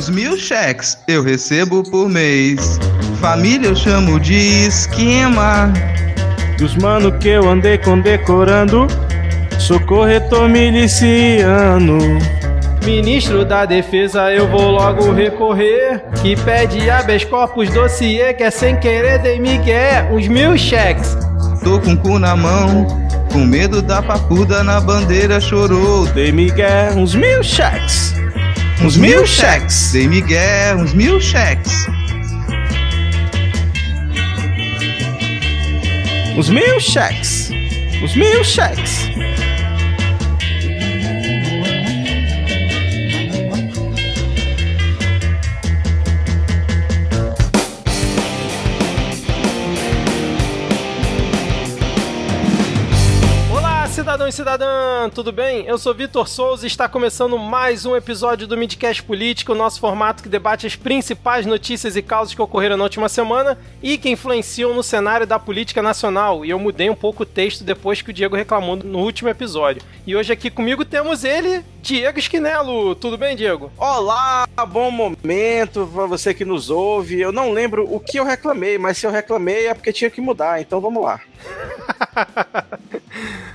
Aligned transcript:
Uns 0.00 0.08
mil 0.08 0.34
cheques 0.38 0.96
eu 1.06 1.22
recebo 1.22 1.82
por 1.82 2.08
mês. 2.08 2.80
Família 3.20 3.68
eu 3.68 3.76
chamo 3.76 4.18
de 4.18 4.34
esquema. 4.34 5.70
Dos 6.56 6.74
mano 6.74 7.12
que 7.18 7.28
eu 7.28 7.46
andei 7.46 7.76
condecorando, 7.76 8.86
sou 9.58 9.78
corretor 9.80 10.48
miliciano. 10.48 11.98
Ministro 12.82 13.44
da 13.44 13.66
Defesa, 13.66 14.32
eu 14.32 14.48
vou 14.48 14.70
logo 14.70 15.12
recorrer. 15.12 16.02
Que 16.22 16.34
pede 16.34 16.88
habeas 16.88 17.24
corpus 17.24 17.68
dossiê, 17.68 18.32
que 18.32 18.42
é 18.42 18.50
sem 18.50 18.80
querer 18.80 19.18
dei 19.18 19.38
migué, 19.38 20.08
uns 20.10 20.26
mil 20.28 20.56
cheques. 20.56 21.14
Tô 21.62 21.78
com 21.78 21.92
o 21.92 21.98
cu 21.98 22.18
na 22.18 22.34
mão, 22.34 22.86
com 23.30 23.40
medo 23.40 23.82
da 23.82 24.00
papuda 24.00 24.64
na 24.64 24.80
bandeira 24.80 25.38
chorou. 25.38 26.06
Dei 26.06 26.32
migué, 26.32 26.90
uns 26.96 27.14
mil 27.14 27.42
cheques. 27.42 28.18
Uns 28.82 28.96
mil 28.96 29.26
cheques. 29.26 29.92
Dei 29.92 30.08
migué, 30.08 30.74
uns 30.74 30.94
mil 30.94 31.20
cheques. 31.20 31.86
Uns 36.34 36.48
mil 36.48 36.80
cheques. 36.80 37.50
Uns 38.02 38.16
mil 38.16 38.42
cheques. 38.42 39.10
Cidadão 54.30 54.32
e 54.32 54.32
cidadã, 54.32 55.10
tudo 55.10 55.32
bem? 55.32 55.66
Eu 55.66 55.76
sou 55.76 55.94
Vitor 55.94 56.28
Souza 56.28 56.64
e 56.64 56.68
está 56.68 56.88
começando 56.88 57.36
mais 57.38 57.84
um 57.84 57.96
episódio 57.96 58.46
do 58.46 58.56
Midcast 58.56 59.02
Político, 59.02 59.54
nosso 59.54 59.80
formato 59.80 60.22
que 60.22 60.28
debate 60.28 60.66
as 60.66 60.76
principais 60.76 61.46
notícias 61.46 61.96
e 61.96 62.02
causas 62.02 62.34
que 62.34 62.42
ocorreram 62.42 62.76
na 62.76 62.84
última 62.84 63.08
semana 63.08 63.58
e 63.82 63.98
que 63.98 64.08
influenciam 64.08 64.74
no 64.74 64.82
cenário 64.82 65.26
da 65.26 65.38
política 65.38 65.82
nacional. 65.82 66.44
E 66.44 66.50
eu 66.50 66.58
mudei 66.58 66.88
um 66.88 66.94
pouco 66.94 67.24
o 67.24 67.26
texto 67.26 67.64
depois 67.64 68.02
que 68.02 68.10
o 68.10 68.12
Diego 68.12 68.36
reclamou 68.36 68.76
no 68.76 69.00
último 69.00 69.28
episódio. 69.28 69.82
E 70.06 70.14
hoje 70.14 70.32
aqui 70.32 70.50
comigo 70.50 70.84
temos 70.84 71.24
ele, 71.24 71.64
Diego 71.82 72.18
Esquinelo. 72.18 72.94
Tudo 72.94 73.18
bem, 73.18 73.34
Diego? 73.36 73.70
Olá, 73.76 74.46
bom 74.68 74.90
momento 74.90 75.90
pra 75.92 76.06
você 76.06 76.32
que 76.32 76.44
nos 76.44 76.70
ouve. 76.70 77.20
Eu 77.20 77.32
não 77.32 77.52
lembro 77.52 77.92
o 77.92 77.98
que 77.98 78.18
eu 78.18 78.24
reclamei, 78.24 78.78
mas 78.78 78.98
se 78.98 79.06
eu 79.06 79.10
reclamei 79.10 79.66
é 79.66 79.74
porque 79.74 79.92
tinha 79.92 80.10
que 80.10 80.20
mudar, 80.20 80.60
então 80.60 80.80
vamos 80.80 81.02
lá. 81.02 81.20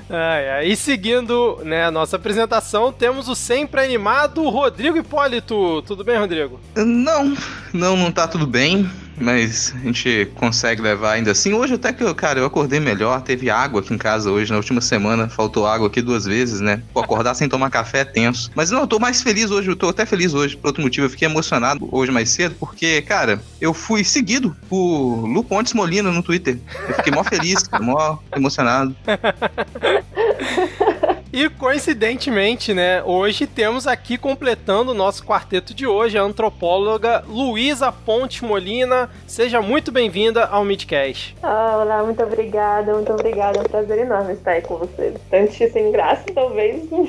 E 0.64 0.75
seguindo 0.75 1.59
né, 1.64 1.86
a 1.86 1.92
nossa 1.92 2.16
apresentação, 2.16 2.92
temos 2.92 3.28
o 3.28 3.36
sempre 3.36 3.81
animado 3.81 4.47
Rodrigo 4.50 4.97
Hipólito. 4.97 5.81
Tudo 5.84 6.03
bem, 6.03 6.17
Rodrigo? 6.17 6.59
Não, 6.75 7.36
não, 7.73 7.97
não 7.97 8.12
tá 8.12 8.28
tudo 8.28 8.45
bem. 8.45 8.89
Mas 9.18 9.74
a 9.76 9.80
gente 9.80 10.32
consegue 10.36 10.82
levar 10.82 11.14
ainda 11.14 11.32
assim. 11.32 11.54
Hoje 11.54 11.76
até 11.76 11.94
que, 11.94 12.04
eu, 12.04 12.14
cara, 12.14 12.40
eu 12.40 12.46
acordei 12.46 12.80
melhor. 12.80 13.22
Teve 13.22 13.50
água 13.50 13.82
aqui 13.82 13.94
em 13.94 13.98
casa 13.98 14.30
hoje. 14.30 14.52
Na 14.52 14.58
última 14.58 14.82
semana 14.82 15.30
faltou 15.30 15.66
água 15.66 15.88
aqui 15.88 16.02
duas 16.02 16.26
vezes, 16.26 16.62
né? 16.62 16.84
Acordar 16.96 17.34
sem 17.36 17.48
tomar 17.48 17.70
café 17.70 18.00
é 18.00 18.06
tenso. 18.06 18.52
Mas 18.56 18.72
não, 18.72 18.82
eu 18.82 18.88
tô 18.88 19.00
mais 19.00 19.22
feliz 19.22 19.52
hoje. 19.52 19.70
Eu 19.70 19.76
tô 19.76 19.90
até 19.90 20.06
feliz 20.06 20.34
hoje. 20.34 20.58
Por 20.58 20.68
outro 20.68 20.84
motivo, 20.84 21.06
eu 21.06 21.10
fiquei 21.10 21.28
emocionado 21.28 21.88
hoje 21.92 22.12
mais 22.12 22.30
cedo. 22.30 22.56
Porque, 22.60 23.02
cara, 23.02 23.42
eu 23.62 23.74
fui 23.74 24.04
seguido 24.04 24.56
por 24.70 25.26
Lu 25.26 25.44
Pontes 25.44 25.74
Molina 25.74 26.12
no 26.12 26.22
Twitter. 26.22 26.60
Eu 26.88 26.96
fiquei 26.96 27.14
mó 27.14 27.24
feliz, 27.24 27.64
mó 27.82 28.18
emocionado. 28.36 28.96
E 31.36 31.50
coincidentemente, 31.50 32.73
né, 32.73 33.03
hoje 33.03 33.45
temos 33.45 33.86
aqui 33.86 34.17
completando 34.17 34.91
o 34.91 34.94
nosso 34.94 35.25
quarteto 35.25 35.73
de 35.73 35.86
hoje 35.86 36.17
a 36.17 36.22
antropóloga 36.22 37.25
Luísa 37.28 37.91
Ponte 37.91 38.41
Molina. 38.45 39.09
Seja 39.28 39.61
muito 39.61 39.91
bem-vinda 39.91 40.45
ao 40.45 40.63
Midcast. 40.63 41.36
Ah, 41.44 41.80
olá, 41.81 42.03
muito 42.03 42.23
obrigada, 42.23 42.94
muito 42.94 43.11
obrigada. 43.11 43.57
É 43.57 43.62
um 43.63 43.66
prazer 43.66 44.00
enorme 44.00 44.31
estar 44.31 44.51
aí 44.51 44.62
com 44.62 44.78
vocês. 44.78 45.12
Bastante 45.12 45.69
sem 45.72 45.91
graça, 45.91 46.24
talvez, 46.34 46.88
um 46.90 47.06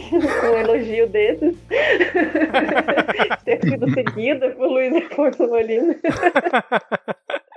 elogio 0.58 1.08
desses. 1.08 1.54
Ter 3.44 3.60
sido 3.62 3.88
seguida 3.94 4.50
por 4.50 4.68
Luísa 4.68 5.02
Ponte 5.14 5.40
Molina. 5.40 5.94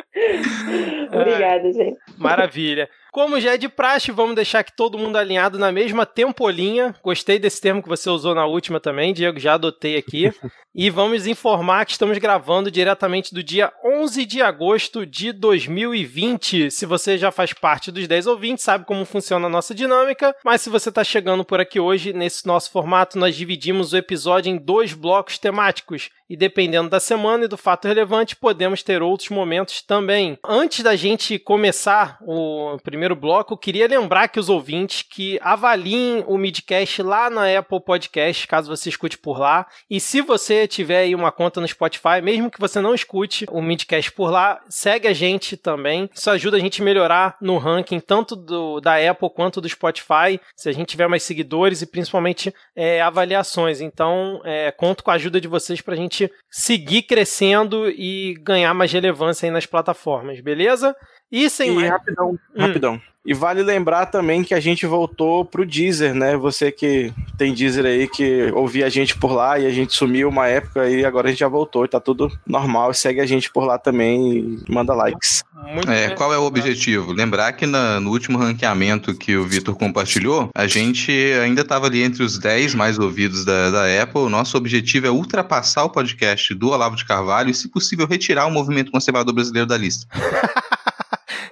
Obrigada, 1.12 1.72
gente. 1.72 1.98
Maravilha. 2.18 2.90
Como 3.12 3.40
já 3.40 3.54
é 3.54 3.58
de 3.58 3.68
praxe, 3.68 4.12
vamos 4.12 4.36
deixar 4.36 4.60
aqui 4.60 4.72
todo 4.76 4.98
mundo 4.98 5.18
alinhado 5.18 5.58
na 5.58 5.72
mesma 5.72 6.06
tempolinha. 6.06 6.96
Gostei 7.04 7.40
desse 7.40 7.60
termo 7.60 7.82
que 7.82 7.90
você 7.90 8.10
usou 8.10 8.36
na 8.36 8.46
última 8.46 8.80
também, 8.80 9.14
Diego, 9.14 9.40
já 9.40 9.56
adotei 9.56 9.98
aqui. 9.98 10.32
e 10.76 10.90
vamos 10.90 11.26
informar 11.26 11.86
que 11.86 11.92
estamos 11.94 12.18
gravando 12.20 12.70
diretamente 12.70 13.34
do 13.34 13.42
dia 13.42 13.74
11 13.84 14.26
de 14.26 14.42
agosto 14.42 15.06
de 15.06 15.32
2020. 15.32 16.70
Se 16.70 16.86
você 16.86 17.18
já 17.18 17.32
faz 17.32 17.52
parte 17.52 17.92
dos 17.92 18.08
10 18.08 18.28
ouvintes, 18.28 18.64
sabe 18.64 18.86
como 18.86 19.04
funciona 19.06 19.48
a 19.48 19.50
nossa 19.50 19.74
dinâmica. 19.74 20.36
Mas 20.46 20.62
se 20.62 20.70
você 20.70 20.90
está 20.90 21.04
chegando 21.04 21.44
por 21.44 21.60
aqui 21.60 21.80
hoje, 21.80 22.14
nesse 22.14 22.46
nosso 22.46 22.72
formato, 22.72 23.18
nós 23.18 23.36
dividimos 23.36 23.92
o 23.92 23.98
episódio 23.98 24.52
em 24.52 24.58
dois 24.58 24.94
blocos 24.94 25.40
temáticos. 25.40 26.10
E 26.30 26.38
dependendo 26.38 26.90
da 26.90 27.00
semana 27.00 27.46
e 27.46 27.48
do 27.48 27.58
fato 27.58 27.88
relevante, 27.88 28.36
podemos 28.36 28.84
ter 28.84 29.02
outros 29.02 29.30
momentos 29.30 29.82
também. 29.82 30.38
Antes 30.46 30.84
da 30.84 30.96
gente 30.96 31.40
começar 31.40 32.20
o 32.22 32.78
primeiro 32.84 32.99
bloco, 33.16 33.54
eu 33.54 33.58
queria 33.58 33.88
lembrar 33.88 34.28
que 34.28 34.40
os 34.40 34.50
ouvintes 34.50 35.02
que 35.02 35.40
avaliem 35.42 36.24
o 36.28 36.38
Midcast 36.38 37.02
lá 37.02 37.30
na 37.30 37.58
Apple 37.58 37.80
Podcast, 37.80 38.48
caso 38.48 38.70
você 38.70 38.90
escute 38.90 39.18
por 39.18 39.40
lá. 39.40 39.68
E 39.90 40.00
se 40.00 40.22
você 40.22 40.68
tiver 40.68 41.00
aí 41.00 41.16
uma 41.16 41.32
conta 41.32 41.62
no 41.62 41.68
Spotify, 41.68 42.22
mesmo 42.22 42.52
que 42.52 42.60
você 42.60 42.80
não 42.82 42.94
escute 42.94 43.46
o 43.50 43.62
Midcast 43.62 44.12
por 44.12 44.32
lá, 44.32 44.62
segue 44.70 45.08
a 45.08 45.14
gente 45.14 45.56
também. 45.56 46.10
Isso 46.14 46.30
ajuda 46.30 46.58
a 46.58 46.60
gente 46.60 46.82
a 46.82 46.86
melhorar 46.86 47.38
no 47.42 47.58
ranking, 47.58 48.00
tanto 48.00 48.36
do, 48.36 48.80
da 48.80 48.96
Apple 48.96 49.30
quanto 49.30 49.62
do 49.62 49.70
Spotify. 49.70 50.40
Se 50.56 50.70
a 50.70 50.72
gente 50.72 50.90
tiver 50.90 51.08
mais 51.08 51.24
seguidores 51.24 51.82
e 51.82 51.86
principalmente 51.88 52.54
é, 52.76 53.02
avaliações. 53.02 53.82
Então, 53.82 54.42
é, 54.44 54.72
conto 54.72 55.04
com 55.04 55.12
a 55.12 55.16
ajuda 55.16 55.40
de 55.40 55.48
vocês 55.48 55.82
para 55.82 55.94
a 55.94 55.98
gente 55.98 56.32
seguir 56.50 57.04
crescendo 57.04 57.90
e 57.90 58.36
ganhar 58.42 58.74
mais 58.74 58.92
relevância 58.92 59.46
aí 59.46 59.52
nas 59.52 59.66
plataformas, 59.66 60.42
beleza? 60.42 60.96
E 61.32 61.50
sem 61.50 61.72
E 61.72 61.76
mais... 61.76 61.90
rapidão, 61.90 62.38
rapidão. 62.58 63.02
E 63.26 63.34
vale 63.34 63.62
lembrar 63.62 64.08
também 64.08 64.44
que 64.44 64.54
a 64.56 64.60
gente 64.60 64.88
voltou 64.88 65.44
pro 65.46 65.66
Deezer, 65.66 66.16
né? 66.16 66.36
Você 66.38 66.72
que 66.72 67.14
tem 67.38 67.54
Deezer 67.54 67.86
aí, 67.86 68.08
que 68.08 68.50
ouvia 68.54 68.86
a 68.88 68.90
gente 68.90 69.16
por 69.18 69.34
lá 69.34 69.60
e 69.60 69.68
a 69.68 69.70
gente 69.70 69.94
sumiu 69.94 70.30
uma 70.30 70.48
época 70.48 70.90
e 70.90 71.04
agora 71.06 71.28
a 71.28 71.30
gente 71.30 71.42
já 71.42 71.48
voltou 71.50 71.84
e 71.86 71.90
tá 71.90 72.00
tudo 72.00 72.32
normal. 72.48 72.92
Segue 72.94 73.20
a 73.20 73.26
gente 73.26 73.52
por 73.52 73.66
lá 73.66 73.78
também 73.78 74.38
e 74.38 74.64
manda 74.72 74.94
likes. 74.96 75.44
Muito 75.74 75.92
É, 75.92 76.10
qual 76.12 76.34
é 76.34 76.38
o 76.40 76.44
objetivo? 76.44 77.12
Lembrar 77.12 77.52
que 77.52 77.68
na- 77.68 78.00
no 78.00 78.10
último 78.10 78.38
ranqueamento 78.40 79.14
que 79.14 79.36
o 79.36 79.44
Vitor 79.46 79.76
compartilhou, 79.76 80.50
a 80.56 80.66
gente 80.66 81.12
ainda 81.44 81.62
estava 81.62 81.86
ali 81.88 82.02
entre 82.02 82.24
os 82.24 82.40
10 82.40 82.74
mais 82.74 82.98
ouvidos 82.98 83.44
da, 83.46 83.70
da 83.70 84.02
Apple. 84.02 84.22
O 84.22 84.30
nosso 84.30 84.58
objetivo 84.58 85.06
é 85.06 85.12
ultrapassar 85.12 85.84
o 85.84 85.90
podcast 85.90 86.56
do 86.56 86.70
Olavo 86.70 86.96
de 86.96 87.06
Carvalho 87.06 87.50
e, 87.52 87.54
se 87.54 87.68
possível, 87.70 88.08
retirar 88.08 88.48
o 88.48 88.52
movimento 88.52 88.92
conservador 88.92 89.36
brasileiro 89.36 89.68
da 89.68 89.78
lista. 89.78 90.08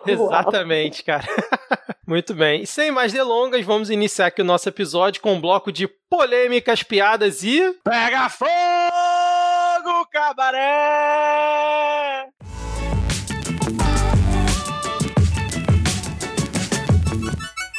Exatamente, 0.06 1.04
cara. 1.04 1.26
Muito 2.08 2.34
bem. 2.34 2.64
E 2.64 2.68
sem 2.68 2.90
mais 2.92 3.12
delongas, 3.12 3.66
vamos 3.66 3.90
iniciar 3.90 4.28
aqui 4.28 4.42
o 4.42 4.46
nosso 4.46 4.70
episódio 4.70 5.22
com 5.22 5.34
um 5.34 5.42
bloco 5.42 5.72
de 5.72 5.88
polêmicas, 6.10 6.82
piadas 6.84 7.44
e. 7.44 7.74
Pega 7.84 8.30
fogo, 8.30 10.06
cabaré! 10.12 11.58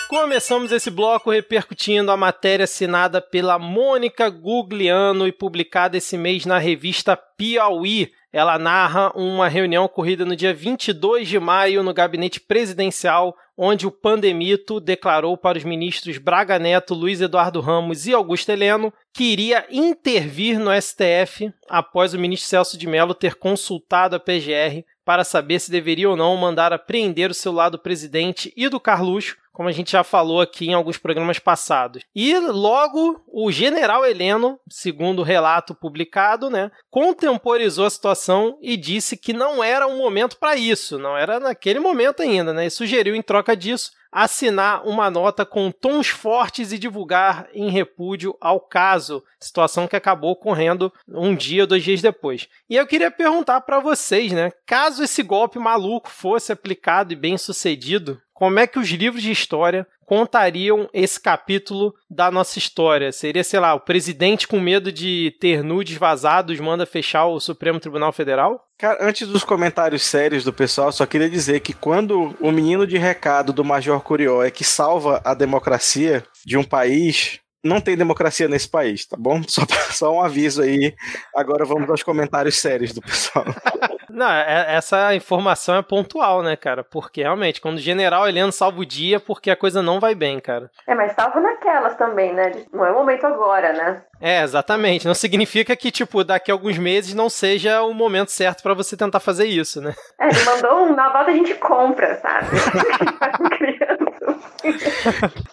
Começamos 0.09 0.73
esse 0.73 0.91
bloco 0.91 1.31
repercutindo 1.31 2.11
a 2.11 2.17
matéria 2.17 2.65
assinada 2.65 3.21
pela 3.21 3.59
Mônica 3.59 4.31
Gugliano 4.31 5.27
e 5.27 5.33
publicada 5.33 5.99
esse 5.99 6.17
mês 6.17 6.47
na 6.47 6.59
revista 6.59 7.15
Piauí. 7.15 8.10
Ela 8.33 8.59
narra 8.59 9.10
uma 9.16 9.48
reunião 9.48 9.84
ocorrida 9.84 10.25
no 10.25 10.36
dia 10.36 10.53
22 10.53 11.27
de 11.27 11.39
maio 11.39 11.83
no 11.83 11.95
gabinete 11.95 12.39
presidencial, 12.39 13.34
onde 13.57 13.86
o 13.86 13.91
pandemito 13.91 14.78
declarou 14.78 15.36
para 15.36 15.57
os 15.57 15.65
ministros 15.65 16.19
Braga 16.19 16.59
Neto, 16.59 16.95
Luiz 16.95 17.21
Eduardo 17.21 17.60
Ramos 17.60 18.07
e 18.07 18.13
Augusto 18.13 18.51
Heleno 18.51 18.92
que 19.15 19.25
iria 19.25 19.66
intervir 19.71 20.60
no 20.60 20.71
STF 20.80 21.53
após 21.69 22.13
o 22.13 22.19
ministro 22.19 22.48
Celso 22.48 22.78
de 22.78 22.86
Mello 22.86 23.15
ter 23.15 23.34
consultado 23.34 24.15
a 24.15 24.21
PGR 24.21 24.84
para 25.04 25.25
saber 25.25 25.59
se 25.59 25.71
deveria 25.71 26.10
ou 26.10 26.15
não 26.15 26.36
mandar 26.36 26.72
apreender 26.72 27.30
o 27.30 27.34
celular 27.34 27.71
do 27.71 27.78
presidente 27.78 28.53
e 28.54 28.69
do 28.69 28.78
Carluxo 28.78 29.36
como 29.59 29.69
a 29.69 29.72
gente 29.72 29.91
já 29.91 30.05
falou 30.05 30.41
aqui 30.41 30.69
em 30.69 30.75
alguns 30.75 30.99
programas 30.99 31.41
passados. 31.41 32.05
E 32.15 32.39
logo 32.39 33.21
o 33.27 33.51
general 33.51 34.07
Heleno, 34.07 34.57
segundo 34.71 35.19
o 35.19 35.25
relato 35.25 35.75
publicado, 35.75 36.49
né, 36.49 36.71
contemporizou 36.89 37.84
a 37.84 37.91
situação 37.91 38.57
e 38.63 38.77
disse 38.77 39.16
que 39.16 39.33
não 39.33 39.63
era 39.63 39.89
um 39.89 39.99
momento 39.99 40.39
para 40.39 40.55
isso, 40.55 40.97
não 40.97 41.16
era 41.16 41.41
naquele 41.41 41.81
momento 41.81 42.22
ainda, 42.22 42.53
né? 42.53 42.66
E 42.66 42.71
sugeriu 42.71 43.16
em 43.16 43.22
troca 43.22 43.57
disso 43.57 43.91
assinar 44.10 44.87
uma 44.87 45.10
nota 45.10 45.45
com 45.45 45.71
tons 45.71 46.09
fortes 46.09 46.72
e 46.72 46.78
divulgar 46.78 47.49
em 47.53 47.71
repúdio 47.71 48.37
ao 48.41 48.61
caso, 48.61 49.22
situação 49.39 49.87
que 49.87 49.97
acabou 49.97 50.33
ocorrendo 50.33 50.93
um 51.07 51.34
dia, 51.34 51.66
dois 51.66 51.83
dias 51.83 52.01
depois. 52.01 52.49
E 52.69 52.77
eu 52.77 52.87
queria 52.87 53.11
perguntar 53.11 53.61
para 53.61 53.81
vocês, 53.81 54.33
né, 54.33 54.51
caso 54.66 55.03
esse 55.03 55.22
golpe 55.22 55.59
maluco 55.59 56.09
fosse 56.09 56.53
aplicado 56.53 57.13
e 57.13 57.16
bem 57.16 57.37
sucedido, 57.37 58.21
como 58.39 58.61
é 58.61 58.69
que 58.69 58.79
os 58.79 58.89
livros 58.91 59.21
de 59.21 59.33
história 59.33 59.85
contariam 60.07 60.89
esse 60.95 61.19
capítulo 61.19 61.93
da 62.09 62.31
nossa 62.31 62.57
história? 62.57 63.11
Seria, 63.11 63.43
sei 63.43 63.59
lá, 63.59 63.75
o 63.75 63.81
presidente 63.81 64.47
com 64.47 64.61
medo 64.61 64.93
de 64.93 65.37
ter 65.41 65.65
nudes 65.65 65.97
vazados 65.97 66.61
manda 66.61 66.87
fechar 66.87 67.27
o 67.27 67.41
Supremo 67.41 67.81
Tribunal 67.81 68.13
Federal? 68.13 68.65
Cara, 68.79 69.05
antes 69.05 69.27
dos 69.27 69.43
comentários 69.43 70.05
sérios 70.05 70.45
do 70.45 70.53
pessoal, 70.53 70.93
só 70.93 71.05
queria 71.05 71.29
dizer 71.29 71.59
que 71.59 71.73
quando 71.73 72.37
o 72.41 72.53
menino 72.53 72.87
de 72.87 72.97
recado 72.97 73.53
do 73.53 73.65
Major 73.65 74.01
Curió 74.01 74.41
é 74.45 74.53
que 74.53 74.63
salva 74.63 75.21
a 75.25 75.35
democracia 75.35 76.23
de 76.47 76.57
um 76.57 76.63
país, 76.63 77.41
não 77.65 77.81
tem 77.81 77.97
democracia 77.97 78.47
nesse 78.47 78.69
país, 78.69 79.05
tá 79.05 79.17
bom? 79.19 79.43
Só, 79.49 79.63
só 79.91 80.15
um 80.15 80.21
aviso 80.21 80.63
aí. 80.63 80.95
Agora 81.35 81.65
vamos 81.65 81.91
aos 81.91 82.05
comentários 82.05 82.57
sérios 82.59 82.93
do 82.93 83.03
pessoal. 83.03 83.47
Não, 84.10 84.31
é, 84.31 84.75
essa 84.75 85.15
informação 85.15 85.77
é 85.77 85.83
pontual, 85.83 86.43
né, 86.43 86.57
cara? 86.57 86.83
Porque 86.83 87.22
realmente, 87.22 87.60
quando 87.60 87.77
o 87.77 87.81
general 87.81 88.28
Heleno 88.28 88.53
salva 88.53 88.81
o 88.81 88.87
dia, 88.87 89.21
porque 89.21 89.51
a 89.51 89.57
coisa 89.57 89.83
não 89.83 90.01
vai 90.01 90.15
bem, 90.15 90.41
cara. 90.41 90.71
É, 90.87 90.95
mas 90.95 91.13
salva 91.13 91.41
naquelas 91.41 91.97
também, 91.97 92.33
né? 92.33 92.53
Não 92.72 92.84
é 92.84 92.91
o 92.91 92.95
momento 92.95 93.27
agora, 93.27 93.72
né? 93.72 94.03
É, 94.20 94.42
exatamente. 94.42 95.06
Não 95.06 95.15
significa 95.15 95.76
que, 95.76 95.91
tipo, 95.91 96.24
daqui 96.24 96.50
a 96.50 96.54
alguns 96.54 96.76
meses 96.76 97.15
não 97.15 97.30
seja 97.30 97.82
o 97.82 97.94
momento 97.94 98.30
certo 98.30 98.62
para 98.62 98.74
você 98.74 98.97
tentar 98.97 99.20
fazer 99.20 99.47
isso, 99.47 99.80
né? 99.80 99.94
É, 100.18 100.28
ele 100.28 100.44
mandou 100.44 100.84
um, 100.84 100.94
na 100.94 101.09
volta 101.10 101.30
a 101.30 101.34
gente 101.34 101.54
compra, 101.54 102.20
sabe? 102.20 102.48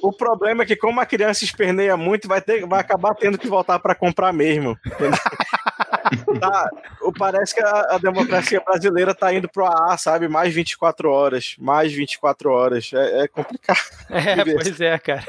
o 0.02 0.12
problema 0.12 0.64
é 0.64 0.66
que 0.66 0.76
como 0.76 1.00
a 1.00 1.06
criança 1.06 1.44
esperneia 1.44 1.96
muito, 1.96 2.28
vai, 2.28 2.42
ter, 2.42 2.66
vai 2.66 2.80
acabar 2.80 3.14
tendo 3.16 3.38
que 3.38 3.48
voltar 3.48 3.80
para 3.80 3.94
comprar 3.94 4.34
mesmo. 4.34 4.78
tá, 6.40 6.70
parece 7.18 7.56
que 7.56 7.62
a, 7.62 7.88
a, 7.92 7.98
democracia 7.98 8.62
brasileira 8.62 9.14
tá 9.14 9.34
indo 9.34 9.50
pro 9.50 9.66
AA, 9.66 9.98
sabe? 9.98 10.28
Mais 10.28 10.54
24 10.54 11.10
horas. 11.10 11.56
Mais 11.60 11.92
24 11.92 12.52
horas. 12.52 12.92
É, 12.94 13.24
é 13.24 13.28
complicado. 13.28 13.80
É, 14.10 14.44
pois 14.44 14.82
é, 14.82 14.98
cara. 14.98 15.24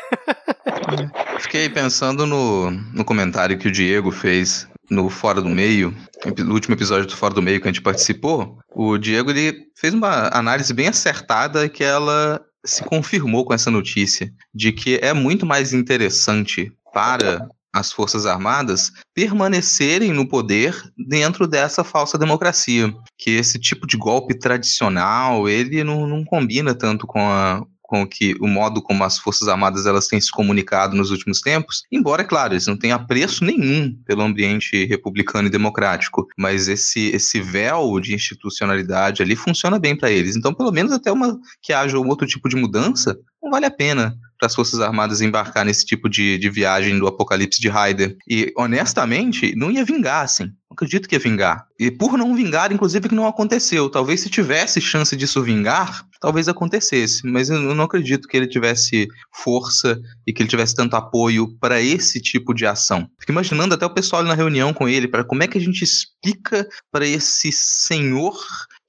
Fiquei 1.41 1.69
pensando 1.69 2.27
no, 2.27 2.71
no 2.71 3.05
comentário 3.05 3.26
que 3.59 3.69
o 3.69 3.73
Diego 3.73 4.11
fez 4.11 4.69
no 4.91 5.11
Fora 5.11 5.43
do 5.43 5.49
Meio, 5.49 5.95
no 6.39 6.55
último 6.55 6.75
episódio 6.75 7.07
do 7.07 7.17
Fora 7.17 7.35
do 7.35 7.43
Meio 7.43 7.61
que 7.61 7.69
a 7.69 7.73
gente 7.73 7.83
participou, 7.83 8.59
o 8.75 8.97
Diego 8.99 9.31
ele 9.31 9.67
fez 9.77 9.93
uma 9.93 10.29
análise 10.29 10.73
bem 10.73 10.89
acertada 10.89 11.69
que 11.69 11.83
ela 11.83 12.41
se 12.65 12.83
confirmou 12.85 13.45
com 13.45 13.55
essa 13.55 13.71
notícia 13.71 14.33
de 14.55 14.73
que 14.73 14.99
é 15.03 15.13
muito 15.13 15.47
mais 15.47 15.73
interessante 15.73 16.73
para 16.93 17.49
as 17.73 17.93
Forças 17.93 18.25
Armadas 18.25 18.91
permanecerem 19.15 20.13
no 20.13 20.27
poder 20.27 20.75
dentro 20.97 21.47
dessa 21.47 21.85
falsa 21.85 22.17
democracia. 22.17 22.93
Que 23.19 23.33
esse 23.33 23.59
tipo 23.59 23.87
de 23.87 23.97
golpe 23.97 24.39
tradicional, 24.39 25.49
ele 25.49 25.85
não, 25.85 26.07
não 26.07 26.25
combina 26.25 26.75
tanto 26.75 27.07
com 27.07 27.21
a, 27.21 27.63
com 27.87 28.07
que 28.07 28.35
o 28.41 28.47
modo 28.47 28.83
como 28.83 29.05
as 29.05 29.19
Forças 29.19 29.49
Armadas 29.49 29.87
elas 29.87 30.09
têm 30.09 30.21
se 30.21 30.31
comunicado 30.31 30.97
nos 30.97 31.11
últimos 31.11 31.41
tempos, 31.41 31.85
embora, 31.91 32.23
é 32.23 32.25
claro, 32.25 32.53
eles 32.53 32.67
não 32.67 32.77
tenham 32.77 32.97
apreço 32.97 33.45
nenhum 33.45 33.95
pelo 34.05 34.23
ambiente 34.23 34.85
republicano 34.87 35.49
e 35.49 35.51
democrático, 35.51 36.27
mas 36.37 36.69
esse, 36.69 37.09
esse 37.09 37.41
véu 37.41 37.99
de 38.01 38.15
institucionalidade 38.15 39.23
ali 39.23 39.37
funciona 39.37 39.79
bem 39.79 39.97
para 39.97 40.11
eles. 40.11 40.37
Então, 40.37 40.53
pelo 40.53 40.73
menos 40.73 40.93
até 40.93 41.11
uma 41.13 41.39
que 41.63 41.73
haja 41.73 41.99
um 41.99 42.09
outro 42.09 42.27
tipo 42.27 42.49
de 42.49 42.57
mudança, 42.57 43.17
não 43.43 43.51
vale 43.51 43.67
a 43.67 43.71
pena 43.71 44.17
para 44.39 44.47
as 44.47 44.55
Forças 44.55 44.81
Armadas 44.81 45.21
embarcar 45.21 45.65
nesse 45.65 45.85
tipo 45.85 46.09
de, 46.09 46.39
de 46.39 46.51
viagem 46.51 46.99
do 46.99 47.07
apocalipse 47.07 47.61
de 47.61 47.69
Raider. 47.69 48.17
E, 48.29 48.53
honestamente, 48.57 49.55
não 49.57 49.71
ia 49.71 49.85
vingar, 49.85 50.25
assim. 50.25 50.45
Não 50.45 50.75
acredito 50.75 51.09
que 51.09 51.15
ia 51.15 51.21
vingar. 51.21 51.67
E 51.79 51.91
por 51.91 52.19
não 52.19 52.35
vingar, 52.35 52.73
inclusive, 52.73 53.09
que 53.09 53.15
não 53.15 53.27
aconteceu. 53.27 53.89
Talvez 53.89 54.21
se 54.21 54.31
tivesse 54.31 54.81
chance 54.81 55.17
disso 55.17 55.43
vingar, 55.43 56.07
talvez 56.21 56.49
acontecesse. 56.49 57.27
Mas 57.27 57.49
eu 57.49 57.75
não 57.75 57.85
acredito 57.85 58.27
que 58.29 58.37
ele 58.37 58.47
tivesse 58.47 59.09
força 59.33 60.01
e 60.27 60.33
que 60.33 60.43
ele 60.43 60.49
tivesse 60.49 60.75
tanto 60.75 60.97
apoio 60.97 61.57
para 61.59 61.81
esse 61.81 62.21
tipo 62.21 62.53
de 62.53 62.67
ação. 62.67 63.09
Fico 63.21 63.33
imaginando 63.33 63.75
até 63.75 63.87
o 63.87 63.95
pessoal 63.95 64.23
na 64.23 64.35
reunião 64.35 64.73
com 64.73 64.89
ele, 64.89 65.09
para 65.09 65.25
como 65.25 65.43
é 65.43 65.47
que 65.47 65.59
a 65.59 65.61
gente 65.61 65.83
explica 65.83 66.67
para 66.91 67.07
esse 67.07 67.51
senhor 67.53 68.37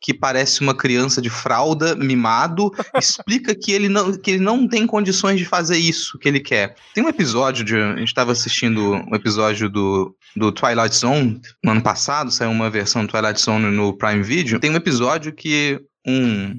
que 0.08 0.14
parece 0.14 0.62
uma 0.62 0.74
criança 0.74 1.22
de 1.22 1.30
fralda, 1.30 1.94
mimado, 1.94 2.72
explica 2.98 3.54
que 3.54 3.74
ele 3.74 3.90
não, 3.90 4.18
que 4.18 4.32
ele 4.32 4.40
não 4.40 4.66
tem 4.66 4.88
condições 4.88 5.38
de 5.38 5.44
fazer 5.44 5.76
isso 5.76 6.18
que 6.18 6.30
ele 6.30 6.40
quer. 6.40 6.76
Tem 6.94 7.04
um 7.04 7.10
episódio 7.10 7.66
de. 7.66 7.76
A 7.76 7.98
gente 7.98 8.08
estava 8.08 8.32
assistindo 8.32 8.94
um 8.94 9.14
episódio 9.14 9.70
do, 9.70 10.16
do 10.34 10.50
Twilight 10.50 10.96
Zone 10.96 11.42
no 11.62 11.72
ano 11.72 11.82
passado, 11.82 12.32
saiu 12.32 12.52
uma 12.52 12.70
versão 12.70 13.06
do 13.06 13.12
Twilight 13.12 13.42
Zone 13.42 13.66
no 13.66 13.98
Prime 13.98 14.24
Video. 14.24 14.62
Tem 14.62 14.72
um 14.72 14.78
episódio 14.78 15.34
que 15.34 15.78
um 16.08 16.58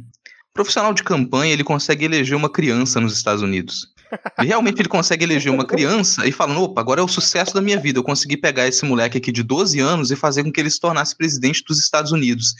profissional 0.53 0.93
de 0.93 1.03
campanha 1.03 1.55
ele 1.55 1.65
consegue 1.65 2.05
eleger 2.05 2.37
uma 2.37 2.51
criança 2.51 3.01
nos 3.01 3.17
Estados 3.17 3.41
Unidos. 3.41 3.87
E 4.43 4.47
realmente 4.47 4.81
ele 4.81 4.89
consegue 4.89 5.25
eleger 5.25 5.53
uma 5.53 5.65
criança 5.65 6.27
e 6.27 6.33
falando, 6.33 6.63
opa, 6.63 6.81
agora 6.81 7.01
é 7.01 7.05
o 7.05 7.09
sucesso 7.09 7.55
da 7.55 7.61
minha 7.61 7.79
vida. 7.79 7.99
Eu 7.99 8.03
consegui 8.03 8.37
pegar 8.37 8.67
esse 8.67 8.85
moleque 8.85 9.19
aqui 9.19 9.33
de 9.33 9.43
12 9.43 9.79
anos 9.81 10.11
e 10.11 10.17
fazer 10.17 10.45
com 10.45 10.53
que 10.53 10.61
ele 10.61 10.71
se 10.71 10.81
tornasse 10.81 11.17
presidente 11.17 11.65
dos 11.67 11.79
Estados 11.79 12.13
Unidos. 12.13 12.55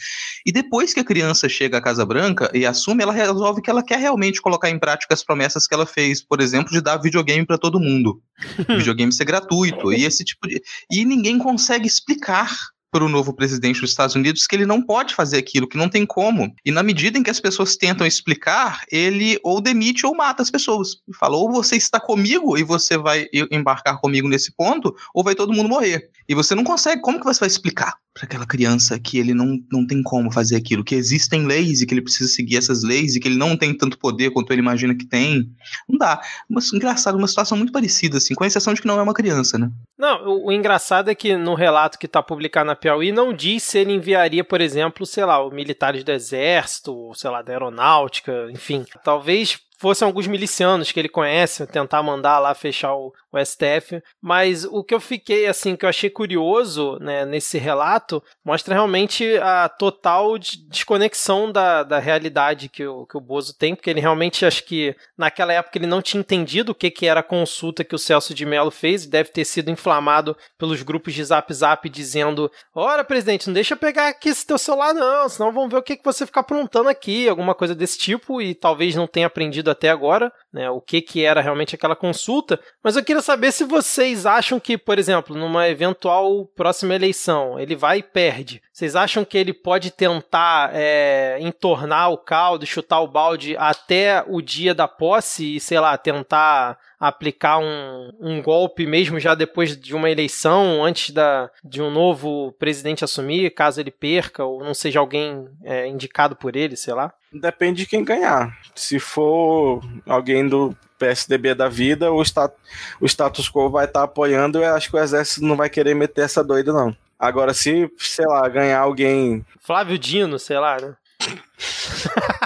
E 0.45 0.51
depois 0.51 0.93
que 0.93 0.99
a 0.99 1.03
criança 1.03 1.47
chega 1.49 1.77
à 1.77 1.81
Casa 1.81 2.05
Branca 2.05 2.51
e 2.53 2.65
assume, 2.65 3.03
ela 3.03 3.13
resolve 3.13 3.61
que 3.61 3.69
ela 3.69 3.83
quer 3.83 3.99
realmente 3.99 4.41
colocar 4.41 4.69
em 4.69 4.79
prática 4.79 5.13
as 5.13 5.23
promessas 5.23 5.67
que 5.67 5.73
ela 5.73 5.85
fez, 5.85 6.21
por 6.21 6.41
exemplo, 6.41 6.71
de 6.71 6.81
dar 6.81 6.97
videogame 6.97 7.45
para 7.45 7.57
todo 7.57 7.79
mundo. 7.79 8.21
videogame 8.77 9.11
ser 9.11 9.25
gratuito 9.25 9.91
e 9.93 10.05
esse 10.05 10.23
tipo 10.23 10.47
de. 10.47 10.61
E 10.91 11.05
ninguém 11.05 11.37
consegue 11.37 11.87
explicar 11.87 12.49
para 12.91 13.03
o 13.03 13.09
novo 13.09 13.33
presidente 13.33 13.81
dos 13.81 13.91
Estados 13.91 14.15
Unidos 14.15 14.47
que 14.47 14.55
ele 14.55 14.65
não 14.65 14.81
pode 14.81 15.13
fazer 15.13 15.37
aquilo, 15.37 15.67
que 15.67 15.77
não 15.77 15.89
tem 15.89 16.05
como. 16.05 16.53
E 16.65 16.71
na 16.71 16.83
medida 16.83 17.17
em 17.17 17.23
que 17.23 17.29
as 17.29 17.39
pessoas 17.39 17.75
tentam 17.75 18.05
explicar, 18.05 18.83
ele 18.91 19.39
ou 19.43 19.61
demite 19.61 20.05
ou 20.05 20.15
mata 20.15 20.41
as 20.41 20.49
pessoas. 20.49 20.97
E 21.07 21.15
fala: 21.15 21.37
ou 21.37 21.51
você 21.51 21.75
está 21.75 21.99
comigo 21.99 22.57
e 22.57 22.63
você 22.63 22.97
vai 22.97 23.27
embarcar 23.51 23.99
comigo 23.99 24.27
nesse 24.27 24.51
ponto, 24.55 24.95
ou 25.13 25.23
vai 25.23 25.35
todo 25.35 25.53
mundo 25.53 25.69
morrer. 25.69 26.09
E 26.27 26.35
você 26.35 26.53
não 26.53 26.63
consegue. 26.63 27.01
Como 27.01 27.19
que 27.19 27.25
você 27.25 27.39
vai 27.39 27.47
explicar 27.47 27.95
para 28.13 28.25
aquela 28.25 28.45
criança 28.45 28.99
que 28.99 29.17
ele 29.17 29.33
não, 29.33 29.59
não 29.71 29.85
tem 29.85 30.03
como 30.03 30.31
fazer 30.31 30.55
aquilo? 30.55 30.83
Que 30.83 30.95
existem 30.95 31.45
leis 31.45 31.81
e 31.81 31.85
que 31.85 31.93
ele 31.93 32.01
precisa 32.01 32.29
seguir 32.29 32.57
essas 32.57 32.83
leis 32.83 33.15
e 33.15 33.19
que 33.19 33.27
ele 33.27 33.37
não 33.37 33.57
tem 33.57 33.75
tanto 33.75 33.97
poder 33.97 34.31
quanto 34.31 34.51
ele 34.51 34.61
imagina 34.61 34.95
que 34.95 35.05
tem? 35.05 35.49
Não 35.87 35.97
dá. 35.97 36.21
Mas 36.49 36.71
engraçado, 36.73 37.17
uma 37.17 37.27
situação 37.27 37.57
muito 37.57 37.73
parecida, 37.73 38.17
assim, 38.17 38.35
com 38.35 38.45
exceção 38.45 38.73
de 38.73 38.81
que 38.81 38.87
não 38.87 38.99
é 38.99 39.01
uma 39.01 39.13
criança, 39.13 39.57
né? 39.57 39.71
Não, 39.97 40.27
o, 40.27 40.47
o 40.47 40.51
engraçado 40.51 41.09
é 41.09 41.15
que 41.15 41.35
no 41.35 41.55
relato 41.55 41.97
que 41.97 42.05
está 42.05 42.21
publicado 42.21 42.67
na 42.67 42.75
Piauí 42.79 43.11
não 43.11 43.33
diz 43.33 43.63
se 43.63 43.79
ele 43.79 43.93
enviaria, 43.93 44.43
por 44.43 44.61
exemplo, 44.61 45.05
sei 45.05 45.25
lá, 45.25 45.47
militares 45.49 46.03
do 46.03 46.11
exército, 46.11 47.11
sei 47.15 47.29
lá, 47.29 47.41
da 47.41 47.51
aeronáutica, 47.51 48.47
enfim. 48.51 48.85
Talvez 49.03 49.59
fossem 49.77 50.05
alguns 50.05 50.27
milicianos 50.27 50.91
que 50.91 50.99
ele 50.99 51.09
conhece, 51.09 51.65
tentar 51.65 52.03
mandar 52.03 52.37
lá 52.39 52.53
fechar 52.53 52.93
o, 52.93 53.13
o, 53.31 53.39
STF. 53.39 54.01
Mas 54.21 54.65
o 54.65 54.83
que 54.83 54.93
eu 54.93 54.99
fiquei, 54.99 55.47
assim, 55.47 55.75
que 55.75 55.85
eu 55.85 55.89
achei 55.89 56.09
curioso 56.09 56.97
né, 56.99 57.25
nesse 57.25 57.57
relato, 57.57 58.23
mostra 58.43 58.73
realmente 58.73 59.37
a 59.37 59.69
total 59.69 60.37
desconexão 60.37 61.51
da, 61.51 61.83
da 61.83 61.99
realidade 61.99 62.69
que 62.69 62.85
o, 62.85 63.05
que 63.05 63.17
o 63.17 63.21
Bozo 63.21 63.57
tem, 63.57 63.75
porque 63.75 63.89
ele 63.89 63.99
realmente, 63.99 64.45
acho 64.45 64.63
que 64.65 64.95
naquela 65.17 65.53
época 65.53 65.77
ele 65.77 65.87
não 65.87 66.01
tinha 66.01 66.19
entendido 66.19 66.71
o 66.71 66.75
que, 66.75 66.91
que 66.91 67.05
era 67.05 67.19
a 67.19 67.23
consulta 67.23 67.83
que 67.83 67.95
o 67.95 67.99
Celso 67.99 68.33
de 68.33 68.45
Mello 68.45 68.71
fez, 68.71 69.05
deve 69.05 69.29
ter 69.29 69.45
sido 69.45 69.71
inflamado 69.71 70.35
pelos 70.57 70.81
grupos 70.81 71.13
de 71.13 71.23
zap 71.23 71.53
zap 71.53 71.89
dizendo: 71.89 72.51
Ora, 72.73 73.03
presidente, 73.03 73.47
não 73.47 73.53
deixa 73.53 73.73
eu 73.73 73.77
pegar 73.77 74.09
aqui 74.09 74.29
esse 74.29 74.45
teu 74.45 74.57
celular, 74.57 74.93
não, 74.93 75.29
senão 75.29 75.51
vão 75.51 75.69
ver 75.69 75.77
o 75.77 75.83
que, 75.83 75.97
que 75.97 76.03
você 76.03 76.25
fica 76.25 76.39
aprontando 76.39 76.89
aqui, 76.89 77.27
alguma 77.27 77.55
coisa 77.55 77.75
desse 77.75 77.97
tipo, 77.97 78.41
e 78.41 78.53
talvez 78.53 78.95
não 78.95 79.07
tenha 79.07 79.27
aprendido 79.27 79.69
até 79.69 79.89
agora, 79.89 80.31
né, 80.51 80.69
o 80.69 80.81
que, 80.81 81.01
que 81.01 81.23
era 81.23 81.41
realmente 81.41 81.75
aquela 81.75 81.95
consulta, 81.95 82.59
mas 82.83 82.95
eu 82.95 83.03
queria 83.03 83.18
saber 83.21 83.51
se 83.51 83.63
vocês 83.63 84.25
acham 84.25 84.59
que, 84.59 84.77
por 84.77 84.99
exemplo, 84.99 85.35
numa 85.35 85.67
eventual 85.69 86.45
próxima 86.55 86.95
eleição, 86.95 87.59
ele 87.59 87.75
vai 87.75 87.99
e 87.99 88.03
perde. 88.03 88.61
Vocês 88.79 88.95
acham 88.95 89.25
que 89.25 89.37
ele 89.37 89.51
pode 89.51 89.91
tentar 89.91 90.71
é, 90.73 91.37
entornar 91.41 92.11
o 92.11 92.17
caldo, 92.17 92.65
chutar 92.65 93.01
o 93.01 93.09
balde 93.09 93.57
até 93.57 94.23
o 94.25 94.41
dia 94.41 94.73
da 94.73 94.87
posse 94.87 95.57
e, 95.57 95.59
sei 95.59 95.81
lá, 95.81 95.97
tentar 95.97 96.77
aplicar 96.97 97.57
um, 97.57 98.09
um 98.21 98.41
golpe 98.41 98.85
mesmo 98.85 99.19
já 99.19 99.35
depois 99.35 99.75
de 99.75 99.93
uma 99.93 100.09
eleição, 100.09 100.81
antes 100.81 101.13
da, 101.13 101.51
de 101.61 101.81
um 101.81 101.91
novo 101.91 102.53
presidente 102.53 103.03
assumir, 103.03 103.53
caso 103.53 103.81
ele 103.81 103.91
perca 103.91 104.45
ou 104.45 104.63
não 104.63 104.73
seja 104.73 105.01
alguém 105.01 105.49
é, 105.61 105.85
indicado 105.85 106.33
por 106.37 106.55
ele, 106.55 106.77
sei 106.77 106.93
lá? 106.93 107.13
Depende 107.33 107.83
de 107.83 107.85
quem 107.85 108.01
ganhar. 108.01 108.57
Se 108.73 108.97
for 108.97 109.81
alguém 110.07 110.47
do 110.47 110.73
PSDB 110.97 111.53
da 111.53 111.67
vida, 111.67 112.13
o, 112.13 112.21
stat 112.21 112.55
o 113.01 113.05
status 113.05 113.51
quo 113.51 113.69
vai 113.69 113.83
estar 113.83 113.99
tá 113.99 114.05
apoiando. 114.05 114.63
Eu 114.63 114.73
acho 114.73 114.89
que 114.89 114.95
o 114.95 115.03
exército 115.03 115.45
não 115.45 115.57
vai 115.57 115.69
querer 115.69 115.93
meter 115.93 116.21
essa 116.21 116.41
doida, 116.41 116.71
não. 116.71 116.95
Agora, 117.19 117.53
se, 117.53 117.91
sei 117.97 118.25
lá, 118.25 118.47
ganhar 118.47 118.79
alguém. 118.79 119.45
Flávio 119.59 119.99
Dino, 119.99 120.39
sei 120.39 120.57
lá, 120.57 120.77
né? 120.79 120.95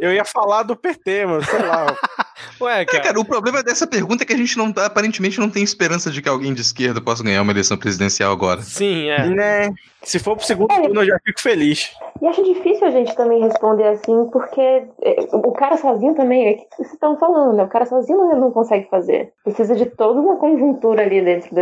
Eu 0.00 0.12
ia 0.12 0.24
falar 0.24 0.62
do 0.62 0.74
PT, 0.74 1.26
mano, 1.26 1.44
sei 1.44 1.58
lá. 1.60 1.94
Ué, 2.60 2.84
cara. 2.84 2.98
É, 2.98 3.00
cara, 3.02 3.20
o 3.20 3.24
problema 3.24 3.62
dessa 3.62 3.86
pergunta 3.86 4.24
é 4.24 4.26
que 4.26 4.32
a 4.32 4.36
gente 4.36 4.56
não 4.56 4.72
aparentemente 4.76 5.38
não 5.38 5.48
tem 5.48 5.62
esperança 5.62 6.10
de 6.10 6.20
que 6.20 6.28
alguém 6.28 6.52
de 6.52 6.60
esquerda 6.60 7.00
possa 7.00 7.22
ganhar 7.22 7.42
uma 7.42 7.52
eleição 7.52 7.76
presidencial 7.76 8.32
agora. 8.32 8.62
Sim, 8.62 9.08
é. 9.08 9.28
Né? 9.28 9.70
Se 10.02 10.18
for 10.18 10.36
pro 10.36 10.46
segundo 10.46 10.72
é. 10.72 10.80
turno, 10.80 11.02
eu 11.02 11.06
já 11.06 11.18
fico 11.24 11.40
feliz. 11.40 11.90
E 12.20 12.26
acho 12.26 12.42
difícil 12.42 12.86
a 12.86 12.90
gente 12.90 13.14
também 13.14 13.40
responder 13.40 13.86
assim, 13.86 14.28
porque 14.32 14.60
é, 14.60 15.16
o 15.32 15.52
cara 15.52 15.76
sozinho 15.76 16.14
também, 16.14 16.48
é 16.48 16.54
que 16.54 16.66
vocês 16.74 16.92
estão 16.92 17.16
falando, 17.16 17.56
né? 17.56 17.64
O 17.64 17.68
cara 17.68 17.86
sozinho 17.86 18.18
não 18.36 18.50
consegue 18.50 18.88
fazer. 18.88 19.32
Precisa 19.44 19.76
de 19.76 19.86
toda 19.86 20.20
uma 20.20 20.36
conjuntura 20.36 21.02
ali 21.02 21.22
dentro 21.22 21.54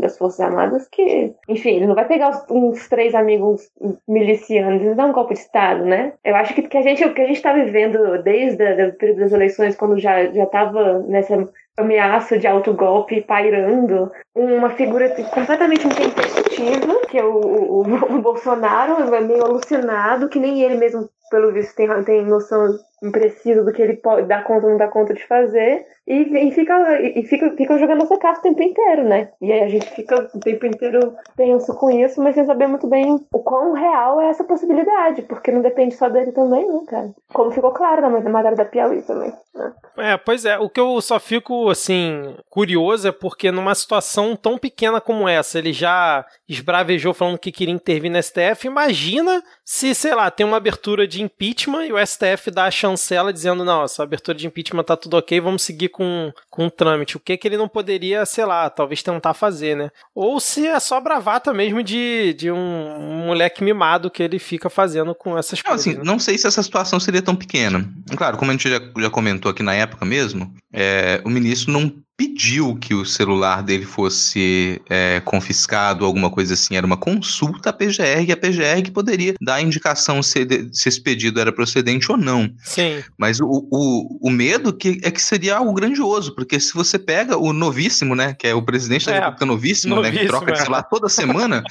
das 0.00 0.18
Forças 0.18 0.40
Armadas 0.40 0.86
que, 0.88 1.32
enfim, 1.48 1.76
ele 1.76 1.86
não 1.86 1.94
vai 1.94 2.06
pegar 2.06 2.30
os, 2.30 2.44
uns 2.50 2.88
três 2.88 3.14
amigos 3.14 3.70
milicianos 4.06 4.82
e 4.82 4.94
dar 4.94 5.06
um 5.06 5.12
golpe 5.12 5.34
de 5.34 5.40
Estado, 5.40 5.84
né? 5.84 6.12
Eu 6.24 6.36
acho 6.36 6.54
que, 6.54 6.62
que 6.62 6.76
a 6.76 6.82
gente, 6.82 7.04
o 7.04 7.14
que 7.14 7.22
a 7.22 7.26
gente 7.26 7.42
tá 7.42 7.52
vivendo 7.52 8.22
desde 8.22 8.62
o 8.88 8.92
período 8.94 9.20
das 9.20 9.32
eleições, 9.32 9.76
quando 9.76 9.98
já, 9.98 10.26
já 10.26 10.46
tava 10.46 11.00
nessa 11.00 11.48
ameaça 11.76 12.38
de 12.38 12.46
autogolpe 12.46 13.20
pairando, 13.20 14.10
uma 14.34 14.70
figura 14.70 15.10
completamente 15.10 15.86
intempestiva, 15.86 17.00
que 17.08 17.18
é 17.18 17.24
o, 17.24 17.34
o, 17.34 18.16
o 18.16 18.22
Bolsonaro, 18.22 19.14
é 19.14 19.20
meio 19.20 19.44
alucinado, 19.44 20.28
que 20.28 20.38
nem 20.38 20.62
ele 20.62 20.76
mesmo, 20.76 21.08
pelo 21.30 21.52
visto, 21.52 21.74
tem, 21.74 21.88
tem 22.04 22.24
noção 22.24 22.78
imprecisa 23.02 23.62
do 23.62 23.72
que 23.72 23.82
ele 23.82 23.94
pode 23.94 24.26
dar 24.26 24.44
conta 24.44 24.64
ou 24.64 24.70
não 24.70 24.78
dá 24.78 24.88
conta 24.88 25.12
de 25.12 25.24
fazer. 25.26 25.84
E, 26.06 26.48
e, 26.48 26.52
fica, 26.52 27.00
e 27.00 27.22
fica, 27.24 27.50
fica 27.56 27.78
jogando 27.78 28.04
essa 28.04 28.16
carta 28.16 28.40
o 28.40 28.42
tempo 28.42 28.62
inteiro, 28.62 29.04
né? 29.04 29.28
E 29.40 29.52
aí 29.52 29.60
a 29.64 29.68
gente 29.68 29.86
fica 29.90 30.30
o 30.32 30.40
tempo 30.40 30.64
inteiro 30.64 31.14
tenso 31.36 31.74
com 31.74 31.90
isso, 31.90 32.22
mas 32.22 32.34
sem 32.34 32.46
saber 32.46 32.68
muito 32.68 32.86
bem 32.86 33.18
o 33.32 33.38
quão 33.40 33.72
real 33.72 34.20
é 34.20 34.28
essa 34.28 34.44
possibilidade, 34.44 35.22
porque 35.22 35.50
não 35.50 35.62
depende 35.62 35.96
só 35.96 36.08
dele 36.08 36.30
também, 36.30 36.66
né, 36.66 36.80
cara? 36.88 37.10
Como 37.32 37.50
ficou 37.50 37.72
claro 37.72 38.02
na 38.02 38.30
matéria 38.30 38.56
da 38.56 38.64
Piauí 38.64 39.02
também. 39.02 39.32
Né? 39.54 39.72
É, 39.96 40.16
pois 40.16 40.44
é. 40.44 40.58
O 40.58 40.70
que 40.70 40.78
eu 40.78 41.00
só 41.00 41.18
fico, 41.18 41.68
assim, 41.70 42.36
curioso 42.48 43.08
é 43.08 43.12
porque 43.12 43.50
numa 43.50 43.74
situação 43.74 44.36
tão 44.36 44.58
pequena 44.58 45.00
como 45.00 45.28
essa, 45.28 45.58
ele 45.58 45.72
já 45.72 46.24
esbravejou 46.48 47.12
falando 47.12 47.38
que 47.38 47.50
queria 47.50 47.74
intervir 47.74 48.12
no 48.12 48.22
STF. 48.22 48.66
Imagina 48.66 49.42
se, 49.64 49.92
sei 49.92 50.14
lá, 50.14 50.30
tem 50.30 50.46
uma 50.46 50.58
abertura 50.58 51.06
de 51.08 51.15
impeachment 51.22 51.86
e 51.86 51.92
o 51.92 52.06
STF 52.06 52.50
dá 52.50 52.64
a 52.64 52.70
chancela 52.70 53.32
dizendo: 53.32 53.64
não, 53.64 53.84
essa 53.84 54.02
abertura 54.02 54.36
de 54.36 54.46
impeachment 54.46 54.84
tá 54.84 54.96
tudo 54.96 55.16
ok, 55.16 55.40
vamos 55.40 55.62
seguir 55.62 55.88
com, 55.88 56.32
com 56.50 56.66
o 56.66 56.70
trâmite. 56.70 57.16
O 57.16 57.20
que 57.20 57.36
que 57.36 57.48
ele 57.48 57.56
não 57.56 57.68
poderia, 57.68 58.24
sei 58.26 58.44
lá, 58.44 58.68
talvez 58.70 59.02
tentar 59.02 59.34
fazer, 59.34 59.76
né? 59.76 59.90
Ou 60.14 60.40
se 60.40 60.66
é 60.66 60.78
só 60.80 61.00
bravata 61.00 61.52
mesmo 61.52 61.82
de, 61.82 62.34
de 62.34 62.50
um, 62.50 62.56
um 62.56 63.26
moleque 63.26 63.62
mimado 63.62 64.10
que 64.10 64.22
ele 64.22 64.38
fica 64.38 64.68
fazendo 64.68 65.14
com 65.14 65.36
essas 65.36 65.62
não, 65.62 65.70
coisas. 65.70 65.86
Assim, 65.86 65.98
né? 65.98 66.04
Não 66.04 66.18
sei 66.18 66.38
se 66.38 66.46
essa 66.46 66.62
situação 66.62 66.98
seria 66.98 67.22
tão 67.22 67.36
pequena. 67.36 67.88
Claro, 68.16 68.36
como 68.36 68.50
a 68.50 68.54
gente 68.54 68.68
já, 68.68 68.80
já 68.98 69.10
comentou 69.10 69.50
aqui 69.50 69.62
na 69.62 69.74
época 69.74 70.04
mesmo, 70.04 70.52
é, 70.72 71.20
o 71.24 71.30
ministro 71.30 71.72
não 71.72 71.92
pediu 72.16 72.74
que 72.76 72.94
o 72.94 73.04
celular 73.04 73.62
dele 73.62 73.84
fosse 73.84 74.80
é, 74.88 75.20
confiscado, 75.20 76.04
alguma 76.04 76.30
coisa 76.30 76.54
assim. 76.54 76.74
Era 76.74 76.86
uma 76.86 76.96
consulta 76.96 77.70
à 77.70 77.72
PGR 77.72 78.24
e 78.26 78.32
a 78.32 78.36
PGR 78.36 78.82
que 78.82 78.90
poderia 78.90 79.34
dar 79.40 79.56
a 79.56 79.62
indicação 79.62 80.22
se, 80.22 80.46
se 80.72 80.88
esse 80.88 81.00
pedido 81.00 81.38
era 81.38 81.52
procedente 81.52 82.10
ou 82.10 82.16
não. 82.16 82.50
Sim. 82.64 83.02
Mas 83.18 83.38
o, 83.38 83.68
o, 83.70 84.28
o 84.28 84.30
medo 84.30 84.72
que, 84.72 84.98
é 85.02 85.10
que 85.10 85.20
seria 85.20 85.58
algo 85.58 85.74
grandioso, 85.74 86.34
porque 86.34 86.58
se 86.58 86.72
você 86.72 86.98
pega 86.98 87.36
o 87.36 87.52
novíssimo, 87.52 88.14
né, 88.14 88.32
que 88.32 88.46
é 88.46 88.54
o 88.54 88.62
presidente 88.62 89.06
da 89.06 89.12
é, 89.12 89.18
República 89.18 89.46
novíssimo, 89.46 89.96
novíssimo, 89.96 90.18
né, 90.18 90.22
que 90.22 90.28
troca 90.28 90.52
de 90.52 90.58
é. 90.58 90.62
celular 90.62 90.82
toda 90.84 91.08
semana, 91.10 91.62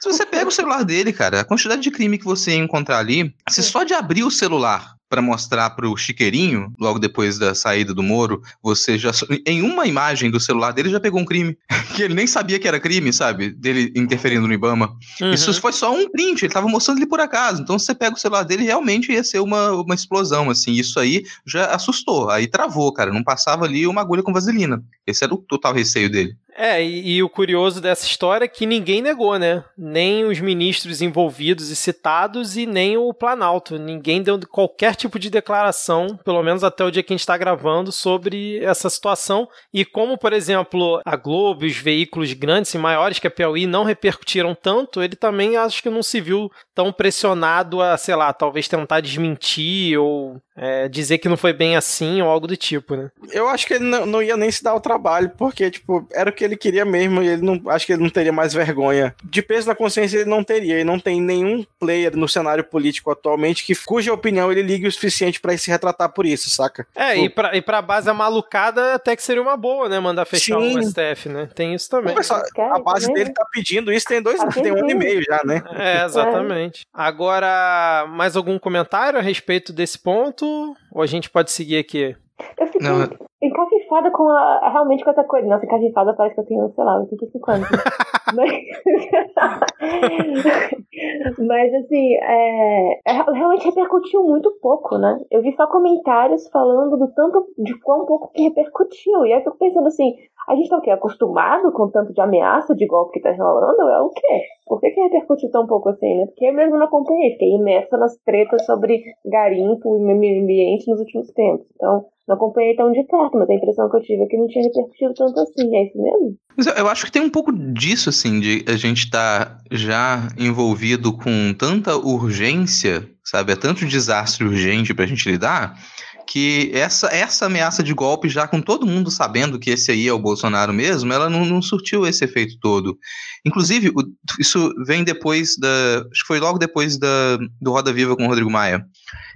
se 0.00 0.08
você 0.10 0.24
pega 0.24 0.48
o 0.48 0.52
celular 0.52 0.84
dele, 0.84 1.12
cara, 1.12 1.40
a 1.40 1.44
quantidade 1.44 1.82
de 1.82 1.90
crime 1.90 2.18
que 2.18 2.24
você 2.24 2.52
ia 2.52 2.58
encontrar 2.58 2.98
ali, 2.98 3.34
se 3.48 3.62
só 3.62 3.84
de 3.84 3.92
abrir 3.92 4.24
o 4.24 4.30
celular 4.30 4.95
para 5.08 5.22
mostrar 5.22 5.70
para 5.70 5.88
o 5.88 5.96
Chiqueirinho, 5.96 6.72
logo 6.78 6.98
depois 6.98 7.38
da 7.38 7.54
saída 7.54 7.94
do 7.94 8.02
Moro, 8.02 8.42
você 8.62 8.98
já 8.98 9.10
em 9.46 9.62
uma 9.62 9.86
imagem 9.86 10.30
do 10.30 10.40
celular 10.40 10.72
dele 10.72 10.90
já 10.90 10.98
pegou 10.98 11.20
um 11.20 11.24
crime 11.24 11.56
que 11.94 12.02
ele 12.02 12.14
nem 12.14 12.26
sabia 12.26 12.58
que 12.58 12.66
era 12.66 12.80
crime, 12.80 13.12
sabe? 13.12 13.50
Dele 13.50 13.92
interferindo 13.94 14.46
no 14.46 14.52
IBAMA. 14.52 14.96
Uhum. 15.20 15.32
Isso 15.32 15.52
foi 15.60 15.72
só 15.72 15.94
um 15.94 16.10
print, 16.10 16.42
ele 16.42 16.48
estava 16.48 16.68
mostrando 16.68 16.98
ele 16.98 17.06
por 17.06 17.20
acaso. 17.20 17.62
Então 17.62 17.78
você 17.78 17.94
pega 17.94 18.16
o 18.16 18.18
celular 18.18 18.42
dele, 18.42 18.64
realmente 18.64 19.12
ia 19.12 19.22
ser 19.22 19.40
uma, 19.40 19.72
uma 19.72 19.94
explosão 19.94 20.50
assim. 20.50 20.72
Isso 20.72 20.98
aí 20.98 21.24
já 21.46 21.66
assustou, 21.66 22.30
aí 22.30 22.46
travou, 22.46 22.92
cara, 22.92 23.12
não 23.12 23.22
passava 23.22 23.64
ali 23.64 23.86
uma 23.86 24.00
agulha 24.00 24.22
com 24.22 24.32
vaselina. 24.32 24.82
Esse 25.06 25.24
era 25.24 25.34
o 25.34 25.38
total 25.38 25.72
receio 25.72 26.10
dele. 26.10 26.36
É, 26.56 26.82
e, 26.82 27.16
e, 27.16 27.22
o 27.22 27.28
curioso 27.28 27.82
dessa 27.82 28.06
história 28.06 28.46
é 28.46 28.48
que 28.48 28.64
ninguém 28.64 29.02
negou, 29.02 29.38
né? 29.38 29.62
Nem 29.76 30.24
os 30.24 30.40
ministros 30.40 31.02
envolvidos 31.02 31.68
e 31.68 31.76
citados 31.76 32.56
e 32.56 32.64
nem 32.64 32.96
o 32.96 33.12
Planalto. 33.12 33.78
Ninguém 33.78 34.22
deu 34.22 34.40
qualquer 34.48 34.94
tipo 34.94 35.18
de 35.18 35.28
declaração, 35.28 36.18
pelo 36.24 36.42
menos 36.42 36.64
até 36.64 36.82
o 36.82 36.90
dia 36.90 37.02
que 37.02 37.12
a 37.12 37.14
gente 37.14 37.20
está 37.20 37.36
gravando, 37.36 37.92
sobre 37.92 38.58
essa 38.64 38.88
situação. 38.88 39.46
E 39.72 39.84
como, 39.84 40.16
por 40.16 40.32
exemplo, 40.32 41.00
a 41.04 41.14
Globo 41.14 41.66
os 41.66 41.76
veículos 41.76 42.32
grandes 42.32 42.72
e 42.72 42.78
maiores 42.78 43.18
que 43.18 43.26
a 43.26 43.30
Piauí 43.30 43.66
não 43.66 43.84
repercutiram 43.84 44.54
tanto, 44.54 45.02
ele 45.02 45.16
também 45.16 45.56
acho 45.56 45.82
que 45.82 45.90
não 45.90 46.02
se 46.02 46.20
viu 46.20 46.50
tão 46.76 46.92
pressionado 46.92 47.80
a, 47.80 47.96
sei 47.96 48.14
lá, 48.14 48.30
talvez 48.34 48.68
tentar 48.68 49.00
desmentir 49.00 49.98
ou 49.98 50.36
é, 50.54 50.86
dizer 50.88 51.16
que 51.16 51.28
não 51.28 51.36
foi 51.36 51.54
bem 51.54 51.74
assim 51.74 52.20
ou 52.20 52.28
algo 52.28 52.46
do 52.46 52.54
tipo, 52.54 52.94
né? 52.94 53.10
Eu 53.32 53.48
acho 53.48 53.66
que 53.66 53.74
ele 53.74 53.84
não, 53.84 54.04
não, 54.04 54.22
ia 54.22 54.36
nem 54.36 54.50
se 54.50 54.62
dar 54.62 54.74
o 54.74 54.80
trabalho, 54.80 55.32
porque, 55.38 55.70
tipo, 55.70 56.06
era 56.12 56.28
o 56.28 56.32
que 56.32 56.44
ele 56.44 56.54
queria 56.54 56.84
mesmo 56.84 57.22
e 57.22 57.28
ele 57.28 57.42
não, 57.42 57.62
acho 57.70 57.86
que 57.86 57.94
ele 57.94 58.02
não 58.02 58.10
teria 58.10 58.32
mais 58.32 58.52
vergonha. 58.52 59.14
De 59.24 59.40
peso 59.40 59.68
na 59.68 59.74
consciência 59.74 60.18
ele 60.18 60.28
não 60.28 60.44
teria, 60.44 60.78
e 60.78 60.84
não 60.84 61.00
tem 61.00 61.18
nenhum 61.18 61.64
player 61.80 62.14
no 62.14 62.28
cenário 62.28 62.62
político 62.62 63.10
atualmente 63.10 63.64
que, 63.64 63.74
cuja 63.74 64.12
opinião 64.12 64.52
ele 64.52 64.62
ligue 64.62 64.86
o 64.86 64.92
suficiente 64.92 65.40
para 65.40 65.56
se 65.56 65.70
retratar 65.70 66.10
por 66.12 66.26
isso, 66.26 66.50
saca? 66.50 66.86
É, 66.94 67.14
tipo, 67.14 67.24
e 67.24 67.28
pra, 67.30 67.56
e 67.56 67.62
pra 67.62 67.80
base 67.80 68.12
malucada 68.12 68.94
até 68.94 69.16
que 69.16 69.22
seria 69.22 69.40
uma 69.40 69.56
boa, 69.56 69.88
né, 69.88 69.98
mandar 69.98 70.26
fechar 70.26 70.60
Sim. 70.60 70.78
o 70.78 70.82
STF, 70.82 71.30
né? 71.30 71.48
Tem 71.54 71.74
isso 71.74 71.88
também. 71.88 72.14
a 72.14 72.78
base 72.78 73.10
dele 73.14 73.32
tá 73.32 73.46
pedindo 73.50 73.90
isso 73.90 74.06
tem 74.06 74.20
dois, 74.20 74.38
tem 74.54 74.72
um 74.72 74.78
ano 74.78 74.90
e 74.90 74.94
meio 74.94 75.22
já, 75.22 75.40
né? 75.42 75.62
É, 75.74 76.04
exatamente. 76.04 76.65
Agora, 76.92 78.06
mais 78.08 78.36
algum 78.36 78.58
comentário 78.58 79.18
a 79.18 79.22
respeito 79.22 79.72
desse 79.72 79.98
ponto? 79.98 80.74
Ou 80.92 81.02
a 81.02 81.06
gente 81.06 81.30
pode 81.30 81.50
seguir 81.50 81.78
aqui? 81.78 82.16
Eu 82.58 82.66
fico 82.66 82.82
não. 82.82 83.02
encafifada 83.42 84.10
com 84.10 84.28
a, 84.28 84.70
realmente 84.70 85.04
com 85.04 85.10
essa 85.10 85.24
coisa. 85.24 85.46
Nossa, 85.46 85.64
encafifada 85.64 86.14
parece 86.14 86.34
que 86.34 86.40
eu 86.40 86.46
tenho, 86.46 86.72
sei 86.74 86.84
lá, 86.84 86.98
85 87.00 87.50
anos. 87.50 87.68
mas, 88.34 88.50
mas 91.38 91.74
assim, 91.74 92.14
é, 92.14 93.00
é, 93.06 93.12
realmente 93.32 93.66
repercutiu 93.66 94.24
muito 94.24 94.50
pouco, 94.60 94.98
né? 94.98 95.20
Eu 95.30 95.42
vi 95.42 95.54
só 95.54 95.66
comentários 95.66 96.48
falando 96.48 96.96
do 96.96 97.12
tanto, 97.12 97.46
de 97.58 97.78
quão 97.80 98.06
pouco 98.06 98.32
que 98.32 98.42
repercutiu. 98.42 99.26
E 99.26 99.32
aí 99.32 99.38
eu 99.38 99.44
fico 99.44 99.58
pensando 99.58 99.86
assim, 99.86 100.14
a 100.48 100.54
gente 100.54 100.68
tá 100.68 100.78
o 100.78 100.80
quê? 100.80 100.90
Acostumado 100.90 101.72
com 101.72 101.90
tanto 101.90 102.12
de 102.12 102.20
ameaça 102.20 102.74
de 102.74 102.86
golpe 102.86 103.14
que 103.14 103.20
tá 103.20 103.32
rolando? 103.32 103.88
É 103.88 104.00
o 104.00 104.10
quê? 104.10 104.42
Por 104.66 104.80
que, 104.80 104.90
que 104.90 105.00
repercutiu 105.00 105.50
tão 105.50 105.66
pouco 105.66 105.88
assim, 105.88 106.16
né? 106.16 106.26
Porque 106.26 106.46
eu 106.46 106.54
mesmo 106.54 106.78
não 106.78 106.86
acompanhei, 106.86 107.32
fiquei 107.32 107.54
imersa 107.54 107.96
nas 107.96 108.16
tretas 108.18 108.64
sobre 108.64 109.02
garimpo 109.24 109.96
e 109.96 110.00
meio 110.00 110.42
ambiente 110.42 110.88
nos 110.88 111.00
últimos 111.00 111.30
tempos. 111.32 111.66
Então, 111.74 112.06
não 112.28 112.34
acompanhei 112.34 112.74
tão 112.74 112.90
de 112.90 113.04
perto, 113.04 113.38
mas 113.38 113.48
a 113.48 113.54
impressão 113.54 113.88
que 113.88 113.96
eu 113.96 114.00
tive 114.00 114.22
é 114.22 114.26
que 114.26 114.36
não 114.36 114.48
tinha 114.48 114.64
repercutido 114.64 115.14
tanto 115.14 115.40
assim. 115.40 115.76
É 115.76 115.84
isso 115.84 116.00
mesmo? 116.00 116.36
Mas 116.56 116.66
eu 116.66 116.88
acho 116.88 117.06
que 117.06 117.12
tem 117.12 117.22
um 117.22 117.30
pouco 117.30 117.52
disso, 117.52 118.08
assim, 118.16 118.40
de 118.40 118.64
a 118.66 118.76
gente 118.76 119.04
estar 119.04 119.44
tá 119.46 119.58
já 119.70 120.28
envolvido 120.36 121.12
com 121.12 121.54
tanta 121.54 121.96
urgência, 121.96 123.08
sabe? 123.24 123.52
É 123.52 123.56
tanto 123.56 123.86
desastre 123.86 124.44
urgente 124.44 124.94
pra 124.94 125.06
gente 125.06 125.30
lidar 125.30 125.78
que 126.26 126.70
essa, 126.74 127.06
essa 127.06 127.46
ameaça 127.46 127.82
de 127.82 127.94
golpe, 127.94 128.28
já 128.28 128.48
com 128.48 128.60
todo 128.60 128.86
mundo 128.86 129.10
sabendo 129.10 129.58
que 129.58 129.70
esse 129.70 129.92
aí 129.92 130.08
é 130.08 130.12
o 130.12 130.18
Bolsonaro 130.18 130.72
mesmo, 130.72 131.12
ela 131.12 131.30
não, 131.30 131.44
não 131.44 131.62
surtiu 131.62 132.04
esse 132.04 132.24
efeito 132.24 132.58
todo. 132.58 132.98
Inclusive, 133.44 133.90
o, 133.90 134.02
isso 134.40 134.74
vem 134.84 135.04
depois 135.04 135.56
da. 135.56 136.04
Acho 136.10 136.22
que 136.22 136.26
foi 136.26 136.40
logo 136.40 136.58
depois 136.58 136.98
da, 136.98 137.38
do 137.60 137.70
Roda 137.70 137.92
Viva 137.92 138.16
com 138.16 138.24
o 138.24 138.28
Rodrigo 138.28 138.50
Maia, 138.50 138.84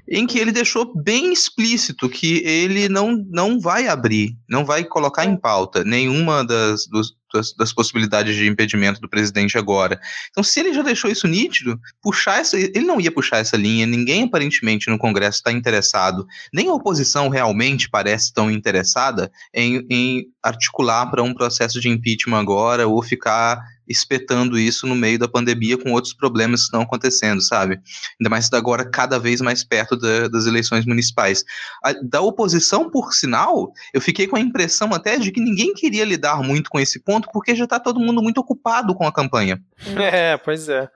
em 0.09 0.27
que 0.27 0.39
ele 0.39 0.53
deixou 0.53 0.93
bem 0.95 1.33
explícito 1.33 2.09
que 2.09 2.43
ele 2.45 2.89
não, 2.89 3.17
não 3.31 3.61
vai 3.61 3.87
abrir, 3.87 4.37
não 4.49 4.65
vai 4.65 4.85
colocar 4.85 5.25
em 5.25 5.37
pauta 5.37 5.85
nenhuma 5.85 6.45
das, 6.45 6.87
dos, 6.87 7.15
das, 7.33 7.55
das, 7.55 7.73
possibilidades 7.73 8.35
de 8.35 8.47
impedimento 8.47 9.01
do 9.01 9.09
presidente 9.09 9.57
agora. 9.57 10.01
Então, 10.31 10.43
se 10.43 10.61
ele 10.61 10.75
já 10.75 10.83
deixou 10.83 11.11
isso 11.11 11.27
nítido, 11.27 11.79
puxar 12.03 12.41
essa, 12.41 12.57
ele 12.59 12.81
não 12.81 13.01
ia 13.01 13.13
puxar 13.13 13.39
essa 13.39 13.57
linha. 13.57 13.87
Ninguém 13.87 14.25
aparentemente 14.25 14.91
no 14.91 14.99
Congresso 14.99 15.39
está 15.39 15.53
interessado, 15.53 16.27
nem 16.53 16.69
a 16.69 16.75
oposição 16.75 17.29
realmente 17.29 17.89
parece 17.89 18.33
tão 18.33 18.51
interessada 18.51 19.31
em, 19.55 19.87
em 19.89 20.27
articular 20.43 21.07
para 21.11 21.23
um 21.23 21.35
processo 21.35 21.81
de 21.81 21.89
impeachment 21.89 22.41
agora 22.41 22.89
ou 22.89 23.03
ficar 23.03 23.63
espetando 23.91 24.57
isso 24.57 24.87
no 24.87 24.95
meio 24.95 25.19
da 25.19 25.27
pandemia 25.27 25.77
com 25.77 25.91
outros 25.93 26.15
problemas 26.15 26.61
que 26.61 26.67
estão 26.67 26.83
acontecendo, 26.83 27.43
sabe? 27.43 27.81
Ainda 28.21 28.31
mais 28.31 28.51
agora 28.53 28.89
cada 28.89 29.19
vez 29.19 29.41
mais 29.41 29.65
perto 29.65 29.97
da, 29.97 30.29
das 30.29 30.47
eleições 30.47 30.87
municipais. 30.87 31.45
A, 31.85 31.93
da 31.93 32.21
oposição, 32.21 32.89
por 32.89 33.13
sinal, 33.13 33.73
eu 33.93 34.01
fiquei 34.01 34.29
com 34.29 34.37
a 34.37 34.41
impressão 34.41 34.95
até 34.95 35.19
de 35.19 35.33
que 35.33 35.41
ninguém 35.41 35.75
queria 35.75 36.05
lidar 36.05 36.43
muito 36.43 36.71
com 36.71 36.79
esse 36.79 37.01
ponto, 37.01 37.29
porque 37.33 37.55
já 37.55 37.65
está 37.65 37.81
todo 37.81 38.01
mundo 38.01 38.23
muito 38.23 38.39
ocupado 38.39 38.95
com 38.95 39.07
a 39.07 39.13
campanha. 39.13 39.61
É, 39.97 40.37
pois 40.37 40.69
é. 40.69 40.89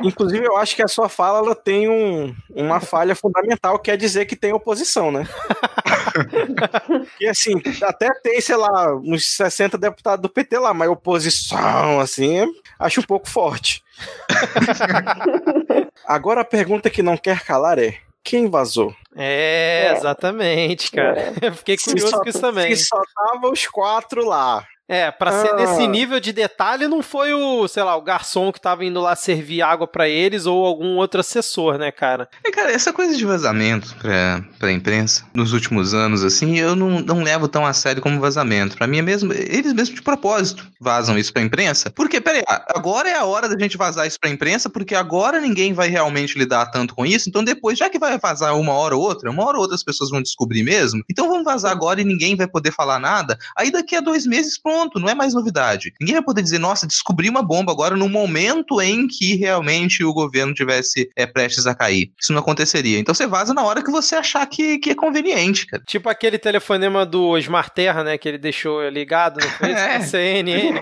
Inclusive, 0.00 0.44
eu 0.44 0.56
acho 0.56 0.74
que 0.76 0.82
a 0.82 0.88
sua 0.88 1.08
fala 1.08 1.38
ela 1.38 1.54
tem 1.54 1.88
um, 1.88 2.34
uma 2.50 2.80
falha 2.80 3.14
fundamental, 3.14 3.78
que 3.78 3.90
é 3.90 3.96
dizer 3.96 4.26
que 4.26 4.36
tem 4.36 4.52
oposição, 4.52 5.10
né? 5.10 5.26
e 7.20 7.28
assim, 7.28 7.54
até 7.82 8.10
tem, 8.20 8.40
sei 8.40 8.56
lá, 8.56 8.94
uns 8.96 9.26
60 9.36 9.78
deputados 9.78 10.22
do 10.22 10.28
PT 10.28 10.58
lá, 10.58 10.74
mas 10.74 10.90
oposição, 10.90 12.00
assim, 12.00 12.46
acho 12.78 13.00
um 13.00 13.04
pouco 13.04 13.28
forte. 13.28 13.82
Agora 16.04 16.40
a 16.40 16.44
pergunta 16.44 16.90
que 16.90 17.02
não 17.02 17.16
quer 17.16 17.40
calar 17.44 17.78
é: 17.78 17.98
quem 18.24 18.48
vazou? 18.48 18.94
É, 19.16 19.88
é. 19.88 19.96
exatamente, 19.96 20.90
cara. 20.90 21.20
É. 21.40 21.48
Eu 21.48 21.54
fiquei 21.54 21.76
curioso 21.76 22.18
com 22.18 22.28
isso 22.28 22.40
também. 22.40 22.74
Se 22.74 22.86
só 22.86 23.00
tava 23.14 23.50
os 23.50 23.66
quatro 23.66 24.24
lá. 24.26 24.66
É, 24.88 25.10
pra 25.10 25.30
ah. 25.30 25.42
ser 25.42 25.54
nesse 25.54 25.86
nível 25.86 26.20
de 26.20 26.32
detalhe, 26.32 26.86
não 26.86 27.02
foi 27.02 27.32
o, 27.32 27.66
sei 27.68 27.82
lá, 27.82 27.96
o 27.96 28.02
garçom 28.02 28.52
que 28.52 28.60
tava 28.60 28.84
indo 28.84 29.00
lá 29.00 29.16
servir 29.16 29.62
água 29.62 29.86
para 29.86 30.08
eles 30.08 30.44
ou 30.44 30.66
algum 30.66 30.96
outro 30.96 31.20
assessor, 31.20 31.78
né, 31.78 31.90
cara? 31.90 32.28
É, 32.44 32.50
cara, 32.50 32.70
essa 32.70 32.92
coisa 32.92 33.16
de 33.16 33.24
vazamento 33.24 33.94
pra, 33.96 34.44
pra 34.58 34.72
imprensa, 34.72 35.24
nos 35.32 35.52
últimos 35.52 35.94
anos, 35.94 36.22
assim, 36.22 36.58
eu 36.58 36.76
não, 36.76 37.00
não 37.00 37.22
levo 37.22 37.48
tão 37.48 37.64
a 37.64 37.72
sério 37.72 38.02
como 38.02 38.20
vazamento. 38.20 38.76
Pra 38.76 38.86
mim 38.86 38.98
é 38.98 39.02
mesmo, 39.02 39.32
eles 39.32 39.72
mesmo 39.72 39.94
de 39.94 40.02
propósito 40.02 40.66
vazam 40.80 41.16
isso 41.16 41.32
pra 41.32 41.40
imprensa. 41.40 41.90
Porque, 41.90 42.20
peraí, 42.20 42.42
agora 42.46 43.08
é 43.08 43.16
a 43.16 43.24
hora 43.24 43.48
da 43.48 43.58
gente 43.58 43.78
vazar 43.78 44.06
isso 44.06 44.20
pra 44.20 44.28
imprensa, 44.28 44.68
porque 44.68 44.94
agora 44.94 45.40
ninguém 45.40 45.72
vai 45.72 45.88
realmente 45.88 46.38
lidar 46.38 46.66
tanto 46.66 46.94
com 46.94 47.06
isso, 47.06 47.30
então 47.30 47.42
depois, 47.42 47.78
já 47.78 47.88
que 47.88 47.98
vai 47.98 48.18
vazar 48.18 48.58
uma 48.58 48.74
hora 48.74 48.94
ou 48.94 49.02
outra, 49.02 49.30
uma 49.30 49.44
hora 49.44 49.56
ou 49.56 49.62
outra 49.62 49.74
as 49.74 49.82
pessoas 49.82 50.10
vão 50.10 50.20
descobrir 50.20 50.62
mesmo, 50.62 51.02
então 51.10 51.28
vamos 51.28 51.44
vazar 51.44 51.72
agora 51.72 52.00
e 52.00 52.04
ninguém 52.04 52.36
vai 52.36 52.46
poder 52.46 52.72
falar 52.72 52.98
nada, 52.98 53.38
aí 53.56 53.70
daqui 53.70 53.96
a 53.96 54.00
dois 54.00 54.26
meses, 54.26 54.60
pronto 54.60 54.81
pronto, 54.82 54.98
não 54.98 55.08
é 55.08 55.14
mais 55.14 55.34
novidade. 55.34 55.92
Ninguém 56.00 56.16
vai 56.16 56.24
poder 56.24 56.42
dizer, 56.42 56.58
nossa, 56.58 56.86
descobri 56.86 57.28
uma 57.28 57.42
bomba 57.42 57.72
agora 57.72 57.96
no 57.96 58.08
momento 58.08 58.80
em 58.80 59.06
que 59.06 59.36
realmente 59.36 60.04
o 60.04 60.12
governo 60.12 60.54
tivesse 60.54 61.10
é, 61.16 61.26
prestes 61.26 61.66
a 61.66 61.74
cair. 61.74 62.12
Isso 62.18 62.32
não 62.32 62.40
aconteceria. 62.40 62.98
Então 62.98 63.14
você 63.14 63.26
vaza 63.26 63.54
na 63.54 63.62
hora 63.62 63.82
que 63.82 63.90
você 63.90 64.16
achar 64.16 64.44
que, 64.46 64.78
que 64.78 64.90
é 64.90 64.94
conveniente, 64.94 65.66
cara. 65.66 65.82
Tipo 65.86 66.08
aquele 66.08 66.38
telefonema 66.38 67.06
do 67.06 67.28
Osmar 67.28 67.70
Terra, 67.70 68.02
né, 68.02 68.18
que 68.18 68.28
ele 68.28 68.38
deixou 68.38 68.88
ligado 68.88 69.36
no 69.36 69.48
Facebook, 69.58 69.92
é. 69.92 70.00
CNN. 70.00 70.80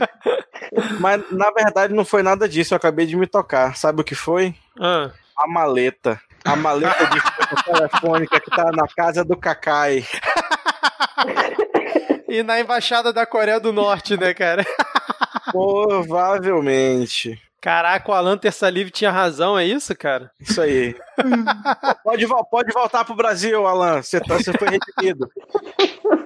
Mas 1.00 1.22
na 1.30 1.50
verdade 1.50 1.92
não 1.92 2.04
foi 2.04 2.22
nada 2.22 2.48
disso, 2.48 2.72
eu 2.72 2.76
acabei 2.76 3.06
de 3.06 3.16
me 3.16 3.26
tocar. 3.26 3.76
Sabe 3.76 4.00
o 4.00 4.04
que 4.04 4.14
foi? 4.14 4.54
Ah. 4.80 5.10
A 5.36 5.46
maleta. 5.46 6.20
A 6.44 6.56
maleta 6.56 7.06
de 7.06 7.20
telefônica 7.64 8.40
que 8.40 8.50
tá 8.50 8.70
na 8.72 8.86
casa 8.88 9.24
do 9.24 9.36
Kakai. 9.36 10.04
E 12.32 12.42
na 12.42 12.58
embaixada 12.58 13.12
da 13.12 13.26
Coreia 13.26 13.60
do 13.60 13.74
Norte, 13.74 14.16
né, 14.16 14.32
cara? 14.32 14.64
Provavelmente. 15.52 17.38
Caraca, 17.62 18.10
o 18.10 18.12
Alan 18.12 18.36
Terça 18.36 18.68
Livre 18.68 18.90
tinha 18.90 19.12
razão, 19.12 19.56
é 19.56 19.64
isso, 19.64 19.94
cara? 19.94 20.32
Isso 20.40 20.60
aí. 20.60 20.96
pode, 22.02 22.26
pode 22.50 22.72
voltar 22.72 23.04
pro 23.04 23.14
Brasil, 23.14 23.64
Alan. 23.64 24.02
Você, 24.02 24.18
tá, 24.18 24.36
você 24.36 24.52
foi 24.52 24.68
redimido. 24.68 25.30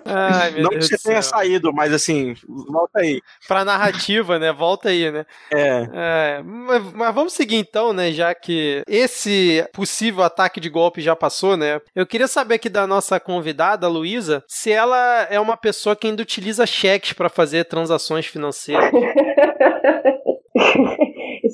Ai, 0.07 0.63
Não 0.63 0.71
Deus 0.71 0.89
que 0.89 0.97
você 0.97 1.09
tenha 1.11 1.21
saído, 1.21 1.75
mas 1.75 1.93
assim, 1.93 2.35
volta 2.49 3.01
aí. 3.01 3.21
Pra 3.47 3.67
narrativa, 3.67 4.39
né? 4.39 4.51
Volta 4.51 4.89
aí, 4.89 5.11
né? 5.11 5.27
É. 5.53 5.89
é 5.93 6.43
mas, 6.43 6.83
mas, 6.95 7.15
vamos 7.15 7.35
seguir 7.35 7.57
então, 7.57 7.93
né? 7.93 8.13
Já 8.13 8.35
que 8.35 8.83
esse 8.89 9.63
possível 9.75 10.25
ataque 10.25 10.59
de 10.59 10.71
golpe 10.71 11.03
já 11.03 11.15
passou, 11.15 11.55
né? 11.55 11.83
Eu 11.95 12.07
queria 12.07 12.29
saber 12.29 12.55
aqui 12.55 12.71
da 12.71 12.87
nossa 12.87 13.21
convidada, 13.21 13.87
Luísa, 13.89 14.43
se 14.49 14.73
ela 14.73 15.27
é 15.29 15.39
uma 15.39 15.59
pessoa 15.59 15.95
que 15.95 16.07
ainda 16.07 16.23
utiliza 16.23 16.65
cheques 16.65 17.13
para 17.13 17.29
fazer 17.29 17.65
transações 17.65 18.25
financeiras. 18.25 18.91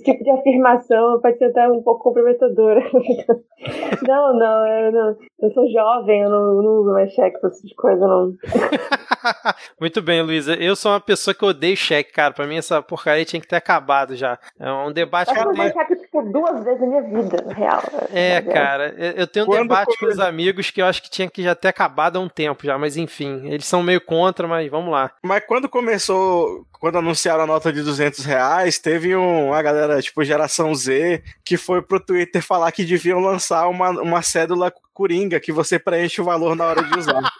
esse 0.02 0.12
tipo 0.12 0.25
de 0.25 0.30
afirmação 0.30 1.21
pode 1.21 1.38
ser 1.38 1.47
até 1.47 1.68
um 1.68 1.82
pouco 1.82 2.02
comprometedora. 2.02 2.80
não, 4.06 4.35
não 4.35 4.66
eu, 4.66 4.92
não, 4.92 5.16
eu 5.40 5.50
sou 5.52 5.71
jovem, 5.71 6.23
eu 6.23 6.28
não, 6.28 6.62
não 6.62 6.80
uso 6.80 6.92
mais 6.92 7.12
cheque 7.12 7.38
pra 7.38 7.49
esse 7.49 7.62
tipo 7.62 7.68
de 7.68 7.75
coisa, 7.76 8.06
não. 8.06 8.35
Muito 9.80 10.02
bem, 10.02 10.21
Luísa. 10.23 10.54
Eu 10.54 10.75
sou 10.75 10.92
uma 10.92 11.00
pessoa 11.00 11.35
que 11.35 11.44
odeio 11.44 11.76
cheque, 11.76 12.12
cara. 12.12 12.35
Pra 12.35 12.47
mim, 12.47 12.56
essa 12.56 12.82
porcaria 12.82 13.25
tinha 13.25 13.40
que 13.40 13.49
ter 13.49 13.56
acabado 13.56 14.16
já. 14.16 14.38
É 14.59 14.71
um 14.71 14.92
debate 14.92 15.28
eu 15.30 15.35
que 15.35 15.49
eu 15.49 15.52
tenho. 15.52 15.73
cheque, 15.73 15.97
tipo, 15.97 16.23
duas 16.23 16.64
vezes 16.64 16.80
na 16.80 16.87
minha 16.87 17.02
vida, 17.02 17.44
na 17.47 17.54
real. 17.54 17.82
É, 18.12 18.41
cara. 18.43 18.95
Eu 19.17 19.26
tenho 19.26 19.47
um 19.47 19.49
Quando 19.49 19.62
debate 19.62 19.99
com 19.99 20.06
os 20.06 20.19
amigos 20.19 20.71
que 20.71 20.82
eu 20.82 20.86
acho 20.86 21.02
que 21.02 21.10
tinha 21.10 21.30
que 21.30 21.43
já 21.43 21.54
ter 21.54 21.69
acabado 21.69 22.17
há 22.17 22.21
um 22.21 22.28
tempo 22.28 22.67
já, 22.67 22.76
mas 22.76 22.97
enfim. 22.97 23.43
Eles 23.47 23.67
são 23.67 23.82
meio 23.82 24.00
contra, 24.00 24.49
mas 24.49 24.69
vamos 24.71 24.91
lá. 24.91 25.12
Mas 25.23 25.45
quando 25.47 25.69
começou, 25.69 26.67
quando 26.82 26.99
anunciaram 26.99 27.45
a 27.45 27.47
nota 27.47 27.73
de 27.73 27.80
200 27.80 28.25
reais, 28.25 28.76
teve 28.76 29.14
um, 29.14 29.50
uma 29.50 29.62
galera, 29.62 30.02
tipo, 30.02 30.25
geração 30.25 30.75
Z, 30.75 31.23
que 31.45 31.56
foi 31.56 31.80
pro 31.80 32.00
Twitter 32.00 32.42
falar 32.42 32.73
que 32.73 32.84
deviam 32.84 33.21
lançar 33.21 33.68
uma, 33.68 33.90
uma 33.90 34.21
cédula 34.21 34.75
coringa 34.92 35.38
que 35.38 35.52
você 35.52 35.78
preenche 35.78 36.21
o 36.21 36.25
valor 36.25 36.56
na 36.56 36.64
hora 36.64 36.82
de 36.82 36.99
usar. 36.99 37.23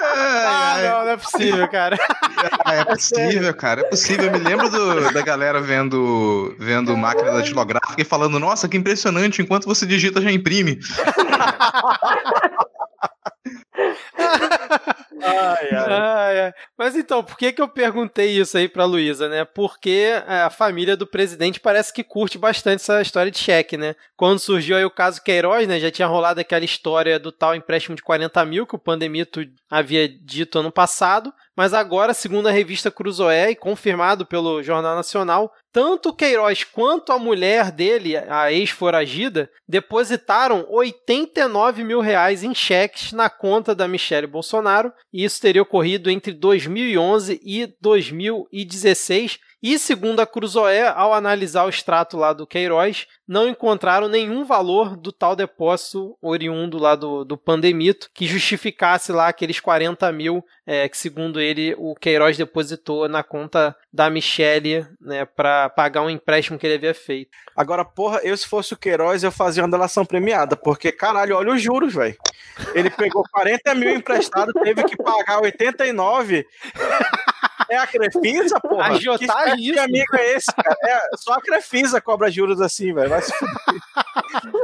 ah, 0.00 0.76
não, 0.82 1.04
não 1.04 1.10
é 1.10 1.16
possível, 1.18 1.68
cara. 1.68 1.98
É, 2.64 2.78
é 2.78 2.84
possível, 2.86 3.54
cara. 3.54 3.82
É 3.82 3.84
possível. 3.84 4.24
Eu 4.24 4.32
me 4.32 4.38
lembro 4.38 4.70
do, 4.70 5.12
da 5.12 5.20
galera 5.20 5.60
vendo, 5.60 6.56
vendo 6.58 6.96
máquina 6.96 7.30
datilográfica 7.30 8.00
e 8.00 8.06
falando: 8.06 8.38
Nossa, 8.38 8.66
que 8.66 8.78
impressionante, 8.78 9.42
enquanto 9.42 9.66
você 9.66 9.84
digita 9.84 10.22
já 10.22 10.32
imprime. 10.32 10.80
ai, 15.22 15.68
ai. 15.70 16.46
Ai. 16.46 16.54
Mas 16.76 16.96
então, 16.96 17.22
por 17.22 17.36
que, 17.36 17.52
que 17.52 17.62
eu 17.62 17.68
perguntei 17.68 18.30
isso 18.38 18.56
aí 18.56 18.68
pra 18.68 18.84
Luísa, 18.84 19.28
né? 19.28 19.44
Porque 19.44 20.10
a 20.26 20.50
família 20.50 20.96
do 20.96 21.06
presidente 21.06 21.60
parece 21.60 21.92
que 21.92 22.04
curte 22.04 22.38
bastante 22.38 22.80
essa 22.80 23.00
história 23.00 23.30
de 23.30 23.38
cheque, 23.38 23.76
né? 23.76 23.94
Quando 24.16 24.38
surgiu 24.38 24.76
aí 24.76 24.84
o 24.84 24.90
caso 24.90 25.22
Queiroz, 25.22 25.66
né? 25.68 25.78
Já 25.78 25.90
tinha 25.90 26.08
rolado 26.08 26.40
aquela 26.40 26.64
história 26.64 27.18
do 27.18 27.32
tal 27.32 27.54
empréstimo 27.54 27.96
de 27.96 28.02
40 28.02 28.44
mil 28.44 28.66
que 28.66 28.74
o 28.74 28.78
Pandemito 28.78 29.40
havia 29.70 30.08
dito 30.08 30.58
ano 30.58 30.72
passado. 30.72 31.32
Mas 31.56 31.74
agora, 31.74 32.14
segundo 32.14 32.48
a 32.48 32.50
revista 32.50 32.90
Cruzoé 32.90 33.50
e 33.50 33.56
confirmado 33.56 34.24
pelo 34.24 34.62
Jornal 34.62 34.96
Nacional, 34.96 35.52
tanto 35.70 36.14
Queiroz 36.14 36.64
quanto 36.64 37.12
a 37.12 37.18
mulher 37.18 37.70
dele, 37.70 38.16
a 38.16 38.50
ex-foragida, 38.50 39.50
depositaram 39.68 40.66
89 40.68 41.84
mil 41.84 42.00
reais 42.00 42.42
em 42.42 42.54
cheques 42.54 43.12
na 43.12 43.28
conta 43.28 43.74
da 43.74 43.86
Michelle 43.86 44.26
Bolsonaro, 44.26 44.92
e 45.12 45.24
isso 45.24 45.40
teria 45.40 45.62
ocorrido 45.62 46.10
entre 46.10 46.32
2011 46.32 47.40
e 47.44 47.66
2016 47.80 49.38
e 49.62 49.78
segundo 49.78 50.20
a 50.20 50.26
Cruzoé, 50.26 50.88
ao 50.88 51.14
analisar 51.14 51.64
o 51.64 51.68
extrato 51.68 52.16
lá 52.16 52.32
do 52.32 52.46
Queiroz, 52.46 53.06
não 53.28 53.48
encontraram 53.48 54.08
nenhum 54.08 54.44
valor 54.44 54.96
do 54.96 55.12
tal 55.12 55.36
depósito 55.36 56.18
oriundo 56.20 56.78
lá 56.78 56.96
do, 56.96 57.24
do 57.24 57.36
Pandemito 57.36 58.10
que 58.12 58.26
justificasse 58.26 59.12
lá 59.12 59.28
aqueles 59.28 59.60
40 59.60 60.10
mil 60.10 60.44
é, 60.66 60.88
que, 60.88 60.98
segundo 60.98 61.40
ele, 61.40 61.74
o 61.78 61.94
Queiroz 61.94 62.36
depositou 62.36 63.08
na 63.08 63.22
conta 63.22 63.76
da 63.92 64.10
Michelle 64.10 64.86
né, 65.00 65.24
para 65.24 65.68
pagar 65.70 66.02
um 66.02 66.10
empréstimo 66.10 66.58
que 66.58 66.66
ele 66.66 66.74
havia 66.74 66.94
feito. 66.94 67.30
Agora, 67.56 67.84
porra, 67.84 68.20
eu 68.24 68.36
se 68.36 68.48
fosse 68.48 68.74
o 68.74 68.76
Queiroz, 68.76 69.22
eu 69.22 69.30
fazia 69.30 69.62
uma 69.62 69.70
delação 69.70 70.04
premiada, 70.04 70.56
porque, 70.56 70.90
caralho, 70.90 71.36
olha 71.36 71.52
os 71.52 71.62
juros, 71.62 71.94
velho. 71.94 72.16
Ele 72.74 72.90
pegou 72.90 73.22
40 73.30 73.74
mil 73.74 73.90
emprestado, 73.90 74.52
teve 74.62 74.84
que 74.84 74.96
pagar 74.96 75.40
89. 75.40 76.46
É 77.68 77.76
a 77.76 77.86
Crefisa, 77.86 78.60
porra? 78.60 78.92
Agiotagem 78.92 79.56
que, 79.56 79.72
que 79.72 79.78
amigo 79.78 80.16
é 80.16 80.34
esse, 80.34 80.52
cara? 80.54 80.76
É, 80.84 81.16
só 81.16 81.34
a 81.34 81.40
Crefisa 81.40 82.00
cobra 82.00 82.30
juros 82.30 82.60
assim, 82.60 82.92
velho. 82.92 83.10
Vai 83.10 83.22
se 83.22 83.32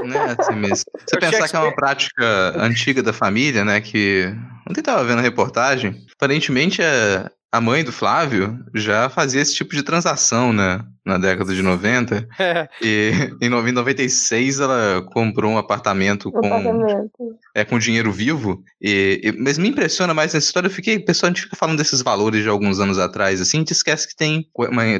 Não 0.04 0.22
é 0.22 0.36
assim 0.38 0.54
mesmo. 0.54 0.90
Você 1.06 1.16
eu 1.16 1.20
pensar 1.20 1.48
que 1.48 1.56
é 1.56 1.58
uma 1.58 1.74
prática 1.74 2.54
antiga 2.56 3.02
da 3.02 3.12
família, 3.12 3.64
né? 3.64 3.80
Que. 3.80 4.34
Ontem 4.68 4.82
tava 4.82 5.04
vendo 5.04 5.18
a 5.18 5.22
reportagem. 5.22 6.06
Aparentemente, 6.14 6.82
a, 6.82 7.30
a 7.52 7.60
mãe 7.60 7.82
do 7.82 7.92
Flávio 7.92 8.58
já 8.74 9.08
fazia 9.08 9.40
esse 9.40 9.54
tipo 9.54 9.74
de 9.74 9.82
transação, 9.82 10.52
né? 10.52 10.80
Na 11.08 11.18
década 11.18 11.54
de 11.54 11.62
90. 11.62 12.28
É. 12.38 12.68
E 12.82 13.10
em 13.40 13.48
96 13.48 14.60
ela 14.60 15.02
comprou 15.12 15.50
um 15.50 15.58
apartamento 15.58 16.30
com, 16.30 16.46
Apartamento. 16.46 17.10
é, 17.54 17.64
com 17.64 17.78
dinheiro 17.78 18.12
vivo. 18.12 18.62
E, 18.80 19.20
e- 19.24 19.32
mas 19.32 19.58
me 19.58 19.68
impressiona 19.68 20.12
mais 20.12 20.34
nessa 20.34 20.46
história. 20.46 20.68
Eu 20.68 20.72
fiquei, 20.72 20.98
pessoal, 20.98 21.28
a 21.30 21.34
gente 21.34 21.44
fica 21.44 21.56
falando 21.56 21.78
desses 21.78 22.02
valores 22.02 22.42
de 22.42 22.48
alguns 22.48 22.78
anos 22.78 22.98
atrás, 22.98 23.40
assim, 23.40 23.58
a 23.58 23.60
gente 23.60 23.72
esquece 23.72 24.06
que 24.06 24.14
tem, 24.14 24.46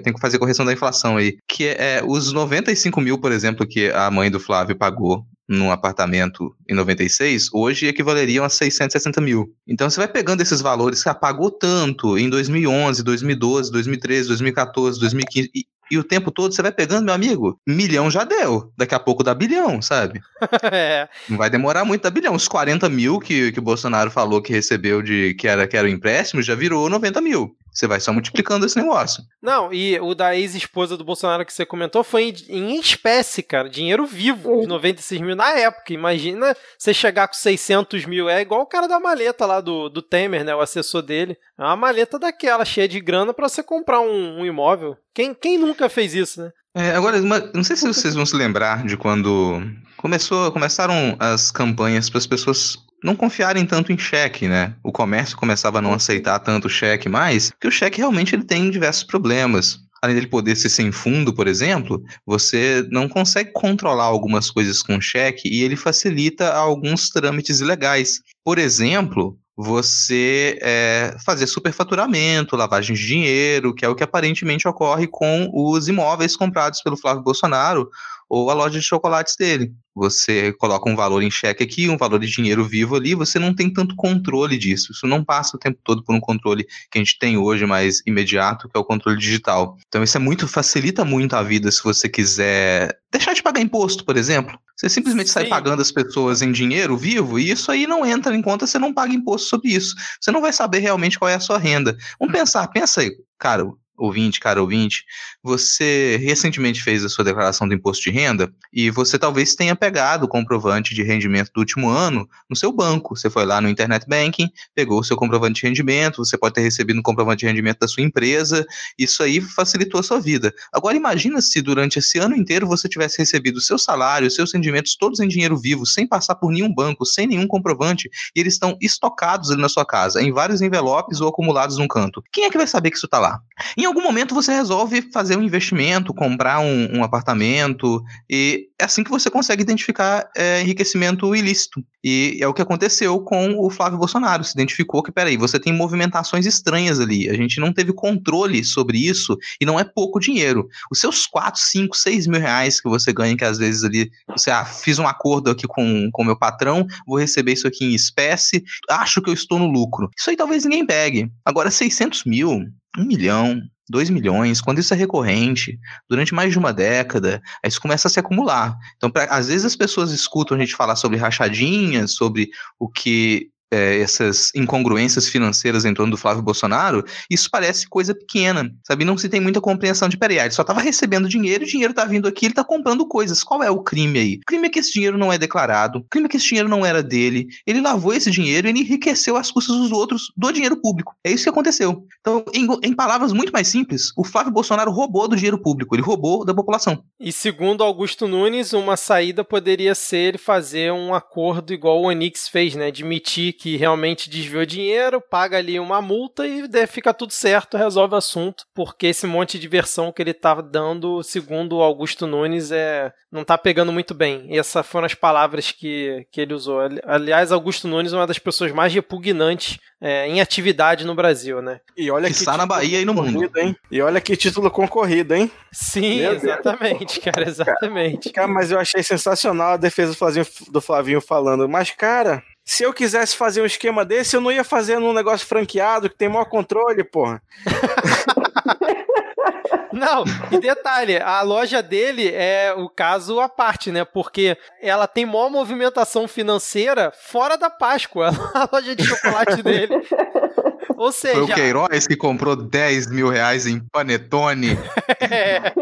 tem 0.03 0.13
que 0.13 0.21
fazer 0.21 0.39
correção 0.39 0.65
da 0.65 0.73
inflação 0.73 1.17
aí. 1.17 1.37
Que 1.47 1.69
é, 1.69 1.99
é 1.99 2.03
os 2.05 2.33
95 2.33 3.01
mil, 3.01 3.19
por 3.19 3.31
exemplo, 3.31 3.67
que 3.67 3.91
a 3.91 4.11
mãe 4.11 4.31
do 4.31 4.41
Flávio 4.41 4.77
pagou 4.77 5.25
num 5.49 5.73
apartamento 5.73 6.55
em 6.69 6.75
96, 6.75 7.49
hoje 7.55 7.87
equivaleriam 7.87 8.45
a 8.45 8.51
660 8.51 9.21
mil. 9.21 9.51
Então 9.67 9.89
você 9.89 9.97
vai 9.97 10.07
pegando 10.09 10.43
esses 10.43 10.61
valores 10.61 11.03
que 11.03 11.09
ah, 11.09 11.15
pagou 11.15 11.51
tanto 11.51 12.19
em 12.19 12.29
2011, 12.29 13.03
2012, 13.03 13.73
2013, 13.73 14.29
2014, 14.29 15.01
2015 15.01 15.51
e, 15.55 15.65
e 15.91 15.99
o 15.99 16.05
tempo 16.05 16.31
todo 16.31 16.55
você 16.55 16.63
vai 16.63 16.73
pegando, 16.73 17.05
meu 17.05 17.15
amigo, 17.15 17.59
milhão 17.67 18.11
já 18.11 18.25
deu. 18.25 18.73
Daqui 18.77 18.95
a 18.95 19.01
pouco 19.01 19.23
dá 19.23 19.35
bilhão, 19.35 19.81
sabe? 19.81 20.21
é. 20.73 21.09
Não 21.29 21.37
vai 21.37 21.51
demorar 21.51 21.85
muito 21.85 22.07
a 22.07 22.11
bilhão. 22.11 22.35
Os 22.35 22.49
40 22.49 22.89
mil 22.89 23.19
que, 23.19 23.53
que 23.53 23.59
o 23.59 23.63
Bolsonaro 23.63 24.11
falou 24.11 24.43
que 24.43 24.53
recebeu 24.53 25.03
de 25.03 25.35
que 25.35 25.49
era, 25.49 25.67
que 25.67 25.77
era 25.77 25.87
o 25.87 25.91
empréstimo 25.91 26.43
já 26.43 26.55
virou 26.55 26.89
90 26.89 27.21
mil. 27.21 27.57
Você 27.79 27.87
vai 27.87 28.01
só 28.01 28.13
multiplicando 28.13 28.67
esse 28.67 28.77
negócio. 28.77 29.23
Não, 29.41 29.73
e 29.73 29.99
o 30.01 30.13
da 30.15 30.35
ex-esposa 30.35 30.97
do 30.97 31.05
Bolsonaro 31.05 31.47
que 31.47 31.53
você 31.53 31.65
comentou 31.65 32.03
foi 32.03 32.35
em, 32.49 32.75
em 32.75 32.81
espécie, 32.81 33.41
cara. 33.41 33.69
Dinheiro 33.69 34.05
vivo, 34.05 34.63
de 34.63 34.67
96 34.67 35.21
mil 35.21 35.37
na 35.37 35.51
época. 35.51 35.93
Imagina 35.93 36.57
você 36.77 36.93
chegar 36.93 37.29
com 37.29 37.35
600 37.35 38.05
mil. 38.05 38.29
É 38.29 38.41
igual 38.41 38.63
o 38.63 38.67
cara 38.67 38.89
da 38.89 38.99
maleta 38.99 39.47
lá 39.47 39.61
do, 39.61 39.89
do 39.89 40.03
Temer, 40.03 40.43
né? 40.45 40.55
O 40.57 40.61
assessor 40.61 41.03
dele. 41.03 41.37
É 41.57 41.63
uma 41.63 41.77
maleta 41.77 42.19
daquela, 42.19 42.65
cheia 42.65 42.89
de 42.89 42.99
grana 42.99 43.33
pra 43.33 43.49
você 43.49 43.63
comprar 43.63 44.01
um, 44.01 44.41
um 44.41 44.45
imóvel. 44.47 44.97
Quem, 45.15 45.33
quem 45.33 45.57
nunca 45.57 45.89
fez 45.89 46.15
isso, 46.15 46.43
né? 46.43 46.51
É, 46.75 46.91
agora, 46.97 47.17
uma- 47.21 47.51
não 47.55 47.63
sei 47.63 47.77
se 47.77 47.87
vocês 47.87 48.15
vão 48.15 48.27
se 48.27 48.35
lembrar 48.35 48.85
de 48.85 48.97
quando 48.97 49.61
começou, 49.97 50.51
começaram 50.53 51.17
as 51.21 51.51
campanhas 51.53 52.11
para 52.11 52.19
as 52.19 52.27
pessoas 52.27 52.77
não 53.03 53.15
confiarem 53.15 53.65
tanto 53.65 53.93
em 53.93 53.99
cheque, 53.99 54.49
né? 54.49 54.75
O 54.83 54.93
comércio 54.93 55.37
começava 55.37 55.79
a 55.79 55.83
não 55.83 55.93
aceitar 55.93 56.39
tanto 56.41 56.69
cheque 56.69 57.09
mais, 57.09 57.51
porque 57.51 57.69
o 57.69 57.73
cheque 57.73 57.99
realmente 57.99 58.35
ele 58.35 58.45
tem 58.45 58.71
diversos 58.71 59.05
problemas. 59.05 59.79
Além 60.01 60.15
dele 60.15 60.29
poder 60.29 60.57
ser 60.57 60.69
sem 60.69 60.93
fundo, 60.93 61.35
por 61.35 61.49
exemplo, 61.49 62.03
você 62.25 62.87
não 62.91 63.09
consegue 63.09 63.51
controlar 63.53 64.05
algumas 64.05 64.51
coisas 64.51 64.81
com 64.81 65.01
cheque 65.01 65.49
e 65.49 65.63
ele 65.63 65.75
facilita 65.75 66.53
alguns 66.53 67.11
trâmites 67.11 67.61
ilegais. 67.61 68.21
Por 68.45 68.59
exemplo, 68.59 69.37
você 69.57 70.57
é, 70.63 71.17
fazer 71.27 71.49
superfaturamento, 71.49 72.55
lavagem 72.55 72.95
de 72.95 73.05
dinheiro, 73.05 73.75
que 73.75 73.85
é 73.85 73.89
o 73.89 73.95
que 73.95 74.05
aparentemente 74.05 74.69
ocorre 74.69 75.09
com 75.09 75.51
os 75.53 75.89
imóveis 75.89 76.37
comprados 76.37 76.81
pelo 76.81 76.97
Flávio 76.97 77.25
Bolsonaro 77.25 77.91
ou 78.29 78.51
a 78.51 78.55
loja 78.55 78.79
de 78.79 78.85
chocolates 78.85 79.35
dele. 79.37 79.73
Você 79.95 80.53
coloca 80.53 80.89
um 80.89 80.95
valor 80.95 81.23
em 81.23 81.31
cheque 81.31 81.65
aqui, 81.65 81.89
um 81.89 81.97
valor 81.97 82.21
de 82.21 82.29
dinheiro 82.29 82.65
vivo 82.65 82.95
ali, 82.95 83.15
você 83.15 83.39
não 83.39 83.55
tem 83.55 83.73
tanto 83.73 83.97
controle 83.97 84.57
disso. 84.57 84.93
Isso 84.93 85.07
não 85.07 85.25
passa 85.25 85.57
o 85.57 85.59
tempo 85.59 85.79
todo 85.83 86.05
por 86.05 86.15
um 86.15 86.21
controle 86.21 86.65
que 86.91 86.99
a 86.99 87.01
gente 87.01 87.19
tem 87.19 87.37
hoje 87.37 87.67
mais 87.67 88.01
imediato, 88.07 88.69
que 88.69 88.77
é 88.77 88.81
o 88.81 88.85
controle 88.85 89.19
digital. 89.19 89.77
Então 89.89 90.03
isso 90.03 90.17
é 90.17 90.21
muito 90.21 90.47
facilita 90.47 91.05
muito 91.05 91.35
a 91.35 91.43
vida 91.43 91.71
se 91.73 91.83
você 91.83 92.09
quiser 92.09 92.97
deixar 93.11 93.33
de 93.33 93.43
pagar 93.43 93.61
imposto, 93.61 94.05
por 94.05 94.17
exemplo. 94.17 94.59
Você 94.77 94.89
simplesmente 94.89 95.31
sai 95.31 95.45
Sim. 95.45 95.51
pagando 95.51 95.83
as 95.83 95.91
pessoas 95.91 96.41
em 96.43 96.53
dinheiro 96.53 96.97
vivo 96.97 97.39
e 97.39 97.51
isso 97.51 97.73
aí 97.73 97.87
não 97.87 98.07
entra 98.07 98.37
em 98.37 98.43
conta, 98.43 98.67
você 98.67 98.79
não 98.79 98.95
paga 98.95 99.13
imposto 99.13 99.49
sobre 99.49 99.71
isso. 99.71 99.97
Você 100.21 100.31
não 100.31 100.41
vai 100.41 100.53
saber 100.53 100.79
realmente 100.79 101.19
qual 101.19 101.29
é 101.29 101.35
a 101.35 101.41
sua 101.41 101.59
renda. 101.59 101.97
Vamos 102.21 102.33
pensar, 102.33 102.69
pensa 102.69 103.01
aí, 103.01 103.11
cara, 103.37 103.65
ouvinte, 103.99 104.41
cara 104.41 104.63
ouvinte, 104.63 105.05
você 105.43 106.17
recentemente 106.23 106.83
fez 106.83 107.05
a 107.05 107.09
sua 107.09 107.25
declaração 107.25 107.67
do 107.67 107.75
imposto 107.75 108.05
de 108.05 108.11
renda 108.11 108.51
e 108.73 108.91
você 108.91 109.19
talvez 109.19 109.55
tenha 109.55 109.75
pegado 109.75 110.25
o 110.25 110.29
comprovante 110.29 110.95
de 110.95 111.03
rendimento 111.03 111.51
do 111.53 111.61
último 111.61 111.89
ano 111.89 112.29
no 112.49 112.57
seu 112.57 112.73
banco. 112.73 113.17
Você 113.17 113.29
foi 113.29 113.45
lá 113.45 113.61
no 113.61 113.69
Internet 113.69 114.07
Banking, 114.09 114.51
pegou 114.75 115.01
o 115.01 115.05
seu 115.05 115.17
comprovante 115.17 115.61
de 115.61 115.67
rendimento, 115.67 116.25
você 116.25 116.39
pode 116.39 116.55
ter 116.55 116.61
recebido 116.61 116.99
um 116.99 117.03
comprovante 117.03 117.41
de 117.41 117.47
rendimento 117.47 117.81
da 117.81 117.89
sua 117.89 118.03
empresa, 118.03 118.65
isso 118.99 119.23
aí 119.23 119.41
facilitou 119.41 120.01
a 120.01 120.03
sua 120.03 120.21
vida. 120.21 120.55
Agora 120.73 120.97
imagina 120.97 121.41
se 121.41 121.61
durante 121.61 121.99
esse 121.99 122.19
ano 122.19 122.37
inteiro 122.37 122.67
você 122.67 122.89
tivesse 122.89 123.19
recebido 123.19 123.57
o 123.57 123.61
seu 123.61 123.79
salário, 123.79 124.31
seus 124.31 124.53
rendimentos 124.53 124.97
todos 124.97 125.21
em 125.21 125.29
dinheiro 125.29 125.57
vivo, 125.57 125.85
sem 125.85 126.07
passar 126.07 126.37
por 126.37 126.53
nenhum 126.53 126.73
banco, 126.73 127.05
sem 127.05 127.27
nenhum 127.27 127.47
comprovante, 127.47 128.09
e 128.35 128.41
eles 128.41 128.55
estão 128.55 128.77
estocados 128.81 129.51
ali 129.51 129.61
na 129.61 129.69
sua 129.69 129.85
casa, 129.85 130.23
em 130.23 130.33
vários 130.33 130.63
envelopes 130.63 131.21
ou 131.21 131.29
acumulados 131.29 131.79
num 131.79 131.89
canto. 131.89 132.23
Quem 132.33 132.45
é 132.45 132.51
que 132.51 132.59
vai 132.59 132.67
saber 132.67 132.91
que 132.91 132.97
isso 132.97 133.07
está 133.07 133.19
lá? 133.19 133.41
Em 133.77 133.87
algum 133.89 134.03
momento 134.03 134.35
você 134.35 134.53
resolve 134.53 135.03
fazer 135.13 135.37
um 135.37 135.43
investimento, 135.43 136.15
comprar 136.15 136.61
um, 136.61 136.99
um 136.99 137.05
apartamento, 137.05 138.03
e 138.31 138.69
é 138.81 138.85
assim 138.85 139.03
que 139.03 139.11
você 139.11 139.29
consegue 139.29 139.63
identificar 139.63 140.31
é, 140.37 140.63
enriquecimento 140.63 141.35
ilícito. 141.35 141.83
E 142.03 142.39
é 142.41 142.47
o 142.47 142.55
que 142.55 142.63
aconteceu 142.63 143.21
com 143.21 143.59
o 143.59 143.69
Flávio 143.71 143.99
Bolsonaro. 143.99 144.45
Se 144.45 144.53
identificou 144.53 145.03
que, 145.03 145.11
peraí, 145.11 145.37
você 145.37 145.59
tem 145.59 145.73
movimentações 145.73 146.47
estranhas 146.47 147.01
ali. 147.01 147.29
A 147.29 147.35
gente 147.35 147.59
não 147.59 147.73
teve 147.73 147.93
controle 147.93 148.65
sobre 148.65 148.99
isso 148.99 149.37
e 149.61 149.67
não 149.67 149.81
é 149.81 149.85
pouco 149.85 150.21
dinheiro. 150.21 150.69
Os 150.91 151.01
seus 151.01 151.27
4, 151.27 151.61
5, 151.61 151.97
6 151.97 152.27
mil 152.29 152.41
reais 152.41 152.81
que 152.81 152.89
você 152.89 153.13
ganha, 153.13 153.37
que 153.37 153.45
às 153.45 153.59
vezes 153.59 153.83
ali 153.83 154.11
você, 154.29 154.51
ah, 154.51 154.65
fiz 154.65 154.99
um 154.99 155.09
acordo 155.09 155.51
aqui 155.51 155.67
com 155.67 156.09
o 156.15 156.25
meu 156.25 156.39
patrão, 156.39 156.87
vou 157.07 157.19
receber 157.19 157.53
isso 157.53 157.67
aqui 157.67 157.85
em 157.85 157.95
espécie, 157.95 158.63
acho 158.89 159.21
que 159.21 159.29
eu 159.29 159.35
estou 159.35 159.59
no 159.59 159.67
lucro. 159.67 160.09
Isso 160.17 160.31
aí 160.31 160.37
talvez 160.37 160.65
ninguém 160.65 160.87
pegue. 160.87 161.31
Agora, 161.45 161.71
600 161.71 162.25
mil, 162.25 162.65
1 162.97 163.05
milhão, 163.05 163.61
2 163.89 164.11
milhões, 164.11 164.61
quando 164.61 164.79
isso 164.79 164.93
é 164.93 164.97
recorrente, 164.97 165.79
durante 166.09 166.35
mais 166.35 166.53
de 166.53 166.59
uma 166.59 166.73
década, 166.73 167.43
aí 167.63 167.69
isso 167.69 167.81
começa 167.81 168.09
a 168.09 168.11
se 168.11 168.21
acumular. 168.21 168.77
Então, 168.97 169.11
pra, 169.11 169.25
às 169.25 169.49
vezes 169.49 169.65
as 169.65 169.77
pessoas 169.77 170.13
escutam 170.13 170.57
a 170.57 170.61
gente 170.61 170.75
falar 170.75 170.97
sobre 170.97 171.17
rachadinhas, 171.17 172.15
sobre 172.15 172.51
o 172.79 172.89
que 172.89 173.51
é, 173.71 174.01
essas 174.01 174.51
incongruências 174.55 175.29
financeiras 175.29 175.85
em 175.85 175.95
torno 175.95 176.13
do 176.13 176.17
Flávio 176.17 176.43
Bolsonaro, 176.43 177.05
isso 177.31 177.51
parece 177.51 177.89
coisa 177.89 178.15
pequena, 178.15 178.73
sabe? 178.87 179.05
Não 179.05 179.19
se 179.19 179.29
tem 179.29 179.41
muita 179.41 179.61
compreensão 179.61 180.09
de, 180.09 180.17
peraí, 180.17 180.39
ele 180.39 180.51
só 180.51 180.63
estava 180.63 180.81
recebendo 180.81 181.29
dinheiro, 181.29 181.65
o 181.65 181.67
dinheiro 181.67 181.93
está 181.93 182.05
vindo 182.05 182.29
aqui, 182.29 182.47
ele 182.47 182.53
está 182.53 182.65
comprando 182.65 183.07
coisas. 183.07 183.43
Qual 183.43 183.63
é 183.63 183.71
o 183.71 183.83
crime 183.83 184.19
aí? 184.19 184.35
O 184.37 184.47
crime 184.47 184.69
é 184.69 184.71
que 184.71 184.79
esse 184.79 184.93
dinheiro 184.93 185.19
não 185.19 185.33
é 185.33 185.39
declarado, 185.39 185.99
o 185.99 186.05
crime 186.05 186.27
é 186.27 186.29
que 186.29 186.37
esse 186.37 186.49
dinheiro 186.49 186.69
não 186.69 186.85
era 186.85 187.03
dele, 187.03 187.49
ele 187.67 187.81
lavou 187.81 188.13
esse 188.13 188.31
dinheiro 188.31 188.69
e 188.69 188.71
enriqueceu 188.71 189.37
às 189.37 189.51
custas 189.51 189.77
dos 189.77 189.93
outros 189.93 190.33
do 190.37 190.53
dinheiro 190.53 190.81
público. 190.81 191.15
É 191.25 191.31
isso 191.31 191.45
que 191.45 191.51
aconteceu. 191.51 192.07
Então, 192.21 192.45
em, 192.55 192.67
em 192.83 192.95
palavras 192.95 193.33
muito 193.33 193.53
mais 193.53 193.69
simples, 193.69 194.13
o 194.17 194.25
Flávio 194.25 194.53
Bolsonaro 194.53 194.91
roubou 194.91 195.29
do 195.29 195.37
dinheiro 195.37 195.61
público, 195.61 195.95
ele 195.95 196.03
roubou 196.03 196.45
da 196.45 196.55
população. 196.55 197.03
E 197.21 197.33
segundo 197.33 197.83
Augusto 197.83 198.27
Nunes, 198.27 198.73
uma 198.73 198.97
saída 198.97 199.45
poderia 199.45 199.95
ser 199.95 200.19
ele 200.19 200.39
fazer 200.39 200.93
um 200.93 201.15
acordo 201.15 201.73
igual 201.73 202.01
o 202.01 202.07
Onix 202.07 202.49
fez, 202.49 202.75
né? 202.75 202.87
Admitir 202.87 203.53
que 203.59 203.77
realmente 203.77 204.31
desviou 204.31 204.65
dinheiro, 204.65 205.21
paga 205.21 205.59
ali 205.59 205.81
uma 205.81 206.01
multa 206.01 206.47
e 206.47 206.69
fica 206.87 207.13
tudo 207.13 207.33
certo, 207.33 207.77
resolve 207.77 208.15
o 208.15 208.19
assunto, 208.19 208.65
porque 208.75 209.09
esse 209.09 209.27
monte 209.27 209.59
de 209.59 209.67
versão 209.67 210.13
que 210.13 210.23
ele 210.23 210.33
tá 210.33 210.55
dando, 210.61 211.23
segundo 211.23 211.77
o 211.77 211.83
Augusto 211.83 212.27
Nunes, 212.27 212.71
é 212.71 213.13
não 213.31 213.45
tá 213.45 213.59
pegando 213.59 213.93
muito 213.93 214.15
bem. 214.15 214.47
E 214.49 214.59
essas 214.59 214.87
foram 214.87 215.05
as 215.05 215.13
palavras 215.13 215.71
que, 215.71 216.27
que 216.33 216.41
ele 216.41 216.55
usou. 216.55 216.81
Ali- 216.81 217.01
Aliás, 217.05 217.53
Augusto 217.53 217.87
Nunes 217.87 218.13
é 218.15 218.17
uma 218.17 218.27
das 218.27 218.39
pessoas 218.39 218.73
mais 218.73 218.95
repugnantes 218.95 219.79
é, 220.01 220.27
em 220.27 220.41
atividade 220.41 221.05
no 221.05 221.15
Brasil, 221.15 221.61
né? 221.61 221.81
E 221.95 222.11
olha 222.11 222.29
que 222.29 222.35
Quiçá 222.39 222.53
na 222.53 222.63
título 222.63 222.69
Bahia 222.69 223.01
e 223.01 223.05
no 223.05 223.13
mundo. 223.13 223.27
concorrido, 223.27 223.59
hein? 223.59 223.77
E 223.91 224.01
olha 224.01 224.21
que 224.21 224.35
título 224.37 224.71
concorrido, 224.71 225.35
hein? 225.35 225.51
Sim, 225.73 226.21
Meu 226.21 226.31
Deus. 226.31 226.45
exatamente, 226.45 227.21
cara, 227.21 227.47
exatamente. 227.47 228.31
Cara, 228.31 228.49
mas 228.49 228.71
eu 228.71 228.79
achei 228.79 229.03
sensacional 229.03 229.73
a 229.73 229.77
defesa 229.77 230.13
do 230.13 230.17
Flavinho, 230.17 230.47
do 230.71 230.81
Flavinho 230.81 231.21
falando. 231.21 231.69
Mas, 231.69 231.91
cara, 231.91 232.43
se 232.69 232.83
eu 232.83 232.93
quisesse 232.93 233.35
fazer 233.35 233.63
um 233.63 233.67
esquema 233.67 234.05
desse, 234.05 234.37
eu 234.37 234.43
não 234.43 234.53
ia 234.53 234.63
fazer 234.63 234.99
num 234.99 235.15
negócio 235.15 235.47
franqueado 235.47 236.11
que 236.11 236.17
tem 236.17 236.29
maior 236.29 236.45
controle, 236.45 237.03
porra. 237.03 237.41
Não, 239.91 240.23
e 240.53 240.59
detalhe, 240.59 241.17
a 241.17 241.41
loja 241.41 241.83
dele 241.83 242.31
é 242.31 242.75
o 242.77 242.91
caso 242.91 243.41
à 243.41 243.49
parte, 243.49 243.91
né? 243.91 244.05
Porque 244.05 244.55
ela 244.83 245.07
tem 245.07 245.25
maior 245.25 245.49
movimentação 245.49 246.29
financeira 246.29 247.11
fora 247.19 247.57
da 247.57 247.71
Páscoa, 247.71 248.29
a 248.55 248.69
loja 248.71 248.95
de 248.95 249.03
chocolate 249.03 249.63
dele. 249.63 249.95
Ou 250.99 251.13
Foi 251.13 251.31
o 251.31 251.47
seja, 251.47 251.55
Queiroz 251.55 252.09
que 252.09 252.17
comprou 252.17 252.57
10 252.57 253.07
mil 253.07 253.29
reais 253.29 253.69
em 253.69 253.79
panetone. 253.79 254.77
é, 255.21 255.73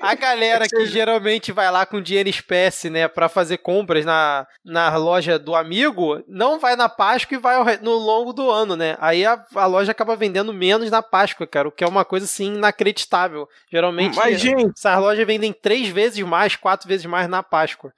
a 0.00 0.14
galera 0.14 0.66
que 0.66 0.86
geralmente 0.86 1.52
vai 1.52 1.70
lá 1.70 1.84
com 1.84 2.00
dinheiro 2.00 2.28
em 2.28 2.30
espécie, 2.30 2.88
né, 2.88 3.06
pra 3.06 3.28
fazer 3.28 3.58
compras 3.58 4.04
na, 4.06 4.46
na 4.64 4.96
loja 4.96 5.38
do 5.38 5.54
amigo, 5.54 6.22
não 6.26 6.58
vai 6.58 6.74
na 6.74 6.88
Páscoa 6.88 7.36
e 7.36 7.40
vai 7.40 7.78
no 7.82 7.92
longo 7.92 8.32
do 8.32 8.50
ano, 8.50 8.76
né? 8.76 8.96
Aí 8.98 9.26
a, 9.26 9.44
a 9.54 9.66
loja 9.66 9.90
acaba 9.90 10.16
vendendo 10.16 10.54
menos 10.54 10.90
na 10.90 11.02
Páscoa, 11.02 11.46
cara, 11.46 11.68
o 11.68 11.72
que 11.72 11.84
é 11.84 11.86
uma 11.86 12.04
coisa 12.04 12.24
assim 12.24 12.54
inacreditável. 12.54 13.46
Geralmente 13.70 14.16
Mas, 14.16 14.40
gente, 14.40 14.72
essas 14.74 14.98
lojas 14.98 15.26
vendem 15.26 15.52
três 15.52 15.88
vezes 15.88 16.24
mais, 16.24 16.56
quatro 16.56 16.88
vezes 16.88 17.04
mais 17.04 17.28
na 17.28 17.42
Páscoa. 17.42 17.92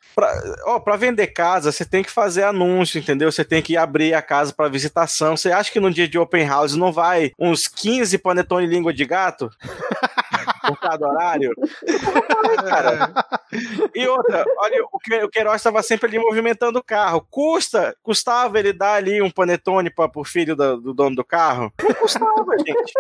ó, 0.65 0.81
pra 0.81 0.97
vender 0.97 1.29
casa, 1.29 1.71
você 1.71 1.85
tem 1.85 2.03
que 2.03 2.11
fazer 2.11 2.43
anúncio, 2.43 2.99
entendeu? 2.99 3.31
Você 3.31 3.45
tem 3.45 3.63
que 3.63 3.77
abrir 3.77 4.13
a 4.15 4.23
casa 4.23 4.53
pra 4.53 4.67
visitação. 4.67 5.37
Você 5.37 5.53
acha 5.53 5.71
que 5.71 5.79
no 5.79 5.93
dia 5.93 6.09
de 6.09 6.19
open 6.19 6.48
house 6.49 6.75
não 6.75 6.91
vai 6.93 7.33
uns 7.39 7.69
15 7.69 8.19
panetone 8.19 8.67
língua 8.67 8.93
de 8.93 9.05
gato? 9.05 9.51
por 10.61 10.79
cada 10.79 11.09
horário. 11.09 11.53
cara. 12.69 13.13
E 13.95 14.07
outra, 14.07 14.45
olha, 14.59 14.85
o 15.23 15.29
Queiroz 15.29 15.57
estava 15.57 15.83
sempre 15.83 16.09
ali 16.09 16.19
movimentando 16.19 16.79
o 16.79 16.85
carro. 16.85 17.27
Custa, 17.31 17.97
custava 18.03 18.59
ele 18.59 18.73
dar 18.73 18.95
ali 18.95 19.23
um 19.23 19.31
panetone 19.31 19.91
para 19.91 20.11
o 20.15 20.25
filho 20.25 20.55
do, 20.55 20.81
do 20.81 20.95
dono 20.95 21.17
do 21.17 21.25
carro? 21.25 21.73
Não 21.83 21.95
custava, 21.95 22.57
gente. 22.67 22.93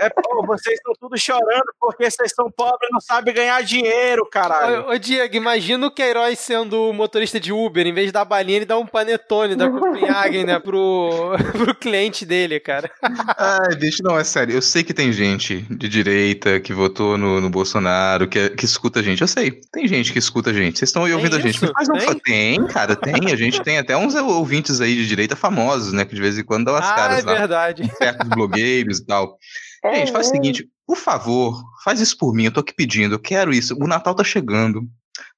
É, 0.00 0.08
pô, 0.10 0.46
vocês 0.46 0.76
estão 0.76 0.92
tudo 1.00 1.18
chorando 1.18 1.72
porque 1.80 2.08
vocês 2.08 2.32
são 2.34 2.50
pobres 2.50 2.88
e 2.88 2.92
não 2.92 3.00
sabem 3.00 3.34
ganhar 3.34 3.62
dinheiro, 3.62 4.24
caralho. 4.26 4.86
Ô, 4.86 4.90
ô, 4.92 4.98
Diego, 4.98 5.34
imagina 5.34 5.86
o 5.86 5.90
Queiroz 5.90 6.38
sendo 6.38 6.92
motorista 6.92 7.40
de 7.40 7.52
Uber, 7.52 7.86
em 7.86 7.92
vez 7.92 8.06
de 8.06 8.12
dar 8.12 8.24
balinha, 8.24 8.58
ele 8.58 8.64
dá 8.64 8.78
um 8.78 8.86
panetone 8.86 9.56
da 9.56 9.68
Copenhagen, 9.68 10.44
né, 10.44 10.58
pro, 10.58 11.32
pro 11.52 11.74
cliente 11.74 12.24
dele, 12.24 12.60
cara. 12.60 12.90
Ai, 13.36 13.74
bicho, 13.76 14.02
não, 14.02 14.18
é 14.18 14.24
sério. 14.24 14.54
Eu 14.54 14.62
sei 14.62 14.84
que 14.84 14.94
tem 14.94 15.12
gente 15.12 15.62
de 15.68 15.88
direita 15.88 16.60
que 16.68 16.74
votou 16.74 17.16
no, 17.16 17.40
no 17.40 17.48
Bolsonaro, 17.48 18.28
que, 18.28 18.50
que 18.50 18.66
escuta 18.66 19.00
a 19.00 19.02
gente. 19.02 19.22
Eu 19.22 19.26
sei, 19.26 19.58
tem 19.72 19.88
gente 19.88 20.12
que 20.12 20.18
escuta 20.18 20.50
a 20.50 20.52
gente. 20.52 20.78
Vocês 20.78 20.90
estão 20.90 21.06
aí 21.06 21.14
ouvindo 21.14 21.34
a 21.34 21.40
gente. 21.40 21.58
Mas 21.74 21.88
não 21.88 21.96
tem? 21.96 22.20
tem, 22.20 22.66
cara, 22.66 22.94
tem. 22.94 23.32
A 23.32 23.36
gente 23.36 23.62
tem 23.62 23.78
até 23.78 23.96
uns 23.96 24.14
ouvintes 24.14 24.78
aí 24.78 24.94
de 24.94 25.08
direita 25.08 25.34
famosos, 25.34 25.94
né, 25.94 26.04
que 26.04 26.14
de 26.14 26.20
vez 26.20 26.36
em 26.36 26.44
quando 26.44 26.66
dão 26.66 26.76
as 26.76 26.84
ah, 26.84 26.94
caras 26.94 27.24
é 27.24 27.26
lá. 27.26 27.38
verdade. 27.38 27.90
Certos 27.96 28.28
blogueiros 28.28 28.98
e 28.98 29.06
tal. 29.06 29.38
É, 29.82 30.00
gente, 30.00 30.12
faz 30.12 30.26
o 30.26 30.30
seguinte, 30.30 30.68
por 30.86 30.98
favor, 30.98 31.58
faz 31.82 32.00
isso 32.02 32.18
por 32.18 32.34
mim, 32.34 32.44
eu 32.44 32.52
tô 32.52 32.60
aqui 32.60 32.74
pedindo, 32.74 33.14
eu 33.14 33.18
quero 33.18 33.50
isso. 33.50 33.74
O 33.74 33.86
Natal 33.86 34.14
tá 34.14 34.22
chegando. 34.22 34.82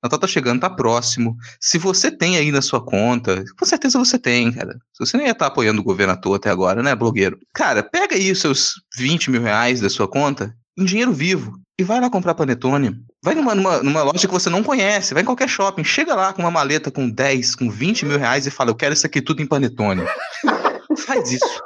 Natal 0.03 0.19
tá 0.19 0.27
chegando, 0.27 0.59
tá 0.59 0.69
próximo. 0.69 1.37
Se 1.61 1.79
você 1.79 2.11
tem 2.11 2.39
aí 2.39 2.51
na 2.51 2.61
sua 2.61 2.85
conta, 2.85 3.45
com 3.57 3.65
certeza 3.65 4.01
você 4.01 4.19
tem, 4.19 4.51
cara. 4.51 4.73
Se 4.93 5.07
você 5.07 5.17
nem 5.17 5.27
ia 5.27 5.33
estar 5.33 5.45
tá 5.45 5.53
apoiando 5.53 5.81
o 5.81 5.85
governo 5.85 6.13
à 6.13 6.17
toa 6.17 6.39
até 6.39 6.51
agora, 6.51 6.83
né, 6.83 6.93
blogueiro? 6.97 7.39
Cara, 7.55 7.85
pega 7.85 8.17
aí 8.17 8.33
os 8.33 8.41
seus 8.41 8.73
20 8.97 9.31
mil 9.31 9.43
reais 9.43 9.81
da 9.81 9.89
sua 9.89 10.09
conta 10.09 10.59
em 10.79 10.85
dinheiro 10.85 11.13
vivo 11.13 11.61
e 11.79 11.85
vai 11.85 12.01
lá 12.01 12.11
comprar 12.11 12.35
panetone. 12.35 13.03
Vai 13.23 13.35
numa, 13.35 13.55
numa, 13.55 13.83
numa, 13.83 14.03
loja 14.03 14.27
que 14.27 14.33
você 14.33 14.51
não 14.51 14.63
conhece, 14.63 15.15
vai 15.15 15.23
em 15.23 15.27
qualquer 15.27 15.49
shopping, 15.49 15.85
chega 15.85 16.15
lá 16.15 16.33
com 16.33 16.43
uma 16.43 16.51
maleta 16.51 16.91
com 16.91 17.09
10, 17.09 17.55
com 17.55 17.71
20 17.71 18.07
mil 18.07 18.19
reais 18.19 18.47
e 18.47 18.51
fala: 18.51 18.71
Eu 18.71 18.75
quero 18.75 18.95
isso 18.95 19.07
aqui 19.07 19.21
tudo 19.21 19.43
em 19.43 19.47
panetone. 19.47 20.03
Faz 21.07 21.33
isso. 21.33 21.63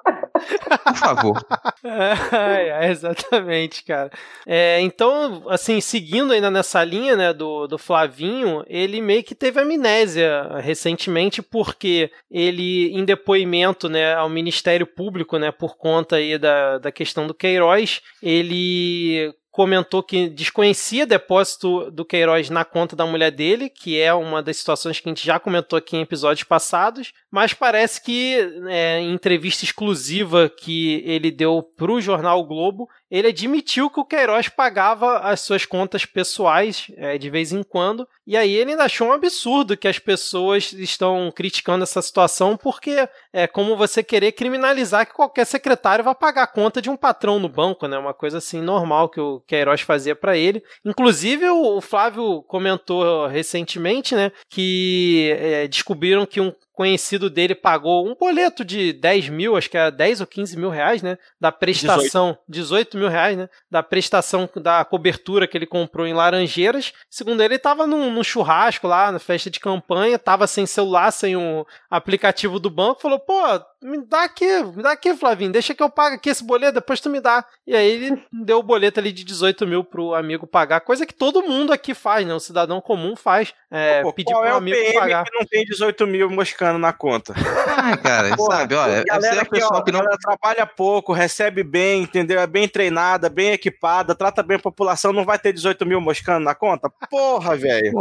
Por 0.84 0.96
favor. 0.96 1.46
é, 2.32 2.90
exatamente, 2.90 3.84
cara. 3.84 4.10
É, 4.46 4.80
então, 4.80 5.44
assim, 5.48 5.80
seguindo 5.80 6.32
ainda 6.32 6.50
nessa 6.50 6.82
linha 6.84 7.16
né, 7.16 7.32
do, 7.32 7.66
do 7.66 7.78
Flavinho, 7.78 8.64
ele 8.66 9.00
meio 9.00 9.22
que 9.22 9.34
teve 9.34 9.60
amnésia 9.60 10.58
recentemente, 10.60 11.42
porque 11.42 12.10
ele, 12.30 12.92
em 12.92 13.04
depoimento 13.04 13.88
né, 13.88 14.14
ao 14.14 14.28
Ministério 14.28 14.86
Público, 14.86 15.38
né, 15.38 15.50
por 15.50 15.76
conta 15.76 16.16
aí 16.16 16.38
da, 16.38 16.78
da 16.78 16.92
questão 16.92 17.26
do 17.26 17.34
Queiroz, 17.34 18.00
ele 18.22 19.34
comentou 19.54 20.02
que 20.02 20.28
desconhecia 20.28 21.06
depósito 21.06 21.88
do 21.92 22.04
Queiroz 22.04 22.50
na 22.50 22.64
conta 22.64 22.96
da 22.96 23.06
mulher 23.06 23.30
dele, 23.30 23.70
que 23.70 24.00
é 24.00 24.12
uma 24.12 24.42
das 24.42 24.56
situações 24.56 24.98
que 24.98 25.08
a 25.08 25.12
gente 25.12 25.24
já 25.24 25.38
comentou 25.38 25.76
aqui 25.76 25.96
em 25.96 26.00
episódios 26.00 26.42
passados, 26.42 27.12
mas 27.30 27.54
parece 27.54 28.02
que 28.02 28.34
é, 28.68 28.98
em 28.98 29.14
entrevista 29.14 29.64
exclusiva 29.64 30.48
que 30.50 31.04
ele 31.06 31.30
deu 31.30 31.62
para 31.62 31.92
o 31.92 32.00
jornal 32.00 32.44
Globo, 32.44 32.88
ele 33.14 33.28
admitiu 33.28 33.88
que 33.88 34.00
o 34.00 34.04
Queiroz 34.04 34.48
pagava 34.48 35.18
as 35.18 35.40
suas 35.40 35.64
contas 35.64 36.04
pessoais 36.04 36.90
é, 36.96 37.16
de 37.16 37.30
vez 37.30 37.52
em 37.52 37.62
quando, 37.62 38.08
e 38.26 38.36
aí 38.36 38.52
ele 38.52 38.72
ainda 38.72 38.82
achou 38.82 39.06
um 39.06 39.12
absurdo 39.12 39.76
que 39.76 39.86
as 39.86 40.00
pessoas 40.00 40.72
estão 40.72 41.30
criticando 41.32 41.84
essa 41.84 42.02
situação, 42.02 42.56
porque 42.56 43.08
é 43.32 43.46
como 43.46 43.76
você 43.76 44.02
querer 44.02 44.32
criminalizar 44.32 45.06
que 45.06 45.12
qualquer 45.12 45.44
secretário 45.44 46.04
vai 46.04 46.14
pagar 46.14 46.42
a 46.42 46.48
conta 46.48 46.82
de 46.82 46.90
um 46.90 46.96
patrão 46.96 47.38
no 47.38 47.48
banco, 47.48 47.86
né? 47.86 47.96
Uma 47.96 48.14
coisa 48.14 48.38
assim 48.38 48.60
normal 48.60 49.08
que 49.08 49.20
o 49.20 49.40
Queiroz 49.46 49.82
fazia 49.82 50.16
para 50.16 50.36
ele. 50.36 50.60
Inclusive, 50.84 51.48
o 51.50 51.80
Flávio 51.80 52.42
comentou 52.48 53.28
recentemente, 53.28 54.16
né, 54.16 54.32
que 54.48 55.36
é, 55.38 55.68
descobriram 55.68 56.26
que 56.26 56.40
um 56.40 56.52
conhecido 56.74 57.30
dele 57.30 57.54
pagou 57.54 58.06
um 58.06 58.14
boleto 58.14 58.64
de 58.64 58.92
10 58.92 59.30
mil, 59.30 59.56
acho 59.56 59.70
que 59.70 59.76
era 59.76 59.90
10 59.90 60.20
ou 60.20 60.26
15 60.26 60.58
mil 60.58 60.68
reais, 60.68 61.02
né? 61.02 61.16
Da 61.40 61.50
prestação, 61.50 62.36
18, 62.48 62.90
18 62.90 62.98
mil 62.98 63.08
reais, 63.08 63.38
né? 63.38 63.48
Da 63.70 63.82
prestação 63.82 64.48
da 64.56 64.84
cobertura 64.84 65.46
que 65.46 65.56
ele 65.56 65.66
comprou 65.66 66.06
em 66.06 66.12
Laranjeiras. 66.12 66.92
Segundo 67.08 67.40
ele, 67.40 67.54
ele 67.54 67.56
estava 67.56 67.86
num, 67.86 68.10
num, 68.10 68.24
churrasco 68.24 68.88
lá, 68.88 69.12
na 69.12 69.18
festa 69.18 69.48
de 69.48 69.60
campanha, 69.60 70.18
tava 70.18 70.46
sem 70.46 70.66
celular, 70.66 71.10
sem 71.12 71.36
o 71.36 71.64
aplicativo 71.88 72.58
do 72.58 72.68
banco, 72.68 73.00
falou, 73.00 73.20
pô, 73.20 73.40
me 73.84 73.98
dá 73.98 74.22
aqui, 74.22 74.46
me 74.74 74.82
dá 74.82 74.92
aqui, 74.92 75.14
Flavinho, 75.14 75.52
deixa 75.52 75.74
que 75.74 75.82
eu 75.82 75.90
pague 75.90 76.16
aqui 76.16 76.30
esse 76.30 76.42
boleto, 76.42 76.72
depois 76.72 77.00
tu 77.00 77.10
me 77.10 77.20
dá. 77.20 77.44
E 77.66 77.76
aí 77.76 77.90
ele 77.90 78.22
deu 78.32 78.58
o 78.58 78.62
boleto 78.62 78.98
ali 78.98 79.12
de 79.12 79.22
18 79.22 79.66
mil 79.66 79.84
pro 79.84 80.14
amigo 80.14 80.46
pagar, 80.46 80.80
coisa 80.80 81.04
que 81.04 81.12
todo 81.12 81.42
mundo 81.42 81.70
aqui 81.70 81.92
faz, 81.92 82.26
né? 82.26 82.32
O 82.32 82.40
cidadão 82.40 82.80
comum 82.80 83.14
faz, 83.14 83.52
é, 83.70 84.00
Pô, 84.02 84.10
pedir 84.10 84.32
pro 84.32 84.42
é 84.42 84.50
amigo 84.52 84.76
PM 84.76 84.94
pagar. 84.94 85.24
que 85.24 85.34
não 85.36 85.44
tem 85.44 85.66
18 85.66 86.06
mil 86.06 86.30
moscando 86.30 86.78
na 86.78 86.94
conta? 86.94 87.34
Ah, 87.76 87.96
cara, 87.98 88.34
Pô, 88.34 88.50
sabe, 88.50 88.74
olha, 88.74 89.04
galera 89.04 89.42
é 89.42 89.44
pessoal 89.44 89.82
que, 89.84 89.90
ó, 89.90 90.00
que 90.00 90.06
não... 90.06 90.16
trabalha 90.16 90.66
pouco, 90.66 91.12
recebe 91.12 91.62
bem, 91.62 92.02
entendeu? 92.02 92.40
É 92.40 92.46
bem 92.46 92.66
treinada, 92.66 93.28
bem 93.28 93.52
equipada, 93.52 94.14
trata 94.14 94.42
bem 94.42 94.56
a 94.56 94.60
população, 94.60 95.12
não 95.12 95.24
vai 95.24 95.38
ter 95.38 95.52
18 95.52 95.84
mil 95.84 96.00
moscando 96.00 96.44
na 96.44 96.54
conta? 96.54 96.90
Porra, 97.10 97.54
velho. 97.54 97.92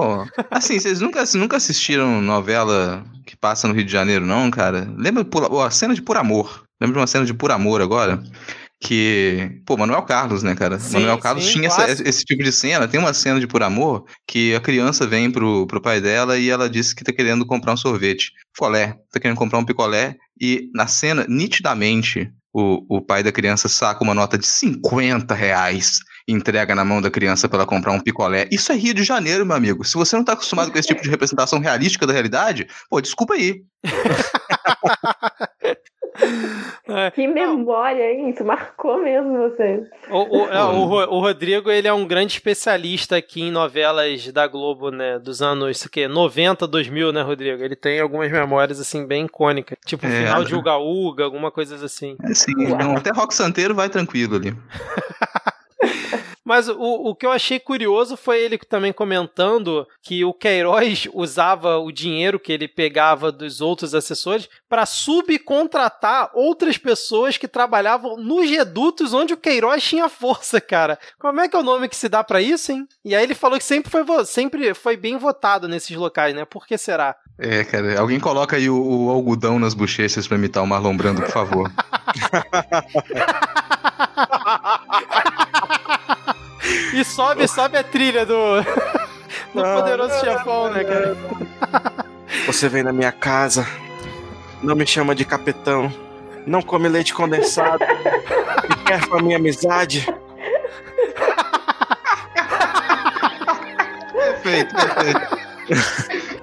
Assim, 0.50 0.80
vocês 0.80 1.02
nunca, 1.02 1.24
nunca 1.36 1.58
assistiram 1.58 2.22
novela 2.22 3.04
que 3.26 3.36
passa 3.36 3.68
no 3.68 3.74
Rio 3.74 3.86
de 3.86 3.92
Janeiro, 3.92 4.26
não, 4.26 4.52
cara? 4.52 4.88
Lembra, 4.98 5.26
a 5.66 5.72
cena 5.74 5.94
de 5.94 6.02
Por 6.02 6.18
Amor. 6.18 6.64
Lembra 6.80 6.94
de 6.96 7.00
uma 7.00 7.08
cena 7.08 7.26
de 7.26 7.34
Por 7.34 7.52
Amor 7.52 7.82
agora? 7.82 8.22
que, 8.84 9.62
pô, 9.66 9.78
Manuel 9.78 10.02
Carlos, 10.04 10.44
né, 10.44 10.54
cara? 10.56 10.78
Sim, 10.78 10.96
Manuel 10.96 11.18
Carlos 11.18 11.46
sim, 11.46 11.54
tinha 11.54 11.68
essa, 11.68 11.90
esse 12.08 12.26
tipo 12.26 12.44
de 12.44 12.52
cena. 12.52 12.86
Tem 12.88 13.00
uma 13.00 13.14
cena 13.14 13.40
de 13.40 13.48
Por 13.48 13.64
Amor 13.64 14.04
que 14.28 14.54
a 14.54 14.60
criança 14.60 15.08
vem 15.08 15.32
pro, 15.32 15.66
pro 15.66 15.82
pai 15.82 16.02
dela 16.02 16.38
e 16.38 16.50
ela 16.50 16.70
disse 16.70 16.94
que 16.94 17.04
tá 17.04 17.14
querendo 17.14 17.46
comprar 17.46 17.72
um 17.72 17.78
sorvete. 17.78 18.34
Picolé, 18.54 18.98
tá 19.10 19.20
querendo 19.22 19.38
comprar 19.38 19.58
um 19.58 19.66
picolé. 19.66 20.18
E 20.40 20.70
na 20.76 20.86
cena, 20.86 21.26
nitidamente, 21.30 22.30
o, 22.54 22.98
o 22.98 23.02
pai 23.02 23.24
da 23.24 23.32
criança 23.32 23.70
saca 23.70 24.04
uma 24.04 24.14
nota 24.14 24.38
de 24.38 24.46
50 24.46 25.34
reais 25.34 26.00
entrega 26.28 26.76
na 26.76 26.86
mão 26.86 27.02
da 27.02 27.12
criança 27.12 27.50
para 27.50 27.60
ela 27.60 27.66
comprar 27.66 27.92
um 27.92 28.00
picolé. 28.00 28.48
Isso 28.52 28.72
é 28.72 28.76
Rio 28.76 28.94
de 28.94 29.04
Janeiro, 29.04 29.46
meu 29.46 29.56
amigo. 29.56 29.84
Se 29.84 29.96
você 29.96 30.16
não 30.16 30.24
tá 30.24 30.34
acostumado 30.34 30.72
com 30.72 30.78
esse 30.78 30.88
tipo 30.88 31.02
de 31.02 31.10
representação 31.10 31.60
realística 31.60 32.08
da 32.08 32.14
realidade, 32.14 32.68
pô, 32.90 33.02
desculpa 33.02 33.34
aí. 33.34 33.62
É. 36.86 37.10
Que 37.12 37.26
memória, 37.26 38.12
hein? 38.12 38.30
Isso 38.30 38.44
marcou 38.44 39.02
mesmo 39.02 39.38
você. 39.38 39.88
O, 40.10 40.40
o, 40.40 40.48
é, 40.50 40.64
o, 40.66 40.82
o, 41.16 41.20
Rodrigo, 41.22 41.72
ele 41.72 41.88
é 41.88 41.94
um 41.94 42.06
grande 42.06 42.34
especialista 42.34 43.16
aqui 43.16 43.42
em 43.42 43.52
novelas 43.52 44.30
da 44.34 44.46
Globo, 44.48 44.92
né? 44.92 45.18
Dos 45.18 45.42
anos, 45.42 45.78
isso 45.78 45.90
que, 45.90 46.10
90, 46.10 46.68
2000, 46.68 47.14
né, 47.14 47.22
Rodrigo? 47.22 47.64
Ele 47.64 47.78
tem 47.78 48.02
algumas 48.02 48.30
memórias, 48.30 48.82
assim, 48.82 49.08
bem 49.08 49.24
icônicas. 49.26 49.78
Tipo, 49.86 50.06
é, 50.06 50.26
final 50.26 50.44
de 50.44 50.54
Uga 50.54 50.78
Uga, 50.78 51.24
alguma 51.24 51.52
coisa 51.52 51.84
assim. 51.84 52.18
É, 52.22 52.34
sim. 52.34 52.52
Então, 52.58 52.98
até 52.98 53.12
Rock 53.12 53.34
Santeiro 53.34 53.74
vai 53.74 53.88
tranquilo 53.88 54.36
ali. 54.36 54.54
Mas 56.44 56.68
o, 56.68 56.76
o 56.78 57.16
que 57.16 57.26
eu 57.26 57.32
achei 57.32 57.60
curioso 57.60 58.18
foi 58.18 58.42
ele 58.42 58.58
também 58.58 58.92
comentando 58.92 59.88
que 60.02 60.26
o 60.26 60.34
Queiroz 60.34 61.08
usava 61.14 61.78
o 61.78 61.92
dinheiro 61.92 62.40
que 62.40 62.52
ele 62.52 62.68
pegava 62.68 63.32
dos 63.32 63.62
outros 63.62 63.96
assessores 63.96 64.50
para 64.68 64.86
subcontratar 64.86 66.32
outras 66.34 66.78
pessoas 66.78 67.38
que 67.38 67.48
trabalhavam 67.48 68.18
nos 68.18 68.50
redutos 68.50 69.14
onde 69.14 69.34
o 69.34 69.38
Queiroz 69.38 69.84
tinha 69.84 70.10
força, 70.10 70.60
cara. 70.60 71.00
Como 71.20 71.40
é 71.40 71.48
que 71.48 71.56
é 71.56 71.60
o 71.60 71.64
nome 71.64 71.88
que 71.88 71.96
se 71.96 72.10
dá 72.10 72.24
para 72.24 72.42
isso, 72.42 72.72
hein? 72.72 72.88
E 73.06 73.16
aí 73.16 73.24
ele 73.24 73.36
falou 73.36 73.58
que 73.58 73.64
sempre 73.64 73.90
foi, 73.90 74.26
sempre 74.26 74.74
foi 74.74 74.98
bem 74.98 75.18
votado 75.18 75.68
nesses 75.68 75.96
locais, 75.96 76.36
né? 76.36 76.46
Por 76.46 76.68
que 76.68 76.78
será? 76.78 77.16
É, 77.38 77.64
cara, 77.64 78.00
alguém 78.00 78.20
coloca 78.20 78.56
aí 78.58 78.70
o, 78.70 79.06
o 79.06 79.10
algodão 79.10 79.58
nas 79.58 79.74
bochechas 79.74 80.28
para 80.28 80.38
imitar 80.38 80.64
o 80.64 80.68
Marlon 80.68 80.96
Brando, 80.96 81.22
por 81.22 81.32
favor. 81.32 81.72
E 86.94 87.04
sobe, 87.04 87.48
sobe 87.48 87.78
a 87.78 87.84
trilha 87.84 88.26
do. 88.26 88.62
do 89.54 89.62
poderoso 89.62 90.20
chefão, 90.20 90.72
né, 90.72 90.84
cara? 90.84 91.18
Você 92.46 92.68
vem 92.68 92.84
na 92.84 92.92
minha 92.92 93.12
casa, 93.12 93.66
não 94.62 94.76
me 94.76 94.86
chama 94.86 95.14
de 95.14 95.26
capitão, 95.26 95.92
não 96.46 96.62
come 96.62 96.88
leite 96.90 97.14
condensado 97.14 97.84
e 97.84 98.76
quer 98.86 99.06
com 99.08 99.18
a 99.18 99.22
minha 99.22 99.38
amizade. 99.38 100.06
Perfeito, 104.14 104.76
perfeito. 104.76 105.44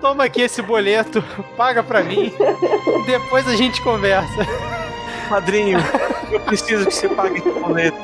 Toma 0.00 0.24
aqui 0.24 0.42
esse 0.42 0.62
boleto, 0.62 1.22
paga 1.56 1.82
pra 1.82 2.02
mim, 2.02 2.32
depois 3.06 3.46
a 3.46 3.54
gente 3.54 3.82
conversa. 3.82 4.46
Padrinho, 5.28 5.78
eu 6.30 6.40
preciso 6.40 6.86
que 6.86 6.94
você 6.94 7.08
pague 7.08 7.38
esse 7.38 7.50
boleto. 7.50 7.98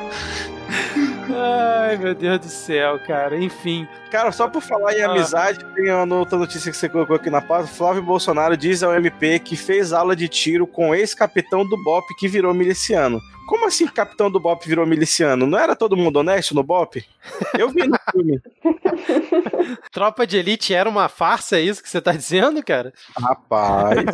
Ai, 1.34 1.96
meu 1.96 2.14
Deus 2.14 2.40
do 2.40 2.48
céu, 2.48 2.98
cara. 3.00 3.38
Enfim. 3.38 3.86
Cara, 4.10 4.30
só 4.32 4.48
por 4.48 4.62
falar 4.62 4.94
em 4.94 5.02
ah. 5.02 5.10
amizade, 5.10 5.64
tem 5.74 5.92
uma 5.92 6.16
outra 6.16 6.38
notícia 6.38 6.70
que 6.70 6.76
você 6.76 6.88
colocou 6.88 7.16
aqui 7.16 7.30
na 7.30 7.40
pauta. 7.40 7.66
Flávio 7.66 8.02
Bolsonaro 8.02 8.56
diz 8.56 8.82
ao 8.82 8.94
MP 8.94 9.38
que 9.38 9.56
fez 9.56 9.92
aula 9.92 10.14
de 10.14 10.28
tiro 10.28 10.66
com 10.66 10.94
ex-capitão 10.94 11.66
do 11.66 11.82
BOP 11.82 12.06
que 12.18 12.28
virou 12.28 12.54
miliciano. 12.54 13.20
Como 13.46 13.66
assim 13.66 13.86
capitão 13.86 14.30
do 14.30 14.40
BOP 14.40 14.66
virou 14.66 14.86
miliciano? 14.86 15.46
Não 15.46 15.58
era 15.58 15.76
todo 15.76 15.96
mundo 15.96 16.18
honesto 16.18 16.54
no 16.54 16.62
BOP? 16.62 17.04
Eu 17.58 17.68
vi 17.70 17.86
no 17.86 17.96
filme. 18.10 18.40
Tropa 19.92 20.26
de 20.26 20.36
Elite 20.36 20.74
era 20.74 20.88
uma 20.88 21.08
farsa, 21.08 21.56
é 21.56 21.62
isso 21.62 21.82
que 21.82 21.88
você 21.88 22.00
tá 22.00 22.12
dizendo, 22.12 22.62
cara? 22.62 22.92
Rapaz. 23.16 24.04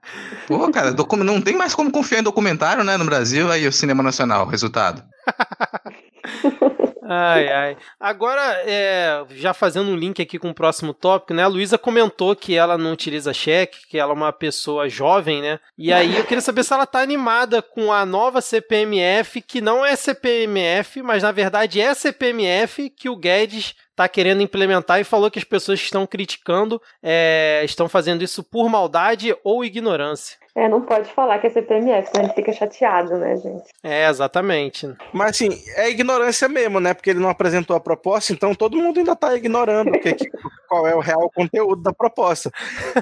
Pô, 0.48 0.70
cara, 0.70 0.94
não 1.18 1.40
tem 1.40 1.56
mais 1.56 1.74
como 1.74 1.92
confiar 1.92 2.20
em 2.20 2.24
documentário, 2.24 2.82
né, 2.82 2.96
no 2.96 3.04
Brasil, 3.04 3.50
aí 3.50 3.66
o 3.66 3.72
cinema 3.72 4.02
nacional, 4.02 4.46
resultado. 4.46 5.02
Ai, 7.02 7.48
ai. 7.48 7.76
Agora, 7.98 8.40
é, 8.66 9.24
já 9.30 9.54
fazendo 9.54 9.90
um 9.90 9.96
link 9.96 10.20
aqui 10.20 10.38
com 10.38 10.50
o 10.50 10.54
próximo 10.54 10.92
tópico, 10.92 11.32
né? 11.32 11.42
A 11.42 11.48
Luísa 11.48 11.78
comentou 11.78 12.36
que 12.36 12.54
ela 12.54 12.76
não 12.76 12.92
utiliza 12.92 13.32
cheque, 13.32 13.86
que 13.88 13.98
ela 13.98 14.12
é 14.12 14.14
uma 14.14 14.32
pessoa 14.32 14.88
jovem, 14.88 15.40
né? 15.40 15.58
E 15.78 15.92
aí 15.92 16.16
eu 16.16 16.24
queria 16.24 16.42
saber 16.42 16.62
se 16.62 16.72
ela 16.72 16.86
tá 16.86 17.00
animada 17.00 17.62
com 17.62 17.92
a 17.92 18.04
nova 18.04 18.40
CPMF, 18.40 19.40
que 19.40 19.60
não 19.60 19.84
é 19.84 19.96
CPMF, 19.96 21.02
mas 21.02 21.22
na 21.22 21.32
verdade 21.32 21.80
é 21.80 21.94
CPMF 21.94 22.90
que 22.90 23.08
o 23.08 23.16
Guedes 23.16 23.74
está 24.00 24.08
querendo 24.08 24.42
implementar 24.42 24.98
e 24.98 25.04
falou 25.04 25.30
que 25.30 25.38
as 25.38 25.44
pessoas 25.44 25.78
que 25.78 25.84
estão 25.84 26.06
criticando 26.06 26.80
é, 27.02 27.60
estão 27.64 27.88
fazendo 27.88 28.24
isso 28.24 28.42
por 28.42 28.68
maldade 28.70 29.36
ou 29.44 29.62
ignorância. 29.62 30.38
É, 30.56 30.68
não 30.68 30.80
pode 30.80 31.12
falar 31.12 31.38
que 31.38 31.46
é 31.46 31.50
CPMF, 31.50 32.10
senão 32.10 32.24
ele 32.24 32.34
fica 32.34 32.52
chateado, 32.52 33.16
né, 33.18 33.36
gente? 33.36 33.68
É, 33.84 34.08
exatamente. 34.08 34.88
Mas 35.12 35.30
assim, 35.30 35.48
é 35.76 35.88
ignorância 35.88 36.48
mesmo, 36.48 36.80
né? 36.80 36.92
Porque 36.92 37.10
ele 37.10 37.20
não 37.20 37.28
apresentou 37.28 37.76
a 37.76 37.80
proposta, 37.80 38.32
então 38.32 38.54
todo 38.54 38.76
mundo 38.76 38.98
ainda 38.98 39.14
tá 39.14 39.36
ignorando 39.36 39.92
que, 39.92 40.12
qual 40.68 40.88
é 40.88 40.94
o 40.94 41.00
real 41.00 41.30
conteúdo 41.32 41.82
da 41.82 41.92
proposta. 41.92 42.50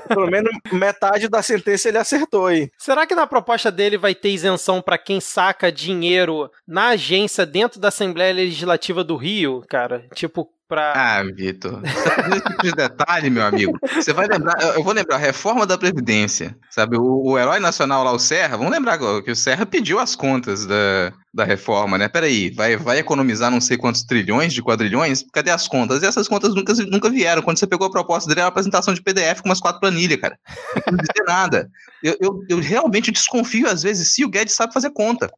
Pelo 0.08 0.26
menos 0.26 0.50
metade 0.70 1.26
da 1.26 1.40
sentença 1.40 1.88
ele 1.88 1.98
acertou 1.98 2.46
aí. 2.46 2.70
Será 2.76 3.06
que 3.06 3.14
na 3.14 3.26
proposta 3.26 3.72
dele 3.72 3.96
vai 3.96 4.14
ter 4.14 4.30
isenção 4.30 4.82
para 4.82 4.98
quem 4.98 5.18
saca 5.18 5.72
dinheiro 5.72 6.50
na 6.66 6.88
agência 6.88 7.46
dentro 7.46 7.80
da 7.80 7.88
Assembleia 7.88 8.34
Legislativa 8.34 9.02
do 9.02 9.16
Rio, 9.16 9.64
cara? 9.68 10.04
Tipo, 10.14 10.50
Pra... 10.68 10.92
Ah, 10.94 11.22
Vitor. 11.22 11.80
Tipo 11.82 12.62
de 12.62 12.72
detalhe, 12.72 13.30
meu 13.30 13.42
amigo. 13.42 13.78
Você 13.94 14.12
vai 14.12 14.26
lembrar, 14.26 14.60
eu 14.74 14.82
vou 14.84 14.92
lembrar, 14.92 15.16
reforma 15.16 15.66
da 15.66 15.78
Previdência. 15.78 16.54
Sabe, 16.70 16.98
o, 16.98 17.22
o 17.30 17.38
herói 17.38 17.58
nacional 17.58 18.04
lá, 18.04 18.12
o 18.12 18.18
Serra, 18.18 18.58
vamos 18.58 18.70
lembrar 18.70 18.98
que 19.22 19.30
o 19.30 19.36
Serra 19.36 19.64
pediu 19.64 19.98
as 19.98 20.14
contas 20.14 20.66
da, 20.66 21.10
da 21.32 21.44
reforma, 21.44 21.96
né? 21.96 22.06
Peraí, 22.06 22.50
vai, 22.50 22.76
vai 22.76 22.98
economizar 22.98 23.50
não 23.50 23.62
sei 23.62 23.78
quantos 23.78 24.02
trilhões 24.02 24.52
de 24.52 24.62
quadrilhões? 24.62 25.24
Cadê 25.32 25.50
as 25.50 25.66
contas? 25.66 26.02
E 26.02 26.06
essas 26.06 26.28
contas 26.28 26.54
nunca, 26.54 26.74
nunca 26.74 27.08
vieram. 27.08 27.40
Quando 27.40 27.58
você 27.58 27.66
pegou 27.66 27.86
a 27.86 27.90
proposta 27.90 28.28
dele, 28.28 28.40
era 28.40 28.46
uma 28.46 28.50
apresentação 28.50 28.92
de 28.92 29.02
PDF 29.02 29.40
com 29.40 29.48
umas 29.48 29.60
quatro 29.60 29.80
planilhas, 29.80 30.20
cara. 30.20 30.38
Não 30.86 30.98
dizer 30.98 31.24
nada. 31.26 31.70
Eu, 32.02 32.14
eu, 32.20 32.40
eu, 32.50 32.60
realmente 32.60 33.10
desconfio, 33.10 33.68
às 33.68 33.82
vezes, 33.82 34.12
se 34.12 34.22
o 34.22 34.28
Guedes 34.28 34.54
sabe 34.54 34.74
fazer 34.74 34.90
conta. 34.90 35.30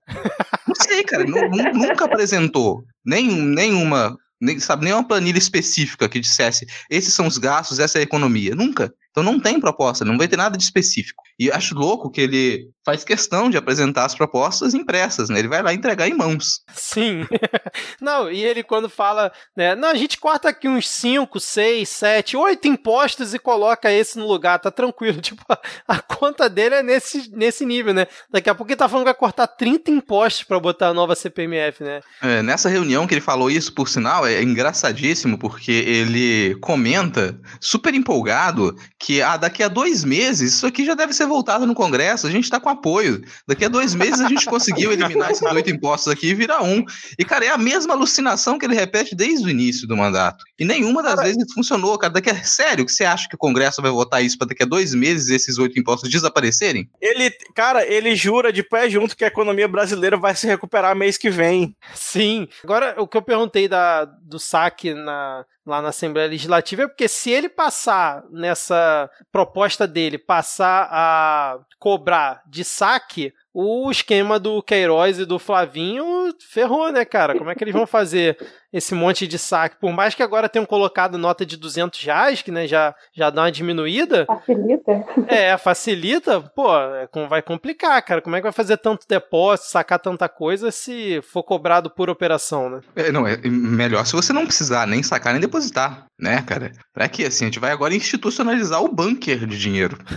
Não 0.67 0.75
sei, 0.75 1.05
cara. 1.05 1.25
nunca 1.25 2.05
apresentou 2.05 2.83
nem, 3.05 3.31
nenhuma 3.31 4.17
nem, 4.41 4.59
sabe, 4.59 4.85
nem 4.85 4.93
uma 4.93 5.07
planilha 5.07 5.39
específica 5.39 6.09
que 6.09 6.21
dissesse 6.21 6.67
esses 6.89 7.13
são 7.15 7.27
os 7.27 7.39
gastos, 7.39 7.79
essa 7.79 7.99
é 7.99 8.01
a 8.01 8.05
economia. 8.05 8.55
Nunca. 8.55 8.93
Então 9.21 9.33
não 9.33 9.39
tem 9.39 9.61
proposta, 9.61 10.05
não 10.05 10.17
vai 10.17 10.27
ter 10.27 10.37
nada 10.37 10.57
de 10.57 10.65
específico. 10.65 11.23
E 11.39 11.51
acho 11.51 11.75
louco 11.75 12.11
que 12.11 12.21
ele 12.21 12.71
faz 12.85 13.05
questão 13.05 13.51
de 13.51 13.57
apresentar 13.57 14.05
as 14.05 14.15
propostas 14.15 14.75
impressas, 14.75 15.29
né? 15.29 15.39
Ele 15.39 15.49
vai 15.49 15.63
lá 15.63 15.73
entregar 15.73 16.09
em 16.09 16.15
mãos. 16.15 16.61
Sim. 16.75 17.27
não, 18.01 18.31
e 18.31 18.43
ele 18.43 18.63
quando 18.63 18.89
fala, 18.89 19.31
né? 19.57 19.75
Não, 19.75 19.89
a 19.89 19.95
gente 19.95 20.19
corta 20.19 20.49
aqui 20.49 20.69
uns 20.69 20.89
5, 20.89 21.39
6, 21.39 21.89
7, 21.89 22.37
8 22.37 22.69
impostos 22.69 23.35
e 23.35 23.39
coloca 23.39 23.93
esse 23.93 24.19
no 24.19 24.27
lugar, 24.27 24.59
tá 24.59 24.71
tranquilo. 24.71 25.21
Tipo, 25.31 25.45
a, 25.49 25.61
a, 25.87 26.01
conta 26.01 26.49
dele 26.49 26.77
é 26.77 26.83
nesse, 26.83 27.31
nesse 27.31 27.65
nível, 27.65 27.95
né? 27.95 28.07
Daqui 28.31 28.51
a 28.51 28.55
pouco 28.55 28.73
ele 28.73 28.77
tá 28.77 28.89
falando 28.89 29.05
que 29.05 29.13
vai 29.13 29.19
cortar 29.19 29.47
30 29.47 29.91
impostos 29.91 30.43
para 30.43 30.59
botar 30.59 30.89
a 30.89 30.95
nova 30.95 31.15
CPMF, 31.15 31.85
né? 31.85 32.01
É, 32.23 32.43
nessa 32.43 32.69
reunião 32.69 33.07
que 33.07 33.15
ele 33.15 33.21
falou 33.21 33.51
isso, 33.51 33.73
por 33.75 33.89
sinal, 33.89 34.27
é 34.27 34.43
engraçadíssimo, 34.43 35.39
porque 35.39 35.71
ele 35.71 36.57
comenta, 36.61 37.39
super 37.61 37.95
empolgado, 37.95 38.75
que 38.99 39.10
ah, 39.21 39.37
daqui 39.37 39.63
a 39.63 39.69
dois 39.69 40.05
meses 40.05 40.55
isso 40.55 40.67
aqui 40.67 40.85
já 40.85 40.95
deve 40.95 41.13
ser 41.13 41.27
voltado 41.27 41.67
no 41.67 41.75
Congresso, 41.75 42.27
a 42.27 42.31
gente 42.31 42.45
está 42.45 42.61
com 42.61 42.69
apoio. 42.69 43.23
Daqui 43.49 43.65
a 43.65 43.69
dois 43.69 43.95
meses 43.95 44.21
a 44.21 44.29
gente 44.29 44.45
conseguiu 44.45 44.93
eliminar 44.93 45.31
esses 45.31 45.43
oito 45.43 45.71
impostos 45.71 46.13
aqui 46.13 46.29
e 46.29 46.35
virar 46.35 46.63
um. 46.63 46.85
E, 47.19 47.25
cara, 47.25 47.47
é 47.47 47.49
a 47.49 47.59
mesma 47.59 47.95
alucinação 47.95 48.59
que 48.59 48.67
ele 48.67 48.75
repete 48.75 49.15
desde 49.15 49.47
o 49.47 49.51
início 49.51 49.89
do 49.89 49.97
mandato. 49.97 50.45
E 50.59 50.65
nenhuma 50.65 51.03
das 51.03 51.15
cara, 51.15 51.29
vezes 51.29 51.53
funcionou, 51.53 51.97
cara. 51.99 52.13
Daqui 52.13 52.29
a... 52.29 52.41
Sério 52.51 52.85
que 52.85 52.93
você 52.93 53.05
acha 53.05 53.29
que 53.29 53.35
o 53.35 53.39
Congresso 53.39 53.81
vai 53.81 53.91
votar 53.91 54.23
isso 54.23 54.37
para 54.37 54.49
daqui 54.49 54.63
a 54.63 54.67
dois 54.67 54.93
meses 54.95 55.31
esses 55.31 55.57
oito 55.57 55.79
impostos 55.79 56.11
desaparecerem? 56.11 56.91
Ele, 57.01 57.31
cara, 57.55 57.87
ele 57.87 58.15
jura 58.17 58.53
de 58.53 58.63
pé 58.63 58.91
junto 58.91 59.17
que 59.17 59.25
a 59.25 59.29
economia 59.29 59.69
brasileira 59.69 60.17
vai 60.17 60.35
se 60.35 60.47
recuperar 60.47 60.97
mês 60.97 61.17
que 61.17 61.31
vem. 61.31 61.75
Sim. 61.95 62.49
Agora, 62.65 62.97
o 62.99 63.07
que 63.07 63.17
eu 63.17 63.23
perguntei 63.23 63.69
da, 63.69 64.05
do 64.05 64.39
saque 64.39 64.93
na, 64.93 65.45
lá 65.67 65.83
na 65.83 65.89
Assembleia 65.89 66.29
Legislativa 66.29 66.83
é 66.83 66.89
porque 66.89 67.09
se 67.09 67.31
ele 67.31 67.49
passar 67.49 68.25
nessa 68.31 69.11
proposta 69.31 69.87
dele, 69.87 70.19
passar 70.19 70.89
a 70.91 71.59
cobrar 71.79 72.43
de 72.47 72.65
saque, 72.65 73.33
o 73.53 73.91
esquema 73.91 74.39
do 74.39 74.63
Queiroz 74.63 75.19
e 75.19 75.25
do 75.25 75.39
Flavinho 75.39 76.05
ferrou, 76.49 76.91
né, 76.93 77.05
cara? 77.05 77.37
Como 77.37 77.51
é 77.51 77.55
que 77.55 77.65
eles 77.65 77.75
vão 77.75 77.87
fazer 77.87 78.39
esse 78.73 78.95
monte 78.95 79.27
de 79.27 79.39
saque? 79.39 79.77
Por 79.81 79.93
mais 79.93 80.15
que 80.15 80.23
agora 80.23 80.49
tenham 80.49 80.67
colocado 80.67 81.19
nota 81.19 81.45
de 81.45 81.57
200 81.57 82.03
reais, 82.03 82.43
que 82.43 82.51
né, 82.51 82.67
já, 82.67 82.95
já 83.13 83.31
dá 83.31 83.43
uma 83.43 83.53
diminuída. 83.53 84.27
Facilita. 84.27 85.05
É, 85.31 85.57
facilita. 85.57 86.41
Pô, 86.41 86.77
é 86.77 87.09
vai 87.29 87.41
complicar, 87.41 88.03
cara. 88.03 88.21
Como 88.21 88.35
é 88.35 88.41
que 88.41 88.45
vai 88.45 88.53
fazer 88.53 88.77
tanto 88.77 89.07
depósito, 89.09 89.69
sacar 89.69 89.99
tanta 89.99 90.29
coisa 90.29 90.71
se 90.71 91.21
for 91.23 91.43
cobrado 91.43 91.89
por 91.91 92.11
operação, 92.11 92.69
né? 92.69 92.81
É, 92.97 93.13
não, 93.13 93.27
é 93.27 93.37
melhor 93.45 94.05
se 94.05 94.13
você 94.13 94.33
não 94.33 94.45
precisar 94.45 94.87
nem 94.87 95.03
sacar 95.03 95.33
nem 95.33 95.41
depositar, 95.41 96.07
né, 96.19 96.43
cara? 96.43 96.73
Pra 96.93 97.09
que 97.09 97.25
assim? 97.25 97.45
A 97.45 97.49
gente 97.49 97.61
vai 97.61 97.71
agora 97.71 97.95
institucionalizar 97.95 98.83
o 98.83 98.89
bunker 98.89 99.47
de 99.47 99.59
dinheiro. 99.59 99.97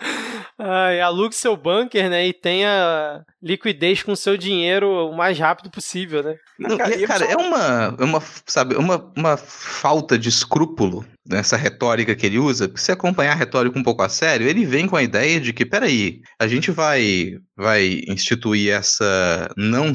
Ai, 0.58 1.00
alugue 1.00 1.34
seu 1.34 1.56
bunker, 1.56 2.08
né? 2.10 2.26
E 2.26 2.32
tenha 2.32 3.24
liquidez 3.42 4.02
com 4.02 4.14
seu 4.14 4.36
dinheiro 4.36 5.08
o 5.08 5.16
mais 5.16 5.38
rápido 5.38 5.49
possível, 5.70 6.22
né? 6.22 6.36
Não, 6.58 6.76
cara, 6.76 7.06
cara 7.06 7.24
é 7.24 7.36
uma, 7.36 7.96
é 7.98 8.04
uma, 8.04 8.22
sabe, 8.46 8.76
uma, 8.76 9.12
uma 9.16 9.36
falta 9.36 10.18
de 10.18 10.28
escrúpulo 10.28 11.04
nessa 11.26 11.56
retórica 11.56 12.14
que 12.14 12.26
ele 12.26 12.38
usa. 12.38 12.70
Se 12.76 12.90
acompanhar 12.90 13.32
a 13.32 13.36
retórica 13.36 13.78
um 13.78 13.82
pouco 13.82 14.02
a 14.02 14.08
sério, 14.08 14.48
ele 14.48 14.64
vem 14.64 14.86
com 14.86 14.96
a 14.96 15.02
ideia 15.02 15.40
de 15.40 15.52
que, 15.52 15.66
peraí, 15.66 16.20
a 16.38 16.48
gente 16.48 16.70
vai, 16.70 17.36
vai 17.56 18.02
instituir 18.08 18.72
essa 18.72 19.50
não, 19.56 19.92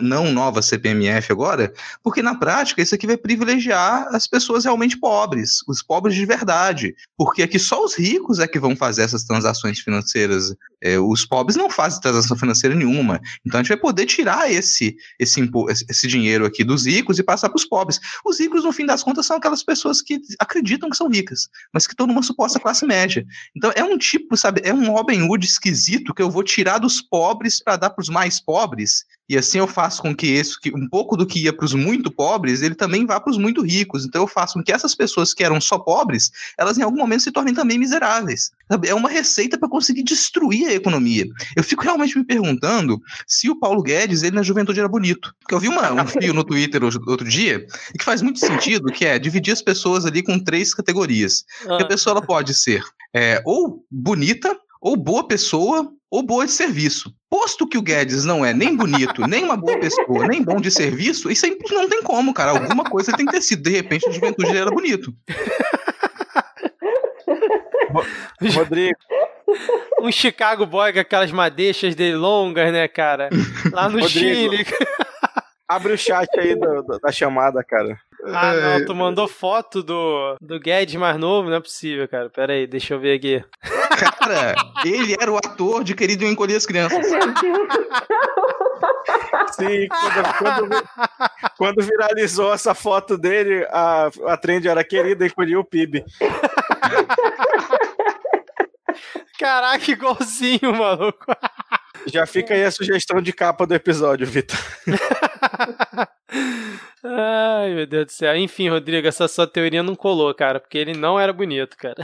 não 0.00 0.32
nova 0.32 0.62
CPMF 0.62 1.30
agora, 1.30 1.72
porque 2.02 2.22
na 2.22 2.34
prática 2.34 2.82
isso 2.82 2.94
aqui 2.94 3.06
vai 3.06 3.16
privilegiar 3.16 4.08
as 4.12 4.26
pessoas 4.26 4.64
realmente 4.64 4.98
pobres, 4.98 5.58
os 5.68 5.82
pobres 5.82 6.14
de 6.14 6.24
verdade, 6.24 6.94
porque 7.16 7.42
aqui 7.42 7.58
só 7.58 7.84
os 7.84 7.94
ricos 7.94 8.38
é 8.38 8.46
que 8.46 8.58
vão 8.58 8.74
fazer 8.74 9.02
essas 9.02 9.24
transações 9.24 9.78
financeiras 9.78 10.54
é, 10.84 10.98
os 10.98 11.24
pobres 11.24 11.54
não 11.54 11.70
fazem 11.70 12.00
transação 12.00 12.36
financeira 12.36 12.74
nenhuma. 12.74 13.20
Então 13.46 13.60
a 13.60 13.62
gente 13.62 13.68
vai 13.68 13.78
poder 13.78 14.04
tirar 14.04 14.50
esse, 14.50 14.96
esse, 15.16 15.48
esse 15.88 16.08
dinheiro 16.08 16.44
aqui 16.44 16.64
dos 16.64 16.86
ricos 16.86 17.20
e 17.20 17.22
passar 17.22 17.48
para 17.48 17.56
os 17.56 17.64
pobres. 17.64 18.00
Os 18.24 18.40
ricos, 18.40 18.64
no 18.64 18.72
fim 18.72 18.84
das 18.84 19.00
contas, 19.00 19.26
são 19.26 19.36
aquelas 19.36 19.62
pessoas 19.62 20.02
que 20.02 20.20
acreditam 20.40 20.61
que 20.62 20.96
são 20.96 21.08
ricas, 21.08 21.48
mas 21.72 21.86
que 21.86 21.92
estão 21.92 22.06
numa 22.06 22.22
suposta 22.22 22.60
classe 22.60 22.86
média. 22.86 23.24
Então 23.56 23.72
é 23.74 23.84
um 23.84 23.98
tipo, 23.98 24.36
sabe, 24.36 24.60
é 24.64 24.72
um 24.72 24.92
Robin 24.92 25.22
Hood 25.22 25.44
esquisito 25.46 26.14
que 26.14 26.22
eu 26.22 26.30
vou 26.30 26.42
tirar 26.42 26.78
dos 26.78 27.00
pobres 27.00 27.62
para 27.62 27.76
dar 27.76 27.90
para 27.90 28.02
os 28.02 28.08
mais 28.08 28.40
pobres 28.40 29.04
e 29.32 29.38
assim 29.38 29.56
eu 29.56 29.66
faço 29.66 30.02
com 30.02 30.14
que 30.14 30.26
isso, 30.26 30.60
que 30.60 30.70
um 30.74 30.86
pouco 30.86 31.16
do 31.16 31.26
que 31.26 31.42
ia 31.42 31.54
para 31.54 31.64
os 31.64 31.72
muito 31.72 32.10
pobres, 32.10 32.60
ele 32.60 32.74
também 32.74 33.06
vá 33.06 33.18
para 33.18 33.30
os 33.30 33.38
muito 33.38 33.62
ricos. 33.62 34.04
Então 34.04 34.20
eu 34.20 34.26
faço 34.26 34.54
com 34.54 34.62
que 34.62 34.70
essas 34.70 34.94
pessoas 34.94 35.32
que 35.32 35.42
eram 35.42 35.58
só 35.58 35.78
pobres, 35.78 36.30
elas 36.58 36.76
em 36.76 36.82
algum 36.82 36.98
momento 36.98 37.22
se 37.22 37.32
tornem 37.32 37.54
também 37.54 37.78
miseráveis. 37.78 38.50
Sabe? 38.70 38.88
É 38.88 38.94
uma 38.94 39.08
receita 39.08 39.56
para 39.56 39.70
conseguir 39.70 40.02
destruir 40.02 40.68
a 40.68 40.74
economia. 40.74 41.24
Eu 41.56 41.64
fico 41.64 41.82
realmente 41.82 42.18
me 42.18 42.24
perguntando 42.24 43.00
se 43.26 43.48
o 43.48 43.58
Paulo 43.58 43.82
Guedes, 43.82 44.22
ele 44.22 44.36
na 44.36 44.42
juventude 44.42 44.80
era 44.80 44.88
bonito. 44.88 45.34
Porque 45.40 45.54
eu 45.54 45.60
vi 45.60 45.68
uma, 45.68 45.92
um 45.92 46.04
fio 46.06 46.34
no 46.34 46.44
Twitter 46.44 46.82
outro 46.84 47.26
dia, 47.26 47.64
e 47.94 47.98
que 47.98 48.04
faz 48.04 48.20
muito 48.20 48.38
sentido, 48.38 48.92
que 48.92 49.06
é 49.06 49.18
dividir 49.18 49.52
as 49.52 49.62
pessoas 49.62 50.04
ali 50.04 50.22
com 50.22 50.38
três 50.52 50.74
categorias. 50.74 51.44
Ah. 51.66 51.78
A 51.80 51.86
pessoa 51.86 52.12
ela 52.12 52.20
pode 52.26 52.52
ser 52.52 52.82
é, 53.14 53.40
ou 53.46 53.82
bonita, 53.90 54.54
ou 54.82 54.96
boa 54.96 55.26
pessoa, 55.26 55.90
ou 56.10 56.22
boa 56.22 56.44
de 56.44 56.52
serviço. 56.52 57.10
Posto 57.30 57.66
que 57.66 57.78
o 57.78 57.82
Guedes 57.82 58.26
não 58.26 58.44
é 58.44 58.52
nem 58.52 58.76
bonito, 58.76 59.22
nem 59.26 59.44
uma 59.44 59.56
boa 59.56 59.78
pessoa, 59.80 60.26
nem 60.28 60.42
bom 60.42 60.60
de 60.60 60.70
serviço, 60.70 61.30
isso 61.30 61.46
aí 61.46 61.56
não 61.70 61.88
tem 61.88 62.02
como, 62.02 62.34
cara. 62.34 62.50
Alguma 62.50 62.84
coisa 62.84 63.16
tem 63.16 63.24
que 63.24 63.32
ter 63.32 63.40
sido. 63.40 63.62
De 63.62 63.70
repente, 63.70 64.06
a 64.06 64.12
juventude 64.12 64.54
era 64.54 64.70
bonito. 64.70 65.14
Rodrigo, 68.54 68.98
um 70.00 70.10
Chicago 70.12 70.66
Boy 70.66 70.92
com 70.92 71.00
aquelas 71.00 71.30
madeixas 71.30 71.94
dele 71.94 72.16
longas, 72.16 72.72
né, 72.72 72.88
cara? 72.88 73.28
Lá 73.72 73.88
no 73.88 74.00
Rodrigo. 74.00 74.08
Chile. 74.54 74.66
Abre 75.68 75.92
o 75.92 75.98
chat 75.98 76.28
aí 76.38 76.54
do- 76.54 76.82
do- 76.82 76.98
da 76.98 77.12
chamada, 77.12 77.62
cara. 77.64 77.98
Ah, 78.24 78.54
não, 78.54 78.86
tu 78.86 78.94
mandou 78.94 79.26
foto 79.26 79.82
do, 79.82 80.36
do 80.40 80.60
Guedes 80.60 80.94
mais 80.94 81.18
novo? 81.18 81.48
Não 81.50 81.56
é 81.56 81.60
possível, 81.60 82.06
cara. 82.06 82.30
Pera 82.30 82.52
aí, 82.52 82.66
deixa 82.66 82.94
eu 82.94 83.00
ver 83.00 83.16
aqui. 83.16 83.44
Cara, 83.98 84.54
ele 84.84 85.16
era 85.20 85.30
o 85.30 85.36
ator 85.36 85.82
de 85.82 85.94
Querido 85.94 86.24
Eu 86.24 86.30
Encolhi 86.30 86.54
as 86.54 86.64
Crianças. 86.66 87.10
Meu 87.10 87.34
Deus. 87.34 87.68
Sim, 89.52 89.88
quando, 89.88 90.38
quando, 90.38 90.88
quando 91.58 91.82
viralizou 91.82 92.52
essa 92.52 92.74
foto 92.74 93.18
dele, 93.18 93.66
a, 93.70 94.10
a 94.28 94.36
trend 94.36 94.66
era 94.66 94.84
querida, 94.84 95.26
encolheu 95.26 95.60
o 95.60 95.64
PIB. 95.64 96.04
Caraca, 99.38 99.90
igualzinho, 99.90 100.72
maluco. 100.74 101.26
Já 102.06 102.26
fica 102.26 102.54
aí 102.54 102.64
a 102.64 102.70
sugestão 102.70 103.20
de 103.20 103.32
capa 103.32 103.66
do 103.66 103.74
episódio, 103.74 104.26
Vitor. 104.26 104.58
Ai, 107.04 107.74
meu 107.74 107.86
Deus 107.86 108.06
do 108.06 108.12
céu. 108.12 108.36
Enfim, 108.36 108.68
Rodrigo, 108.68 109.06
essa 109.06 109.26
sua 109.28 109.46
teoria 109.46 109.82
não 109.82 109.94
colou, 109.94 110.32
cara, 110.34 110.60
porque 110.60 110.78
ele 110.78 110.94
não 110.94 111.18
era 111.18 111.32
bonito, 111.32 111.76
cara. 111.76 112.02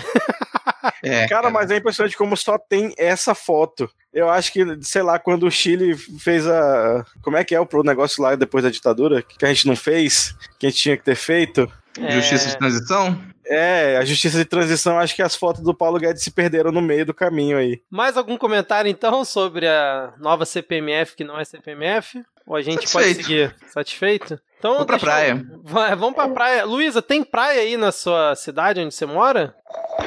É, 1.03 1.27
Cara, 1.29 1.51
mas 1.51 1.71
é 1.71 1.77
impressionante 1.77 2.17
como 2.17 2.37
só 2.37 2.59
tem 2.59 2.93
essa 2.97 3.35
foto. 3.35 3.91
Eu 4.13 4.29
acho 4.29 4.53
que, 4.53 4.65
sei 4.83 5.03
lá, 5.03 5.19
quando 5.19 5.47
o 5.47 5.51
Chile 5.51 5.97
fez 5.97 6.47
a. 6.47 7.05
Como 7.23 7.37
é 7.37 7.45
que 7.45 7.55
é 7.55 7.61
o 7.61 7.67
pro 7.67 7.83
negócio 7.83 8.23
lá 8.23 8.35
depois 8.35 8.65
da 8.65 8.71
ditadura? 8.71 9.23
Que 9.23 9.45
a 9.45 9.49
gente 9.49 9.67
não 9.67 9.77
fez, 9.77 10.35
que 10.59 10.67
a 10.67 10.71
gente 10.71 10.81
tinha 10.81 10.97
que 10.97 11.05
ter 11.05 11.15
feito. 11.15 11.71
Justiça 12.11 12.47
É, 12.49 12.51
de 12.51 12.59
transição? 12.59 13.21
É, 13.51 13.97
a 13.97 14.05
justiça 14.05 14.37
de 14.37 14.45
transição, 14.45 14.99
acho 14.99 15.17
que 15.17 15.23
as 15.23 15.35
fotos 15.35 15.63
do 15.63 15.75
Paulo 15.75 15.99
Guedes 15.99 16.23
se 16.23 16.31
perderam 16.31 16.71
no 16.71 16.83
meio 16.83 17.07
do 17.07 17.15
caminho 17.15 17.57
aí. 17.57 17.81
Mais 17.91 18.17
algum 18.17 18.37
comentário, 18.37 18.91
então, 18.91 19.25
sobre 19.25 19.67
a 19.67 20.13
nova 20.19 20.45
CPMF 20.45 21.17
que 21.17 21.25
não 21.25 21.39
é 21.41 21.45
CPMF? 21.45 22.23
Ou 22.47 22.57
a 22.57 22.63
gente 22.63 22.91
pode 22.91 23.09
Satisfeito. 23.15 23.23
seguir? 23.25 23.57
Satisfeito? 23.69 24.41
Então, 24.59 24.77
Vou 24.79 24.87
pra 24.87 24.97
eu- 24.97 25.01
praia. 25.01 25.47
Va- 25.63 25.95
Vamos 25.95 26.15
pra 26.15 26.29
praia. 26.29 26.65
Luísa, 26.65 27.01
tem 27.01 27.23
praia 27.23 27.61
aí 27.61 27.77
na 27.77 27.93
sua 27.93 28.35
cidade 28.35 28.81
onde 28.81 28.93
você 28.95 29.07
mora? 29.07 29.55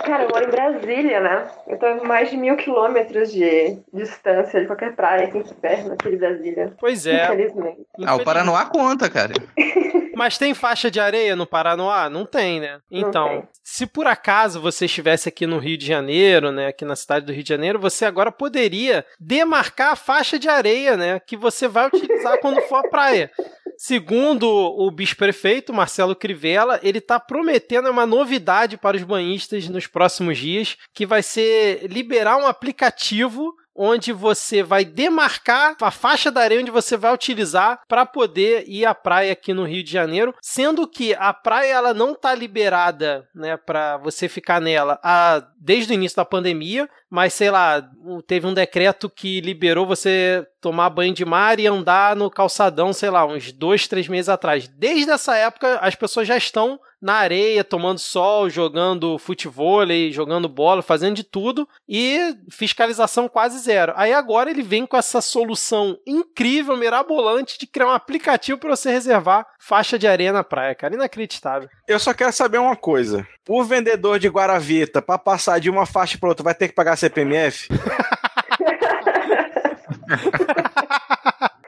Cara, 0.06 0.24
eu 0.24 0.30
moro 0.30 0.46
em 0.46 0.50
Brasília, 0.50 1.20
né? 1.22 1.48
Eu 1.68 1.78
tô 1.80 1.86
a 1.86 2.04
mais 2.04 2.30
de 2.30 2.38
mil 2.38 2.56
quilômetros 2.58 3.32
de 3.32 3.78
distância 3.94 4.60
de 4.60 4.68
qualquer 4.68 4.96
praia 4.96 5.28
aqui 5.28 5.44
perto, 5.62 5.94
aqui 5.94 6.10
de 6.10 6.18
Brasília. 6.18 6.74
Pois 6.80 7.06
é. 7.06 7.26
Infelizmente. 7.26 7.82
Ah, 8.06 8.16
o 8.16 8.24
Paranoá 8.24 8.66
conta, 8.66 9.10
cara. 9.10 9.34
Mas 10.22 10.38
tem 10.38 10.54
faixa 10.54 10.92
de 10.92 11.00
areia 11.00 11.36
no 11.36 11.48
Paranoá? 11.48 12.08
Não 12.08 12.28
tem, 12.28 12.60
né? 12.60 12.80
Então, 12.92 13.28
tem. 13.28 13.48
se 13.64 13.88
por 13.88 14.06
acaso 14.06 14.62
você 14.62 14.86
estivesse 14.86 15.28
aqui 15.28 15.48
no 15.48 15.58
Rio 15.58 15.76
de 15.76 15.88
Janeiro, 15.88 16.52
né, 16.52 16.68
aqui 16.68 16.86
na 16.86 16.96
cidade 16.96 17.26
do 17.26 17.32
Rio 17.32 17.42
de 17.42 17.50
Janeiro, 17.50 17.80
você 17.80 18.06
agora 18.06 18.32
poderia 18.32 19.04
demarcar 19.20 19.94
a 19.94 19.96
faixa 19.96 20.38
de 20.38 20.48
areia, 20.48 20.96
né, 20.96 21.20
que 21.20 21.36
você 21.36 21.68
vai 21.68 21.88
utilizar 21.88 22.40
quando 22.40 22.62
for 22.62 22.86
à 22.86 22.88
praia. 22.88 23.32
Segundo 23.76 24.48
o 24.48 24.92
vice-prefeito 24.96 25.74
Marcelo 25.74 26.16
Crivella, 26.16 26.80
ele 26.84 27.00
está 27.00 27.20
prometendo 27.20 27.90
uma 27.90 28.06
novidade 28.06 28.78
para 28.78 28.96
os 28.96 29.02
banhistas 29.02 29.68
nos 29.70 29.88
próximos 29.88 30.38
dias, 30.38 30.78
que 30.94 31.04
vai 31.04 31.24
ser 31.24 31.88
liberar 31.88 32.38
um 32.38 32.46
aplicativo 32.46 33.56
onde 33.84 34.14
você 34.14 34.62
vai 34.62 34.86
demarcar 34.86 35.76
a 35.82 35.90
faixa 35.90 36.30
da 36.30 36.42
areia 36.42 36.62
onde 36.62 36.70
você 36.70 36.96
vai 36.96 37.12
utilizar 37.12 37.82
para 37.88 38.06
poder 38.06 38.64
ir 38.68 38.86
à 38.86 38.94
praia 38.94 39.32
aqui 39.32 39.56
no 39.56 39.66
Rio 39.66 39.84
de 39.84 39.92
Janeiro, 39.92 40.36
sendo 40.40 40.88
que 40.88 41.16
a 41.16 41.34
praia 41.34 41.74
ela 41.74 41.92
não 41.92 42.12
está 42.12 42.36
liberada, 42.36 43.28
né, 43.34 43.58
para 43.58 43.98
você 43.98 44.30
ficar 44.30 44.62
nela 44.62 45.00
a, 45.02 45.44
desde 45.58 45.94
o 45.94 45.96
início 45.96 46.16
da 46.16 46.24
pandemia, 46.24 46.88
mas 47.10 47.34
sei 47.34 47.50
lá, 47.50 47.84
teve 48.28 48.46
um 48.46 48.54
decreto 48.54 49.10
que 49.10 49.42
liberou 49.42 49.88
você 49.88 50.46
tomar 50.62 50.92
banho 50.92 51.14
de 51.14 51.26
mar 51.26 51.60
e 51.60 51.66
andar 51.66 52.16
no 52.16 52.30
calçadão, 52.30 52.94
sei 52.94 53.10
lá, 53.10 53.26
uns 53.26 53.52
dois, 53.52 53.88
três 53.88 54.08
meses 54.08 54.30
atrás. 54.30 54.68
Desde 54.68 55.10
essa 55.10 55.36
época, 55.36 55.80
as 55.82 55.96
pessoas 55.96 56.28
já 56.28 56.38
estão 56.38 56.80
na 57.02 57.16
areia, 57.16 57.64
tomando 57.64 58.00
sol, 58.00 58.50
jogando 58.50 59.18
futevôlei, 59.18 60.12
jogando 60.12 60.48
bola, 60.48 60.82
fazendo 60.82 61.16
de 61.16 61.24
tudo 61.24 61.68
e 61.90 62.36
fiscalização 62.50 63.28
quase 63.28 63.58
zero. 63.60 63.94
Aí 63.96 64.14
agora 64.14 64.52
ele 64.52 64.62
vem 64.62 64.86
com 64.86 64.96
essa 64.96 65.20
solução 65.20 65.98
incrível, 66.06 66.78
mirabolante 66.78 67.58
de 67.58 67.66
criar 67.66 67.88
um 67.88 67.92
aplicativo 67.92 68.60
para 68.60 68.76
você 68.76 68.92
reservar 68.92 69.48
faixa 69.60 69.98
de 69.98 70.08
areia 70.08 70.32
na 70.32 70.44
praia, 70.44 70.76
cara. 70.76 70.94
Inacreditável. 70.94 71.68
Eu 71.88 72.00
só 72.00 72.14
quero 72.14 72.32
saber 72.32 72.60
uma 72.60 72.76
coisa. 72.76 73.28
O 73.50 73.64
vendedor 73.64 74.20
de 74.20 74.28
Guaravita, 74.28 75.02
pra 75.02 75.18
passar 75.18 75.60
de 75.60 75.70
uma 75.70 75.86
faixa 75.86 76.18
pra 76.18 76.30
outra, 76.30 76.44
vai 76.44 76.54
ter 76.54 76.68
que 76.68 76.76
pagar 76.76 76.96
CPMF? 76.96 77.68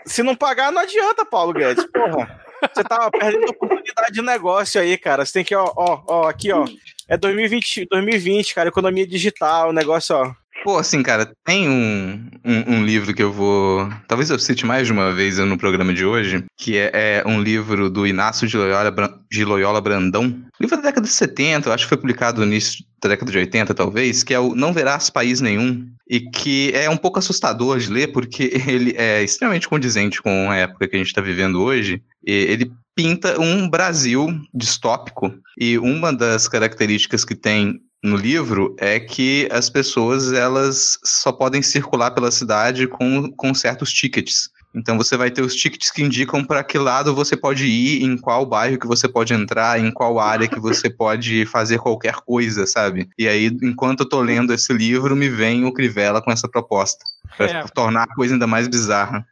Se 0.06 0.22
não 0.22 0.36
pagar, 0.36 0.72
não 0.72 0.82
adianta, 0.82 1.26
Paulo 1.26 1.54
Guedes. 1.54 1.86
Porra. 1.86 2.40
Você 2.74 2.84
tava 2.84 3.12
perdendo 3.12 3.50
oportunidade 3.50 4.14
de 4.14 4.22
negócio 4.22 4.80
aí, 4.80 4.98
cara. 4.98 5.26
Você 5.26 5.34
tem 5.34 5.44
que, 5.44 5.56
ó, 5.56 5.72
ó, 5.76 6.04
ó, 6.08 6.28
aqui, 6.28 6.52
ó. 6.52 6.66
É 7.08 7.18
2020, 7.18 7.88
2020, 7.90 8.56
cara, 8.56 8.70
economia 8.70 9.06
digital, 9.06 9.74
negócio, 9.74 10.16
ó. 10.16 10.43
Pô, 10.64 10.78
assim, 10.78 11.04
cara, 11.04 11.30
tem 11.44 11.68
um, 11.68 12.26
um, 12.46 12.76
um 12.76 12.86
livro 12.86 13.14
que 13.14 13.22
eu 13.22 13.34
vou. 13.34 13.90
Talvez 14.08 14.30
eu 14.30 14.40
cite 14.40 14.66
mais 14.66 14.88
de 14.88 14.94
uma 14.94 15.12
vez 15.12 15.38
no 15.38 15.58
programa 15.58 15.94
de 15.94 16.06
hoje, 16.06 16.46
que 16.58 16.78
é, 16.78 16.90
é 16.94 17.24
um 17.28 17.42
livro 17.42 17.90
do 17.90 18.08
Inácio 18.08 18.48
de 18.48 18.56
Loyola, 18.56 19.20
de 19.30 19.44
Loyola 19.44 19.82
Brandão. 19.82 20.42
Livro 20.62 20.78
da 20.78 20.84
década 20.84 21.06
de 21.06 21.12
70, 21.12 21.68
eu 21.68 21.74
acho 21.74 21.84
que 21.84 21.90
foi 21.90 21.98
publicado 21.98 22.40
no 22.40 22.48
início 22.48 22.86
da 23.02 23.10
década 23.10 23.30
de 23.30 23.38
80, 23.40 23.74
talvez, 23.74 24.24
que 24.24 24.34
é 24.34 24.40
o 24.40 24.56
Não 24.56 24.72
Verás 24.72 25.10
País 25.10 25.42
Nenhum, 25.42 25.86
e 26.10 26.22
que 26.22 26.72
é 26.74 26.90
um 26.90 26.96
pouco 26.96 27.20
assustador 27.20 27.78
de 27.78 27.92
ler, 27.92 28.14
porque 28.14 28.54
ele 28.66 28.96
é 28.98 29.22
extremamente 29.22 29.68
condizente 29.68 30.22
com 30.22 30.50
a 30.50 30.56
época 30.56 30.88
que 30.88 30.96
a 30.96 31.00
gente 31.00 31.08
está 31.08 31.22
vivendo 31.22 31.62
hoje. 31.62 32.02
Ele 32.26 32.72
pinta 32.96 33.38
um 33.38 33.68
Brasil 33.68 34.28
distópico, 34.54 35.34
e 35.60 35.78
uma 35.78 36.14
das 36.14 36.48
características 36.48 37.26
que 37.26 37.36
tem 37.36 37.82
no 38.04 38.18
livro 38.18 38.76
é 38.78 39.00
que 39.00 39.48
as 39.52 39.70
pessoas 39.70 40.34
elas 40.34 41.00
só 41.04 41.32
podem 41.32 41.62
circular 41.62 42.12
pela 42.12 42.30
cidade 42.32 42.86
com, 42.86 43.32
com 43.32 43.54
certos 43.54 43.92
tickets. 43.94 44.50
Então 44.76 44.98
você 44.98 45.16
vai 45.16 45.30
ter 45.30 45.42
os 45.44 45.56
tickets 45.56 45.92
que 45.92 46.02
indicam 46.02 46.44
para 46.44 46.64
que 46.64 46.78
lado 46.80 47.14
você 47.14 47.38
pode 47.38 47.66
ir, 47.66 48.04
em 48.04 48.18
qual 48.18 48.44
bairro 48.46 48.80
que 48.80 48.88
você 48.88 49.08
pode 49.08 49.34
entrar, 49.34 49.80
em 49.80 49.92
qual 49.92 50.20
área 50.20 50.48
que 50.48 50.60
você 50.60 50.90
pode 50.90 51.46
fazer 51.46 51.78
qualquer 51.78 52.16
coisa, 52.26 52.66
sabe? 52.66 53.08
E 53.18 53.28
aí, 53.28 53.56
enquanto 53.62 54.02
eu 54.02 54.10
tô 54.10 54.20
lendo 54.20 54.52
esse 54.52 54.74
livro, 54.74 55.16
me 55.16 55.30
vem 55.30 55.64
o 55.64 55.72
Crivella 55.72 56.22
com 56.22 56.32
essa 56.32 56.48
proposta. 56.50 57.06
Pra 57.38 57.46
É. 57.46 57.64
tornar 57.68 58.04
a 58.04 58.16
coisa 58.16 58.34
ainda 58.34 58.48
mais 58.48 58.68
bizarra. 58.68 59.26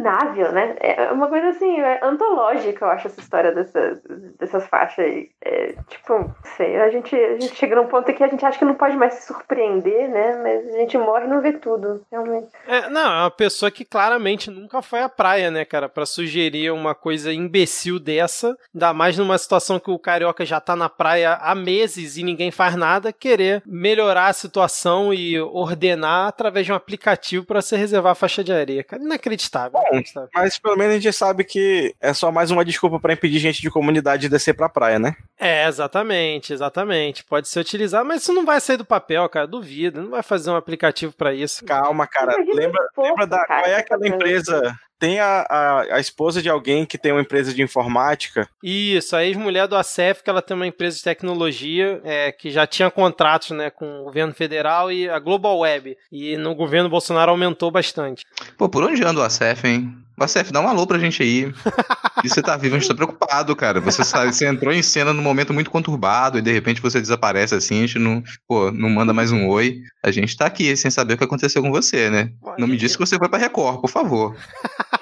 Inimaginável, 0.00 0.52
né? 0.52 0.76
É 0.80 1.12
uma 1.12 1.28
coisa 1.28 1.48
assim, 1.48 1.80
é 1.80 2.00
antológica, 2.02 2.84
eu 2.84 2.90
acho, 2.90 3.06
essa 3.06 3.20
história 3.20 3.52
dessas, 3.52 4.00
dessas 4.38 4.66
faixas 4.66 5.04
aí. 5.04 5.30
É, 5.42 5.74
tipo, 5.88 6.34
sei, 6.56 6.80
a 6.80 6.90
gente, 6.90 7.14
a 7.14 7.38
gente 7.38 7.54
chega 7.54 7.76
num 7.76 7.86
ponto 7.86 8.12
que 8.12 8.24
a 8.24 8.28
gente 8.28 8.44
acha 8.44 8.58
que 8.58 8.64
não 8.64 8.74
pode 8.74 8.96
mais 8.96 9.14
se 9.14 9.26
surpreender, 9.26 10.08
né? 10.08 10.40
Mas 10.42 10.74
a 10.74 10.78
gente 10.78 10.98
morre 10.98 11.26
e 11.26 11.28
não 11.28 11.40
vê 11.40 11.52
tudo, 11.52 12.04
realmente. 12.10 12.48
É, 12.66 12.88
não, 12.88 13.12
é 13.12 13.20
uma 13.22 13.30
pessoa 13.30 13.70
que 13.70 13.84
claramente 13.84 14.50
nunca 14.50 14.82
foi 14.82 15.00
à 15.00 15.08
praia, 15.08 15.50
né, 15.50 15.64
cara, 15.64 15.88
Pra 15.88 16.06
sugerir 16.06 16.70
uma 16.70 16.94
coisa 16.94 17.32
imbecil 17.32 17.98
dessa, 17.98 18.56
ainda 18.74 18.94
mais 18.94 19.18
numa 19.18 19.36
situação 19.36 19.78
que 19.78 19.90
o 19.90 19.98
carioca 19.98 20.44
já 20.44 20.60
tá 20.60 20.74
na 20.74 20.88
praia 20.88 21.34
há 21.34 21.54
meses 21.54 22.16
e 22.16 22.22
ninguém 22.22 22.50
faz 22.50 22.74
nada, 22.76 23.12
querer 23.12 23.62
melhorar 23.66 24.28
a 24.28 24.32
situação 24.32 25.12
e 25.12 25.38
ordenar 25.40 26.28
através 26.28 26.64
de 26.64 26.72
um 26.72 26.76
aplicativo 26.76 27.44
pra 27.44 27.60
você 27.60 27.76
reservar 27.76 28.12
a 28.12 28.14
faixa 28.14 28.42
de 28.42 28.52
areia, 28.52 28.84
cara, 28.84 29.02
inacreditável. 29.02 29.80
Inacreditável. 29.92 30.28
Mas 30.34 30.58
pelo 30.58 30.76
menos 30.76 30.94
a 30.94 30.98
gente 30.98 31.12
sabe 31.12 31.44
que 31.44 31.94
é 32.00 32.12
só 32.12 32.30
mais 32.30 32.50
uma 32.50 32.64
desculpa 32.64 32.98
pra 32.98 33.12
impedir 33.12 33.38
gente 33.38 33.60
de 33.60 33.70
comunidade 33.70 34.22
de 34.22 34.28
descer 34.28 34.54
pra 34.54 34.68
praia, 34.68 34.98
né? 34.98 35.14
É, 35.38 35.66
exatamente, 35.66 36.52
exatamente. 36.52 37.24
Pode 37.24 37.48
ser 37.48 37.60
utilizado, 37.60 38.04
mas 38.06 38.22
isso 38.22 38.32
não 38.32 38.44
vai 38.44 38.60
sair 38.60 38.76
do 38.76 38.84
papel, 38.84 39.28
cara. 39.28 39.46
Duvido. 39.46 40.02
Não 40.02 40.10
vai 40.10 40.22
fazer 40.22 40.50
um 40.50 40.56
aplicativo 40.56 41.12
pra 41.12 41.32
isso. 41.32 41.64
Calma, 41.64 42.06
cara. 42.06 42.34
Lembra, 42.52 42.80
lembra 42.96 43.26
da. 43.26 43.44
cara, 43.44 43.62
Qual 43.62 43.72
é 43.72 43.76
aquela 43.76 44.00
tá 44.00 44.06
fazendo 44.06 44.14
empresa? 44.14 44.74
Tem 45.00 45.18
a, 45.18 45.46
a, 45.48 45.96
a 45.96 46.00
esposa 46.00 46.42
de 46.42 46.48
alguém 46.48 46.84
que 46.84 46.98
tem 46.98 47.10
uma 47.10 47.22
empresa 47.22 47.54
de 47.54 47.62
informática. 47.62 48.46
Isso, 48.62 49.16
a 49.16 49.24
ex-mulher 49.24 49.66
do 49.66 49.74
ACEF, 49.74 50.22
que 50.22 50.28
ela 50.28 50.42
tem 50.42 50.54
uma 50.54 50.66
empresa 50.66 50.98
de 50.98 51.02
tecnologia 51.02 52.00
é, 52.04 52.30
que 52.30 52.50
já 52.50 52.66
tinha 52.66 52.90
contratos 52.90 53.50
né, 53.50 53.70
com 53.70 54.02
o 54.02 54.04
governo 54.04 54.34
federal 54.34 54.92
e 54.92 55.08
a 55.08 55.18
Global 55.18 55.58
Web. 55.58 55.96
E 56.12 56.36
no 56.36 56.54
governo 56.54 56.90
Bolsonaro 56.90 57.30
aumentou 57.30 57.70
bastante. 57.70 58.26
Pô, 58.58 58.68
por 58.68 58.84
onde 58.84 59.02
anda 59.02 59.20
o 59.20 59.24
ACF, 59.24 59.66
hein? 59.66 59.96
O 60.20 60.24
ACF, 60.24 60.52
dá 60.52 60.60
um 60.60 60.68
alô 60.68 60.86
pra 60.86 60.98
gente 60.98 61.22
aí. 61.22 61.50
E 62.22 62.28
você 62.28 62.42
tá 62.42 62.54
vivo, 62.54 62.76
a 62.76 62.78
gente 62.78 62.86
tá 62.86 62.94
preocupado, 62.94 63.56
cara. 63.56 63.80
Você 63.80 64.04
sabe, 64.04 64.34
você 64.34 64.46
entrou 64.46 64.74
em 64.74 64.82
cena 64.82 65.10
num 65.10 65.22
momento 65.22 65.54
muito 65.54 65.70
conturbado 65.70 66.36
e 66.38 66.42
de 66.42 66.52
repente 66.52 66.78
você 66.82 67.00
desaparece 67.00 67.54
assim, 67.54 67.78
a 67.78 67.86
gente 67.86 67.98
não, 67.98 68.22
pô, 68.46 68.70
não 68.70 68.90
manda 68.90 69.14
mais 69.14 69.32
um 69.32 69.48
oi. 69.48 69.80
A 70.02 70.10
gente 70.10 70.36
tá 70.36 70.44
aqui 70.44 70.76
sem 70.76 70.90
saber 70.90 71.14
o 71.14 71.16
que 71.16 71.24
aconteceu 71.24 71.62
com 71.62 71.70
você, 71.70 72.10
né? 72.10 72.30
Não 72.58 72.68
me 72.68 72.76
disse 72.76 72.98
que 72.98 73.06
você 73.06 73.16
foi 73.16 73.26
pra 73.26 73.38
Record, 73.38 73.80
por 73.80 73.88
favor. 73.88 74.36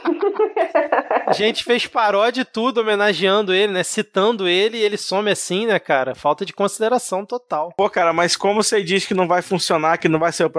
A 1.29 1.33
gente 1.35 1.63
fez 1.63 1.87
paródia 1.87 2.43
de 2.43 2.51
tudo, 2.51 2.81
homenageando 2.81 3.53
ele, 3.53 3.71
né? 3.71 3.83
Citando 3.83 4.49
ele 4.49 4.79
e 4.79 4.83
ele 4.83 4.97
some 4.97 5.31
assim, 5.31 5.67
né, 5.67 5.79
cara? 5.79 6.15
Falta 6.15 6.43
de 6.43 6.55
consideração 6.55 7.23
total. 7.23 7.75
Pô, 7.77 7.91
cara, 7.91 8.15
mas 8.15 8.35
como 8.35 8.63
você 8.63 8.83
diz 8.83 9.05
que 9.05 9.13
não 9.13 9.29
vai 9.29 9.43
funcionar, 9.43 9.99
que 9.99 10.09
não 10.09 10.19
vai 10.19 10.33
ser 10.33 10.51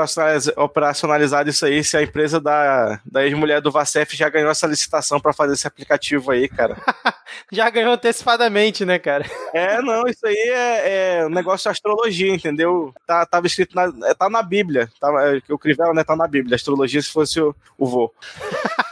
operacionalizado 0.56 1.50
isso 1.50 1.66
aí, 1.66 1.84
se 1.84 1.98
a 1.98 2.04
empresa 2.04 2.40
da, 2.40 3.00
da 3.04 3.26
ex-mulher 3.26 3.62
do 3.62 3.72
Vacef 3.72 4.16
já 4.16 4.30
ganhou 4.30 4.52
essa 4.52 4.68
licitação 4.68 5.20
para 5.20 5.34
fazer 5.34 5.54
esse 5.54 5.66
aplicativo 5.66 6.30
aí, 6.32 6.48
cara? 6.48 6.78
já 7.52 7.68
ganhou 7.72 7.94
antecipadamente, 7.94 8.86
né, 8.86 9.00
cara? 9.00 9.26
É, 9.56 9.82
não, 9.82 10.08
isso 10.08 10.26
aí 10.28 10.50
é, 10.54 11.20
é 11.22 11.26
um 11.26 11.30
negócio 11.30 11.64
de 11.64 11.70
astrologia, 11.70 12.32
entendeu? 12.32 12.94
Tá, 13.08 13.26
tava 13.26 13.48
escrito 13.48 13.76
na, 13.76 13.92
é, 14.08 14.14
tá 14.14 14.30
na 14.30 14.44
Bíblia. 14.44 14.88
Tá, 15.00 15.10
o 15.50 15.58
Crivella, 15.58 15.96
né, 15.96 16.04
tá 16.04 16.16
na 16.16 16.28
Bíblia. 16.28 16.56
Astrologia 16.56 17.02
se 17.02 17.10
fosse 17.10 17.42
o, 17.42 17.56
o 17.76 17.88
vô. 17.88 18.14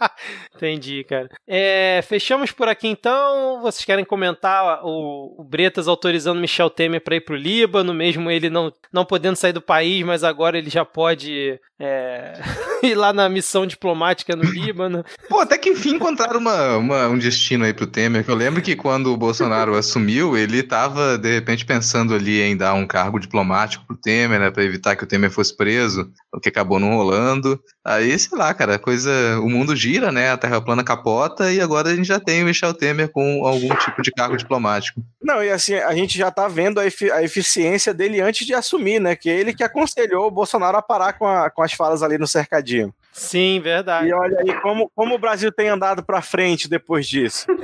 Entendi, 0.54 1.04
cara. 1.04 1.28
É, 1.46 2.00
fechamos 2.06 2.52
por 2.52 2.68
aqui 2.68 2.88
então. 2.88 3.60
Vocês 3.62 3.84
querem 3.84 4.04
comentar 4.04 4.84
o, 4.84 5.34
o 5.38 5.44
Bretas 5.44 5.88
autorizando 5.88 6.40
Michel 6.40 6.70
Temer 6.70 7.00
para 7.00 7.16
ir 7.16 7.20
pro 7.20 7.36
Líbano, 7.36 7.94
mesmo 7.94 8.30
ele 8.30 8.50
não, 8.50 8.72
não 8.92 9.04
podendo 9.04 9.36
sair 9.36 9.52
do 9.52 9.62
país, 9.62 10.04
mas 10.04 10.24
agora 10.24 10.58
ele 10.58 10.70
já 10.70 10.84
pode 10.84 11.58
é, 11.80 12.32
ir 12.82 12.94
lá 12.94 13.12
na 13.12 13.28
missão 13.28 13.66
diplomática 13.66 14.34
no 14.34 14.44
Líbano. 14.44 15.04
Pô, 15.28 15.40
até 15.40 15.56
que 15.56 15.70
enfim 15.70 15.94
encontraram 15.94 16.40
uma, 16.40 16.76
uma, 16.76 17.08
um 17.08 17.18
destino 17.18 17.64
aí 17.64 17.72
pro 17.72 17.86
Temer. 17.86 18.24
Eu 18.26 18.34
lembro 18.34 18.60
que 18.60 18.74
quando 18.74 19.12
o 19.12 19.16
Bolsonaro 19.16 19.74
assumiu, 19.76 20.36
ele 20.36 20.62
tava 20.62 21.16
de 21.16 21.32
repente 21.34 21.64
pensando 21.64 22.14
ali 22.14 22.40
em 22.40 22.56
dar 22.56 22.74
um 22.74 22.86
cargo 22.86 23.18
diplomático 23.18 23.86
pro 23.86 23.96
Temer, 23.96 24.40
né, 24.40 24.50
para 24.50 24.64
evitar 24.64 24.96
que 24.96 25.04
o 25.04 25.06
Temer 25.06 25.30
fosse 25.30 25.56
preso, 25.56 26.10
o 26.32 26.40
que 26.40 26.48
acabou 26.48 26.80
não 26.80 26.96
rolando. 26.96 27.60
Aí, 27.84 28.18
sei 28.18 28.36
lá, 28.36 28.52
cara, 28.52 28.78
coisa. 28.78 29.10
O 29.40 29.48
mundo 29.48 29.74
gira, 29.74 29.87
né? 30.12 30.30
A 30.30 30.36
Terra 30.36 30.60
plana 30.60 30.84
capota 30.84 31.52
e 31.52 31.60
agora 31.60 31.88
a 31.88 31.94
gente 31.96 32.06
já 32.06 32.20
tem 32.20 32.42
o 32.42 32.46
Michel 32.46 32.74
Temer 32.74 33.08
com 33.08 33.46
algum 33.46 33.74
tipo 33.76 34.02
de 34.02 34.10
cargo 34.10 34.36
diplomático. 34.36 35.00
Não, 35.22 35.42
e 35.42 35.50
assim, 35.50 35.74
a 35.74 35.94
gente 35.94 36.18
já 36.18 36.30
tá 36.30 36.46
vendo 36.46 36.78
a, 36.78 36.86
efi 36.86 37.10
a 37.10 37.22
eficiência 37.22 37.94
dele 37.94 38.20
antes 38.20 38.46
de 38.46 38.54
assumir, 38.54 39.00
né? 39.00 39.16
Que 39.16 39.30
é 39.30 39.38
ele 39.38 39.54
que 39.54 39.64
aconselhou 39.64 40.26
o 40.26 40.30
Bolsonaro 40.30 40.76
a 40.76 40.82
parar 40.82 41.14
com, 41.14 41.26
a, 41.26 41.50
com 41.50 41.62
as 41.62 41.72
falas 41.72 42.02
ali 42.02 42.18
no 42.18 42.26
cercadinho. 42.26 42.92
Sim, 43.12 43.60
verdade. 43.60 44.08
E 44.08 44.12
olha 44.12 44.38
aí 44.40 44.60
como, 44.60 44.90
como 44.94 45.14
o 45.14 45.18
Brasil 45.18 45.50
tem 45.50 45.68
andado 45.68 46.02
para 46.02 46.22
frente 46.22 46.68
depois 46.68 47.06
disso. 47.06 47.46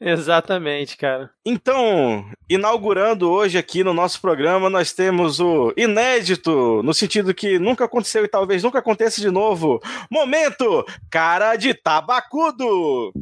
Exatamente, 0.00 0.96
cara. 0.96 1.30
Então, 1.44 2.26
inaugurando 2.48 3.30
hoje 3.30 3.56
aqui 3.56 3.82
no 3.82 3.94
nosso 3.94 4.20
programa, 4.20 4.68
nós 4.68 4.92
temos 4.92 5.40
o 5.40 5.72
inédito, 5.76 6.82
no 6.82 6.92
sentido 6.92 7.32
que 7.32 7.58
nunca 7.58 7.86
aconteceu 7.86 8.24
e 8.24 8.28
talvez 8.28 8.62
nunca 8.62 8.78
aconteça 8.78 9.20
de 9.20 9.30
novo. 9.30 9.80
Momento, 10.10 10.84
cara 11.10 11.56
de 11.56 11.72
tabacudo. 11.72 13.12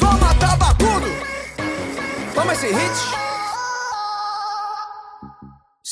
Toma 0.00 0.34
tabacudo! 0.40 1.06
Toma 2.34 2.52
esse 2.52 2.66
hit! 2.66 3.27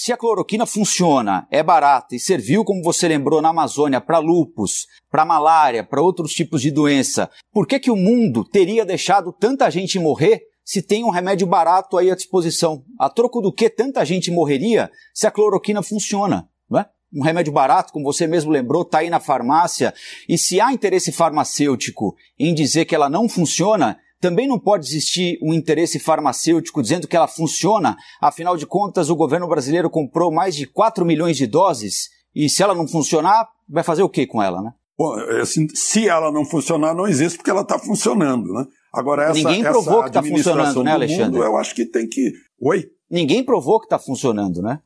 Se 0.06 0.12
a 0.12 0.16
cloroquina 0.16 0.64
funciona, 0.66 1.48
é 1.50 1.64
barata 1.64 2.14
e 2.14 2.20
serviu, 2.20 2.64
como 2.64 2.80
você 2.80 3.08
lembrou, 3.08 3.42
na 3.42 3.48
Amazônia 3.48 4.00
para 4.00 4.20
lupus, 4.20 4.86
para 5.10 5.24
malária, 5.24 5.82
para 5.82 6.00
outros 6.00 6.32
tipos 6.32 6.62
de 6.62 6.70
doença, 6.70 7.28
por 7.52 7.66
que, 7.66 7.80
que 7.80 7.90
o 7.90 7.96
mundo 7.96 8.44
teria 8.44 8.86
deixado 8.86 9.32
tanta 9.32 9.68
gente 9.68 9.98
morrer 9.98 10.42
se 10.64 10.80
tem 10.80 11.02
um 11.02 11.10
remédio 11.10 11.44
barato 11.44 11.98
aí 11.98 12.08
à 12.08 12.14
disposição? 12.14 12.84
A 13.00 13.10
troco 13.10 13.40
do 13.40 13.52
que 13.52 13.68
tanta 13.68 14.04
gente 14.04 14.30
morreria 14.30 14.92
se 15.12 15.26
a 15.26 15.30
cloroquina 15.32 15.82
funciona? 15.82 16.48
Não 16.70 16.78
é? 16.78 16.86
um 17.12 17.22
remédio 17.22 17.52
barato, 17.52 17.92
como 17.92 18.04
você 18.04 18.28
mesmo 18.28 18.52
lembrou, 18.52 18.82
está 18.82 18.98
aí 18.98 19.10
na 19.10 19.18
farmácia, 19.18 19.92
e 20.28 20.38
se 20.38 20.60
há 20.60 20.72
interesse 20.72 21.10
farmacêutico 21.10 22.14
em 22.38 22.54
dizer 22.54 22.84
que 22.84 22.94
ela 22.94 23.08
não 23.08 23.28
funciona, 23.28 23.98
também 24.26 24.48
não 24.48 24.58
pode 24.58 24.84
existir 24.88 25.38
um 25.40 25.54
interesse 25.54 26.00
farmacêutico 26.00 26.82
dizendo 26.82 27.06
que 27.06 27.16
ela 27.16 27.28
funciona, 27.28 27.96
afinal 28.20 28.56
de 28.56 28.66
contas, 28.66 29.08
o 29.08 29.14
governo 29.14 29.46
brasileiro 29.46 29.88
comprou 29.88 30.32
mais 30.32 30.56
de 30.56 30.66
4 30.66 31.06
milhões 31.06 31.36
de 31.36 31.46
doses 31.46 32.08
e 32.34 32.48
se 32.48 32.60
ela 32.60 32.74
não 32.74 32.88
funcionar, 32.88 33.46
vai 33.68 33.84
fazer 33.84 34.02
o 34.02 34.08
que 34.08 34.26
com 34.26 34.42
ela, 34.42 34.60
né? 34.60 34.72
Bom, 34.98 35.14
assim, 35.40 35.68
se 35.72 36.08
ela 36.08 36.32
não 36.32 36.44
funcionar, 36.44 36.92
não 36.92 37.06
existe 37.06 37.36
porque 37.36 37.50
ela 37.50 37.60
está 37.60 37.78
funcionando, 37.78 38.52
né? 38.52 38.64
Agora, 38.92 39.26
essa, 39.26 39.34
Ninguém 39.34 39.62
provou 39.62 40.02
que 40.02 40.08
está 40.08 40.22
funcionando, 40.22 40.82
né, 40.82 40.92
Alexandre? 40.92 41.38
Mundo, 41.38 41.44
eu 41.44 41.56
acho 41.56 41.72
que 41.72 41.84
tem 41.84 42.08
que. 42.08 42.32
Oi? 42.60 42.86
Ninguém 43.08 43.44
provou 43.44 43.78
que 43.78 43.86
está 43.86 43.98
funcionando, 43.98 44.60
né? 44.60 44.80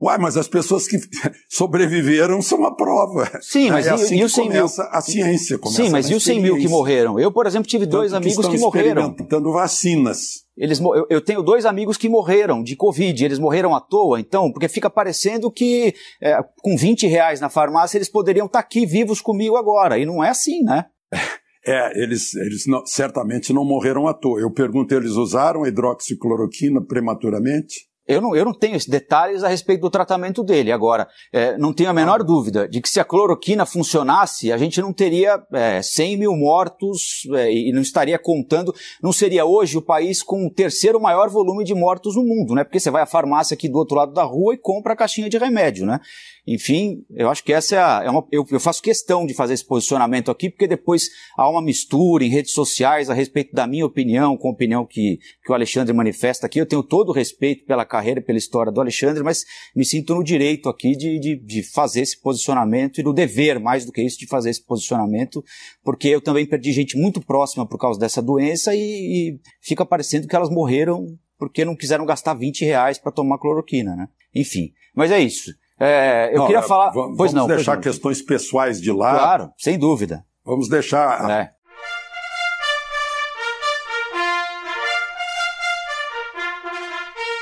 Uai, 0.00 0.18
mas 0.18 0.36
as 0.36 0.48
pessoas 0.48 0.86
que 0.86 0.98
sobreviveram 1.48 2.42
são 2.42 2.64
a 2.64 2.74
prova. 2.74 3.30
Sim, 3.40 3.70
mas 3.70 3.86
é 3.86 3.90
e, 3.90 3.92
assim 3.92 4.20
e 4.20 4.24
os 4.24 4.34
100 4.34 4.48
mil? 4.48 4.66
A 4.90 5.00
ciência 5.00 5.58
começa 5.58 5.82
Sim, 5.82 5.90
mas 5.90 6.10
e 6.10 6.14
os 6.14 6.24
100 6.24 6.40
mil 6.40 6.56
que 6.56 6.68
morreram? 6.68 7.18
Eu, 7.18 7.32
por 7.32 7.46
exemplo, 7.46 7.68
tive 7.68 7.86
dois 7.86 8.10
Tanto 8.10 8.24
amigos 8.24 8.46
que, 8.46 8.52
que 8.52 8.58
morreram. 8.58 9.02
experimentando 9.02 9.52
vacinas. 9.52 10.44
Eles, 10.56 10.80
eu, 10.80 11.06
eu, 11.08 11.20
tenho 11.20 11.42
dois 11.42 11.64
amigos 11.64 11.96
que 11.96 12.08
morreram 12.08 12.62
de 12.62 12.76
Covid. 12.76 13.24
Eles 13.24 13.38
morreram 13.38 13.74
à 13.74 13.80
toa, 13.80 14.20
então, 14.20 14.52
porque 14.52 14.68
fica 14.68 14.90
parecendo 14.90 15.50
que 15.50 15.94
é, 16.20 16.38
com 16.62 16.76
20 16.76 17.06
reais 17.06 17.40
na 17.40 17.48
farmácia 17.48 17.98
eles 17.98 18.08
poderiam 18.08 18.46
estar 18.46 18.60
aqui 18.60 18.86
vivos 18.86 19.20
comigo 19.20 19.56
agora. 19.56 19.98
E 19.98 20.04
não 20.04 20.22
é 20.22 20.28
assim, 20.30 20.62
né? 20.62 20.86
É, 21.66 21.98
eles, 21.98 22.34
eles 22.34 22.66
não, 22.66 22.84
certamente 22.84 23.50
não 23.50 23.64
morreram 23.64 24.06
à 24.06 24.12
toa. 24.12 24.38
Eu 24.38 24.52
pergunto, 24.52 24.94
eles 24.94 25.12
usaram 25.12 25.66
hidroxicloroquina 25.66 26.84
prematuramente? 26.84 27.86
Eu 28.06 28.20
não, 28.20 28.36
eu 28.36 28.44
não 28.44 28.52
tenho 28.52 28.78
detalhes 28.86 29.42
a 29.42 29.48
respeito 29.48 29.80
do 29.80 29.90
tratamento 29.90 30.42
dele. 30.42 30.70
Agora, 30.70 31.08
é, 31.32 31.56
não 31.56 31.72
tenho 31.72 31.88
a 31.88 31.92
menor 31.92 32.22
dúvida 32.22 32.68
de 32.68 32.80
que 32.80 32.88
se 32.88 33.00
a 33.00 33.04
cloroquina 33.04 33.64
funcionasse, 33.64 34.52
a 34.52 34.58
gente 34.58 34.80
não 34.80 34.92
teria 34.92 35.42
é, 35.52 35.80
100 35.80 36.18
mil 36.18 36.36
mortos 36.36 37.26
é, 37.34 37.50
e 37.50 37.72
não 37.72 37.80
estaria 37.80 38.18
contando, 38.18 38.74
não 39.02 39.12
seria 39.12 39.46
hoje 39.46 39.78
o 39.78 39.82
país 39.82 40.22
com 40.22 40.46
o 40.46 40.50
terceiro 40.50 41.00
maior 41.00 41.30
volume 41.30 41.64
de 41.64 41.74
mortos 41.74 42.14
no 42.14 42.22
mundo, 42.22 42.54
né? 42.54 42.62
Porque 42.62 42.78
você 42.78 42.90
vai 42.90 43.02
à 43.02 43.06
farmácia 43.06 43.54
aqui 43.54 43.68
do 43.68 43.78
outro 43.78 43.96
lado 43.96 44.12
da 44.12 44.22
rua 44.22 44.54
e 44.54 44.58
compra 44.58 44.92
a 44.92 44.96
caixinha 44.96 45.30
de 45.30 45.38
remédio, 45.38 45.86
né? 45.86 45.98
Enfim, 46.46 47.06
eu 47.10 47.30
acho 47.30 47.42
que 47.42 47.54
essa 47.54 47.74
é, 47.74 47.78
a, 47.78 48.02
é 48.04 48.10
uma. 48.10 48.26
Eu, 48.30 48.44
eu, 48.50 48.60
faço 48.60 48.82
questão 48.82 49.24
de 49.24 49.32
fazer 49.32 49.54
esse 49.54 49.64
posicionamento 49.64 50.30
aqui, 50.30 50.50
porque 50.50 50.66
depois 50.66 51.08
há 51.38 51.48
uma 51.48 51.62
mistura 51.62 52.22
em 52.22 52.28
redes 52.28 52.52
sociais 52.52 53.08
a 53.08 53.14
respeito 53.14 53.54
da 53.54 53.66
minha 53.66 53.86
opinião 53.86 54.36
com 54.36 54.48
a 54.48 54.50
opinião 54.50 54.84
que, 54.84 55.18
que 55.42 55.50
o 55.50 55.54
Alexandre 55.54 55.94
manifesta 55.94 56.44
aqui. 56.46 56.60
Eu 56.60 56.66
tenho 56.66 56.82
todo 56.82 57.08
o 57.08 57.12
respeito 57.12 57.64
pela 57.64 57.86
carreira 57.86 58.20
pela 58.20 58.36
história 58.36 58.70
do 58.70 58.78
Alexandre, 58.78 59.22
mas 59.22 59.46
me 59.74 59.86
sinto 59.86 60.14
no 60.14 60.22
direito 60.22 60.68
aqui 60.68 60.94
de, 60.94 61.18
de, 61.18 61.36
de 61.36 61.62
fazer 61.62 62.02
esse 62.02 62.20
posicionamento 62.20 63.00
e 63.00 63.02
no 63.02 63.14
dever, 63.14 63.58
mais 63.58 63.86
do 63.86 63.92
que 63.92 64.02
isso, 64.02 64.18
de 64.18 64.26
fazer 64.26 64.50
esse 64.50 64.62
posicionamento, 64.62 65.42
porque 65.82 66.08
eu 66.08 66.20
também 66.20 66.44
perdi 66.44 66.72
gente 66.72 66.94
muito 66.98 67.22
próxima 67.22 67.66
por 67.66 67.78
causa 67.78 67.98
dessa 67.98 68.20
doença 68.20 68.74
e, 68.74 68.80
e 68.80 69.40
fica 69.62 69.86
parecendo 69.86 70.28
que 70.28 70.36
elas 70.36 70.50
morreram 70.50 71.06
porque 71.38 71.64
não 71.64 71.74
quiseram 71.74 72.04
gastar 72.04 72.34
20 72.34 72.66
reais 72.66 72.98
para 72.98 73.12
tomar 73.12 73.38
cloroquina, 73.38 73.96
né? 73.96 74.08
Enfim, 74.34 74.72
mas 74.94 75.10
é 75.10 75.20
isso. 75.20 75.50
É, 75.78 76.30
eu 76.32 76.38
não, 76.38 76.46
queria 76.46 76.62
falar. 76.62 76.90
Vamos, 76.90 77.16
pois 77.16 77.32
vamos 77.32 77.48
não, 77.48 77.56
deixar 77.56 77.74
pois 77.74 77.84
questões 77.84 78.22
pessoais 78.22 78.80
de 78.80 78.92
lado. 78.92 79.18
Claro, 79.18 79.52
sem 79.58 79.78
dúvida. 79.78 80.24
Vamos 80.44 80.68
deixar. 80.68 81.30
É. 81.30 81.50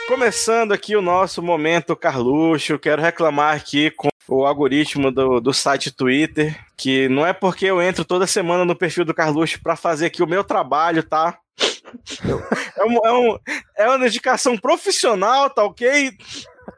Começando 0.08 0.72
aqui 0.72 0.94
o 0.94 1.02
nosso 1.02 1.42
momento 1.42 1.96
Carluxo, 1.96 2.78
quero 2.78 3.00
reclamar 3.00 3.56
aqui 3.56 3.90
com 3.90 4.08
o 4.28 4.44
algoritmo 4.44 5.10
do, 5.10 5.40
do 5.40 5.52
site 5.52 5.90
Twitter, 5.90 6.58
que 6.76 7.08
não 7.08 7.26
é 7.26 7.32
porque 7.32 7.66
eu 7.66 7.80
entro 7.80 8.04
toda 8.04 8.26
semana 8.26 8.64
no 8.64 8.76
perfil 8.76 9.04
do 9.04 9.14
Carluxo 9.14 9.60
para 9.62 9.74
fazer 9.74 10.06
aqui 10.06 10.22
o 10.22 10.26
meu 10.26 10.44
trabalho, 10.44 11.02
tá? 11.02 11.38
é, 12.76 12.84
um, 12.84 13.06
é, 13.06 13.12
um, 13.12 13.38
é 13.78 13.88
uma 13.88 13.98
dedicação 13.98 14.56
profissional, 14.56 15.48
tá 15.50 15.64
ok? 15.64 16.10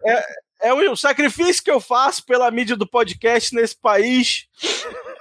É, 0.07 0.25
é 0.65 0.91
o 0.91 0.97
sacrifício 0.97 1.63
que 1.63 1.71
eu 1.71 1.81
faço 1.81 2.25
pela 2.25 2.51
mídia 2.51 2.77
do 2.77 2.87
podcast 2.87 3.55
nesse 3.55 3.77
país. 3.77 4.47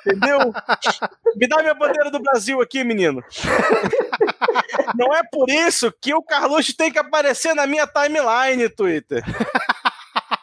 Entendeu? 0.06 0.40
Me 1.36 1.48
dá 1.48 1.62
minha 1.62 1.74
bandeira 1.74 2.10
do 2.10 2.20
Brasil 2.20 2.62
aqui, 2.62 2.84
menino. 2.84 3.24
Não 4.96 5.14
é 5.14 5.22
por 5.24 5.50
isso 5.50 5.92
que 6.00 6.14
o 6.14 6.22
Carluxo 6.22 6.76
tem 6.76 6.92
que 6.92 7.00
aparecer 7.00 7.54
na 7.54 7.66
minha 7.68 7.88
timeline, 7.88 8.70
Twitter. 8.70 9.24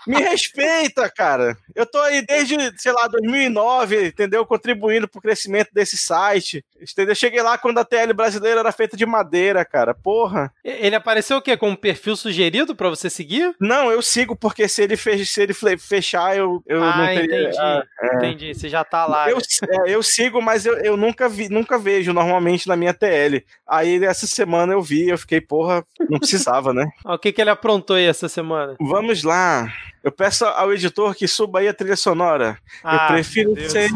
Me 0.06 0.16
respeita, 0.20 1.10
cara. 1.10 1.56
Eu 1.74 1.86
tô 1.86 1.98
aí 1.98 2.24
desde, 2.24 2.56
sei 2.78 2.92
lá, 2.92 3.06
2009, 3.06 4.08
entendeu? 4.08 4.46
Contribuindo 4.46 5.08
pro 5.08 5.20
crescimento 5.20 5.70
desse 5.72 5.96
site. 5.96 6.64
Entendeu? 6.80 7.14
Cheguei 7.14 7.42
lá 7.42 7.58
quando 7.58 7.78
a 7.78 7.84
TL 7.84 8.12
brasileira 8.14 8.60
era 8.60 8.72
feita 8.72 8.96
de 8.96 9.04
madeira, 9.04 9.64
cara. 9.64 9.94
Porra. 9.94 10.52
Ele 10.64 10.96
apareceu 10.96 11.36
o 11.36 11.42
quê? 11.42 11.56
Com 11.56 11.70
um 11.70 11.76
perfil 11.76 12.16
sugerido 12.16 12.74
para 12.74 12.88
você 12.88 13.10
seguir? 13.10 13.54
Não, 13.60 13.90
eu 13.90 14.00
sigo 14.00 14.34
porque 14.34 14.66
se 14.68 14.82
ele, 14.82 14.96
fech, 14.96 15.26
se 15.26 15.42
ele 15.42 15.54
fechar, 15.78 16.36
eu, 16.36 16.62
eu 16.66 16.82
ah, 16.82 16.96
não 16.96 17.06
teria... 17.06 17.24
entendi. 17.24 17.58
Ah, 17.58 17.84
é. 18.00 18.16
Entendi. 18.16 18.54
Você 18.54 18.68
já 18.68 18.84
tá 18.84 19.06
lá. 19.06 19.30
Eu, 19.30 19.38
é, 19.38 19.94
eu 19.94 20.02
sigo, 20.02 20.40
mas 20.40 20.64
eu, 20.64 20.76
eu 20.78 20.96
nunca, 20.96 21.28
vi, 21.28 21.48
nunca 21.48 21.78
vejo 21.78 22.12
normalmente 22.12 22.66
na 22.66 22.76
minha 22.76 22.94
TL. 22.94 23.44
Aí 23.68 24.02
essa 24.04 24.26
semana 24.26 24.72
eu 24.72 24.82
vi, 24.82 25.08
eu 25.08 25.18
fiquei, 25.18 25.40
porra, 25.40 25.84
não 26.08 26.18
precisava, 26.18 26.72
né? 26.72 26.88
o 27.04 27.18
que, 27.18 27.32
que 27.32 27.40
ele 27.40 27.50
aprontou 27.50 27.96
aí 27.96 28.06
essa 28.06 28.28
semana? 28.28 28.76
Vamos 28.80 29.22
lá. 29.22 29.70
Eu 30.02 30.10
peço 30.10 30.46
ao 30.46 30.72
editor 30.72 31.14
que 31.14 31.28
suba 31.28 31.58
aí 31.58 31.68
a 31.68 31.74
trilha 31.74 31.96
sonora. 31.96 32.58
Ah, 32.82 33.08
eu 33.08 33.14
prefiro 33.14 33.70
ser 33.70 33.90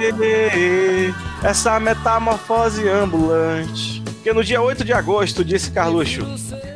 essa 1.42 1.80
metamorfose 1.80 2.86
ambulante. 2.86 4.02
Porque 4.02 4.32
no 4.32 4.44
dia 4.44 4.60
8 4.60 4.84
de 4.84 4.92
agosto, 4.92 5.44
disse 5.44 5.70
Carluxo, 5.70 6.22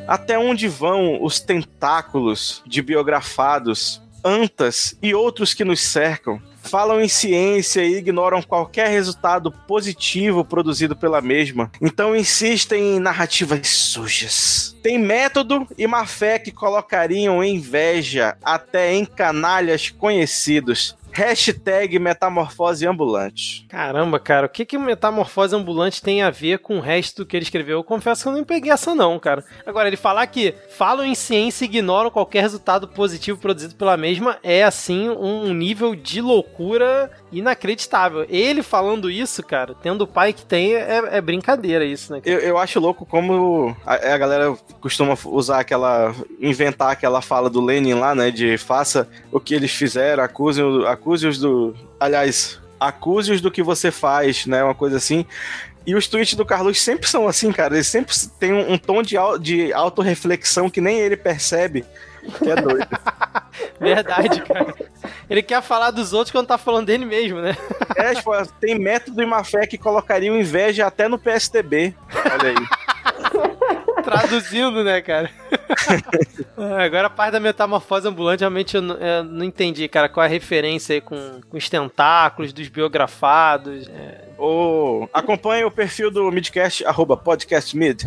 até 0.07 0.39
onde 0.39 0.67
vão 0.67 1.23
os 1.23 1.41
tentáculos 1.41 2.63
de 2.67 2.81
biografados, 2.81 4.03
antas 4.25 4.97
e 5.03 5.15
outros 5.15 5.55
que 5.55 5.65
nos 5.65 5.81
cercam? 5.81 6.41
Falam 6.63 7.01
em 7.01 7.09
ciência 7.09 7.83
e 7.83 7.97
ignoram 7.97 8.43
qualquer 8.43 8.89
resultado 8.89 9.51
positivo 9.51 10.45
produzido 10.45 10.95
pela 10.95 11.21
mesma. 11.21 11.71
Então 11.81 12.15
insistem 12.15 12.97
em 12.97 13.01
narrativas 13.01 13.69
sujas. 13.69 14.77
Tem 14.83 14.99
método 14.99 15.67
e 15.79 15.87
má 15.87 16.05
fé 16.05 16.39
que 16.39 16.53
colocariam 16.53 17.43
inveja 17.43 18.37
até 18.43 18.93
em 18.93 19.07
canalhas 19.07 19.89
conhecidos. 19.89 20.98
Hashtag 21.13 21.99
metamorfose 21.99 22.87
ambulante. 22.87 23.67
Caramba, 23.69 24.19
cara, 24.19 24.47
o 24.47 24.49
que 24.49 24.65
que 24.65 24.79
Metamorfose 24.79 25.55
Ambulante 25.55 26.03
tem 26.03 26.23
a 26.23 26.31
ver 26.31 26.59
com 26.59 26.79
o 26.79 26.81
resto 26.81 27.27
que 27.27 27.37
ele 27.37 27.45
escreveu? 27.45 27.79
Eu 27.79 27.85
confesso 27.85 28.23
que 28.23 28.29
eu 28.29 28.33
não 28.33 28.45
peguei 28.45 28.71
essa 28.71 28.95
não, 28.95 29.19
cara. 29.19 29.45
Agora, 29.67 29.89
ele 29.89 29.97
falar 29.97 30.27
que 30.27 30.55
falam 30.71 31.05
em 31.05 31.15
ciência 31.15 31.65
e 31.65 31.69
ignoram 31.69 32.11
qualquer 32.11 32.41
resultado 32.41 32.89
positivo 32.89 33.39
produzido 33.39 33.75
pela 33.75 33.97
mesma 33.97 34.39
é, 34.43 34.63
assim, 34.63 35.09
um 35.09 35.53
nível 35.53 35.95
de 35.95 36.21
loucura 36.21 37.11
inacreditável. 37.33 38.27
Ele 38.29 38.63
falando 38.63 39.11
isso, 39.11 39.43
cara, 39.43 39.75
tendo 39.83 40.03
o 40.03 40.07
pai 40.07 40.33
que 40.33 40.45
tem, 40.45 40.75
é, 40.75 41.03
é 41.13 41.21
brincadeira 41.21 41.85
isso, 41.85 42.13
né? 42.13 42.21
Eu, 42.25 42.39
eu 42.39 42.59
acho 42.59 42.81
louco 42.81 43.05
como 43.05 43.77
a, 43.87 43.95
a 43.95 44.19
galera 44.19 44.57
costuma 44.81 45.17
usar 45.27 45.61
aquela. 45.61 46.15
inventar 46.41 46.93
aquela 46.93 47.21
fala 47.21 47.51
do 47.51 47.61
Lenin 47.61 47.95
lá, 47.95 48.15
né? 48.15 48.31
De 48.31 48.57
faça 48.59 49.09
o 49.31 49.41
que 49.41 49.55
eles 49.55 49.73
fizeram, 49.73 50.23
acuse, 50.23 50.63
acuse-os 50.87 51.39
do. 51.39 51.75
Aliás, 51.99 52.61
acuse-os 52.79 53.41
do 53.41 53.51
que 53.51 53.63
você 53.63 53.91
faz, 53.91 54.47
né? 54.47 54.63
Uma 54.63 54.75
coisa 54.75 54.97
assim. 54.97 55.27
E 55.87 55.95
os 55.95 56.07
tweets 56.07 56.35
do 56.35 56.45
Carlos 56.45 56.81
sempre 56.81 57.09
são 57.09 57.27
assim, 57.27 57.51
cara. 57.51 57.75
Eles 57.75 57.87
sempre 57.87 58.15
têm 58.39 58.53
um, 58.53 58.73
um 58.73 58.79
tom 58.79 59.03
de, 59.03 59.17
de 59.41 59.73
autorreflexão 59.73 60.69
que 60.69 60.83
nem 60.83 60.99
ele 60.99 61.17
percebe. 61.17 61.85
Que 62.39 62.51
é 62.51 62.57
doido. 62.57 62.87
Verdade, 63.81 64.43
cara. 64.43 64.75
Ele 65.31 65.43
quer 65.43 65.63
falar 65.63 65.91
dos 65.91 66.13
outros 66.13 66.33
quando 66.33 66.47
tá 66.49 66.59
falando 66.59 66.87
dele 66.87 67.05
mesmo, 67.05 67.41
né? 67.41 67.57
é, 67.97 68.15
tipo, 68.17 68.31
tem 68.61 68.79
método 68.79 69.23
e 69.23 69.27
má 69.27 69.45
fé 69.45 69.67
que 69.67 69.79
colocariam 69.79 70.37
inveja 70.37 70.87
até 70.87 71.09
no 71.09 71.19
PSTB. 71.19 71.95
Olha 72.15 72.51
aí. 72.51 73.59
Traduzindo, 74.03 74.83
né, 74.83 75.03
cara? 75.03 75.31
Ah, 76.57 76.83
Agora 76.83 77.09
a 77.09 77.11
parte 77.11 77.33
da 77.33 77.41
metamorfose 77.41 78.09
ambulante, 78.09 78.41
realmente 78.41 78.75
eu 78.75 78.81
não, 78.83 78.95
eu 78.97 79.25
não 79.25 79.45
entendi, 79.45 79.87
cara, 79.87 80.09
qual 80.09 80.25
é 80.25 80.27
a 80.27 80.31
referência 80.31 80.95
aí 80.95 81.01
com, 81.01 81.41
com 81.49 81.57
os 81.57 81.69
tentáculos, 81.69 82.53
dos 82.53 82.69
biografados. 82.69 83.87
é. 83.89 84.25
Ô, 84.39 85.09
acompanhe 85.13 85.65
o 85.65 85.71
perfil 85.71 86.11
do 86.11 86.31
Midcast, 86.31 86.85
arroba 86.87 87.17
podcastmid, 87.17 88.05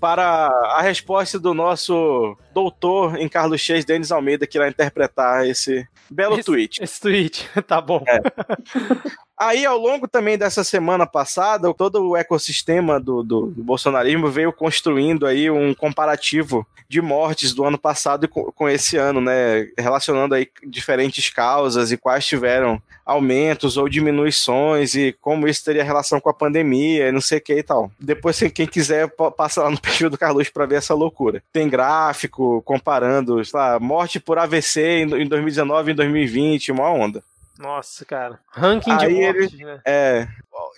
para 0.00 0.46
a 0.76 0.80
resposta 0.82 1.38
do 1.38 1.52
nosso 1.54 2.36
doutor 2.54 3.16
em 3.18 3.28
Carlos 3.28 3.60
Chês, 3.60 3.84
Denis 3.84 4.10
Almeida, 4.12 4.46
que 4.46 4.56
irá 4.58 4.68
interpretar 4.68 5.46
esse 5.46 5.86
belo 6.10 6.34
Esse- 6.34 6.44
tweet. 6.44 6.82
Esse 6.82 7.00
tweet, 7.00 7.48
tá 7.66 7.80
bom. 7.80 8.02
Aí, 9.38 9.64
ao 9.64 9.78
longo 9.78 10.08
também 10.08 10.36
dessa 10.36 10.64
semana 10.64 11.06
passada, 11.06 11.72
todo 11.72 12.02
o 12.02 12.16
ecossistema 12.16 12.98
do, 12.98 13.22
do, 13.22 13.46
do 13.46 13.62
bolsonarismo 13.62 14.28
veio 14.28 14.52
construindo 14.52 15.26
aí 15.26 15.48
um 15.48 15.72
comparativo 15.74 16.66
de 16.88 17.02
mortes 17.02 17.52
do 17.52 17.64
ano 17.64 17.78
passado 17.78 18.26
com, 18.28 18.50
com 18.50 18.68
esse 18.68 18.96
ano, 18.96 19.20
né? 19.20 19.68
Relacionando 19.78 20.34
aí 20.34 20.48
diferentes 20.66 21.28
causas 21.30 21.92
e 21.92 21.96
quais 21.96 22.26
tiveram 22.26 22.82
aumentos 23.04 23.76
ou 23.76 23.88
diminuições 23.88 24.94
e 24.94 25.16
como 25.20 25.46
isso 25.46 25.64
teria 25.64 25.84
relação 25.84 26.20
com 26.20 26.30
a 26.30 26.34
pandemia 26.34 27.08
e 27.08 27.12
não 27.12 27.20
sei 27.20 27.38
o 27.38 27.40
que 27.40 27.54
e 27.54 27.62
tal. 27.62 27.90
Depois, 28.00 28.38
quem 28.52 28.66
quiser, 28.66 29.08
passa 29.36 29.62
lá 29.62 29.70
no 29.70 29.78
perfil 29.80 30.10
do 30.10 30.18
Carlos 30.18 30.48
para 30.48 30.66
ver 30.66 30.76
essa 30.76 30.94
loucura. 30.94 31.42
Tem 31.52 31.68
gráfico 31.68 32.60
comparando, 32.62 33.44
sei 33.44 33.58
lá, 33.58 33.78
morte 33.78 34.18
por 34.18 34.38
AVC 34.38 35.02
em 35.02 35.22
em 35.22 35.26
2019 35.26 35.90
e 35.90 35.92
em 35.92 35.96
2020, 35.96 36.72
uma 36.72 36.90
onda. 36.90 37.22
Nossa, 37.58 38.04
cara. 38.04 38.38
Ranking 38.52 38.96
de 38.96 39.06
Aí 39.06 39.20
mortes, 39.20 39.58
né? 39.58 39.80
É, 39.84 40.28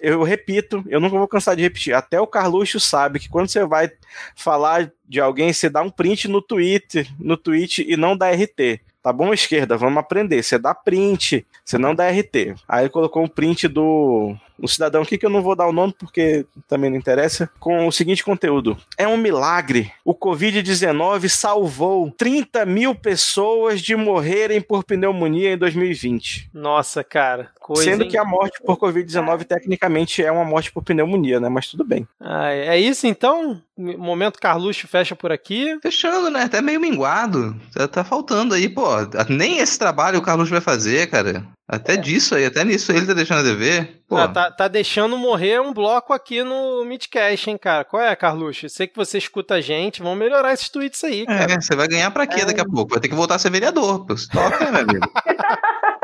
eu 0.01 0.23
repito, 0.23 0.83
eu 0.89 0.99
nunca 0.99 1.19
vou 1.19 1.29
cansar 1.29 1.55
de 1.55 1.63
repetir. 1.63 1.95
Até 1.95 2.19
o 2.19 2.27
Carluxo 2.27 2.81
sabe 2.81 3.19
que 3.19 3.29
quando 3.29 3.49
você 3.49 3.65
vai 3.67 3.93
falar 4.35 4.91
de 5.07 5.21
alguém, 5.21 5.53
você 5.53 5.69
dá 5.69 5.83
um 5.83 5.91
print 5.91 6.27
no 6.27 6.41
Twitter, 6.41 7.07
no 7.19 7.37
tweet 7.37 7.85
e 7.87 7.97
não 7.97 8.17
dá 8.17 8.31
RT. 8.31 8.81
Tá 9.03 9.13
bom, 9.13 9.33
esquerda? 9.33 9.77
Vamos 9.77 9.99
aprender. 9.99 10.43
Você 10.43 10.59
dá 10.59 10.75
print, 10.75 11.47
você 11.65 11.77
não 11.77 11.95
dá 11.95 12.11
RT. 12.11 12.55
Aí 12.67 12.83
ele 12.83 12.91
colocou 12.91 13.23
um 13.23 13.29
print 13.29 13.69
do 13.69 14.35
um 14.63 14.67
cidadão 14.67 15.03
aqui 15.03 15.19
que 15.19 15.27
eu 15.27 15.31
não 15.31 15.43
vou 15.43 15.57
dar 15.57 15.67
o 15.67 15.73
nome 15.73 15.95
porque 15.99 16.47
também 16.69 16.91
não 16.91 16.97
interessa, 16.97 17.51
com 17.59 17.87
o 17.87 17.93
seguinte 17.93 18.25
conteúdo: 18.25 18.77
É 18.97 19.07
um 19.07 19.17
milagre. 19.17 19.93
O 20.05 20.15
Covid-19 20.15 21.29
salvou 21.29 22.11
30 22.17 22.67
mil 22.67 22.95
pessoas 22.95 23.81
de 23.81 23.97
morrerem 23.97 24.61
por 24.61 24.85
pneumonia 24.85 25.53
em 25.53 25.59
2020. 25.59 26.51
Nossa, 26.53 27.03
cara. 27.03 27.51
Coisa, 27.61 27.85
Sendo 27.85 28.05
hein? 28.05 28.09
que 28.11 28.19
a 28.19 28.25
morte 28.25 28.61
por 28.65 28.77
Covid-19 28.77 29.45
tecnicamente 29.45 30.23
é 30.23 30.31
uma 30.31 30.45
morte 30.45 30.73
por 30.73 30.83
pneumonia, 30.83 31.39
né? 31.41 31.49
Mas 31.49 31.69
tudo 31.69 31.85
bem. 31.85 32.07
Ah, 32.21 32.51
é 32.51 32.79
isso 32.79 33.07
então? 33.07 33.63
Momento 33.77 34.39
Carluxo 34.39 34.87
fecha 34.87 35.17
por 35.17 35.33
aqui. 35.33 35.79
Fechando, 35.81 36.31
né? 36.31 36.43
Até 36.43 36.61
meio 36.61 36.81
minguado. 36.81 37.57
Tá, 37.73 37.89
tá 37.89 38.05
faltando 38.05 38.55
aí, 38.55 38.69
pô. 38.69 38.85
Nem 39.29 39.59
esse 39.59 39.79
trabalho 39.79 40.19
o 40.19 40.23
Carlos 40.23 40.51
vai 40.51 40.61
fazer, 40.61 41.09
cara. 41.09 41.47
Até 41.73 41.97
disso 41.97 42.35
aí, 42.35 42.45
até 42.45 42.65
nisso 42.65 42.91
ele 42.91 43.07
tá 43.07 43.13
deixando 43.15 43.39
a 43.39 43.43
dever. 43.45 44.03
Pô, 44.09 44.17
Ah, 44.17 44.27
tá, 44.27 44.51
tá 44.51 44.67
deixando 44.67 45.17
morrer 45.17 45.61
um 45.61 45.73
bloco 45.73 46.13
aqui 46.13 46.43
no 46.43 46.85
Midcast, 46.85 47.49
hein, 47.49 47.57
cara? 47.57 47.85
Qual 47.85 48.03
é, 48.03 48.17
Carluxo? 48.17 48.69
Sei 48.69 48.89
que 48.89 48.97
você 48.97 49.19
escuta 49.19 49.55
a 49.55 49.61
gente, 49.61 50.03
vamos 50.03 50.19
melhorar 50.19 50.53
esses 50.53 50.69
tweets 50.69 51.05
aí, 51.05 51.25
cara. 51.25 51.53
é, 51.53 51.61
você 51.61 51.77
vai 51.77 51.87
ganhar 51.87 52.11
pra 52.11 52.27
quê 52.27 52.45
daqui 52.45 52.61
a 52.61 52.65
pouco? 52.65 52.91
Vai 52.91 52.99
ter 53.01 53.09
que 53.09 53.15
voltar 53.15 53.37
a 53.37 53.39
ser 53.39 53.51
vereador. 53.51 54.05
Pô. 54.05 54.15
Toca, 54.33 54.69
meu 54.69 54.81
amigo. 54.83 55.07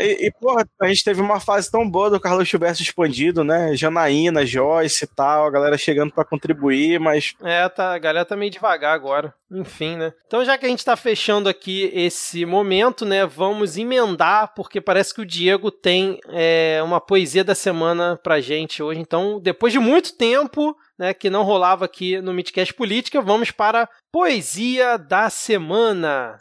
E, 0.00 0.26
e, 0.26 0.30
porra, 0.30 0.66
a 0.80 0.86
gente 0.88 1.04
teve 1.04 1.20
uma 1.20 1.40
fase 1.40 1.70
tão 1.70 1.88
boa 1.88 2.10
do 2.10 2.20
Carlos 2.20 2.48
Gilberto 2.48 2.82
expandido, 2.82 3.44
né? 3.44 3.74
Janaína, 3.76 4.46
Joyce 4.46 5.04
e 5.04 5.08
tal, 5.08 5.46
a 5.46 5.50
galera 5.50 5.76
chegando 5.78 6.12
pra 6.12 6.24
contribuir, 6.24 6.98
mas 6.98 7.34
É, 7.42 7.68
tá, 7.68 7.94
a 7.94 7.98
galera 7.98 8.24
tá 8.24 8.36
meio 8.36 8.50
devagar 8.50 8.94
agora. 8.94 9.34
Enfim, 9.50 9.96
né? 9.96 10.12
Então, 10.26 10.44
já 10.44 10.56
que 10.56 10.64
a 10.64 10.68
gente 10.68 10.84
tá 10.84 10.96
fechando 10.96 11.48
aqui 11.48 11.90
esse 11.92 12.46
momento, 12.46 13.04
né? 13.04 13.26
Vamos 13.26 13.76
emendar, 13.76 14.54
porque 14.54 14.80
parece 14.80 15.12
que 15.12 15.20
o 15.20 15.26
Diego 15.26 15.70
tem 15.70 16.18
é, 16.28 16.80
uma 16.84 17.00
poesia 17.00 17.42
da 17.42 17.54
semana 17.54 18.18
pra 18.22 18.40
gente 18.40 18.82
hoje. 18.82 19.00
Então, 19.00 19.40
depois 19.40 19.72
de 19.72 19.78
muito 19.78 20.16
tempo, 20.16 20.76
né, 20.98 21.12
que 21.12 21.30
não 21.30 21.42
rolava 21.42 21.84
aqui 21.84 22.20
no 22.20 22.32
Midcast 22.32 22.72
Política, 22.74 23.20
vamos 23.20 23.50
para 23.50 23.88
poesia 24.12 24.96
da 24.96 25.30
semana. 25.30 26.38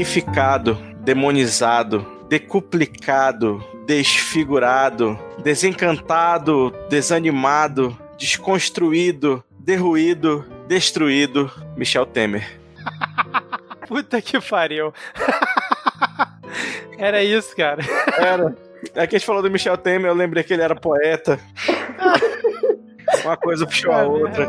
Deificado, 0.00 0.78
demonizado, 1.00 2.06
decuplicado, 2.26 3.62
desfigurado, 3.86 5.18
desencantado, 5.42 6.72
desanimado, 6.88 7.94
desconstruído, 8.16 9.44
derruído, 9.58 10.46
destruído, 10.66 11.52
Michel 11.76 12.06
Temer. 12.06 12.48
Puta 13.86 14.22
que 14.22 14.40
pariu. 14.40 14.94
Era 16.96 17.22
isso, 17.22 17.54
cara. 17.54 17.82
Era. 18.16 18.56
É 18.94 19.06
que 19.06 19.16
a 19.16 19.18
gente 19.18 19.26
falou 19.26 19.42
do 19.42 19.50
Michel 19.50 19.76
Temer, 19.76 20.10
eu 20.10 20.14
lembrei 20.14 20.42
que 20.42 20.54
ele 20.54 20.62
era 20.62 20.74
poeta. 20.74 21.38
Uma 23.22 23.36
coisa 23.36 23.66
puxou 23.66 23.92
a 23.92 24.02
outra. 24.02 24.48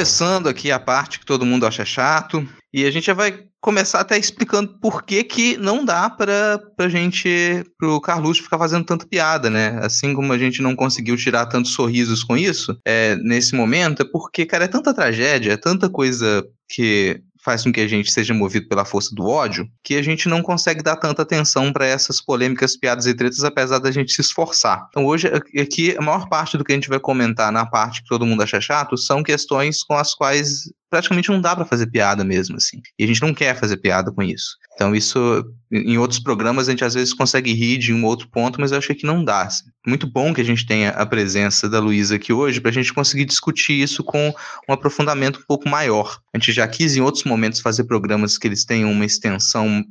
Começando 0.00 0.48
aqui 0.48 0.72
a 0.72 0.80
parte 0.80 1.18
que 1.18 1.26
todo 1.26 1.44
mundo 1.44 1.66
acha 1.66 1.84
chato. 1.84 2.48
E 2.72 2.86
a 2.86 2.90
gente 2.90 3.04
já 3.04 3.12
vai 3.12 3.44
começar 3.60 4.00
até 4.00 4.16
explicando 4.16 4.78
por 4.80 5.02
que, 5.02 5.22
que 5.22 5.58
não 5.58 5.84
dá 5.84 6.08
pra, 6.08 6.58
pra 6.74 6.88
gente, 6.88 7.62
pro 7.78 8.00
Carluxo 8.00 8.42
ficar 8.42 8.56
fazendo 8.56 8.82
tanta 8.82 9.06
piada, 9.06 9.50
né? 9.50 9.78
Assim 9.82 10.14
como 10.14 10.32
a 10.32 10.38
gente 10.38 10.62
não 10.62 10.74
conseguiu 10.74 11.18
tirar 11.18 11.44
tantos 11.44 11.74
sorrisos 11.74 12.24
com 12.24 12.34
isso, 12.34 12.78
é, 12.86 13.14
nesse 13.16 13.54
momento, 13.54 14.00
é 14.00 14.04
porque, 14.10 14.46
cara, 14.46 14.64
é 14.64 14.68
tanta 14.68 14.94
tragédia, 14.94 15.52
é 15.52 15.56
tanta 15.58 15.90
coisa 15.90 16.42
que 16.66 17.20
faz 17.42 17.64
com 17.64 17.72
que 17.72 17.80
a 17.80 17.88
gente 17.88 18.10
seja 18.10 18.34
movido 18.34 18.68
pela 18.68 18.84
força 18.84 19.14
do 19.14 19.26
ódio, 19.26 19.68
que 19.82 19.94
a 19.94 20.02
gente 20.02 20.28
não 20.28 20.42
consegue 20.42 20.82
dar 20.82 20.96
tanta 20.96 21.22
atenção 21.22 21.72
para 21.72 21.86
essas 21.86 22.20
polêmicas, 22.20 22.76
piadas 22.76 23.06
e 23.06 23.14
tretas, 23.14 23.42
apesar 23.44 23.78
da 23.78 23.90
gente 23.90 24.12
se 24.12 24.20
esforçar. 24.20 24.86
Então, 24.90 25.06
hoje, 25.06 25.28
aqui, 25.60 25.96
a 25.96 26.02
maior 26.02 26.28
parte 26.28 26.56
do 26.56 26.64
que 26.64 26.72
a 26.72 26.74
gente 26.74 26.88
vai 26.88 27.00
comentar 27.00 27.50
na 27.50 27.64
parte 27.64 28.02
que 28.02 28.08
todo 28.08 28.26
mundo 28.26 28.42
acha 28.42 28.60
chato 28.60 28.96
são 28.96 29.22
questões 29.22 29.82
com 29.82 29.94
as 29.94 30.14
quais 30.14 30.70
praticamente 30.90 31.30
não 31.30 31.40
dá 31.40 31.54
para 31.54 31.64
fazer 31.64 31.86
piada 31.86 32.24
mesmo, 32.24 32.56
assim. 32.56 32.82
E 32.98 33.04
a 33.04 33.06
gente 33.06 33.22
não 33.22 33.32
quer 33.32 33.56
fazer 33.56 33.76
piada 33.76 34.10
com 34.10 34.22
isso. 34.22 34.56
Então, 34.74 34.94
isso, 34.94 35.44
em 35.70 35.98
outros 35.98 36.18
programas, 36.18 36.66
a 36.66 36.72
gente 36.72 36.84
às 36.84 36.94
vezes 36.94 37.14
consegue 37.14 37.52
rir 37.52 37.78
de 37.78 37.92
um 37.92 38.04
outro 38.04 38.28
ponto, 38.28 38.60
mas 38.60 38.72
eu 38.72 38.78
acho 38.78 38.94
que 38.94 39.06
não 39.06 39.24
dá. 39.24 39.42
Assim. 39.42 39.70
Muito 39.86 40.06
bom 40.06 40.34
que 40.34 40.40
a 40.40 40.44
gente 40.44 40.66
tenha 40.66 40.90
a 40.90 41.06
presença 41.06 41.68
da 41.68 41.78
Luísa 41.78 42.16
aqui 42.16 42.32
hoje 42.32 42.60
para 42.60 42.70
a 42.70 42.74
gente 42.74 42.92
conseguir 42.92 43.24
discutir 43.24 43.74
isso 43.74 44.02
com 44.02 44.34
um 44.68 44.72
aprofundamento 44.72 45.40
um 45.40 45.46
pouco 45.46 45.68
maior. 45.68 46.18
A 46.34 46.38
gente 46.38 46.52
já 46.52 46.66
quis, 46.66 46.96
em 46.96 47.00
outros 47.00 47.24
momentos, 47.24 47.60
fazer 47.60 47.84
programas 47.84 48.36
que 48.36 48.46
eles 48.46 48.64
tenham 48.64 48.90
uma 48.90 49.04
extensão 49.04 49.84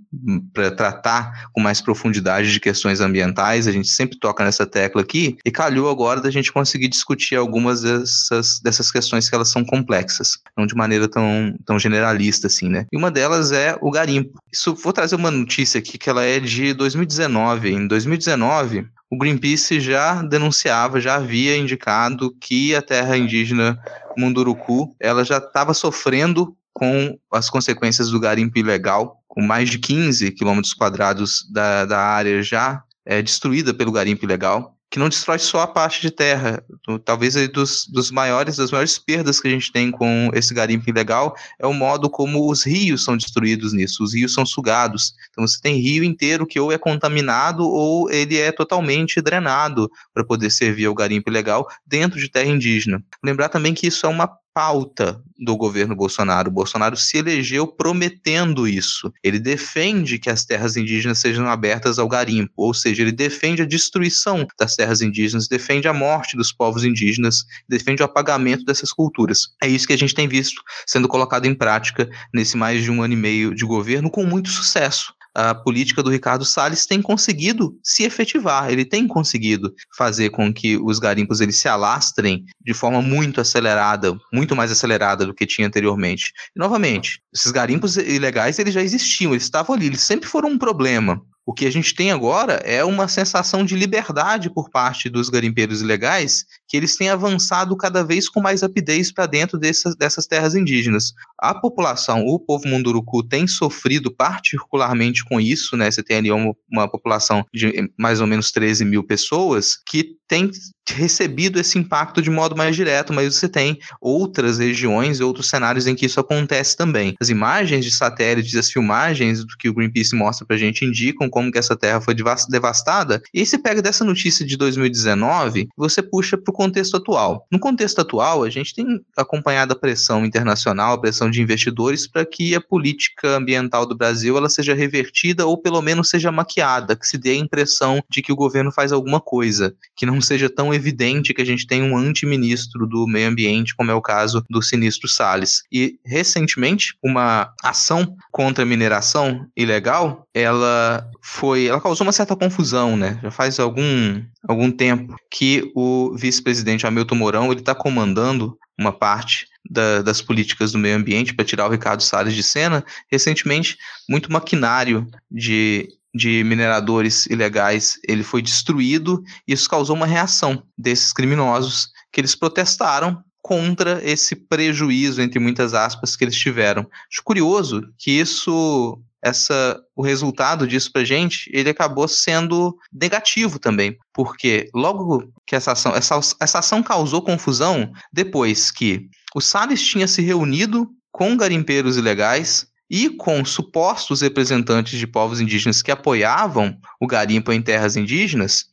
para 0.54 0.72
tratar 0.72 1.50
com 1.54 1.62
mais 1.62 1.82
profundidade 1.82 2.52
de 2.52 2.60
questões 2.60 3.00
ambientais. 3.00 3.68
A 3.68 3.72
gente 3.72 3.88
sempre 3.88 4.18
toca 4.20 4.44
nessa 4.44 4.66
tecla 4.66 5.02
aqui, 5.02 5.38
e 5.46 5.52
calhou 5.52 5.90
agora 5.90 6.20
da 6.22 6.32
gente 6.32 6.52
conseguir 6.52 6.88
discutir 6.88 7.36
algumas 7.36 7.82
dessas, 7.82 8.60
dessas 8.60 8.92
questões 8.92 9.30
que 9.30 9.36
elas 9.36 9.50
são 9.50 9.64
complexas, 9.64 10.40
não 10.58 10.66
de 10.66 10.76
maneira 10.76 10.89
tão, 11.08 11.56
tão 11.66 11.78
generalista 11.78 12.48
assim, 12.48 12.70
né? 12.70 12.86
E 12.92 12.98
uma 12.98 13.12
delas 13.12 13.52
é 13.52 13.78
o 13.82 13.92
garimpo. 13.92 14.40
Isso, 14.52 14.74
vou 14.76 14.94
trazer 14.94 15.16
uma 15.16 15.32
notícia 15.32 15.80
aqui 15.80 15.98
que 15.98 16.10
ela 16.10 16.24
é 16.24 16.40
de 16.40 16.74
2019. 16.74 17.72
Em 17.72 17.88
2019, 17.88 18.88
o 19.12 19.18
Greenpeace 19.18 19.80
já 19.80 20.22
denunciava, 20.22 21.00
já 21.02 21.16
havia 21.16 21.58
indicado 21.58 22.36
que 22.40 22.76
a 22.76 22.82
terra 22.82 23.18
indígena 23.18 23.80
Munduruku, 24.18 24.96
ela 25.00 25.24
já 25.24 25.38
estava 25.38 25.74
sofrendo 25.74 26.56
com 26.74 27.18
as 27.32 27.50
consequências 27.50 28.10
do 28.10 28.20
garimpo 28.20 28.58
ilegal, 28.58 29.18
com 29.28 29.42
mais 29.42 29.70
de 29.70 29.80
15 29.80 30.32
quilômetros 30.32 30.74
quadrados 30.74 31.46
da, 31.52 31.86
da 31.86 32.00
área 32.00 32.42
já 32.42 32.84
é, 33.06 33.22
destruída 33.22 33.74
pelo 33.74 33.92
garimpo 33.92 34.26
ilegal 34.26 34.76
que 34.90 34.98
não 34.98 35.08
destrói 35.08 35.38
só 35.38 35.62
a 35.62 35.68
parte 35.68 36.02
de 36.02 36.10
terra. 36.10 36.64
Talvez 37.06 37.36
dos, 37.50 37.86
dos 37.86 38.10
maiores, 38.10 38.58
das 38.58 38.72
maiores 38.72 38.98
perdas 38.98 39.40
que 39.40 39.48
a 39.48 39.52
gente 39.52 39.72
tem 39.72 39.92
com 39.92 40.32
esse 40.34 40.54
garimpo 40.54 40.90
ilegal 40.90 41.36
é 41.60 41.68
o 41.68 41.74
modo 41.74 42.10
como 42.10 42.50
os 42.50 42.64
rios 42.64 43.04
são 43.04 43.16
destruídos 43.16 43.72
nisso. 43.72 44.04
Os 44.04 44.14
rios 44.14 44.34
são 44.34 44.46
sugados. 44.46 45.14
Então 45.30 45.46
você 45.46 45.62
tem 45.62 45.80
rio 45.80 46.04
inteiro 46.04 46.48
que 46.48 46.60
ou 46.60 46.72
é 46.72 46.78
contaminado 46.78 47.68
ou 47.68 48.10
ele 48.10 48.38
é 48.38 48.52
totalmente 48.52 49.22
drenado 49.22 49.90
para 50.14 50.24
poder 50.24 50.50
servir 50.50 50.86
ao 50.86 50.96
garimpo 50.96 51.30
ilegal 51.30 51.68
dentro 51.86 52.20
de 52.20 52.30
terra 52.30 52.50
indígena. 52.50 53.04
Lembrar 53.24 53.50
também 53.50 53.74
que 53.74 53.88
isso 53.88 54.06
é 54.06 54.10
uma 54.10 54.28
pauta 54.60 55.24
do 55.40 55.56
governo 55.56 55.96
Bolsonaro. 55.96 56.50
O 56.50 56.54
Bolsonaro 56.54 56.98
se 56.98 57.18
elegeu 57.18 57.66
prometendo 57.66 58.68
isso. 58.68 59.10
Ele 59.24 59.40
defende 59.40 60.20
que 60.20 60.30
as 60.30 60.44
terras 60.44 60.76
indígenas 60.76 61.20
sejam 61.20 61.48
abertas 61.48 61.98
ao 61.98 62.10
garimpo, 62.10 62.52
ou 62.58 62.74
seja, 62.74 63.02
ele 63.02 63.14
defende 63.14 63.62
a 63.62 63.66
destruição 63.66 64.46
das 64.60 64.76
terras 64.76 65.02
indígenas, 65.02 65.48
defende 65.48 65.88
a 65.88 65.94
morte 65.94 66.36
dos 66.36 66.52
povos 66.52 66.84
indígenas, 66.84 67.46
defende 67.70 68.02
o 68.02 68.06
apagamento 68.06 68.66
dessas 68.66 68.92
culturas. 68.92 69.48
É 69.64 69.68
isso 69.70 69.88
que 69.88 69.94
a 69.94 69.98
gente 69.98 70.14
tem 70.14 70.28
visto 70.28 70.62
sendo 70.86 71.08
colocado 71.08 71.46
em 71.46 71.56
prática 71.56 72.10
nesse 72.34 72.58
mais 72.58 72.84
de 72.84 72.92
um 72.92 73.02
ano 73.02 73.14
e 73.14 73.18
meio 73.18 73.56
de 73.56 73.64
governo 73.64 74.12
com 74.12 74.26
muito 74.26 74.50
sucesso 74.50 75.14
a 75.34 75.54
política 75.54 76.02
do 76.02 76.10
Ricardo 76.10 76.46
Salles 76.46 76.86
tem 76.86 77.02
conseguido 77.02 77.78
se 77.84 78.04
efetivar, 78.04 78.72
ele 78.72 78.86
tem 78.86 79.08
conseguido 79.08 79.74
fazer 79.98 80.30
com 80.30 80.54
que 80.54 80.78
os 80.78 81.00
garimpos 81.00 81.42
eles 81.42 81.58
se 81.58 81.68
alastrem 81.68 82.46
de 82.66 82.74
forma 82.74 83.02
muito 83.02 83.40
acelerada, 83.40 84.18
muito 84.34 84.56
mais 84.56 84.72
acelerada 84.72 85.26
do 85.26 85.34
que 85.34 85.46
tinha 85.46 85.68
anteriormente. 85.68 86.34
E, 86.56 86.60
novamente, 86.60 87.22
esses 87.34 87.52
garimpos 87.52 87.98
ilegais 87.98 88.60
eles 88.60 88.74
já 88.74 88.82
existiam, 88.82 89.32
eles 89.32 89.44
estavam 89.44 89.76
ali, 89.76 89.88
eles 89.88 90.02
sempre 90.02 90.28
foram 90.28 90.50
um 90.50 90.58
problema. 90.58 91.22
O 91.50 91.52
que 91.52 91.66
a 91.66 91.72
gente 91.72 91.96
tem 91.96 92.12
agora 92.12 92.62
é 92.64 92.86
uma 92.86 93.08
sensação 93.08 93.66
de 93.66 93.76
liberdade 93.76 94.52
por 94.52 94.70
parte 94.70 95.10
dos 95.10 95.30
garimpeiros 95.30 95.82
ilegais, 95.82 96.46
que 96.68 96.78
eles 96.78 96.96
têm 96.96 97.10
avançado 97.10 97.76
cada 97.76 98.04
vez 98.04 98.30
com 98.30 98.40
mais 98.40 98.62
rapidez 98.62 99.12
para 99.12 99.26
dentro 99.26 99.58
dessas, 99.58 99.96
dessas 99.96 100.28
terras 100.28 100.54
indígenas. 100.54 101.12
A 101.40 101.56
população, 101.56 102.24
o 102.24 102.38
povo 102.38 102.68
munduruku, 102.68 103.24
tem 103.24 103.48
sofrido 103.48 104.14
particularmente 104.16 105.26
com 105.26 105.42
isso, 105.42 105.76
né? 105.76 105.90
Você 105.90 106.04
tem 106.04 106.18
ali 106.18 106.32
uma, 106.32 106.54
uma 106.72 106.88
população 106.88 107.44
de 107.52 107.92
mais 107.98 108.22
ou 108.22 108.28
menos 108.28 108.52
13 108.52 108.86
mil 108.86 109.04
pessoas 109.04 109.76
que 109.88 110.20
tem 110.28 110.52
recebido 110.88 111.60
esse 111.60 111.78
impacto 111.78 112.22
de 112.22 112.30
modo 112.30 112.56
mais 112.56 112.76
direto, 112.76 113.12
mas 113.12 113.36
você 113.36 113.50
tem 113.50 113.80
outras 114.00 114.60
regiões 114.60 115.20
e 115.20 115.24
outros 115.24 115.50
cenários 115.50 115.88
em 115.88 115.96
que 115.96 116.06
isso 116.06 116.20
acontece 116.20 116.78
também. 116.78 117.16
As 117.20 117.30
imagens 117.30 117.84
de 117.84 117.92
satélites, 117.92 118.56
as 118.56 118.72
filmagens 118.72 119.44
do 119.44 119.58
que 119.58 119.68
o 119.68 119.74
Greenpeace 119.74 120.16
mostra 120.16 120.46
pra 120.46 120.58
gente 120.58 120.86
indicam 120.86 121.30
como 121.40 121.54
que 121.54 121.58
essa 121.58 121.76
terra 121.76 122.02
foi 122.02 122.14
devastada, 122.50 123.22
e 123.34 123.46
você 123.46 123.58
pega 123.58 123.82
dessa 123.82 124.04
notícia 124.04 124.46
de 124.46 124.58
2019 124.58 125.70
você 125.78 126.04
puxa 126.04 126.38
para 126.38 126.52
o 126.52 126.54
contexto 126.54 126.98
atual. 126.98 127.48
No 127.50 127.58
contexto 127.58 128.00
atual, 128.00 128.44
a 128.44 128.50
gente 128.50 128.76
tem 128.76 128.86
acompanhado 129.16 129.72
a 129.72 129.80
pressão 129.80 130.26
internacional, 130.26 130.96
a 130.96 131.00
pressão 131.00 131.32
de 131.32 131.42
investidores 131.42 132.06
para 132.06 132.26
que 132.26 132.54
a 132.54 132.60
política 132.60 133.38
ambiental 133.38 133.86
do 133.86 133.96
Brasil 133.96 134.36
ela 134.36 134.50
seja 134.50 134.74
revertida 134.74 135.46
ou 135.46 135.58
pelo 135.58 135.82
menos 135.82 136.10
seja 136.10 136.30
maquiada, 136.30 136.94
que 136.94 137.08
se 137.08 137.18
dê 137.18 137.32
a 137.32 137.36
impressão 137.36 138.04
de 138.10 138.22
que 138.22 138.34
o 138.34 138.36
governo 138.36 138.70
faz 138.70 138.92
alguma 138.92 139.22
coisa, 139.22 139.74
que 139.96 140.06
não 140.06 140.20
seja 140.20 140.50
tão 140.50 140.74
evidente 140.74 141.34
que 141.34 141.42
a 141.42 141.46
gente 141.46 141.66
tem 141.66 141.82
um 141.82 141.98
antiministro 141.98 142.86
do 142.86 143.08
meio 143.08 143.30
ambiente, 143.30 143.74
como 143.74 143.92
é 143.92 143.94
o 143.94 144.02
caso 144.02 144.44
do 144.50 144.62
sinistro 144.62 145.08
Salles. 145.08 145.64
E 145.72 145.98
recentemente, 146.06 146.96
uma 147.02 147.54
ação 147.64 148.18
contra 148.30 148.64
a 148.64 148.68
mineração 148.68 149.48
ilegal, 149.56 150.28
ela 150.34 151.10
foi, 151.32 151.68
ela 151.68 151.80
causou 151.80 152.08
uma 152.08 152.12
certa 152.12 152.36
confusão, 152.36 152.98
né? 152.98 153.20
Já 153.22 153.30
faz 153.30 153.60
algum 153.60 154.24
algum 154.48 154.72
tempo 154.72 155.16
que 155.30 155.72
o 155.76 156.16
vice-presidente 156.18 156.88
Hamilton 156.88 157.16
Mourão, 157.16 157.52
ele 157.52 157.60
está 157.60 157.76
comandando 157.76 158.58
uma 158.78 158.92
parte 158.92 159.46
da, 159.70 160.02
das 160.02 160.24
políticas 160.24 160.72
do 160.72 160.80
meio 160.80 160.98
ambiente 160.98 161.36
para 161.36 161.46
tirar 161.46 161.68
o 161.68 161.72
Ricardo 161.72 162.02
Salles 162.02 162.34
de 162.34 162.42
cena. 162.42 162.84
Recentemente, 163.12 163.78
muito 164.10 164.32
maquinário 164.32 165.08
de 165.30 165.88
de 166.12 166.44
mineradores 166.44 167.28
ilegais 167.28 168.00
ele 168.08 168.24
foi 168.24 168.42
destruído 168.42 169.24
e 169.48 169.54
isso 169.54 169.70
causou 169.70 169.96
uma 169.96 170.08
reação 170.08 170.64
desses 170.76 171.14
criminosos 171.14 171.92
que 172.12 172.20
eles 172.20 172.34
protestaram 172.34 173.24
contra 173.42 174.02
esse 174.04 174.36
prejuízo 174.36 175.22
entre 175.22 175.40
muitas 175.40 175.74
aspas 175.74 176.16
que 176.16 176.24
eles 176.24 176.36
tiveram. 176.36 176.88
Acho 177.12 177.24
curioso 177.24 177.82
que 177.98 178.12
isso 178.12 179.02
essa 179.22 179.78
o 179.96 180.02
resultado 180.02 180.66
disso 180.66 180.92
pra 180.92 181.04
gente, 181.04 181.50
ele 181.54 181.70
acabou 181.70 182.08
sendo 182.08 182.78
negativo 182.92 183.60
também, 183.60 183.98
porque 184.14 184.70
logo 184.74 185.30
que 185.46 185.56
essa 185.56 185.74
ação, 185.74 185.94
essa, 185.94 186.18
essa 186.40 186.60
ação 186.60 186.82
causou 186.82 187.22
confusão 187.22 187.92
depois 188.14 188.72
que 188.72 189.10
o 189.36 189.42
Salles 189.42 189.86
tinha 189.86 190.08
se 190.08 190.22
reunido 190.22 190.90
com 191.12 191.36
garimpeiros 191.36 191.98
ilegais 191.98 192.68
e 192.90 193.10
com 193.10 193.44
supostos 193.46 194.22
representantes 194.22 194.98
de 194.98 195.06
povos 195.06 195.40
indígenas 195.40 195.82
que 195.82 195.92
apoiavam 195.92 196.76
o 197.00 197.06
garimpo 197.06 197.52
em 197.52 197.62
terras 197.62 197.96
indígenas 197.96 198.66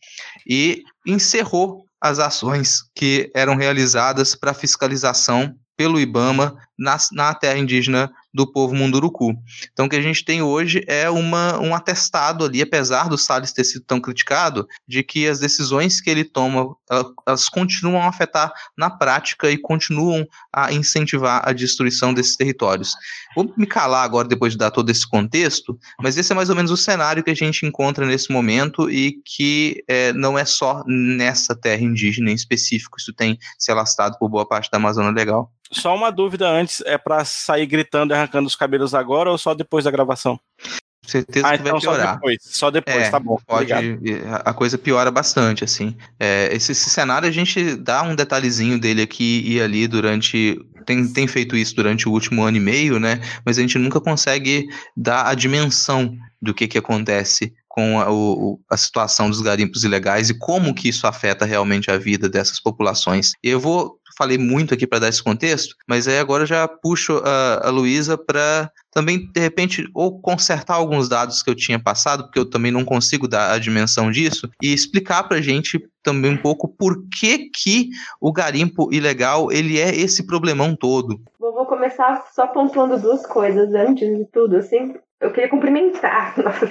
e 0.48 0.82
encerrou 1.06 1.86
as 2.01 2.18
ações 2.18 2.82
que 2.94 3.30
eram 3.34 3.57
realizadas 3.57 4.34
para 4.34 4.55
fiscalização 4.55 5.57
pelo 5.76 6.01
IBAMA 6.01 6.57
na, 6.78 6.97
na 7.12 7.34
terra 7.34 7.59
indígena 7.59 8.11
do 8.37 8.47
povo 8.47 8.74
Munduruku. 8.74 9.34
Então, 9.72 9.87
o 9.87 9.89
que 9.89 9.97
a 9.97 10.03
gente 10.03 10.22
tem 10.22 10.43
hoje 10.43 10.84
é 10.87 11.09
uma, 11.09 11.59
um 11.59 11.74
atestado 11.74 12.45
ali, 12.45 12.61
apesar 12.61 13.09
do 13.09 13.16
Salles 13.16 13.51
ter 13.51 13.64
sido 13.64 13.82
tão 13.87 13.99
criticado, 13.99 14.68
de 14.87 15.03
que 15.03 15.26
as 15.26 15.39
decisões 15.39 16.03
que 16.03 16.11
ele 16.11 16.22
toma, 16.22 16.76
elas 17.26 17.49
continuam 17.49 18.03
a 18.03 18.09
afetar 18.09 18.53
na 18.76 18.91
prática 18.91 19.51
e 19.51 19.57
continuam 19.57 20.26
a 20.53 20.70
incentivar 20.70 21.49
a 21.49 21.53
destruição 21.55 22.12
desses 22.12 22.37
territórios. 22.37 22.95
Vou 23.34 23.51
me 23.57 23.66
calar 23.66 24.05
agora, 24.05 24.28
depois 24.28 24.53
de 24.53 24.59
dar 24.59 24.70
todo 24.70 24.91
esse 24.91 25.09
contexto, 25.09 25.78
mas 25.99 26.18
esse 26.18 26.30
é 26.30 26.34
mais 26.34 26.51
ou 26.51 26.57
menos 26.57 26.70
o 26.70 26.76
cenário 26.76 27.24
que 27.24 27.30
a 27.30 27.34
gente 27.34 27.64
encontra 27.64 28.05
nesse 28.05 28.30
momento 28.30 28.91
e 28.91 29.18
que 29.24 29.82
é, 29.89 30.12
não 30.12 30.39
é 30.39 30.45
só 30.45 30.84
nessa 30.87 31.57
terra 31.57 31.82
indígena 31.82 32.30
em 32.30 32.34
específico, 32.34 32.99
isso 32.99 33.14
tem 33.14 33.39
se 33.59 33.72
alastrado 33.72 34.18
por 34.18 34.28
boa 34.28 34.47
parte 34.47 34.70
da 34.70 34.76
Amazônia 34.76 35.11
Legal. 35.11 35.51
Só 35.70 35.95
uma 35.95 36.12
dúvida 36.12 36.49
antes, 36.49 36.80
é 36.87 36.97
para 36.97 37.24
sair 37.24 37.66
gritando 37.66 38.14
e 38.14 38.16
arrancando 38.27 38.47
os 38.47 38.57
cabelos 38.57 38.95
agora 38.95 39.31
ou 39.31 39.39
só 39.39 39.55
depois 39.55 39.85
da 39.85 39.91
gravação? 39.91 40.39
certeza 41.07 41.47
ah, 41.47 41.57
que 41.57 41.62
vai 41.62 41.68
então 41.68 41.81
piorar. 41.81 42.07
Só 42.07 42.14
depois, 42.14 42.39
só 42.43 42.70
depois 42.70 42.97
é, 42.97 43.11
tá 43.11 43.20
bom. 43.20 43.39
Pode, 43.47 43.72
a 43.72 44.53
coisa 44.53 44.77
piora 44.77 45.11
bastante, 45.11 45.64
assim. 45.64 45.97
É, 46.18 46.49
esse, 46.53 46.72
esse, 46.72 46.91
cenário 46.91 47.29
a 47.29 47.33
gente 47.33 47.77
dá 47.77 48.03
um 48.03 48.14
detalhezinho 48.14 48.79
dele 48.79 49.03
aqui 49.03 49.43
e 49.47 49.61
ali 49.61 49.87
durante. 49.87 50.59
Tem, 50.85 51.07
tem 51.12 51.27
feito 51.27 51.57
isso 51.57 51.74
durante 51.74 52.09
o 52.09 52.12
último 52.12 52.43
ano 52.43 52.57
e 52.57 52.61
meio, 52.61 53.01
né? 53.01 53.20
Mas 53.45 53.59
a 53.59 53.61
gente 53.61 53.79
nunca 53.79 54.01
consegue 54.01 54.66
dar 54.97 55.27
a 55.27 55.35
dimensão 55.35 56.16
do 56.41 56.55
que, 56.55 56.68
que 56.68 56.79
acontece 56.79 57.53
com 57.77 58.01
a, 58.01 58.11
o, 58.11 58.59
a 58.70 58.77
situação 58.77 59.29
dos 59.29 59.43
garimpos 59.43 59.85
ilegais 59.85 60.31
e 60.31 60.39
como 60.39 60.74
que 60.74 60.89
isso 60.89 61.07
afeta 61.07 61.45
realmente 61.45 61.91
a 61.91 61.99
vida 61.99 62.27
dessas 62.27 62.59
populações. 62.59 63.33
Eu 63.43 63.61
vou 63.61 64.01
falei 64.16 64.39
muito 64.39 64.72
aqui 64.72 64.87
para 64.87 65.01
dar 65.01 65.09
esse 65.11 65.22
contexto, 65.22 65.77
mas 65.87 66.09
aí 66.09 66.18
agora 66.18 66.47
já 66.47 66.66
puxo 66.66 67.20
a, 67.22 67.68
a 67.68 67.70
Luísa 67.70 68.16
para 68.16 68.70
também, 68.91 69.31
de 69.31 69.39
repente, 69.39 69.87
ou 69.95 70.18
consertar 70.22 70.77
alguns 70.77 71.07
dados 71.07 71.43
que 71.43 71.51
eu 71.51 71.55
tinha 71.55 71.79
passado, 71.79 72.24
porque 72.24 72.39
eu 72.39 72.49
também 72.49 72.72
não 72.72 72.83
consigo 72.83 73.29
dar 73.29 73.53
a 73.53 73.59
dimensão 73.59 74.11
disso, 74.11 74.49
e 74.62 74.72
explicar 74.72 75.24
para 75.24 75.37
a 75.37 75.43
gente 75.43 75.79
também 76.03 76.33
um 76.33 76.39
pouco 76.39 76.66
por 76.66 77.07
que, 77.11 77.51
que 77.51 77.91
o 78.18 78.33
garimpo 78.33 78.89
ilegal 78.91 79.53
ele 79.53 79.79
é 79.79 79.95
esse 79.95 80.27
problemão 80.27 80.74
todo. 80.74 81.20
Vou 81.39 81.66
começar 81.66 82.24
só 82.35 82.47
pontuando 82.47 82.99
duas 82.99 83.27
coisas 83.27 83.74
antes 83.74 84.09
de 84.16 84.24
tudo, 84.33 84.57
assim 84.57 84.95
eu 85.20 85.32
queria 85.32 85.48
cumprimentar, 85.48 86.34
nossa, 86.42 86.66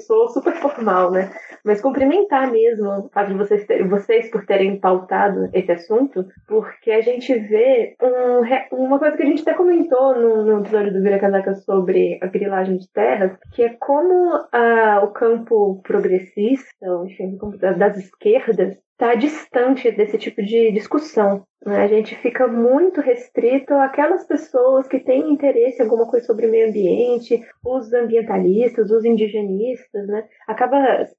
sou 0.00 0.28
super 0.28 0.54
formal, 0.56 1.10
né? 1.10 1.30
Mas 1.64 1.80
cumprimentar 1.80 2.50
mesmo 2.50 2.88
o 2.88 3.08
fato 3.10 3.28
de 3.28 3.34
vocês, 3.34 3.64
ter, 3.64 3.86
vocês 3.86 4.30
por 4.30 4.44
terem 4.44 4.80
pautado 4.80 5.48
esse 5.52 5.70
assunto, 5.70 6.26
porque 6.48 6.90
a 6.90 7.00
gente 7.00 7.32
vê 7.38 7.94
um, 8.02 8.84
uma 8.84 8.98
coisa 8.98 9.16
que 9.16 9.22
a 9.22 9.26
gente 9.26 9.42
até 9.42 9.54
comentou 9.54 10.14
no, 10.14 10.44
no 10.44 10.60
episódio 10.60 10.92
do 10.92 11.02
Vira 11.02 11.18
Casaca 11.18 11.54
sobre 11.54 12.18
a 12.22 12.26
grilagem 12.26 12.76
de 12.76 12.90
terras, 12.90 13.36
que 13.52 13.62
é 13.62 13.76
como 13.78 14.36
uh, 14.36 15.04
o 15.04 15.08
campo 15.08 15.80
progressista, 15.82 16.86
enfim, 17.06 17.38
das 17.78 17.96
esquerdas, 17.96 18.76
está 19.00 19.14
distante 19.14 19.90
desse 19.90 20.18
tipo 20.18 20.42
de 20.42 20.70
discussão. 20.72 21.46
Né? 21.64 21.82
A 21.82 21.88
gente 21.88 22.14
fica 22.16 22.46
muito 22.46 23.00
restrito 23.00 23.72
àquelas 23.74 24.26
pessoas 24.26 24.86
que 24.86 25.00
têm 25.00 25.32
interesse 25.32 25.80
em 25.80 25.84
alguma 25.84 26.06
coisa 26.06 26.26
sobre 26.26 26.46
meio 26.46 26.68
ambiente, 26.68 27.42
os 27.64 27.90
ambientalistas, 27.94 28.90
os 28.90 29.04
indigenistas, 29.04 30.06
né? 30.06 30.24
Acaba 30.46 30.76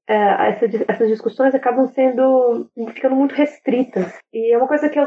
é, 0.08 0.48
essa, 0.48 0.66
essas 0.88 1.08
discussões 1.08 1.54
acabam 1.54 1.86
sendo 1.88 2.70
ficando 2.94 3.16
muito 3.16 3.34
restritas. 3.34 4.12
E 4.32 4.54
é 4.54 4.56
uma 4.56 4.68
coisa 4.68 4.88
que 4.88 4.98
eu 4.98 5.06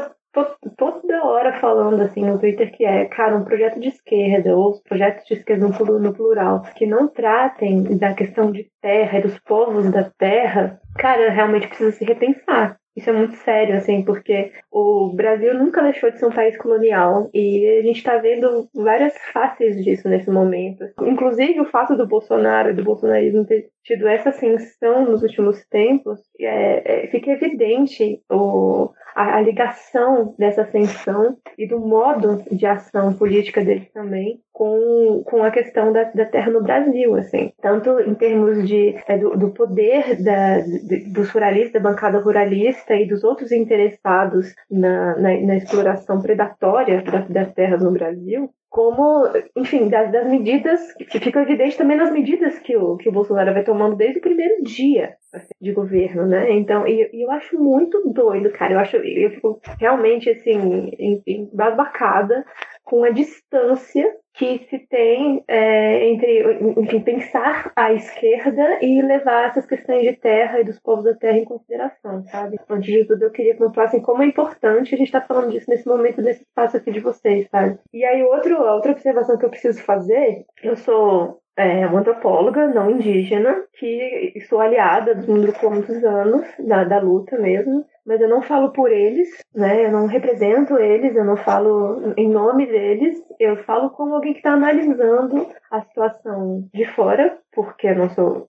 toda 0.76 1.24
hora 1.24 1.60
falando 1.60 2.02
assim 2.02 2.24
no 2.24 2.38
Twitter 2.38 2.70
que 2.72 2.84
é, 2.84 3.04
cara, 3.06 3.36
um 3.36 3.44
projeto 3.44 3.80
de 3.80 3.88
esquerda 3.88 4.56
ou 4.56 4.80
projetos 4.82 5.24
de 5.26 5.34
esquerda 5.34 5.68
no 5.68 6.14
plural 6.14 6.62
que 6.76 6.86
não 6.86 7.08
tratem 7.08 7.96
da 7.96 8.14
questão 8.14 8.50
de 8.50 8.70
terra 8.80 9.18
e 9.18 9.22
dos 9.22 9.38
povos 9.40 9.90
da 9.90 10.04
terra, 10.04 10.80
cara, 10.98 11.30
realmente 11.30 11.68
precisa 11.68 11.92
se 11.92 12.04
repensar. 12.04 12.78
Isso 12.96 13.10
é 13.10 13.12
muito 13.12 13.36
sério, 13.36 13.76
assim, 13.76 14.02
porque 14.02 14.52
o 14.72 15.12
Brasil 15.14 15.52
nunca 15.52 15.82
deixou 15.82 16.10
de 16.10 16.18
ser 16.18 16.24
um 16.24 16.32
país 16.32 16.56
colonial 16.56 17.28
e 17.34 17.78
a 17.78 17.82
gente 17.82 17.98
está 17.98 18.16
vendo 18.16 18.70
várias 18.74 19.12
faces 19.34 19.84
disso 19.84 20.08
nesse 20.08 20.30
momento. 20.30 20.82
Inclusive 21.02 21.60
o 21.60 21.66
fato 21.66 21.94
do 21.94 22.06
Bolsonaro 22.06 22.70
e 22.70 22.72
do 22.72 22.82
bolsonarismo 22.82 23.44
ter 23.44 23.68
tido 23.84 24.08
essa 24.08 24.30
ascensão 24.30 25.04
nos 25.04 25.22
últimos 25.22 25.62
tempos, 25.66 26.18
é, 26.40 27.04
é, 27.04 27.06
fica 27.08 27.32
evidente 27.32 28.22
o, 28.30 28.90
a, 29.16 29.36
a, 29.36 29.40
ligação 29.40 30.34
dessa 30.38 30.62
ascensão 30.62 31.38
e 31.56 31.66
do 31.66 31.80
modo 31.80 32.44
de 32.52 32.66
ação 32.66 33.14
política 33.14 33.64
dele 33.64 33.90
também 33.94 34.40
com, 34.52 35.22
com 35.24 35.42
a 35.42 35.50
questão 35.50 35.92
da, 35.92 36.04
da 36.04 36.26
terra 36.26 36.50
no 36.50 36.62
Brasil, 36.62 37.14
assim, 37.16 37.52
tanto 37.60 37.98
em 38.00 38.14
termos 38.14 38.68
de, 38.68 38.94
é, 39.08 39.16
do, 39.16 39.36
do, 39.36 39.50
poder 39.50 40.22
da, 40.22 40.60
de, 40.60 41.10
dos 41.10 41.30
ruralistas, 41.30 41.72
da 41.72 41.90
bancada 41.90 42.18
ruralista 42.18 42.94
e 42.94 43.06
dos 43.06 43.24
outros 43.24 43.52
interessados 43.52 44.54
na, 44.70 45.16
na, 45.16 45.40
na 45.40 45.56
exploração 45.56 46.20
predatória 46.20 47.02
das, 47.02 47.28
das 47.28 47.52
terras 47.54 47.82
no 47.82 47.92
Brasil, 47.92 48.50
como, 48.76 49.26
enfim, 49.56 49.88
das, 49.88 50.12
das, 50.12 50.28
medidas, 50.28 50.92
que 50.92 51.18
fica 51.18 51.40
evidente 51.40 51.78
também 51.78 51.96
nas 51.96 52.10
medidas 52.10 52.58
que 52.58 52.76
o, 52.76 52.98
que 52.98 53.08
o 53.08 53.12
Bolsonaro 53.12 53.54
vai 53.54 53.64
tomando 53.64 53.96
desde 53.96 54.18
o 54.18 54.20
primeiro 54.20 54.62
dia 54.62 55.16
assim, 55.32 55.54
de 55.58 55.72
governo, 55.72 56.26
né? 56.26 56.52
Então, 56.52 56.86
e, 56.86 57.08
e, 57.10 57.24
eu 57.24 57.30
acho 57.30 57.58
muito 57.58 58.12
doido, 58.12 58.52
cara. 58.52 58.74
Eu 58.74 58.78
acho, 58.78 58.96
eu 58.96 59.30
fico 59.30 59.58
realmente, 59.80 60.28
assim, 60.28 60.90
embasbacada 61.26 62.44
com 62.84 63.02
a 63.02 63.08
distância 63.08 64.14
que 64.36 64.66
se 64.68 64.78
tem 64.78 65.42
é, 65.48 66.08
entre, 66.08 66.58
enfim, 66.76 67.00
pensar 67.00 67.72
a 67.74 67.92
esquerda 67.94 68.78
e 68.82 69.00
levar 69.00 69.48
essas 69.48 69.64
questões 69.64 70.02
de 70.02 70.12
terra 70.12 70.60
e 70.60 70.64
dos 70.64 70.78
povos 70.78 71.04
da 71.04 71.14
terra 71.14 71.38
em 71.38 71.44
consideração, 71.44 72.22
sabe? 72.24 72.58
Antes 72.68 72.92
de 72.92 73.04
tudo, 73.06 73.22
eu 73.24 73.30
queria 73.30 73.56
pontuar 73.56 73.86
assim, 73.86 74.00
como 74.00 74.22
é 74.22 74.26
importante 74.26 74.94
a 74.94 74.98
gente 74.98 75.08
estar 75.08 75.22
tá 75.22 75.26
falando 75.26 75.50
disso 75.50 75.70
nesse 75.70 75.88
momento, 75.88 76.20
nesse 76.20 76.42
espaço 76.42 76.76
aqui 76.76 76.92
de 76.92 77.00
vocês, 77.00 77.48
sabe? 77.50 77.78
E 77.94 78.04
aí, 78.04 78.22
outro, 78.22 78.60
outra 78.60 78.92
observação 78.92 79.38
que 79.38 79.44
eu 79.44 79.50
preciso 79.50 79.82
fazer, 79.82 80.44
eu 80.62 80.76
sou 80.76 81.40
é 81.56 81.86
uma 81.86 82.00
antropóloga 82.00 82.68
não 82.68 82.90
indígena, 82.90 83.64
que 83.72 84.34
sou 84.46 84.60
aliada 84.60 85.14
do 85.14 85.32
mundo 85.32 85.54
há 85.58 85.70
muitos 85.70 86.04
anos, 86.04 86.46
da, 86.58 86.84
da 86.84 86.98
luta 86.98 87.38
mesmo, 87.38 87.86
mas 88.06 88.20
eu 88.20 88.28
não 88.28 88.40
falo 88.40 88.70
por 88.70 88.90
eles, 88.90 89.28
né? 89.54 89.84
Eu 89.86 89.90
não 89.90 90.06
represento 90.06 90.78
eles, 90.78 91.14
eu 91.16 91.24
não 91.24 91.36
falo 91.36 92.14
em 92.16 92.28
nome 92.28 92.66
deles, 92.66 93.22
eu 93.40 93.56
falo 93.64 93.90
como 93.90 94.14
alguém 94.14 94.32
que 94.32 94.38
está 94.38 94.52
analisando 94.52 95.48
a 95.70 95.82
situação 95.82 96.68
de 96.72 96.84
fora, 96.92 97.38
porque 97.52 97.88
eu 97.88 97.96
não 97.96 98.08
sou 98.10 98.48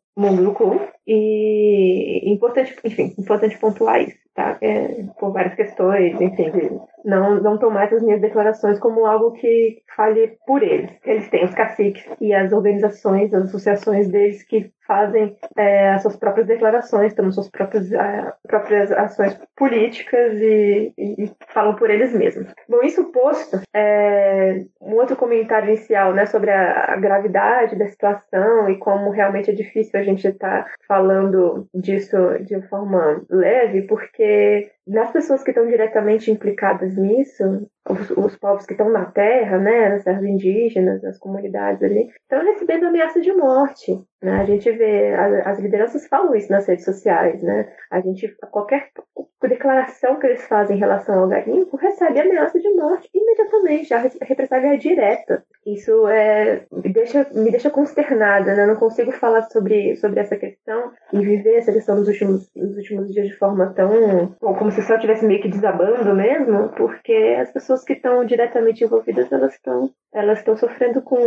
clube, 0.54 0.82
e 1.06 2.24
importante, 2.26 2.76
enfim, 2.84 3.14
importante 3.18 3.58
pontuar 3.60 4.02
isso, 4.02 4.18
tá? 4.34 4.58
É, 4.62 5.04
por 5.20 5.32
várias 5.32 5.54
questões, 5.54 6.20
enfim, 6.20 6.80
não, 7.06 7.42
não 7.42 7.58
tomar 7.58 7.86
essas 7.86 8.04
minhas 8.04 8.22
declarações 8.22 8.80
como 8.80 9.06
algo 9.06 9.32
que 9.34 9.82
fale 9.96 10.38
por 10.46 10.64
eles. 10.64 10.92
Eles 11.06 11.30
têm 11.30 11.46
os 11.46 11.54
caciques 11.54 12.06
e 12.20 12.34
as 12.34 12.52
organizações, 12.52 13.34
as 13.34 13.46
associações 13.46 14.10
deles 14.10 14.44
que 14.44 14.72
fazem 14.88 15.36
é, 15.58 15.90
as 15.90 16.02
suas 16.02 16.16
próprias 16.16 16.48
declarações, 16.48 17.14
tomam 17.14 17.32
suas 17.32 17.50
próprias, 17.50 17.94
a, 17.94 18.34
próprias 18.48 18.90
ações 18.92 19.38
políticas 19.56 20.34
e, 20.40 20.94
e, 20.98 21.26
e, 21.26 21.32
falam 21.50 21.76
por 21.76 21.90
eles 21.90 22.14
mesmos. 22.14 22.48
Bom, 22.70 22.82
isso 22.82 23.12
posto, 23.12 23.60
é, 23.76 24.64
um 24.82 24.96
outro 24.96 25.18
comentário 25.18 25.68
inicial 25.68 26.14
né, 26.14 26.26
sobre 26.26 26.52
a, 26.52 26.94
a, 26.94 26.96
gravidade 26.96 27.78
da 27.78 27.88
situação 27.88 28.70
e 28.70 28.78
como 28.78 29.12
realmente 29.12 29.52
é 29.52 29.54
difícil 29.54 30.00
a 30.00 30.04
gente 30.04 30.26
estar 30.26 30.64
tá 30.64 30.72
falando 30.88 31.68
disso 31.76 32.18
de 32.46 32.62
forma 32.70 33.22
leve, 33.30 33.82
porque 33.84 34.72
nas 34.88 35.12
pessoas 35.12 35.44
que 35.44 35.52
estão 35.52 35.68
diretamente 35.68 36.32
implicadas 36.32 36.96
nisso, 36.96 37.70
os, 37.90 38.10
os, 38.12 38.36
povos 38.38 38.66
que 38.66 38.74
estão 38.74 38.90
na 38.90 39.06
terra, 39.06 39.58
né, 39.58 39.90
nas 39.90 40.04
terras 40.04 40.24
indígenas, 40.24 41.02
nas 41.02 41.20
comunidades 41.20 41.84
ali, 41.84 42.08
estão 42.22 42.42
recebendo 42.44 42.86
ameaça 42.86 43.20
de 43.20 43.34
morte. 43.34 44.00
Né? 44.22 44.42
A 44.42 44.46
gente 44.46 44.72
vê, 44.72 45.14
as, 45.14 45.48
as 45.48 45.60
lideranças 45.60 46.08
falam 46.08 46.36
isso 46.36 46.52
nas 46.52 46.68
redes 46.68 46.86
sociais, 46.86 47.42
né? 47.44 47.72
A 47.92 48.02
gente, 48.02 48.28
qualquer 48.52 48.90
declaração 49.48 50.20
que 50.20 50.26
eles 50.26 50.46
fazem 50.48 50.76
em 50.76 50.80
relação 50.80 51.20
ao 51.20 51.28
garimpo 51.28 51.78
recebe 51.78 52.20
ameaça 52.20 52.60
de 52.60 52.70
morte 52.74 53.10
imediatamente, 53.14 53.94
a 53.94 54.26
represália 54.26 54.74
é 54.74 54.78
direta. 54.78 55.44
Isso 55.66 56.08
é, 56.08 56.66
me, 56.72 56.92
deixa, 56.92 57.28
me 57.34 57.52
deixa 57.52 57.70
consternada, 57.70 58.56
né? 58.56 58.66
Não 58.66 58.76
consigo 58.76 59.12
falar 59.12 59.44
sobre, 59.44 59.96
sobre 59.98 60.20
essa 60.20 60.36
questão 60.36 60.92
e 61.14 61.20
viver 61.20 61.58
essa 61.58 61.72
questão 61.72 61.96
nos 61.98 62.08
últimos, 62.08 62.50
nos 62.56 62.78
últimos 62.78 63.12
dias 63.12 63.28
de 63.28 63.36
forma 63.36 63.74
tão. 63.74 64.36
como 64.40 64.72
se 64.72 64.82
só 64.82 64.96
estivesse 64.96 65.26
meio 65.26 65.42
que 65.42 65.50
desabando 65.50 66.16
mesmo, 66.16 66.70
porque 66.70 67.38
as 67.40 67.52
pessoas 67.52 67.84
que 67.84 67.94
estão 67.94 68.26
diretamente 68.26 68.84
envolvidas 68.84 69.32
elas 69.32 69.54
estão 69.54 69.92
elas 70.14 70.40
estão 70.40 70.56
sofrendo 70.56 71.02
com, 71.02 71.18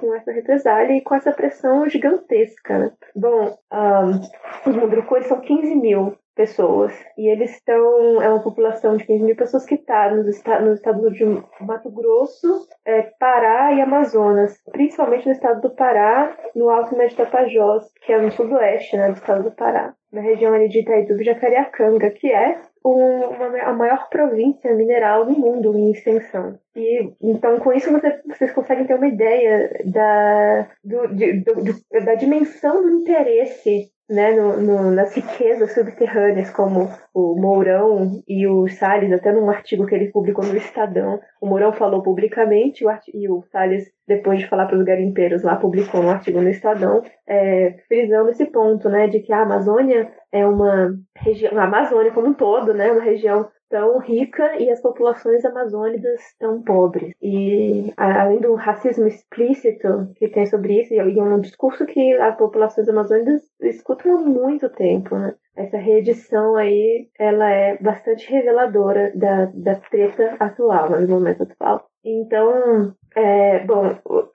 com 0.00 0.14
essa 0.14 0.32
represália 0.32 0.96
e 0.96 1.02
com 1.02 1.14
essa 1.14 1.32
pressão 1.32 1.88
gigantesca. 1.88 2.37
Né? 2.68 2.92
Bom, 3.14 3.56
um, 3.72 4.70
os 4.70 4.76
Mundrucores 4.76 5.26
são 5.26 5.40
15 5.40 5.74
mil 5.76 6.16
pessoas. 6.38 6.92
E 7.18 7.28
eles 7.28 7.50
estão. 7.50 8.22
É 8.22 8.28
uma 8.28 8.42
população 8.42 8.96
de 8.96 9.04
15 9.04 9.24
mil 9.24 9.36
pessoas 9.36 9.66
que 9.66 9.74
está 9.74 10.14
nos, 10.14 10.28
esta, 10.28 10.60
no 10.60 10.72
estado 10.72 11.10
de 11.10 11.24
Mato 11.60 11.90
Grosso, 11.90 12.68
é, 12.86 13.02
Pará 13.18 13.72
e 13.74 13.80
Amazonas. 13.80 14.56
Principalmente 14.70 15.26
no 15.26 15.32
estado 15.32 15.60
do 15.60 15.74
Pará, 15.74 16.36
no 16.54 16.70
Alto 16.70 16.96
Médio 16.96 17.16
Tapajós, 17.16 17.90
que 18.06 18.12
é 18.12 18.20
no 18.20 18.30
sudoeste 18.30 18.96
né, 18.96 19.08
do 19.08 19.14
estado 19.14 19.42
do 19.42 19.50
Pará. 19.50 19.92
Na 20.12 20.20
região 20.20 20.54
ali 20.54 20.68
de 20.68 20.80
Itaiduba 20.80 21.20
e 21.20 21.24
Jacareacanga, 21.24 22.10
que 22.10 22.32
é 22.32 22.56
uma, 22.84 23.46
a 23.62 23.72
maior 23.72 24.08
província 24.08 24.74
mineral 24.74 25.26
do 25.26 25.32
mundo 25.32 25.76
em 25.76 25.90
extensão. 25.90 26.58
E, 26.76 27.12
então, 27.20 27.58
com 27.58 27.72
isso, 27.72 27.90
você, 27.90 28.20
vocês 28.26 28.52
conseguem 28.52 28.86
ter 28.86 28.94
uma 28.94 29.08
ideia 29.08 29.82
da, 29.84 30.68
do, 30.84 31.08
de, 31.14 31.32
do, 31.40 31.54
do, 31.54 32.04
da 32.04 32.14
dimensão 32.14 32.82
do 32.82 32.90
interesse 32.90 33.90
né, 34.08 34.32
no, 34.32 34.60
no, 34.60 34.90
nas 34.90 35.14
riquezas 35.14 35.74
subterrâneas, 35.74 36.50
como 36.50 36.88
o 37.12 37.38
Mourão 37.38 38.22
e 38.26 38.46
o 38.46 38.66
Salles, 38.68 39.12
até 39.12 39.30
num 39.32 39.50
artigo 39.50 39.86
que 39.86 39.94
ele 39.94 40.10
publicou 40.10 40.44
no 40.44 40.56
Estadão. 40.56 41.20
O 41.40 41.46
Mourão 41.46 41.72
falou 41.72 42.02
publicamente 42.02 42.86
o 42.86 42.90
e 43.12 43.28
o 43.28 43.42
Salles, 43.52 43.84
depois 44.06 44.38
de 44.38 44.48
falar 44.48 44.66
para 44.66 44.78
os 44.78 44.84
garimpeiros 44.84 45.42
lá, 45.42 45.56
publicou 45.56 46.00
um 46.00 46.10
artigo 46.10 46.40
no 46.40 46.48
Estadão, 46.48 47.02
é, 47.26 47.76
frisando 47.86 48.30
esse 48.30 48.46
ponto, 48.46 48.88
né, 48.88 49.08
de 49.08 49.20
que 49.20 49.32
a 49.32 49.42
Amazônia 49.42 50.10
é 50.32 50.46
uma 50.46 50.94
região, 51.16 51.58
a 51.58 51.64
Amazônia 51.64 52.12
como 52.12 52.28
um 52.28 52.34
todo, 52.34 52.72
né, 52.72 52.90
uma 52.90 53.02
região 53.02 53.48
tão 53.68 53.98
rica 53.98 54.56
e 54.60 54.70
as 54.70 54.80
populações 54.80 55.44
amazônicas 55.44 56.20
tão 56.38 56.62
pobres. 56.62 57.12
E 57.22 57.92
além 57.96 58.40
do 58.40 58.54
racismo 58.54 59.06
explícito 59.06 60.10
que 60.16 60.28
tem 60.28 60.46
sobre 60.46 60.80
isso, 60.80 60.94
e 60.94 60.98
é 60.98 61.22
um 61.22 61.40
discurso 61.40 61.86
que 61.86 62.14
as 62.14 62.36
populações 62.36 62.88
amazônicas 62.88 63.42
escutam 63.60 64.18
há 64.18 64.20
muito 64.20 64.68
tempo, 64.70 65.16
né? 65.16 65.34
Essa 65.56 65.76
reedição 65.76 66.54
aí, 66.54 67.08
ela 67.18 67.50
é 67.50 67.76
bastante 67.78 68.30
reveladora 68.30 69.10
da, 69.14 69.46
da 69.46 69.74
treta 69.74 70.36
atual, 70.38 70.90
né, 70.90 71.00
no 71.00 71.08
momento 71.08 71.42
atual. 71.42 71.87
Então, 72.04 72.94
é, 73.16 73.64
bom, 73.64 73.86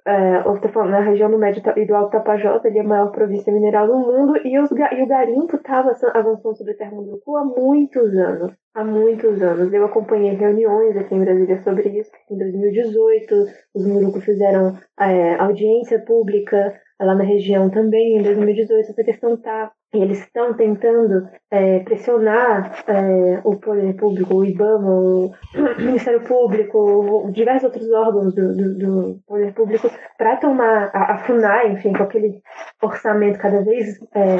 é, 0.05 0.45
eu 0.45 0.55
estou 0.55 0.71
falando 0.71 0.91
na 0.91 0.99
região 0.99 1.31
do 1.31 1.37
Médio 1.37 1.63
e 1.77 1.85
do 1.85 1.95
Alto 1.95 2.11
Tapajós, 2.11 2.63
ele 2.65 2.79
é 2.79 2.81
a 2.81 2.83
maior 2.83 3.11
província 3.11 3.53
mineral 3.53 3.87
do 3.87 3.97
mundo, 3.97 4.37
e, 4.45 4.59
os, 4.59 4.69
e 4.71 5.01
o 5.01 5.07
garimpo 5.07 5.55
estava 5.55 5.91
avançando 6.13 6.57
sobre 6.57 6.73
Terra 6.73 6.91
Munduruku 6.91 7.37
há 7.37 7.45
muitos 7.45 8.13
anos. 8.15 8.53
Há 8.75 8.83
muitos 8.83 9.41
anos. 9.41 9.71
Eu 9.71 9.85
acompanhei 9.85 10.33
reuniões 10.33 10.97
aqui 10.97 11.15
em 11.15 11.23
Brasília 11.23 11.63
sobre 11.63 11.89
isso. 11.89 12.11
Em 12.29 12.37
2018, 12.37 13.35
os 13.75 13.85
Munduruku 13.85 14.19
fizeram 14.19 14.77
é, 14.99 15.35
audiência 15.35 16.03
pública 16.03 16.73
lá 16.99 17.15
na 17.15 17.23
região 17.23 17.69
também. 17.69 18.17
Em 18.17 18.23
2018, 18.23 18.89
essa 18.89 19.03
questão 19.03 19.35
está 19.35 19.71
eles 19.93 20.19
estão 20.19 20.53
tentando 20.53 21.27
é, 21.51 21.79
pressionar 21.79 22.83
é, 22.87 23.41
o 23.43 23.57
poder 23.57 23.95
público, 23.95 24.35
o 24.35 24.45
IBAMA, 24.45 24.89
o 24.89 25.31
Ministério 25.77 26.21
Público, 26.21 27.29
diversos 27.31 27.65
outros 27.65 27.91
órgãos 27.91 28.33
do, 28.33 28.55
do, 28.55 28.77
do 28.77 29.19
poder 29.27 29.53
público 29.53 29.89
para 30.17 30.37
tomar 30.37 30.89
a, 30.93 31.17
FUNAI, 31.19 31.73
enfim, 31.73 31.93
com 31.93 32.03
aquele 32.03 32.41
orçamento 32.81 33.37
cada 33.37 33.61
vez 33.61 33.99
é, 34.15 34.35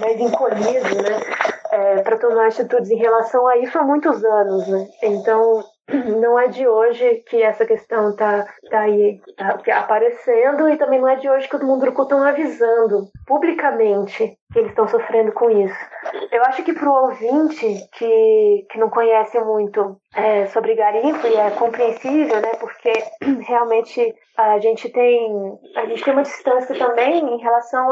mais 0.00 0.20
encolhido, 0.20 1.02
né, 1.02 1.20
é, 1.72 2.02
para 2.02 2.16
tomar 2.16 2.46
atitudes 2.46 2.90
em 2.90 2.96
relação 2.96 3.46
a 3.46 3.58
isso 3.58 3.78
há 3.78 3.82
muitos 3.82 4.24
anos. 4.24 4.68
Né? 4.68 4.86
Então, 5.02 5.62
não 6.20 6.38
é 6.38 6.48
de 6.48 6.66
hoje 6.66 7.22
que 7.28 7.42
essa 7.42 7.66
questão 7.66 8.10
está 8.10 8.46
tá 8.70 8.80
aí 8.80 9.20
tá 9.36 9.78
aparecendo 9.78 10.68
e 10.68 10.76
também 10.76 11.00
não 11.00 11.08
é 11.08 11.16
de 11.16 11.28
hoje 11.28 11.48
que 11.48 11.56
o 11.56 11.64
mundo 11.64 11.86
estão 11.86 12.22
avisando 12.22 13.08
publicamente 13.26 14.38
que 14.54 14.60
eles 14.60 14.70
estão 14.70 14.86
sofrendo 14.86 15.32
com 15.32 15.50
isso. 15.50 15.76
Eu 16.30 16.42
acho 16.44 16.62
que 16.62 16.72
para 16.72 16.88
o 16.88 17.06
ouvinte 17.06 17.88
que, 17.92 18.66
que 18.70 18.78
não 18.78 18.88
conhece 18.88 19.38
muito 19.40 20.00
é, 20.14 20.46
sobre 20.46 20.76
garimpo, 20.76 21.26
e 21.26 21.34
é 21.34 21.50
compreensível, 21.50 22.40
né, 22.40 22.52
porque 22.60 22.92
realmente 23.46 24.14
a 24.36 24.58
gente 24.58 24.88
tem 24.88 25.58
a 25.76 25.86
gente 25.86 26.02
tem 26.02 26.12
uma 26.12 26.22
distância 26.22 26.76
também 26.76 27.18
em 27.18 27.38
relação 27.38 27.88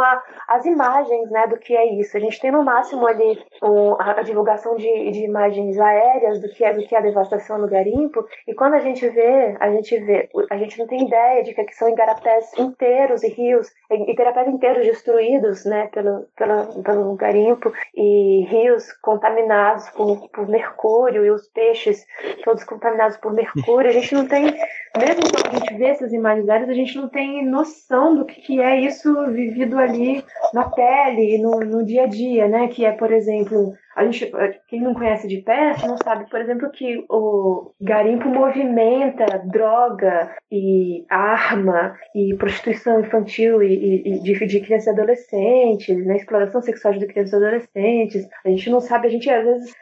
às 0.48 0.64
imagens 0.64 1.30
né, 1.30 1.46
do 1.46 1.56
que 1.56 1.76
é 1.76 1.94
isso. 1.94 2.16
A 2.16 2.20
gente 2.20 2.40
tem 2.40 2.50
no 2.50 2.64
máximo 2.64 3.06
ali 3.06 3.40
um, 3.62 3.94
a, 4.00 4.22
divulgação 4.22 4.74
de, 4.76 5.10
de 5.10 5.24
imagens 5.24 5.78
aéreas 5.78 6.40
do 6.40 6.48
que 6.48 6.64
é 6.64 6.72
do 6.72 6.84
que 6.84 6.94
é 6.94 6.98
a 6.98 7.02
devastação 7.02 7.58
no 7.58 7.68
garimpo, 7.68 8.24
e 8.46 8.54
quando 8.54 8.74
a 8.74 8.80
gente 8.80 9.08
vê, 9.08 9.56
a 9.60 9.70
gente 9.70 9.98
vê, 10.00 10.28
a 10.50 10.56
gente 10.56 10.78
não 10.78 10.86
tem 10.86 11.06
ideia 11.06 11.42
de 11.42 11.54
que 11.54 11.74
são 11.74 11.88
igarapés 11.88 12.52
inteiros 12.58 13.22
e 13.22 13.28
rios, 13.28 13.68
igarapés 13.90 14.48
inteiros 14.48 14.84
destruídos 14.84 15.64
né, 15.64 15.88
pelo, 15.92 16.26
pelo 16.36 16.51
pela, 16.53 16.82
pelo 16.82 17.14
garimpo 17.14 17.72
e 17.94 18.44
rios 18.48 18.92
contaminados 19.00 19.88
por, 19.90 20.28
por 20.30 20.48
mercúrio 20.48 21.24
e 21.24 21.30
os 21.30 21.48
peixes 21.48 22.05
todos 22.44 22.64
contaminados 22.64 23.16
por 23.16 23.32
mercúrio. 23.32 23.90
A 23.90 23.92
gente 23.92 24.14
não 24.14 24.26
tem, 24.26 24.44
mesmo 24.44 25.22
quando 25.32 25.55
a 25.55 25.59
gente 25.59 25.74
vê 25.74 25.86
essas 25.86 26.12
imagens 26.12 26.48
aéreas, 26.48 26.70
a 26.70 26.74
gente 26.74 26.96
não 26.96 27.09
tem 27.09 27.44
noção 27.44 28.14
do 28.16 28.24
que, 28.24 28.40
que 28.40 28.61
é 28.61 28.80
isso 28.80 29.26
vivido 29.30 29.78
ali 29.78 30.24
na 30.53 30.68
pele, 30.68 31.38
no, 31.38 31.61
no 31.61 31.84
dia 31.84 32.05
a 32.05 32.07
dia, 32.07 32.48
né? 32.48 32.68
Que 32.68 32.84
é, 32.84 32.92
por 32.92 33.11
exemplo, 33.11 33.74
a 33.95 34.05
gente, 34.05 34.30
quem 34.68 34.80
não 34.80 34.95
conhece 34.95 35.28
de 35.28 35.38
perto 35.38 35.86
não 35.86 35.97
sabe, 36.03 36.28
por 36.30 36.40
exemplo, 36.40 36.70
que 36.70 37.05
o 37.11 37.72
garimpo 37.80 38.28
movimenta 38.28 39.26
droga 39.45 40.34
e 40.51 41.05
arma 41.11 41.95
e 42.14 42.34
prostituição 42.36 43.01
infantil 43.01 43.62
e, 43.62 43.74
e, 43.74 44.09
e 44.09 44.22
de, 44.22 44.47
de 44.47 44.61
crianças 44.61 44.86
e 44.86 44.90
adolescentes, 44.90 46.07
né, 46.07 46.16
exploração 46.16 46.62
sexual 46.62 46.95
de 46.95 47.07
crianças 47.07 47.32
e 47.32 47.36
adolescentes. 47.36 48.28
A 48.45 48.49
gente 48.49 48.70
não 48.70 48.80
sabe, 48.80 49.09
a 49.09 49.11
gente 49.11 49.28
às 49.30 49.45
vezes 49.45 49.74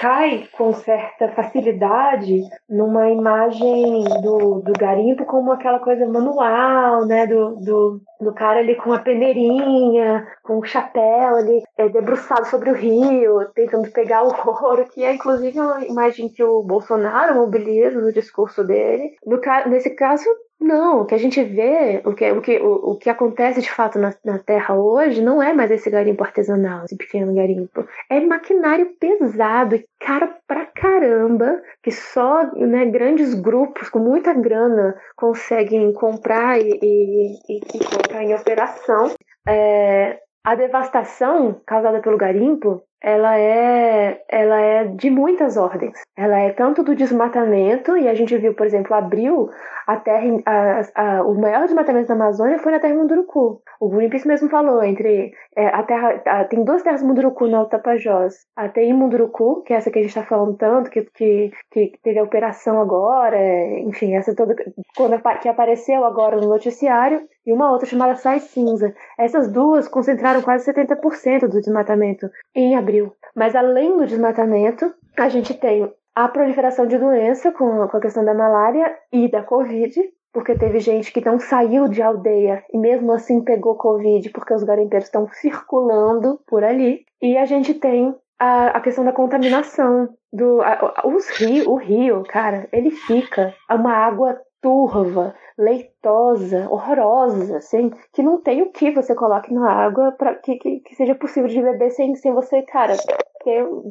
cai 0.00 0.48
com 0.52 0.72
certa 0.72 1.28
facilidade 1.28 2.40
numa 2.68 3.10
imagem 3.10 4.04
do, 4.22 4.60
do 4.60 4.72
garimpo 4.78 5.24
como 5.24 5.52
aquela 5.52 5.78
coisa 5.78 6.06
manual, 6.06 7.06
né, 7.06 7.26
do, 7.26 7.56
do, 7.56 8.00
do 8.20 8.34
cara 8.34 8.58
ali 8.60 8.74
com 8.76 8.92
a 8.92 8.98
peneirinha, 8.98 10.26
com 10.42 10.58
o 10.58 10.64
chapéu 10.64 11.36
ali, 11.36 11.62
é, 11.78 11.88
debruçado 11.88 12.46
sobre 12.46 12.70
o 12.70 12.74
rio, 12.74 13.51
tentando 13.54 13.90
pegar 13.90 14.22
o 14.22 14.32
ouro, 14.64 14.88
que 14.88 15.04
é 15.04 15.14
inclusive 15.14 15.58
uma 15.58 15.84
imagem 15.84 16.28
que 16.28 16.42
o 16.42 16.62
Bolsonaro 16.62 17.34
mobiliza 17.34 18.00
no 18.00 18.12
discurso 18.12 18.64
dele. 18.64 19.16
No, 19.24 19.40
nesse 19.68 19.90
caso, 19.90 20.24
não, 20.62 21.00
o 21.02 21.06
que 21.06 21.14
a 21.14 21.18
gente 21.18 21.42
vê, 21.42 22.00
o 22.04 22.14
que, 22.14 22.30
o 22.30 22.40
que, 22.40 22.58
o, 22.60 22.92
o 22.92 22.96
que 22.96 23.10
acontece 23.10 23.60
de 23.60 23.70
fato 23.70 23.98
na, 23.98 24.14
na, 24.24 24.38
Terra 24.38 24.76
hoje 24.76 25.20
não 25.20 25.42
é 25.42 25.52
mais 25.52 25.70
esse 25.72 25.90
garimpo 25.90 26.22
artesanal, 26.22 26.84
esse 26.84 26.96
pequeno 26.96 27.34
garimpo. 27.34 27.84
É 28.08 28.20
maquinário 28.20 28.94
pesado 28.98 29.74
e 29.74 29.84
caro 29.98 30.32
pra 30.46 30.64
caramba, 30.66 31.60
que 31.82 31.90
só 31.90 32.44
né, 32.54 32.86
grandes 32.86 33.34
grupos 33.34 33.88
com 33.88 33.98
muita 33.98 34.32
grana 34.32 34.94
conseguem 35.16 35.92
comprar 35.92 36.60
e, 36.60 36.78
e, 36.80 37.38
e, 37.48 37.60
e 37.74 37.84
colocar 37.84 38.22
em 38.22 38.34
operação. 38.34 39.12
É, 39.48 40.20
a 40.44 40.54
devastação 40.54 41.60
causada 41.66 42.00
pelo 42.00 42.16
garimpo 42.16 42.82
ela 43.02 43.36
é, 43.38 44.22
ela 44.28 44.60
é 44.60 44.84
de 44.84 45.10
muitas 45.10 45.56
ordens. 45.56 45.98
Ela 46.16 46.38
é 46.38 46.52
tanto 46.52 46.84
do 46.84 46.94
desmatamento, 46.94 47.96
e 47.96 48.08
a 48.08 48.14
gente 48.14 48.36
viu, 48.36 48.54
por 48.54 48.66
exemplo, 48.66 48.94
abril, 48.94 49.50
a 49.86 49.96
terra, 49.96 50.40
a, 50.46 50.80
a, 50.94 51.22
o 51.24 51.34
maior 51.34 51.64
desmatamento 51.64 52.08
da 52.08 52.14
Amazônia 52.14 52.58
foi 52.58 52.70
na 52.70 52.78
terra 52.78 52.94
Munduruku. 52.94 53.60
O 53.80 53.88
Greenpeace 53.88 54.28
mesmo 54.28 54.48
falou, 54.48 54.82
entre 54.84 55.32
é, 55.56 55.66
a 55.66 55.82
terra, 55.82 56.22
a, 56.26 56.44
tem 56.44 56.62
duas 56.64 56.82
terras 56.82 57.02
Munduruku 57.02 57.52
Alto 57.54 57.70
Tapajós. 57.70 58.46
A 58.56 58.68
TI 58.68 58.92
Munduruku, 58.92 59.62
que 59.62 59.72
é 59.72 59.76
essa 59.76 59.90
que 59.90 59.98
a 59.98 60.02
gente 60.02 60.10
está 60.10 60.22
falando 60.22 60.56
tanto, 60.56 60.90
que, 60.90 61.02
que, 61.14 61.50
que 61.72 61.92
teve 62.02 62.20
a 62.20 62.22
operação 62.24 62.80
agora, 62.80 63.36
enfim, 63.80 64.14
essa 64.14 64.34
toda, 64.34 64.54
quando, 64.96 65.20
que 65.40 65.48
apareceu 65.48 66.04
agora 66.04 66.36
no 66.36 66.48
noticiário, 66.48 67.26
e 67.44 67.52
uma 67.52 67.70
outra 67.70 67.86
chamada 67.86 68.14
Sai 68.14 68.38
Cinza. 68.40 68.94
Essas 69.18 69.50
duas 69.50 69.88
concentraram 69.88 70.42
quase 70.42 70.72
70% 70.72 71.48
do 71.48 71.60
desmatamento 71.60 72.30
em 72.54 72.76
abril. 72.92 73.12
Mas 73.34 73.56
além 73.56 73.96
do 73.96 74.06
desmatamento, 74.06 74.92
a 75.18 75.28
gente 75.28 75.54
tem 75.54 75.90
a 76.14 76.28
proliferação 76.28 76.86
de 76.86 76.98
doença 76.98 77.50
com, 77.52 77.82
a 77.82 78.00
questão 78.00 78.24
da 78.24 78.34
malária 78.34 78.94
e 79.10 79.30
da 79.30 79.42
Covid, 79.42 79.98
porque 80.32 80.54
teve 80.54 80.78
gente 80.78 81.12
que 81.12 81.24
não 81.24 81.38
saiu 81.38 81.88
de 81.88 82.02
aldeia 82.02 82.62
e 82.72 82.78
mesmo 82.78 83.12
assim 83.12 83.42
pegou 83.42 83.76
Covid 83.76 84.30
porque 84.30 84.52
os 84.52 84.62
garimpeiros 84.62 85.08
estão 85.08 85.26
circulando 85.32 86.38
por 86.46 86.62
ali. 86.62 87.04
E 87.20 87.36
a 87.36 87.46
gente 87.46 87.74
tem 87.74 88.14
a, 88.38 88.68
a 88.68 88.80
questão 88.80 89.04
da 89.04 89.12
contaminação. 89.12 90.08
Do, 90.32 90.62
a, 90.62 91.02
os 91.06 91.28
rio, 91.28 91.70
o 91.70 91.76
rio, 91.76 92.22
cara, 92.24 92.66
ele 92.72 92.90
fica 92.90 93.54
uma 93.70 93.92
água 93.92 94.38
turva, 94.62 95.34
leitosa, 95.58 96.68
horrorosa, 96.70 97.56
assim, 97.56 97.90
que 98.12 98.22
não 98.22 98.40
tem 98.40 98.62
o 98.62 98.70
que 98.70 98.92
você 98.92 99.14
coloque 99.14 99.52
na 99.52 99.70
água 99.70 100.12
para 100.12 100.36
que, 100.36 100.56
que, 100.56 100.80
que, 100.80 100.94
seja 100.94 101.14
possível 101.14 101.48
de 101.48 101.60
beber 101.60 101.90
sem, 101.90 102.14
sem 102.14 102.32
você, 102.32 102.62
cara, 102.62 102.96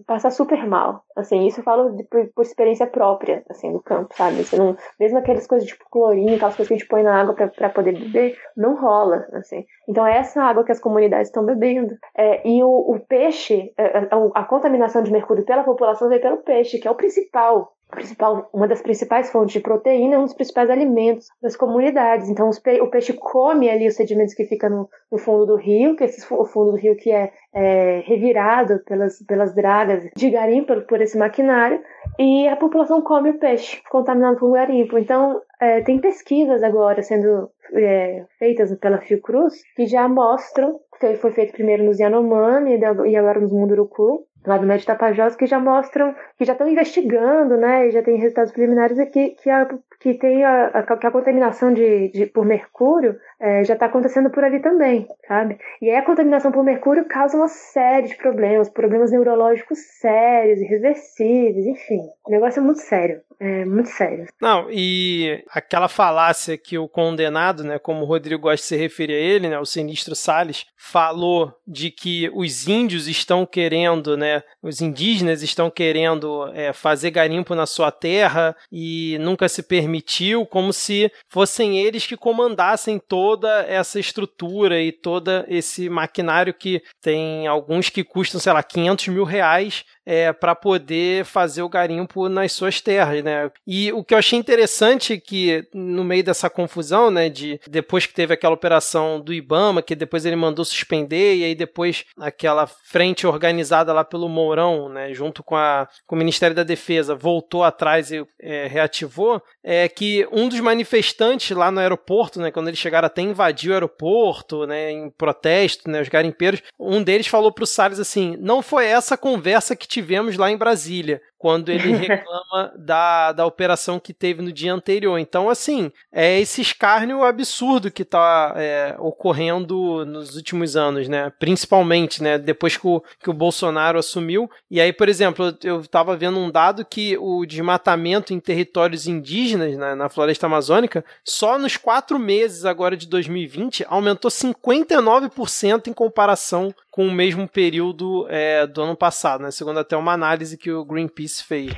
passar 0.07 0.31
super 0.31 0.65
mal. 0.65 1.03
Assim, 1.15 1.45
isso 1.45 1.59
eu 1.59 1.63
falo 1.63 1.89
de, 1.91 2.03
por, 2.05 2.25
por, 2.33 2.41
experiência 2.41 2.87
própria, 2.87 3.43
assim, 3.49 3.69
no 3.69 3.81
campo, 3.81 4.15
sabe? 4.15 4.43
Você 4.43 4.55
não, 4.55 4.75
mesmo 4.99 5.17
aquelas 5.17 5.45
coisas 5.45 5.67
tipo 5.67 5.83
clorinho, 5.91 6.35
aquelas 6.35 6.55
coisas 6.55 6.67
que 6.69 6.73
a 6.73 6.77
gente 6.77 6.87
põe 6.87 7.03
na 7.03 7.19
água 7.19 7.35
para 7.35 7.69
poder 7.69 7.91
beber, 7.91 8.37
não 8.55 8.79
rola, 8.79 9.27
assim. 9.33 9.65
Então 9.87 10.07
é 10.07 10.17
essa 10.17 10.41
água 10.41 10.63
que 10.63 10.71
as 10.71 10.79
comunidades 10.79 11.27
estão 11.27 11.45
bebendo. 11.45 11.93
É, 12.15 12.47
e 12.47 12.63
o, 12.63 12.69
o 12.69 12.99
peixe, 12.99 13.73
a, 13.77 13.81
é, 13.81 13.97
a, 13.97 14.01
é, 14.03 14.31
a 14.35 14.43
contaminação 14.45 15.03
de 15.03 15.11
mercúrio 15.11 15.45
pela 15.45 15.63
população 15.63 16.07
vem 16.07 16.21
pelo 16.21 16.37
peixe, 16.37 16.79
que 16.79 16.87
é 16.87 16.91
o 16.91 16.95
principal 16.95 17.73
principal, 17.91 18.49
uma 18.53 18.67
das 18.67 18.81
principais 18.81 19.29
fontes 19.29 19.53
de 19.53 19.59
proteína, 19.59 20.17
um 20.17 20.23
dos 20.23 20.33
principais 20.33 20.69
alimentos 20.69 21.27
das 21.41 21.55
comunidades. 21.55 22.29
Então, 22.29 22.49
pe 22.63 22.81
o 22.81 22.89
peixe 22.89 23.13
come 23.13 23.69
ali 23.69 23.87
os 23.87 23.95
sedimentos 23.95 24.33
que 24.33 24.45
ficam 24.45 24.69
no, 24.69 24.89
no 25.11 25.17
fundo 25.17 25.45
do 25.45 25.55
rio, 25.55 25.95
que 25.95 26.05
esse, 26.05 26.25
o 26.33 26.45
fundo 26.45 26.71
do 26.71 26.77
rio 26.77 26.95
que 26.95 27.11
é, 27.11 27.31
é 27.53 28.01
revirado 28.05 28.79
pelas, 28.85 29.21
pelas 29.23 29.53
dragas 29.53 30.09
de 30.15 30.29
garimpo, 30.29 30.81
por 30.81 31.01
esse 31.01 31.17
maquinário, 31.17 31.81
e 32.17 32.47
a 32.47 32.55
população 32.55 33.01
come 33.01 33.31
o 33.31 33.39
peixe 33.39 33.81
contaminado 33.89 34.39
com 34.39 34.51
garimpo. 34.51 34.97
Então, 34.97 35.41
é, 35.59 35.81
tem 35.81 35.99
pesquisas 35.99 36.63
agora 36.63 37.03
sendo 37.03 37.51
é, 37.73 38.25
feitas 38.39 38.75
pela 38.79 38.99
Fiocruz 38.99 39.61
que 39.75 39.85
já 39.85 40.07
mostram, 40.07 40.79
que 40.99 41.15
foi 41.15 41.31
feito 41.31 41.53
primeiro 41.53 41.83
nos 41.83 41.99
Yanomami 41.99 42.79
e 43.07 43.15
agora 43.15 43.39
nos 43.39 43.51
Munduruku, 43.51 44.25
lá 44.45 44.57
do 44.57 44.65
Médio 44.65 44.85
Tapajós, 44.85 45.35
que 45.35 45.45
já 45.45 45.59
mostram, 45.59 46.15
que 46.37 46.45
já 46.45 46.53
estão 46.53 46.67
investigando, 46.67 47.57
né, 47.57 47.87
e 47.87 47.91
já 47.91 48.01
tem 48.01 48.17
resultados 48.17 48.51
preliminares 48.51 48.97
aqui 48.99 49.35
que 49.41 49.49
a, 49.49 49.67
que 49.99 50.15
tem 50.15 50.43
a, 50.43 50.67
a, 50.67 50.79
a 50.79 51.11
contaminação 51.11 51.73
de, 51.73 52.09
de, 52.09 52.25
por 52.25 52.45
mercúrio 52.45 53.17
é, 53.41 53.63
já 53.63 53.73
está 53.73 53.87
acontecendo 53.87 54.29
por 54.29 54.43
ali 54.43 54.59
também, 54.61 55.07
sabe? 55.27 55.57
E 55.81 55.89
a 55.89 56.05
contaminação 56.05 56.51
por 56.51 56.63
mercúrio 56.63 57.05
causa 57.05 57.35
uma 57.35 57.47
série 57.47 58.09
de 58.09 58.15
problemas, 58.15 58.69
problemas 58.69 59.11
neurológicos 59.11 59.79
sérios, 59.99 60.61
irreversíveis, 60.61 61.65
enfim. 61.65 62.01
O 62.23 62.29
negócio 62.29 62.59
é 62.59 62.63
muito 62.63 62.81
sério, 62.81 63.21
é 63.39 63.65
muito 63.65 63.89
sério. 63.89 64.27
Não, 64.39 64.67
e 64.69 65.43
aquela 65.49 65.87
falácia 65.87 66.55
que 66.55 66.77
o 66.77 66.87
condenado, 66.87 67.63
né, 67.63 67.79
como 67.79 68.03
o 68.03 68.05
Rodrigo 68.05 68.43
gosta 68.43 68.57
de 68.57 68.63
se 68.63 68.77
referir 68.77 69.15
a 69.15 69.17
ele, 69.17 69.49
né, 69.49 69.59
o 69.59 69.65
sinistro 69.65 70.15
Salles, 70.15 70.67
falou 70.77 71.51
de 71.67 71.89
que 71.89 72.29
os 72.35 72.67
índios 72.67 73.07
estão 73.07 73.43
querendo, 73.43 74.15
né, 74.15 74.43
os 74.61 74.81
indígenas 74.81 75.41
estão 75.41 75.71
querendo 75.71 76.47
é, 76.53 76.71
fazer 76.73 77.09
garimpo 77.09 77.55
na 77.55 77.65
sua 77.65 77.91
terra 77.91 78.55
e 78.71 79.17
nunca 79.19 79.49
se 79.49 79.63
permitiu, 79.63 80.45
como 80.45 80.71
se 80.71 81.11
fossem 81.27 81.79
eles 81.79 82.05
que 82.05 82.15
comandassem 82.15 82.99
toda 83.31 83.61
essa 83.61 83.97
estrutura 83.97 84.81
e 84.81 84.91
todo 84.91 85.45
esse 85.47 85.87
maquinário 85.87 86.53
que 86.53 86.83
tem 87.01 87.47
alguns 87.47 87.89
que 87.89 88.03
custam, 88.03 88.41
sei 88.41 88.51
lá, 88.51 88.61
500 88.61 89.07
mil 89.07 89.23
reais 89.23 89.85
é, 90.11 90.33
para 90.33 90.53
poder 90.53 91.23
fazer 91.23 91.61
o 91.61 91.69
garimpo 91.69 92.27
nas 92.27 92.51
suas 92.51 92.81
terras, 92.81 93.23
né? 93.23 93.49
E 93.65 93.93
o 93.93 94.03
que 94.03 94.13
eu 94.13 94.17
achei 94.17 94.37
interessante 94.37 95.13
é 95.13 95.17
que 95.17 95.65
no 95.73 96.03
meio 96.03 96.21
dessa 96.21 96.49
confusão, 96.49 97.09
né, 97.09 97.29
de 97.29 97.61
depois 97.65 98.05
que 98.05 98.13
teve 98.13 98.33
aquela 98.33 98.53
operação 98.53 99.21
do 99.21 99.33
IBAMA, 99.33 99.81
que 99.81 99.95
depois 99.95 100.25
ele 100.25 100.35
mandou 100.35 100.65
suspender 100.65 101.35
e 101.35 101.45
aí 101.45 101.55
depois 101.55 102.03
aquela 102.19 102.67
frente 102.67 103.25
organizada 103.25 103.93
lá 103.93 104.03
pelo 104.03 104.27
Mourão, 104.27 104.89
né, 104.89 105.13
junto 105.13 105.41
com, 105.41 105.55
a, 105.55 105.87
com 106.05 106.15
o 106.15 106.19
Ministério 106.19 106.53
da 106.53 106.63
Defesa, 106.63 107.15
voltou 107.15 107.63
atrás 107.63 108.11
e 108.11 108.21
é, 108.41 108.67
reativou, 108.67 109.41
é 109.63 109.87
que 109.87 110.27
um 110.29 110.49
dos 110.49 110.59
manifestantes 110.59 111.55
lá 111.55 111.71
no 111.71 111.79
aeroporto, 111.79 112.37
né, 112.37 112.51
quando 112.51 112.67
eles 112.67 112.81
chegaram 112.81 113.05
até 113.05 113.21
invadir 113.21 113.71
o 113.71 113.73
aeroporto, 113.75 114.67
né, 114.67 114.91
em 114.91 115.09
protesto, 115.09 115.89
né, 115.89 116.01
os 116.01 116.09
garimpeiros, 116.09 116.61
um 116.77 117.01
deles 117.01 117.27
falou 117.27 117.49
para 117.49 117.63
o 117.63 117.67
Salles 117.67 117.97
assim: 117.97 118.35
"Não 118.41 118.61
foi 118.61 118.87
essa 118.87 119.15
conversa 119.15 119.73
que 119.73 120.00
tivemos 120.01 120.35
lá 120.35 120.51
em 120.51 120.57
Brasília 120.57 121.21
quando 121.37 121.69
ele 121.69 121.93
reclama 121.93 122.71
da, 122.77 123.31
da 123.31 123.45
operação 123.45 123.99
que 123.99 124.13
teve 124.13 124.41
no 124.41 124.51
dia 124.51 124.73
anterior. 124.73 125.17
Então, 125.17 125.49
assim, 125.49 125.91
é 126.11 126.39
esse 126.39 126.61
escárnio 126.61 127.23
absurdo 127.23 127.91
que 127.91 128.03
está 128.03 128.53
é, 128.55 128.95
ocorrendo 128.99 130.05
nos 130.05 130.35
últimos 130.35 130.75
anos, 130.75 131.07
né? 131.07 131.31
Principalmente, 131.39 132.21
né? 132.21 132.37
Depois 132.37 132.77
que 132.77 132.87
o, 132.87 133.03
que 133.19 133.29
o 133.29 133.33
Bolsonaro 133.33 133.97
assumiu. 133.97 134.49
E 134.69 134.79
aí, 134.79 134.93
por 134.93 135.09
exemplo, 135.09 135.55
eu 135.63 135.81
estava 135.81 136.15
vendo 136.15 136.37
um 136.37 136.51
dado 136.51 136.85
que 136.85 137.17
o 137.17 137.45
desmatamento 137.45 138.33
em 138.33 138.39
territórios 138.39 139.07
indígenas, 139.07 139.75
né, 139.77 139.95
na 139.95 140.09
floresta 140.09 140.45
amazônica, 140.45 141.03
só 141.23 141.57
nos 141.57 141.75
quatro 141.75 142.19
meses 142.19 142.65
agora 142.65 142.95
de 142.95 143.07
2020 143.07 143.85
aumentou 143.87 144.29
59% 144.29 145.87
em 145.87 145.93
comparação 145.93 146.73
com 146.91 147.07
o 147.07 147.11
mesmo 147.11 147.47
período 147.47 148.27
é, 148.29 148.67
do 148.67 148.81
ano 148.81 148.95
passado, 148.95 149.41
né? 149.41 149.49
Segundo 149.49 149.79
até 149.81 149.97
uma 149.97 150.13
análise 150.13 150.57
que 150.57 150.71
o 150.71 150.85
Greenpeace 150.85 151.43
fez. 151.43 151.71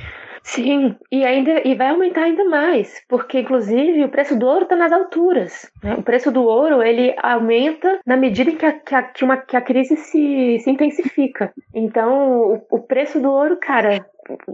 Sim, 0.44 0.94
e 1.10 1.24
ainda 1.24 1.66
e 1.66 1.74
vai 1.74 1.88
aumentar 1.88 2.24
ainda 2.24 2.44
mais, 2.44 3.02
porque 3.08 3.40
inclusive 3.40 4.04
o 4.04 4.10
preço 4.10 4.38
do 4.38 4.46
ouro 4.46 4.64
está 4.64 4.76
nas 4.76 4.92
alturas. 4.92 5.72
Né? 5.82 5.94
O 5.94 6.02
preço 6.02 6.30
do 6.30 6.42
ouro 6.42 6.82
ele 6.82 7.14
aumenta 7.22 7.98
na 8.06 8.14
medida 8.14 8.50
em 8.50 8.56
que 8.56 8.66
a, 8.66 8.72
que 8.72 8.94
a, 8.94 9.02
que 9.02 9.24
uma, 9.24 9.38
que 9.38 9.56
a 9.56 9.62
crise 9.62 9.96
se, 9.96 10.58
se 10.58 10.70
intensifica. 10.70 11.50
Então, 11.74 12.52
o, 12.70 12.76
o 12.76 12.78
preço 12.80 13.18
do 13.18 13.30
ouro, 13.30 13.56
cara, 13.56 14.04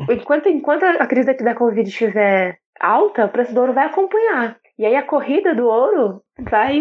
enquanto, 0.09 0.48
enquanto 0.48 0.84
a 0.84 1.07
crise 1.09 1.34
da 1.34 1.57
Covid 1.57 1.88
estiver 1.88 2.59
alta, 2.78 3.26
o 3.26 3.28
preço 3.28 3.53
do 3.53 3.61
ouro 3.61 3.72
vai 3.72 3.86
acompanhar. 3.86 4.57
E 4.81 4.87
aí 4.87 4.97
a 4.97 5.03
corrida 5.03 5.55
do 5.55 5.66
ouro 5.66 6.22
vai, 6.39 6.81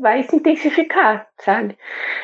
vai 0.00 0.22
se 0.22 0.36
intensificar, 0.36 1.26
sabe? 1.40 1.76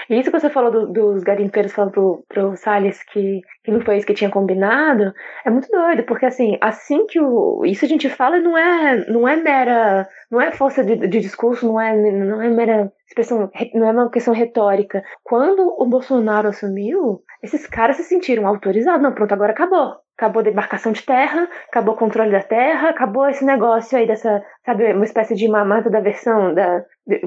E 0.08 0.20
isso 0.20 0.30
que 0.30 0.38
você 0.38 0.48
falou 0.48 0.70
do, 0.70 0.86
dos 0.86 1.24
garimpeiros 1.24 1.72
falando 1.72 1.90
pro, 1.90 2.24
pro 2.28 2.56
Salles 2.56 3.02
que, 3.02 3.40
que 3.64 3.72
não 3.72 3.80
foi 3.80 3.96
isso 3.96 4.06
que 4.06 4.14
tinha 4.14 4.30
combinado, 4.30 5.12
é 5.44 5.50
muito 5.50 5.68
doido, 5.68 6.04
porque 6.04 6.26
assim, 6.26 6.56
assim 6.60 7.08
que 7.08 7.20
o. 7.20 7.64
Isso 7.64 7.84
a 7.84 7.88
gente 7.88 8.08
fala 8.08 8.38
não 8.38 8.56
é, 8.56 9.04
não 9.10 9.26
é 9.26 9.34
mera. 9.34 10.08
Não 10.30 10.40
é 10.40 10.52
força 10.52 10.84
de, 10.84 10.94
de 10.94 11.18
discurso, 11.20 11.66
não 11.66 11.80
é, 11.80 11.96
não 11.96 12.40
é 12.40 12.48
mera 12.48 12.92
expressão, 13.08 13.50
não 13.74 13.88
é 13.88 13.90
uma 13.90 14.08
questão 14.08 14.32
retórica. 14.32 15.02
Quando 15.24 15.74
o 15.76 15.86
Bolsonaro 15.86 16.48
assumiu, 16.48 17.20
esses 17.42 17.66
caras 17.66 17.96
se 17.96 18.04
sentiram 18.04 18.46
autorizados. 18.46 19.02
Não, 19.02 19.12
pronto, 19.12 19.32
agora 19.32 19.50
acabou 19.50 20.05
acabou 20.16 20.40
a 20.40 20.44
demarcação 20.44 20.92
de 20.92 21.02
terra, 21.02 21.48
acabou 21.68 21.94
o 21.94 21.98
controle 21.98 22.30
da 22.30 22.42
terra, 22.42 22.88
acabou 22.88 23.28
esse 23.28 23.44
negócio 23.44 23.98
aí 23.98 24.06
dessa, 24.06 24.42
sabe, 24.64 24.92
uma 24.92 25.04
espécie 25.04 25.34
de 25.34 25.46
mamata 25.46 25.90
da 25.90 26.00
versão 26.00 26.54
da, 26.54 26.84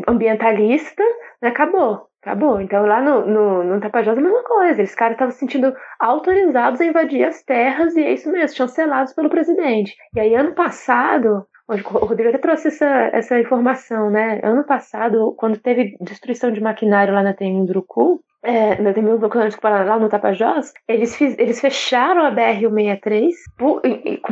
ambientalista, 0.08 1.04
né, 1.42 1.50
acabou, 1.50 2.08
acabou. 2.22 2.60
Então 2.60 2.86
lá 2.86 3.02
no, 3.02 3.26
no, 3.26 3.64
no 3.64 3.80
Tapajós 3.80 4.18
é 4.18 4.20
a 4.20 4.24
mesma 4.24 4.44
coisa, 4.44 4.82
esses 4.82 4.96
caras 4.96 5.14
estavam 5.14 5.32
se 5.32 5.40
sentindo 5.40 5.74
autorizados 6.00 6.82
a 6.82 6.86
invadir 6.86 7.24
as 7.24 7.44
terras 7.44 7.96
e 7.96 8.04
é 8.04 8.12
isso 8.12 8.32
mesmo, 8.32 8.58
chancelados 8.58 9.14
pelo 9.14 9.30
presidente. 9.30 9.96
E 10.16 10.20
aí 10.20 10.34
ano 10.34 10.54
passado, 10.54 11.46
o 11.68 12.06
Rodrigo 12.06 12.30
até 12.30 12.40
trouxe 12.40 12.70
essa, 12.70 12.88
essa 13.14 13.40
informação, 13.40 14.10
né? 14.10 14.40
Ano 14.44 14.64
passado, 14.64 15.36
quando 15.38 15.60
teve 15.60 15.96
destruição 16.02 16.52
de 16.52 16.60
maquinário 16.60 17.14
lá 17.14 17.22
na 17.22 17.34
Tendurucu, 17.34 18.24
é, 18.42 18.82
no 18.82 18.94
terminal 18.94 19.20
lá 19.20 20.00
no 20.00 20.08
Tapajós, 20.08 20.74
eles, 20.88 21.16
fiz, 21.16 21.38
eles 21.38 21.60
fecharam 21.60 22.26
a 22.26 22.32
BR-163 22.32 23.32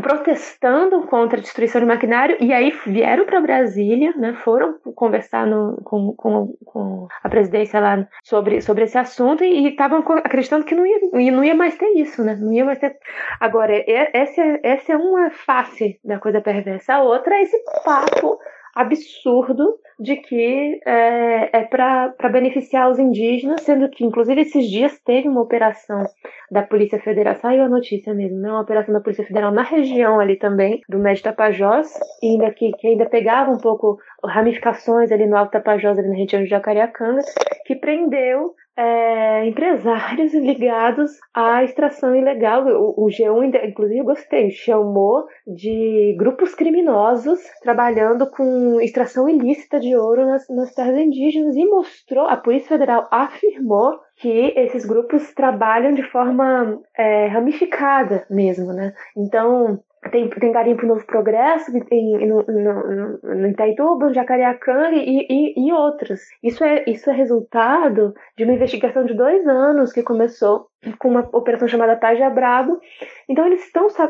protestando 0.01 1.01
contra 1.07 1.37
a 1.37 1.41
destruição 1.41 1.81
de 1.81 1.87
maquinário. 1.87 2.37
E 2.39 2.53
aí 2.53 2.71
vieram 2.85 3.25
para 3.25 3.41
Brasília, 3.41 4.13
né, 4.15 4.33
foram 4.43 4.77
conversar 4.95 5.45
no, 5.45 5.81
com, 5.83 6.13
com, 6.15 6.55
com, 6.65 7.07
a 7.23 7.29
presidência 7.29 7.79
lá 7.79 8.07
sobre, 8.23 8.61
sobre 8.61 8.85
esse 8.85 8.97
assunto 8.97 9.43
e 9.43 9.67
estavam 9.67 9.99
acreditando 10.23 10.65
que 10.65 10.75
não 10.75 10.85
ia, 10.85 11.31
não 11.31 11.43
ia 11.43 11.55
mais 11.55 11.77
ter 11.77 11.89
isso, 11.97 12.23
né, 12.23 12.35
não 12.39 12.53
ia 12.53 12.63
mais 12.63 12.79
ter... 12.79 12.95
Agora, 13.39 13.73
essa, 14.13 14.41
essa 14.63 14.93
é 14.93 14.97
uma 14.97 15.29
face 15.31 15.99
da 16.03 16.17
coisa 16.19 16.41
perversa, 16.41 16.95
a 16.95 17.03
outra 17.03 17.35
é 17.35 17.41
esse 17.41 17.57
papo 17.83 18.39
absurdo 18.77 19.77
de 19.99 20.15
que 20.17 20.79
é, 20.85 21.59
é 21.59 21.63
para 21.63 22.29
beneficiar 22.31 22.89
os 22.89 22.99
indígenas, 22.99 23.61
sendo 23.61 23.89
que, 23.89 24.05
inclusive, 24.05 24.41
esses 24.41 24.69
dias 24.69 24.99
teve 25.03 25.27
uma 25.27 25.41
operação 25.41 26.05
da 26.51 26.61
Polícia 26.61 26.99
Federal, 26.99 27.35
saiu 27.35 27.63
a 27.63 27.69
notícia 27.69 28.13
mesmo, 28.13 28.37
né? 28.37 28.49
uma 28.49 28.61
operação 28.61 28.93
da 28.93 29.01
Polícia 29.01 29.25
Federal 29.25 29.51
na 29.51 29.63
região 29.63 30.19
ali 30.19 30.37
também, 30.37 30.81
do 30.87 30.99
Médio 30.99 31.23
Tapajós, 31.23 31.91
ainda 32.23 32.51
que, 32.51 32.71
que 32.73 32.87
ainda 32.87 33.07
pegava 33.07 33.51
um 33.51 33.57
pouco 33.57 33.97
ramificações 34.23 35.11
ali 35.11 35.25
no 35.25 35.35
Alto 35.35 35.51
Tapajós, 35.51 35.97
ali 35.97 36.07
na 36.07 36.15
região 36.15 36.43
de 36.43 36.49
Jacareacanga, 36.49 37.21
que 37.65 37.75
prendeu 37.75 38.53
é, 38.77 39.45
empresários 39.47 40.33
ligados 40.35 41.11
à 41.33 41.63
extração 41.63 42.15
ilegal. 42.15 42.65
O, 42.67 43.05
o 43.05 43.07
G1, 43.07 43.67
inclusive, 43.67 43.99
eu 43.99 44.05
gostei, 44.05 44.51
chamou 44.51 45.25
de 45.47 46.15
grupos 46.17 46.53
criminosos 46.53 47.39
trabalhando 47.61 48.29
com 48.29 48.79
extração 48.79 49.27
ilícita 49.27 49.79
de 49.79 49.95
ouro 49.95 50.25
nas, 50.25 50.47
nas 50.49 50.73
terras 50.73 50.97
indígenas 50.97 51.55
e 51.55 51.65
mostrou, 51.65 52.25
a 52.27 52.37
Polícia 52.37 52.69
Federal 52.69 53.07
afirmou 53.11 53.99
que 54.17 54.53
esses 54.55 54.85
grupos 54.85 55.33
trabalham 55.33 55.93
de 55.93 56.03
forma 56.03 56.79
é, 56.97 57.27
ramificada 57.27 58.25
mesmo, 58.29 58.73
né? 58.73 58.93
Então, 59.15 59.79
tem, 60.09 60.29
tem 60.29 60.51
garimpo 60.51 60.85
Novo 60.85 61.05
Progresso, 61.05 61.71
tem 61.85 62.27
no, 62.27 62.43
no, 62.43 63.35
no 63.35 63.47
Itaituba, 63.47 64.13
Jacareacanga 64.13 64.95
e, 64.95 65.25
e, 65.29 65.67
e 65.67 65.73
outros. 65.73 66.21
Isso 66.43 66.63
é, 66.63 66.83
isso 66.87 67.09
é 67.09 67.13
resultado 67.13 68.13
de 68.37 68.43
uma 68.43 68.53
investigação 68.53 69.05
de 69.05 69.13
dois 69.13 69.45
anos 69.47 69.91
que 69.91 70.03
começou 70.03 70.67
com 70.99 71.09
uma 71.09 71.27
operação 71.33 71.67
chamada 71.67 71.95
Taja 71.95 72.29
Brabo. 72.29 72.79
Então 73.27 73.45
eles 73.45 73.63
estão 73.65 73.87
tá, 73.89 74.09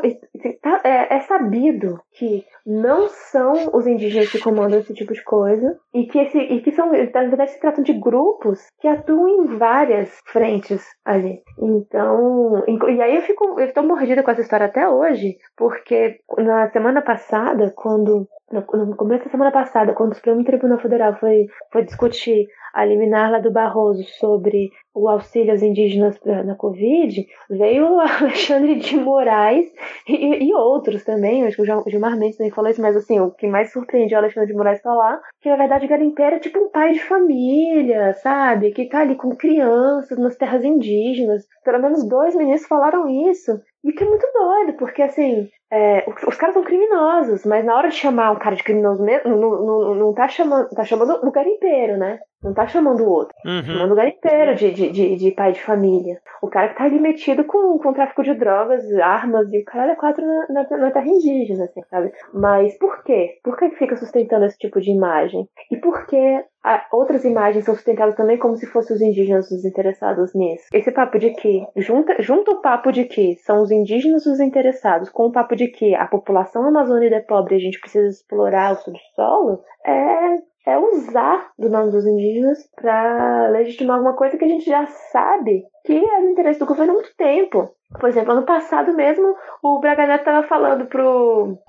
é, 0.84 1.16
é, 1.16 1.20
sabido 1.20 2.00
que 2.12 2.44
não 2.66 3.08
são 3.08 3.70
os 3.72 3.86
indígenas 3.86 4.30
que 4.30 4.40
comandam 4.40 4.78
esse 4.78 4.94
tipo 4.94 5.12
de 5.12 5.22
coisa 5.24 5.78
e 5.94 6.06
que 6.06 6.18
esse 6.18 6.38
e 6.38 6.60
que 6.60 6.72
são 6.72 6.86
na 6.90 7.22
verdade 7.22 7.52
se 7.52 7.60
tratam 7.60 7.82
de 7.82 7.92
grupos 7.92 8.60
que 8.80 8.86
atuam 8.86 9.28
em 9.28 9.56
várias 9.56 10.18
frentes 10.26 10.84
ali. 11.04 11.42
Então 11.58 12.64
e 12.66 13.02
aí 13.02 13.16
eu 13.16 13.22
fico 13.22 13.58
eu 13.58 13.66
estou 13.66 13.82
mordida 13.82 14.22
com 14.22 14.30
essa 14.30 14.42
história 14.42 14.66
até 14.66 14.88
hoje 14.88 15.36
porque 15.56 16.20
na 16.36 16.70
semana 16.70 17.02
passada 17.02 17.72
quando 17.74 18.28
no 18.50 18.96
começo 18.96 19.24
da 19.24 19.30
semana 19.30 19.50
passada, 19.50 19.92
quando 19.92 20.12
o 20.12 20.14
Supremo 20.14 20.44
Tribunal 20.44 20.78
Federal 20.78 21.14
foi, 21.18 21.46
foi 21.70 21.84
discutir 21.84 22.48
a 22.72 22.84
liminar 22.84 23.30
lá 23.30 23.38
do 23.38 23.50
Barroso 23.50 24.04
sobre 24.18 24.70
o 24.94 25.08
auxílio 25.08 25.52
aos 25.52 25.62
indígenas 25.62 26.18
na 26.24 26.54
Covid, 26.54 27.26
veio 27.50 27.94
o 27.94 28.00
Alexandre 28.00 28.76
de 28.76 28.96
Moraes 28.96 29.72
e, 30.08 30.48
e 30.48 30.54
outros 30.54 31.04
também, 31.04 31.44
acho 31.44 31.56
que 31.56 31.62
o 31.62 31.90
Gilmar 31.90 32.16
Mendes 32.16 32.36
também 32.36 32.52
falou 32.52 32.70
isso, 32.70 32.80
mas 32.80 32.96
assim, 32.96 33.20
o 33.20 33.30
que 33.30 33.46
mais 33.46 33.72
surpreende 33.72 34.14
o 34.14 34.18
Alexandre 34.18 34.50
de 34.50 34.56
Moraes 34.56 34.80
falar 34.80 35.20
que 35.40 35.48
na 35.48 35.56
verdade 35.56 35.86
Garimpeiro 35.86 36.36
é 36.36 36.40
tipo 36.40 36.58
um 36.58 36.70
pai 36.70 36.92
de 36.92 37.00
família, 37.00 38.12
sabe? 38.14 38.72
Que 38.72 38.88
tá 38.88 39.00
ali 39.00 39.14
com 39.14 39.36
crianças 39.36 40.18
nas 40.18 40.36
terras 40.36 40.64
indígenas. 40.64 41.46
Pelo 41.64 41.80
menos 41.80 42.06
dois 42.08 42.34
ministros 42.34 42.68
falaram 42.68 43.08
isso. 43.30 43.60
E 43.84 43.92
que 43.92 44.02
é 44.02 44.08
muito 44.08 44.26
doido, 44.32 44.76
porque 44.76 45.02
assim, 45.02 45.48
é, 45.70 46.04
os 46.26 46.36
caras 46.36 46.54
são 46.54 46.64
criminosos, 46.64 47.44
mas 47.44 47.64
na 47.64 47.76
hora 47.76 47.88
de 47.88 47.94
chamar 47.94 48.30
um 48.30 48.38
cara 48.38 48.56
de 48.56 48.62
criminoso 48.62 49.02
mesmo, 49.02 49.36
não, 49.36 49.62
não, 49.62 49.94
não 49.94 50.14
tá 50.14 50.26
chamando, 50.26 50.68
tá 50.70 50.84
chamando 50.84 51.20
o 51.22 51.30
garimpeiro, 51.30 51.98
né? 51.98 52.18
Não 52.42 52.54
tá 52.54 52.68
chamando 52.68 53.02
o 53.02 53.10
outro. 53.10 53.34
Uhum. 53.44 53.64
Chamando 53.64 53.92
o 53.92 53.96
garimpeiro 53.96 54.54
de, 54.54 54.70
de, 54.70 54.90
de, 54.90 55.16
de, 55.16 55.30
pai 55.32 55.52
de 55.52 55.62
família. 55.62 56.20
O 56.40 56.48
cara 56.48 56.68
que 56.68 56.76
tá 56.76 56.84
ali 56.84 57.00
metido 57.00 57.44
com, 57.44 57.78
com 57.78 57.92
tráfico 57.92 58.22
de 58.22 58.32
drogas, 58.34 58.84
armas 58.94 59.52
e 59.52 59.58
o 59.58 59.64
cara 59.64 59.92
é 59.92 59.96
quatro 59.96 60.24
na, 60.24 60.46
na, 60.48 60.76
na 60.78 60.90
terra 60.92 61.08
indígena, 61.08 61.64
assim, 61.64 61.82
sabe? 61.90 62.12
Mas 62.32 62.78
por 62.78 63.02
quê? 63.02 63.38
Por 63.42 63.56
que 63.56 63.70
fica 63.70 63.96
sustentando 63.96 64.44
esse 64.44 64.56
tipo 64.56 64.80
de 64.80 64.92
imagem? 64.92 65.48
E 65.70 65.76
por 65.76 66.06
que 66.06 66.44
outras 66.92 67.24
imagens 67.24 67.64
são 67.64 67.74
sustentadas 67.74 68.14
também 68.14 68.38
como 68.38 68.56
se 68.56 68.66
fossem 68.66 68.94
os 68.94 69.02
indígenas 69.02 69.50
os 69.50 69.64
interessados 69.64 70.34
nisso? 70.34 70.66
Esse 70.72 70.92
papo 70.92 71.18
de 71.18 71.30
que, 71.30 71.66
junta, 71.76 72.20
junta 72.20 72.52
o 72.52 72.60
papo 72.60 72.92
de 72.92 73.04
que 73.04 73.34
são 73.36 73.62
os 73.62 73.70
indígenas 73.70 74.26
os 74.26 74.38
interessados 74.38 75.08
com 75.08 75.26
o 75.26 75.32
papo 75.32 75.56
de 75.58 75.68
que 75.68 75.94
a 75.94 76.06
população 76.06 76.64
amazônica 76.64 77.16
é 77.16 77.20
pobre 77.20 77.54
e 77.54 77.58
a 77.58 77.60
gente 77.60 77.80
precisa 77.80 78.08
explorar 78.08 78.72
o 78.72 78.76
subsolo, 78.76 79.62
é 79.84 80.36
é 80.68 80.78
usar 80.78 81.50
do 81.58 81.70
nome 81.70 81.90
dos 81.90 82.06
indígenas 82.06 82.58
para 82.76 83.48
legitimar 83.48 83.96
alguma 83.96 84.14
coisa 84.14 84.36
que 84.36 84.44
a 84.44 84.48
gente 84.48 84.66
já 84.66 84.84
sabe 84.86 85.64
que 85.86 85.96
é 85.96 86.20
do 86.20 86.28
interesse 86.28 86.60
do 86.60 86.66
governo 86.66 86.92
há 86.92 86.94
muito 86.96 87.16
tempo. 87.16 87.70
Por 87.98 88.06
exemplo, 88.06 88.32
ano 88.32 88.44
passado 88.44 88.94
mesmo, 88.94 89.34
o 89.62 89.80
Braga 89.80 90.06
Neto 90.06 90.20
estava 90.20 90.46
falando 90.46 90.82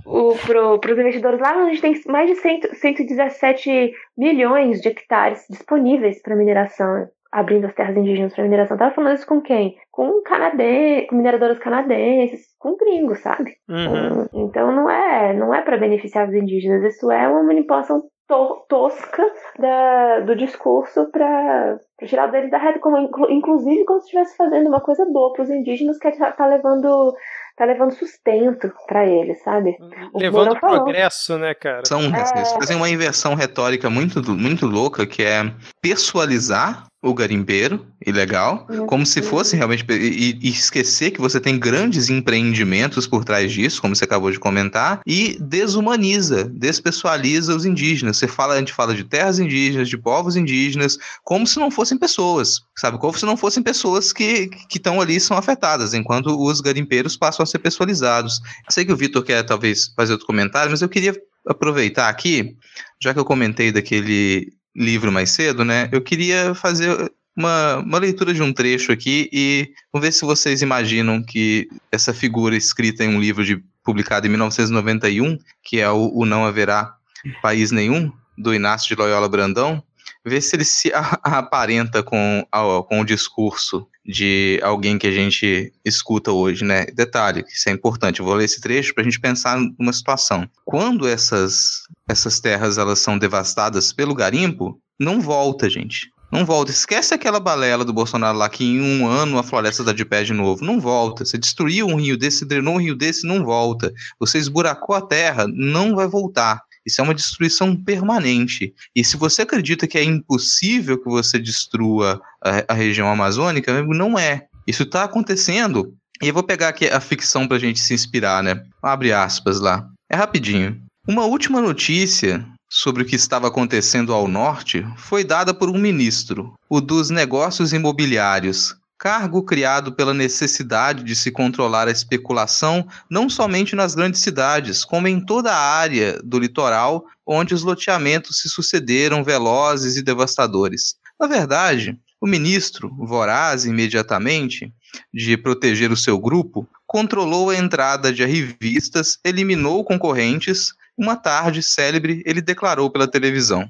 o, 0.05 0.35
pro, 0.45 0.79
pros 0.79 0.99
investidores 0.99 1.39
lá, 1.39 1.53
a 1.53 1.69
gente 1.69 1.81
tem 1.81 1.93
mais 2.07 2.29
de 2.29 2.35
100, 2.35 2.73
117 2.73 3.93
milhões 4.17 4.81
de 4.81 4.89
hectares 4.89 5.45
disponíveis 5.49 6.21
para 6.21 6.35
mineração, 6.35 7.07
abrindo 7.31 7.65
as 7.65 7.73
terras 7.73 7.95
indígenas 7.95 8.33
para 8.33 8.43
mineração. 8.43 8.77
Tava 8.77 8.93
falando 8.93 9.15
isso 9.15 9.27
com 9.27 9.41
quem? 9.41 9.75
Com 9.91 10.21
canadenses, 10.23 11.09
com 11.09 11.15
mineradoras 11.15 11.59
canadenses, 11.59 12.47
com 12.57 12.75
gringos, 12.75 13.19
sabe? 13.19 13.55
Uhum. 13.67 14.27
Então 14.45 14.71
não 14.71 14.89
é, 14.89 15.33
não 15.33 15.53
é 15.53 15.61
para 15.61 15.77
beneficiar 15.77 16.27
os 16.27 16.33
indígenas, 16.33 16.83
isso 16.83 17.11
é 17.11 17.27
uma 17.27 17.43
manipulação 17.43 18.01
to 18.27 18.65
tosca 18.69 19.25
da, 19.57 20.19
do 20.19 20.35
discurso 20.35 21.09
para 21.11 21.79
tirar 22.05 22.27
deles 22.27 22.51
da 22.51 22.59
reta, 22.59 22.79
como, 22.79 22.97
inclusive 23.29 23.83
como 23.85 23.99
se 23.99 24.05
estivesse 24.05 24.37
fazendo 24.37 24.67
uma 24.67 24.79
coisa 24.79 25.03
boa 25.05 25.33
para 25.33 25.43
os 25.43 25.49
indígenas 25.49 25.97
que 25.97 26.07
está 26.07 26.31
tá 26.31 26.45
levando 26.45 27.13
tá 27.59 27.65
levando 27.65 27.91
sustento 27.91 28.71
para 28.87 29.05
eles, 29.05 29.43
sabe? 29.43 29.75
O 30.13 30.17
levando 30.17 30.57
progresso, 30.57 31.37
né, 31.37 31.53
cara? 31.53 31.83
São, 31.85 32.01
é... 32.03 32.45
fazem 32.45 32.77
uma 32.77 32.89
inversão 32.89 33.35
retórica 33.35 33.89
muito, 33.89 34.23
muito 34.33 34.65
louca, 34.65 35.05
que 35.05 35.21
é 35.21 35.53
pessoalizar 35.81 36.89
o 37.01 37.13
garimpeiro 37.13 37.85
ilegal, 38.05 38.67
uhum. 38.69 38.85
como 38.85 39.05
se 39.05 39.21
fosse 39.21 39.55
realmente. 39.55 39.85
E, 39.89 40.37
e, 40.41 40.49
esquecer 40.49 41.11
que 41.11 41.21
você 41.21 41.39
tem 41.39 41.57
grandes 41.57 42.09
empreendimentos 42.09 43.07
por 43.07 43.23
trás 43.23 43.51
disso, 43.51 43.81
como 43.81 43.95
você 43.95 44.03
acabou 44.03 44.29
de 44.31 44.39
comentar, 44.39 44.99
e 45.07 45.37
desumaniza, 45.39 46.43
despessoaliza 46.43 47.55
os 47.55 47.65
indígenas. 47.65 48.17
Você 48.17 48.27
fala, 48.27 48.55
a 48.55 48.57
gente 48.57 48.73
fala 48.73 48.93
de 48.93 49.05
terras 49.05 49.39
indígenas, 49.39 49.87
de 49.87 49.97
povos 49.97 50.35
indígenas, 50.35 50.97
como 51.23 51.47
se 51.47 51.57
não 51.57 51.71
fossem 51.71 51.97
pessoas, 51.97 52.61
sabe? 52.77 52.97
Como 52.97 53.17
se 53.17 53.25
não 53.25 53.37
fossem 53.37 53.63
pessoas 53.63 54.11
que 54.11 54.49
estão 54.73 54.99
ali 54.99 55.15
e 55.15 55.21
são 55.21 55.37
afetadas, 55.37 55.93
enquanto 55.93 56.27
os 56.37 56.59
garimpeiros 56.59 57.15
passam 57.15 57.43
a 57.43 57.47
ser 57.49 57.59
pessoalizados. 57.59 58.41
Eu 58.65 58.71
sei 58.71 58.85
que 58.85 58.93
o 58.93 58.97
Vitor 58.97 59.23
quer 59.23 59.43
talvez 59.43 59.91
fazer 59.95 60.13
outro 60.13 60.27
comentário, 60.27 60.71
mas 60.71 60.81
eu 60.81 60.89
queria 60.89 61.15
aproveitar 61.47 62.09
aqui, 62.09 62.55
já 63.01 63.13
que 63.13 63.19
eu 63.19 63.25
comentei 63.25 63.71
daquele 63.71 64.51
livro 64.75 65.11
mais 65.11 65.31
cedo, 65.31 65.65
né? 65.65 65.89
Eu 65.91 66.01
queria 66.01 66.53
fazer 66.53 67.11
uma, 67.35 67.77
uma 67.77 67.97
leitura 67.97 68.33
de 68.33 68.41
um 68.41 68.53
trecho 68.53 68.91
aqui 68.91 69.29
e 69.31 69.71
vamos 69.91 70.07
ver 70.07 70.11
se 70.11 70.25
vocês 70.25 70.61
imaginam 70.61 71.23
que 71.23 71.67
essa 71.91 72.13
figura 72.13 72.55
escrita 72.55 73.03
em 73.03 73.15
um 73.15 73.19
livro 73.19 73.45
de, 73.45 73.63
publicado 73.83 74.27
em 74.27 74.29
1991, 74.29 75.37
que 75.63 75.79
é 75.79 75.89
o, 75.89 76.11
o 76.13 76.25
Não 76.25 76.45
Haverá 76.45 76.93
País 77.41 77.71
Nenhum, 77.71 78.11
do 78.37 78.53
Inácio 78.53 78.87
de 78.89 79.01
Loyola 79.01 79.27
Brandão, 79.27 79.83
ver 80.25 80.41
se 80.41 80.55
ele 80.55 80.65
se 80.65 80.91
aparenta 81.23 82.03
com, 82.03 82.45
com 82.87 83.01
o 83.01 83.05
discurso 83.05 83.87
de 84.09 84.59
alguém 84.63 84.97
que 84.97 85.05
a 85.05 85.11
gente 85.11 85.71
escuta 85.85 86.31
hoje, 86.31 86.65
né? 86.65 86.87
Detalhe, 86.87 87.45
isso 87.47 87.69
é 87.69 87.71
importante. 87.71 88.19
Eu 88.19 88.25
vou 88.25 88.33
ler 88.33 88.45
esse 88.45 88.59
trecho 88.59 88.91
para 88.91 89.03
a 89.03 89.05
gente 89.05 89.19
pensar 89.19 89.59
numa 89.77 89.93
situação. 89.93 90.49
Quando 90.65 91.07
essas, 91.07 91.83
essas 92.07 92.39
terras 92.39 92.79
elas 92.79 92.97
são 92.97 93.19
devastadas 93.19 93.93
pelo 93.93 94.15
garimpo, 94.15 94.81
não 94.99 95.21
volta, 95.21 95.69
gente. 95.69 96.09
Não 96.31 96.43
volta. 96.43 96.71
Esquece 96.71 97.13
aquela 97.13 97.39
balela 97.39 97.85
do 97.85 97.93
Bolsonaro 97.93 98.35
lá 98.35 98.49
que 98.49 98.63
em 98.63 98.81
um 98.81 99.07
ano 99.07 99.37
a 99.37 99.43
floresta 99.43 99.83
está 99.83 99.93
de 99.93 100.05
pé 100.05 100.23
de 100.23 100.33
novo. 100.33 100.65
Não 100.65 100.79
volta. 100.79 101.23
Você 101.23 101.37
destruiu 101.37 101.85
um 101.85 101.95
rio 101.95 102.17
desse, 102.17 102.45
drenou 102.45 102.75
um 102.75 102.81
rio 102.81 102.95
desse, 102.95 103.27
não 103.27 103.43
volta. 103.43 103.93
Você 104.19 104.39
esburacou 104.39 104.95
a 104.95 105.01
terra, 105.01 105.45
não 105.47 105.95
vai 105.95 106.07
voltar. 106.07 106.63
Isso 106.85 107.01
é 107.01 107.03
uma 107.03 107.13
destruição 107.13 107.75
permanente. 107.75 108.73
E 108.95 109.03
se 109.03 109.17
você 109.17 109.41
acredita 109.41 109.87
que 109.87 109.97
é 109.97 110.03
impossível 110.03 110.97
que 110.97 111.09
você 111.09 111.37
destrua 111.37 112.21
a, 112.43 112.65
a 112.69 112.73
região 112.73 113.11
amazônica, 113.11 113.83
não 113.83 114.17
é. 114.17 114.47
Isso 114.67 114.83
está 114.83 115.03
acontecendo. 115.03 115.93
E 116.21 116.27
eu 116.27 116.33
vou 116.33 116.43
pegar 116.43 116.69
aqui 116.69 116.87
a 116.87 116.99
ficção 116.99 117.47
para 117.47 117.57
a 117.57 117.59
gente 117.59 117.79
se 117.79 117.93
inspirar, 117.93 118.43
né? 118.43 118.63
Abre 118.83 119.13
aspas 119.13 119.59
lá. 119.59 119.87
É 120.09 120.15
rapidinho. 120.15 120.81
Uma 121.07 121.25
última 121.25 121.61
notícia 121.61 122.45
sobre 122.69 123.01
o 123.01 123.05
que 123.05 123.15
estava 123.15 123.47
acontecendo 123.47 124.13
ao 124.13 124.27
norte 124.27 124.85
foi 124.95 125.23
dada 125.23 125.53
por 125.53 125.69
um 125.69 125.77
ministro, 125.77 126.53
o 126.69 126.79
dos 126.79 127.09
negócios 127.09 127.73
imobiliários, 127.73 128.75
cargo 128.99 129.41
criado 129.41 129.93
pela 129.93 130.13
necessidade 130.13 131.05
de 131.05 131.15
se 131.15 131.31
controlar 131.31 131.87
a 131.87 131.91
especulação 131.91 132.85
não 133.09 133.29
somente 133.29 133.73
nas 133.73 133.95
grandes 133.95 134.21
cidades, 134.21 134.83
como 134.83 135.07
em 135.07 135.21
toda 135.21 135.53
a 135.53 135.57
área 135.57 136.21
do 136.21 136.37
litoral 136.37 137.05
onde 137.25 137.53
os 137.53 137.63
loteamentos 137.63 138.39
se 138.41 138.49
sucederam 138.49 139.23
velozes 139.23 139.95
e 139.95 140.03
devastadores. 140.03 140.95
Na 141.17 141.27
verdade, 141.27 141.97
o 142.19 142.27
ministro, 142.27 142.93
voraz 142.97 143.63
imediatamente 143.63 144.73
de 145.13 145.37
proteger 145.37 145.91
o 145.91 145.97
seu 145.97 146.19
grupo, 146.19 146.67
controlou 146.85 147.51
a 147.51 147.55
entrada 147.55 148.11
de 148.11 148.25
revistas, 148.25 149.17
eliminou 149.23 149.83
concorrentes. 149.85 150.73
Uma 150.97 151.15
tarde 151.15 151.63
célebre, 151.63 152.21
ele 152.25 152.41
declarou 152.41 152.89
pela 152.89 153.07
televisão: 153.07 153.69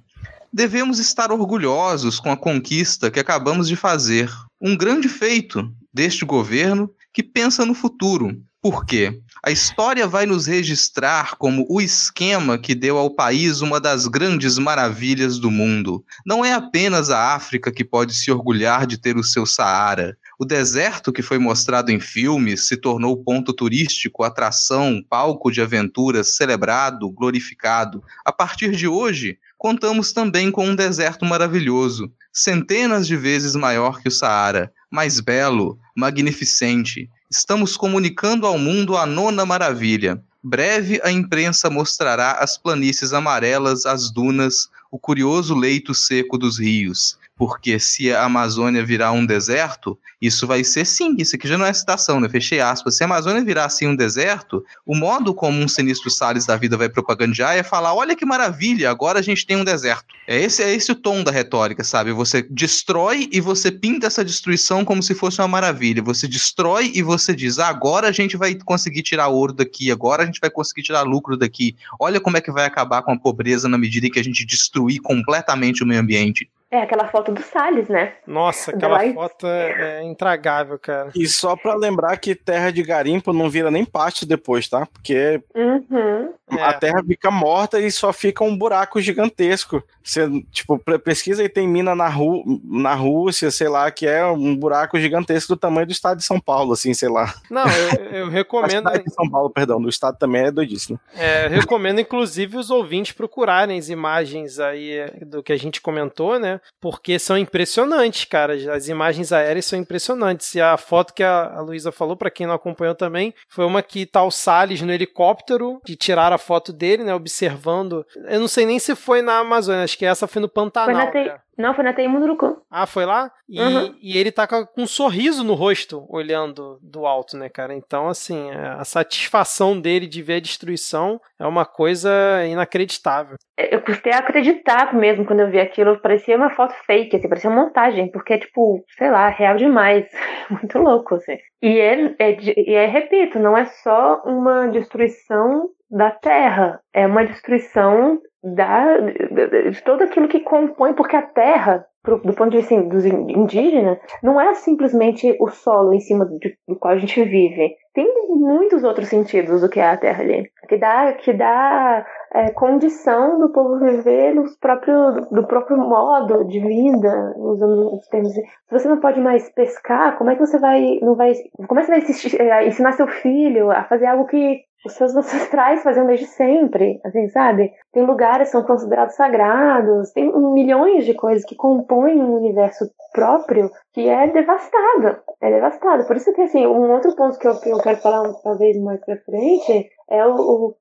Devemos 0.52 1.00
estar 1.00 1.32
orgulhosos 1.32 2.20
com 2.20 2.32
a 2.32 2.38
conquista 2.38 3.12
que 3.12 3.20
acabamos 3.20 3.68
de 3.68 3.76
fazer. 3.76 4.32
Um 4.60 4.76
grande 4.76 5.08
feito 5.08 5.72
deste 5.94 6.26
governo 6.26 6.90
que 7.14 7.24
pensa 7.24 7.66
no 7.66 7.74
futuro. 7.74 8.42
Por 8.62 8.86
quê? 8.86 9.22
A 9.42 9.52
história 9.52 10.06
vai 10.06 10.26
nos 10.26 10.46
registrar 10.46 11.38
como 11.38 11.66
o 11.70 11.80
esquema 11.80 12.58
que 12.58 12.76
deu 12.76 12.98
ao 12.98 13.10
país 13.10 13.62
uma 13.62 13.80
das 13.80 14.06
grandes 14.06 14.58
maravilhas 14.58 15.40
do 15.40 15.50
mundo. 15.50 16.04
Não 16.26 16.44
é 16.44 16.52
apenas 16.52 17.10
a 17.10 17.34
África 17.34 17.72
que 17.72 17.86
pode 17.86 18.14
se 18.14 18.30
orgulhar 18.30 18.86
de 18.86 18.98
ter 18.98 19.16
o 19.16 19.24
seu 19.24 19.46
Saara. 19.46 20.18
O 20.42 20.46
deserto 20.46 21.12
que 21.12 21.22
foi 21.22 21.38
mostrado 21.38 21.92
em 21.92 22.00
filmes 22.00 22.66
se 22.66 22.78
tornou 22.78 23.22
ponto 23.22 23.52
turístico, 23.52 24.24
atração, 24.24 25.04
palco 25.10 25.52
de 25.52 25.62
aventuras, 25.62 26.38
celebrado, 26.38 27.12
glorificado. 27.12 28.02
A 28.24 28.32
partir 28.32 28.72
de 28.72 28.88
hoje, 28.88 29.38
contamos 29.58 30.14
também 30.14 30.50
com 30.50 30.66
um 30.66 30.76
deserto 30.78 31.26
maravilhoso, 31.26 32.10
centenas 32.32 33.06
de 33.06 33.18
vezes 33.18 33.54
maior 33.54 34.02
que 34.02 34.08
o 34.08 34.12
Saara, 34.12 34.72
mais 34.90 35.20
belo, 35.20 35.78
magnificente. 35.94 37.10
Estamos 37.30 37.76
comunicando 37.76 38.48
ao 38.48 38.58
mundo 38.58 38.96
a 38.96 39.06
nona 39.06 39.46
maravilha. 39.46 40.24
Breve 40.42 41.02
a 41.04 41.12
imprensa 41.12 41.70
mostrará 41.70 42.32
as 42.40 42.58
planícies 42.58 43.12
amarelas, 43.12 43.86
as 43.86 44.10
dunas, 44.10 44.70
o 44.90 44.98
curioso 44.98 45.54
leito 45.54 45.94
seco 45.94 46.38
dos 46.38 46.58
rios 46.58 47.19
porque 47.40 47.80
se 47.80 48.12
a 48.14 48.26
Amazônia 48.26 48.86
virar 48.86 49.14
um 49.14 49.26
deserto, 49.26 49.98
isso 50.22 50.46
vai 50.46 50.62
ser 50.62 50.86
sim, 50.86 51.16
isso 51.18 51.38
aqui 51.38 51.48
já 51.48 51.58
não 51.58 51.66
é 51.66 51.72
citação, 51.72 52.20
né? 52.20 52.28
Fechei 52.28 52.60
aspas. 52.60 52.98
Se 52.98 53.04
a 53.04 53.06
Amazônia 53.06 53.42
virar 53.42 53.64
assim 53.64 53.88
um 53.88 53.96
deserto, 53.96 54.62
o 54.86 54.94
modo 54.94 55.34
como 55.34 55.58
um 55.58 55.68
sinistro 55.70 56.10
Salles 56.10 56.46
da 56.46 56.58
vida 56.58 56.76
vai 56.76 56.90
propagandear 56.90 57.56
é 57.56 57.64
falar: 57.64 57.94
olha 57.94 58.14
que 58.14 58.26
maravilha, 58.26 58.92
agora 58.92 59.20
a 59.20 59.22
gente 59.22 59.46
tem 59.46 59.56
um 59.56 59.64
deserto. 59.64 60.14
É 60.28 60.38
esse, 60.38 60.62
é 60.62 60.76
esse 60.76 60.92
o 60.92 60.96
tom 60.96 61.24
da 61.24 61.32
retórica, 61.32 61.82
sabe? 61.82 62.12
Você 62.12 62.42
destrói 62.42 63.30
e 63.32 63.40
você 63.40 63.72
pinta 63.72 64.08
essa 64.08 64.26
destruição 64.26 64.84
como 64.84 65.02
se 65.02 65.16
fosse 65.16 65.40
uma 65.40 65.48
maravilha. 65.48 66.04
Você 66.04 66.28
destrói 66.28 66.92
e 66.94 67.02
você 67.02 67.34
diz: 67.34 67.58
ah, 67.58 67.70
agora 67.70 68.10
a 68.10 68.12
gente 68.12 68.36
vai 68.36 68.54
conseguir 68.54 69.02
tirar 69.02 69.30
ouro 69.30 69.54
daqui, 69.54 69.90
agora 69.90 70.24
a 70.24 70.26
gente 70.26 70.42
vai 70.42 70.50
conseguir 70.50 70.84
tirar 70.84 71.04
lucro 71.04 71.38
daqui. 71.38 71.74
Olha 71.98 72.20
como 72.20 72.36
é 72.36 72.42
que 72.42 72.52
vai 72.52 72.66
acabar 72.66 73.02
com 73.02 73.14
a 73.14 73.18
pobreza 73.18 73.70
na 73.70 73.78
medida 73.78 74.08
em 74.08 74.12
que 74.12 74.20
a 74.20 74.24
gente 74.24 74.46
destruir 74.46 75.00
completamente 75.00 75.84
o 75.84 75.88
meio 75.88 76.02
ambiente. 76.02 76.50
É 76.72 76.84
aquela 76.84 77.08
foto 77.08 77.32
do 77.32 77.42
Salles, 77.42 77.90
né? 77.90 78.14
Nossa, 78.28 78.70
aquela 78.70 79.00
foto 79.12 79.48
é, 79.48 80.02
é 80.02 80.04
intragável, 80.04 80.78
cara. 80.78 81.10
E 81.16 81.28
só 81.28 81.56
pra 81.56 81.74
lembrar 81.74 82.16
que 82.18 82.36
terra 82.36 82.72
de 82.72 82.84
garimpo 82.84 83.34
não 83.34 83.50
vira 83.50 83.72
nem 83.72 83.84
pasto 83.84 84.24
depois, 84.24 84.70
tá? 84.70 84.86
Porque 84.86 85.42
uhum. 85.56 86.32
a 86.52 86.72
terra 86.74 87.04
fica 87.04 87.32
morta 87.32 87.80
e 87.80 87.92
só 87.92 88.14
fica 88.14 88.44
um 88.44 88.56
buraco 88.56 89.02
gigantesco. 89.02 89.84
Você, 90.04 90.30
tipo, 90.52 90.78
pesquisa 91.00 91.44
e 91.44 91.50
tem 91.50 91.68
mina 91.68 91.96
na, 91.96 92.08
Ru 92.08 92.44
na 92.64 92.94
Rússia, 92.94 93.50
sei 93.50 93.68
lá, 93.68 93.90
que 93.90 94.06
é 94.06 94.24
um 94.26 94.56
buraco 94.56 95.00
gigantesco 95.00 95.56
do 95.56 95.60
tamanho 95.60 95.88
do 95.88 95.92
estado 95.92 96.18
de 96.18 96.24
São 96.24 96.40
Paulo, 96.40 96.74
assim, 96.74 96.94
sei 96.94 97.10
lá. 97.10 97.34
Não, 97.50 97.66
eu, 97.66 98.06
eu 98.12 98.30
recomendo. 98.30 98.92
de 98.92 99.12
São 99.12 99.28
Paulo, 99.28 99.50
perdão, 99.50 99.82
do 99.82 99.90
estado 99.90 100.18
também 100.20 100.44
é 100.44 100.52
doidíssimo. 100.52 101.00
É, 101.16 101.48
eu 101.48 101.50
recomendo, 101.50 102.00
inclusive, 102.00 102.58
os 102.58 102.70
ouvintes 102.70 103.12
procurarem 103.12 103.78
as 103.78 103.90
imagens 103.90 104.60
aí 104.60 105.12
do 105.26 105.42
que 105.42 105.52
a 105.52 105.58
gente 105.58 105.82
comentou, 105.82 106.38
né? 106.38 106.59
Porque 106.80 107.18
são 107.20 107.38
impressionantes, 107.38 108.26
cara. 108.26 108.54
As 108.74 108.88
imagens 108.88 109.32
aéreas 109.32 109.66
são 109.66 109.78
impressionantes. 109.80 110.56
E 110.56 110.62
a 110.62 110.78
foto 110.78 111.14
que 111.14 111.24
a 111.24 111.60
Luísa 111.62 111.92
falou, 111.92 112.16
para 112.16 112.32
quem 112.32 112.48
não 112.48 112.54
acompanhou 112.54 112.96
também, 112.96 113.34
foi 113.48 113.66
uma 113.66 113.82
que 113.82 114.06
tá 114.06 114.24
o 114.24 114.32
Salles 114.32 114.82
no 114.82 114.92
helicóptero, 114.92 115.82
que 115.86 115.96
tiraram 115.96 116.36
a 116.36 116.40
foto 116.40 116.72
dele, 116.72 117.04
né? 117.04 117.14
Observando. 117.14 118.06
Eu 118.28 118.40
não 118.40 118.48
sei 118.48 118.66
nem 118.66 118.80
se 118.80 118.96
foi 118.96 119.22
na 119.22 119.40
Amazônia, 119.40 119.84
acho 119.84 119.98
que 119.98 120.06
essa 120.06 120.28
foi 120.28 120.42
no 120.42 120.50
Pantanal. 120.50 121.12
Foi 121.12 121.26
na. 121.26 121.40
Não, 121.60 121.74
foi 121.74 121.84
na 121.84 121.92
TI 121.92 122.08
Munduruku. 122.08 122.62
Ah, 122.72 122.86
foi 122.86 123.06
lá? 123.06 123.30
E, 123.48 123.60
uhum. 123.60 123.94
e, 124.02 124.18
ele 124.18 124.32
tá 124.32 124.48
com 124.48 124.66
um 124.78 124.88
sorriso 124.88 125.44
no 125.44 125.56
rosto, 125.56 126.06
olhando 126.08 126.80
do 126.82 127.06
alto, 127.06 127.36
né, 127.36 127.50
cara? 127.50 127.74
Então, 127.74 128.08
assim, 128.08 128.50
é, 128.50 128.68
a 128.80 128.86
satisfação 128.86 129.78
dele 129.78 130.08
de 130.08 130.22
ver 130.22 130.36
a 130.36 130.40
destruição 130.40 131.20
é 131.38 131.46
uma 131.46 131.66
coisa 131.66 132.10
inacreditável. 132.48 133.36
É, 133.58 133.76
eu 133.76 133.82
custei 133.82 134.14
a 134.14 134.20
acreditar 134.20 134.96
mesmo 134.96 135.26
quando 135.26 135.42
eu 135.42 135.52
vi 135.52 135.60
aquilo. 135.60 136.00
Parecia 136.00 136.38
uma 136.38 136.49
foto 136.50 136.74
fake, 136.86 137.16
assim, 137.16 137.30
parecia 137.30 137.50
uma 137.50 137.66
montagem, 137.66 138.12
porque 138.12 138.34
é, 138.34 138.38
tipo, 138.38 138.84
sei 138.98 139.10
lá, 139.10 139.30
real 139.30 139.56
demais. 139.56 140.06
Muito 140.50 140.78
louco, 140.80 141.16
assim. 141.16 141.38
E 141.62 141.80
é, 141.80 142.16
é, 142.20 142.38
e 142.42 142.74
é, 142.74 142.86
repito, 142.86 143.40
não 143.40 143.58
é 143.58 143.66
só 143.66 144.22
uma 144.26 144.68
destruição 144.68 145.70
da 145.90 146.12
Terra, 146.12 146.80
é 146.94 147.08
uma 147.08 147.26
destruição 147.26 148.20
da, 148.44 148.98
de, 148.98 149.72
de 149.72 149.84
todo 149.84 150.04
aquilo 150.04 150.28
que 150.28 150.40
compõe, 150.40 150.94
porque 150.94 151.16
a 151.16 151.22
terra, 151.22 151.86
do 152.06 152.34
ponto 152.34 152.50
de 152.50 152.58
vista 152.58 152.76
assim, 152.76 152.88
dos 152.88 153.06
indígenas, 153.06 154.00
não 154.24 154.40
é 154.40 154.54
simplesmente 154.54 155.36
o 155.40 155.50
solo 155.50 155.94
em 155.94 156.00
cima 156.00 156.26
do, 156.26 156.40
qual 156.80 156.94
a 156.94 156.98
gente 156.98 157.22
vive. 157.24 157.76
Tem 157.94 158.08
muitos 158.30 158.84
outros 158.84 159.10
sentidos 159.10 159.62
do 159.62 159.70
que 159.70 159.80
é 159.80 159.90
a 159.90 159.98
terra 159.98 160.24
ali, 160.24 160.50
que 160.68 160.78
dá, 160.78 161.14
que 161.14 161.34
dá 161.34 162.06
é, 162.34 162.52
condição 162.52 163.40
do 163.40 163.52
povo 163.52 163.80
viver 163.80 164.34
nos 164.34 164.56
próprio, 164.58 165.28
do 165.32 165.46
próprio 165.46 165.78
modo 165.78 166.46
de 166.46 166.60
vida, 166.60 167.34
usando 167.38 167.96
os 167.96 168.08
termos. 168.08 168.34
Se 168.34 168.44
você 168.72 168.88
não 168.88 169.00
pode 169.00 169.20
mais 169.20 169.52
pescar, 169.54 170.18
como 170.18 170.30
é 170.30 170.36
que 170.36 170.46
você 170.46 170.58
vai, 170.60 171.00
não 171.02 171.16
vai, 171.16 171.34
como 171.68 171.80
é 171.80 171.84
que 171.84 171.92
você 171.92 172.38
vai 172.38 172.48
é, 172.48 172.68
ensinar 172.68 172.94
seu 172.94 173.08
filho 173.08 173.72
a 173.72 173.84
fazer 173.84 174.06
algo 174.06 174.26
que 174.28 174.69
os 174.86 174.94
seus 174.94 175.16
ancestrais 175.16 175.84
faziam 175.84 176.06
desde 176.06 176.26
sempre, 176.26 177.00
assim, 177.06 177.28
sabe? 177.30 177.72
Tem 177.92 178.06
lugares 178.06 178.48
que 178.48 178.52
são 178.54 178.64
considerados 178.64 179.16
sagrados, 179.16 180.12
tem 180.12 180.32
milhões 180.54 181.06
de 181.06 181.14
coisas 181.14 181.44
que 181.46 181.56
compõem 181.56 182.22
um 182.22 182.36
universo 182.36 182.90
próprio 183.14 183.70
que 183.94 184.08
é 184.08 184.28
devastado, 184.28 185.22
é 185.42 185.52
devastado. 185.52 186.06
Por 186.08 186.16
isso 186.16 186.34
que, 186.34 186.42
assim, 186.42 186.66
um 186.66 186.92
outro 186.92 187.16
ponto 187.16 187.38
que 187.38 187.48
eu, 187.48 187.60
que 187.60 187.70
eu 187.70 187.78
quero 187.80 187.98
falar 187.98 188.32
talvez 188.44 188.80
mais 188.82 189.04
pra 189.04 189.18
frente 189.18 189.90
é 190.10 190.26
o, 190.26 190.34
o 190.36 190.76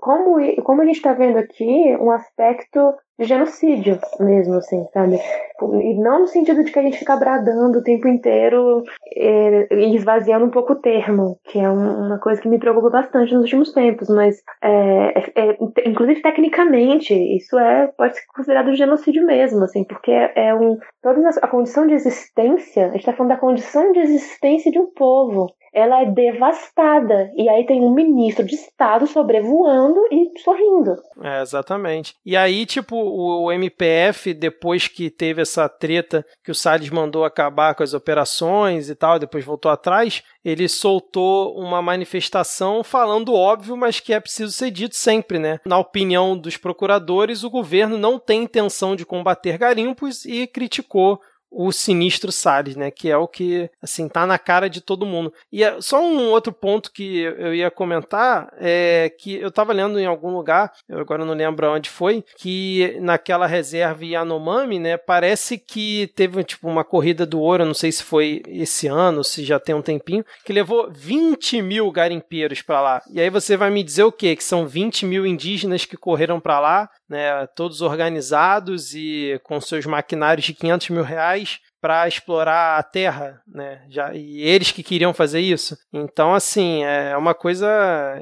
como, 0.00 0.36
como 0.64 0.82
a 0.82 0.84
gente 0.84 0.96
está 0.96 1.12
vendo 1.12 1.38
aqui 1.38 1.96
um 2.00 2.10
aspecto 2.10 2.94
de 3.18 3.26
genocídio 3.26 3.98
mesmo, 4.18 4.54
assim, 4.54 4.84
sabe? 4.92 5.16
E 5.16 5.94
não 5.94 6.20
no 6.20 6.26
sentido 6.26 6.64
de 6.64 6.72
que 6.72 6.78
a 6.78 6.82
gente 6.82 6.98
fica 6.98 7.16
bradando 7.16 7.78
o 7.78 7.82
tempo 7.82 8.08
inteiro 8.08 8.82
é, 9.16 9.68
e 9.70 9.94
esvaziando 9.94 10.44
um 10.44 10.50
pouco 10.50 10.72
o 10.72 10.80
termo, 10.80 11.38
que 11.44 11.58
é 11.58 11.68
uma 11.68 12.18
coisa 12.18 12.40
que 12.40 12.48
me 12.48 12.58
preocupa 12.58 12.90
bastante 12.90 13.32
nos 13.32 13.44
últimos 13.44 13.72
tempos, 13.72 14.08
mas 14.08 14.42
é, 14.62 15.18
é, 15.18 15.50
é 15.50 15.88
inclusive 15.88 16.20
tecnicamente 16.20 17.14
isso 17.14 17.58
é 17.58 17.86
pode 17.96 18.16
ser 18.16 18.22
considerado 18.34 18.74
genocídio 18.74 19.24
mesmo, 19.24 19.62
assim, 19.64 19.84
porque 19.84 20.10
é 20.10 20.54
um 20.54 20.78
toda 21.02 21.28
a 21.42 21.48
condição 21.48 21.86
de 21.86 21.94
existência, 21.94 22.86
a 22.86 22.90
gente 22.90 23.00
está 23.00 23.12
falando 23.12 23.30
da 23.30 23.38
condição 23.38 23.92
de 23.92 24.00
existência 24.00 24.70
de 24.70 24.78
um 24.78 24.86
povo 24.86 25.46
ela 25.72 26.02
é 26.02 26.10
devastada. 26.10 27.32
E 27.34 27.48
aí 27.48 27.64
tem 27.64 27.80
um 27.80 27.94
ministro 27.94 28.44
de 28.44 28.54
Estado 28.54 29.06
sobrevoando 29.06 30.00
e 30.10 30.38
sorrindo. 30.40 30.96
É, 31.22 31.40
exatamente. 31.40 32.14
E 32.24 32.36
aí, 32.36 32.66
tipo, 32.66 33.01
o, 33.04 33.52
MPF, 33.52 34.34
depois 34.34 34.88
que 34.88 35.10
teve 35.10 35.42
essa 35.42 35.68
treta 35.68 36.24
que 36.44 36.50
o 36.50 36.54
Salles 36.54 36.90
mandou 36.90 37.24
acabar 37.24 37.74
com 37.74 37.82
as 37.82 37.94
operações 37.94 38.88
e 38.88 38.94
tal, 38.94 39.18
depois 39.18 39.44
voltou 39.44 39.70
atrás, 39.70 40.22
ele 40.44 40.68
soltou 40.68 41.56
uma 41.58 41.80
manifestação 41.80 42.82
falando 42.82 43.34
óbvio, 43.34 43.76
mas 43.76 44.00
que 44.00 44.12
é 44.12 44.20
preciso 44.20 44.52
ser 44.52 44.70
dito 44.70 44.96
sempre, 44.96 45.38
né? 45.38 45.60
Na 45.64 45.78
opinião 45.78 46.36
dos 46.36 46.56
procuradores, 46.56 47.44
o 47.44 47.50
governo 47.50 47.96
não 47.98 48.18
tem 48.18 48.42
intenção 48.42 48.96
de 48.96 49.06
combater 49.06 49.58
garimpos 49.58 50.24
e 50.24 50.46
criticou 50.46 51.20
o 51.52 51.70
sinistro 51.70 52.32
Salles, 52.32 52.74
né? 52.74 52.90
Que 52.90 53.10
é 53.10 53.16
o 53.16 53.28
que, 53.28 53.70
assim, 53.80 54.08
tá 54.08 54.26
na 54.26 54.38
cara 54.38 54.68
de 54.68 54.80
todo 54.80 55.06
mundo. 55.06 55.32
E 55.52 55.62
é 55.62 55.80
só 55.80 56.02
um 56.02 56.30
outro 56.30 56.52
ponto 56.52 56.90
que 56.90 57.20
eu 57.20 57.54
ia 57.54 57.70
comentar 57.70 58.52
é 58.58 59.12
que 59.18 59.34
eu 59.36 59.50
tava 59.50 59.72
lendo 59.72 59.98
em 59.98 60.06
algum 60.06 60.34
lugar, 60.34 60.72
eu 60.88 60.98
agora 60.98 61.24
não 61.24 61.34
lembro 61.34 61.70
onde 61.70 61.90
foi, 61.90 62.24
que 62.38 62.96
naquela 63.00 63.46
reserva 63.46 64.04
Yanomami, 64.04 64.78
né? 64.78 64.96
Parece 64.96 65.58
que 65.58 66.10
teve, 66.14 66.42
tipo, 66.44 66.68
uma 66.68 66.84
corrida 66.84 67.26
do 67.26 67.40
ouro, 67.40 67.64
não 67.64 67.74
sei 67.74 67.92
se 67.92 68.02
foi 68.02 68.42
esse 68.46 68.86
ano, 68.86 69.22
se 69.22 69.44
já 69.44 69.60
tem 69.60 69.74
um 69.74 69.82
tempinho, 69.82 70.24
que 70.44 70.52
levou 70.52 70.90
20 70.90 71.60
mil 71.60 71.90
garimpeiros 71.90 72.62
para 72.62 72.80
lá. 72.80 73.02
E 73.10 73.20
aí 73.20 73.28
você 73.28 73.56
vai 73.56 73.70
me 73.70 73.82
dizer 73.82 74.04
o 74.04 74.12
quê? 74.12 74.34
Que 74.34 74.44
são 74.44 74.66
20 74.66 75.04
mil 75.06 75.26
indígenas 75.26 75.84
que 75.84 75.96
correram 75.96 76.40
para 76.40 76.60
lá, 76.60 76.88
né? 77.12 77.46
Todos 77.48 77.82
organizados 77.82 78.94
e 78.94 79.38
com 79.44 79.60
seus 79.60 79.84
maquinários 79.84 80.46
de 80.46 80.54
500 80.54 80.88
mil 80.88 81.02
reais 81.02 81.60
para 81.78 82.06
explorar 82.06 82.78
a 82.78 82.82
Terra, 82.82 83.42
né? 83.46 83.82
Já, 83.90 84.14
e 84.14 84.40
eles 84.40 84.70
que 84.70 84.84
queriam 84.84 85.12
fazer 85.12 85.40
isso. 85.40 85.76
Então, 85.92 86.32
assim, 86.32 86.84
é 86.84 87.16
uma 87.16 87.34
coisa 87.34 87.66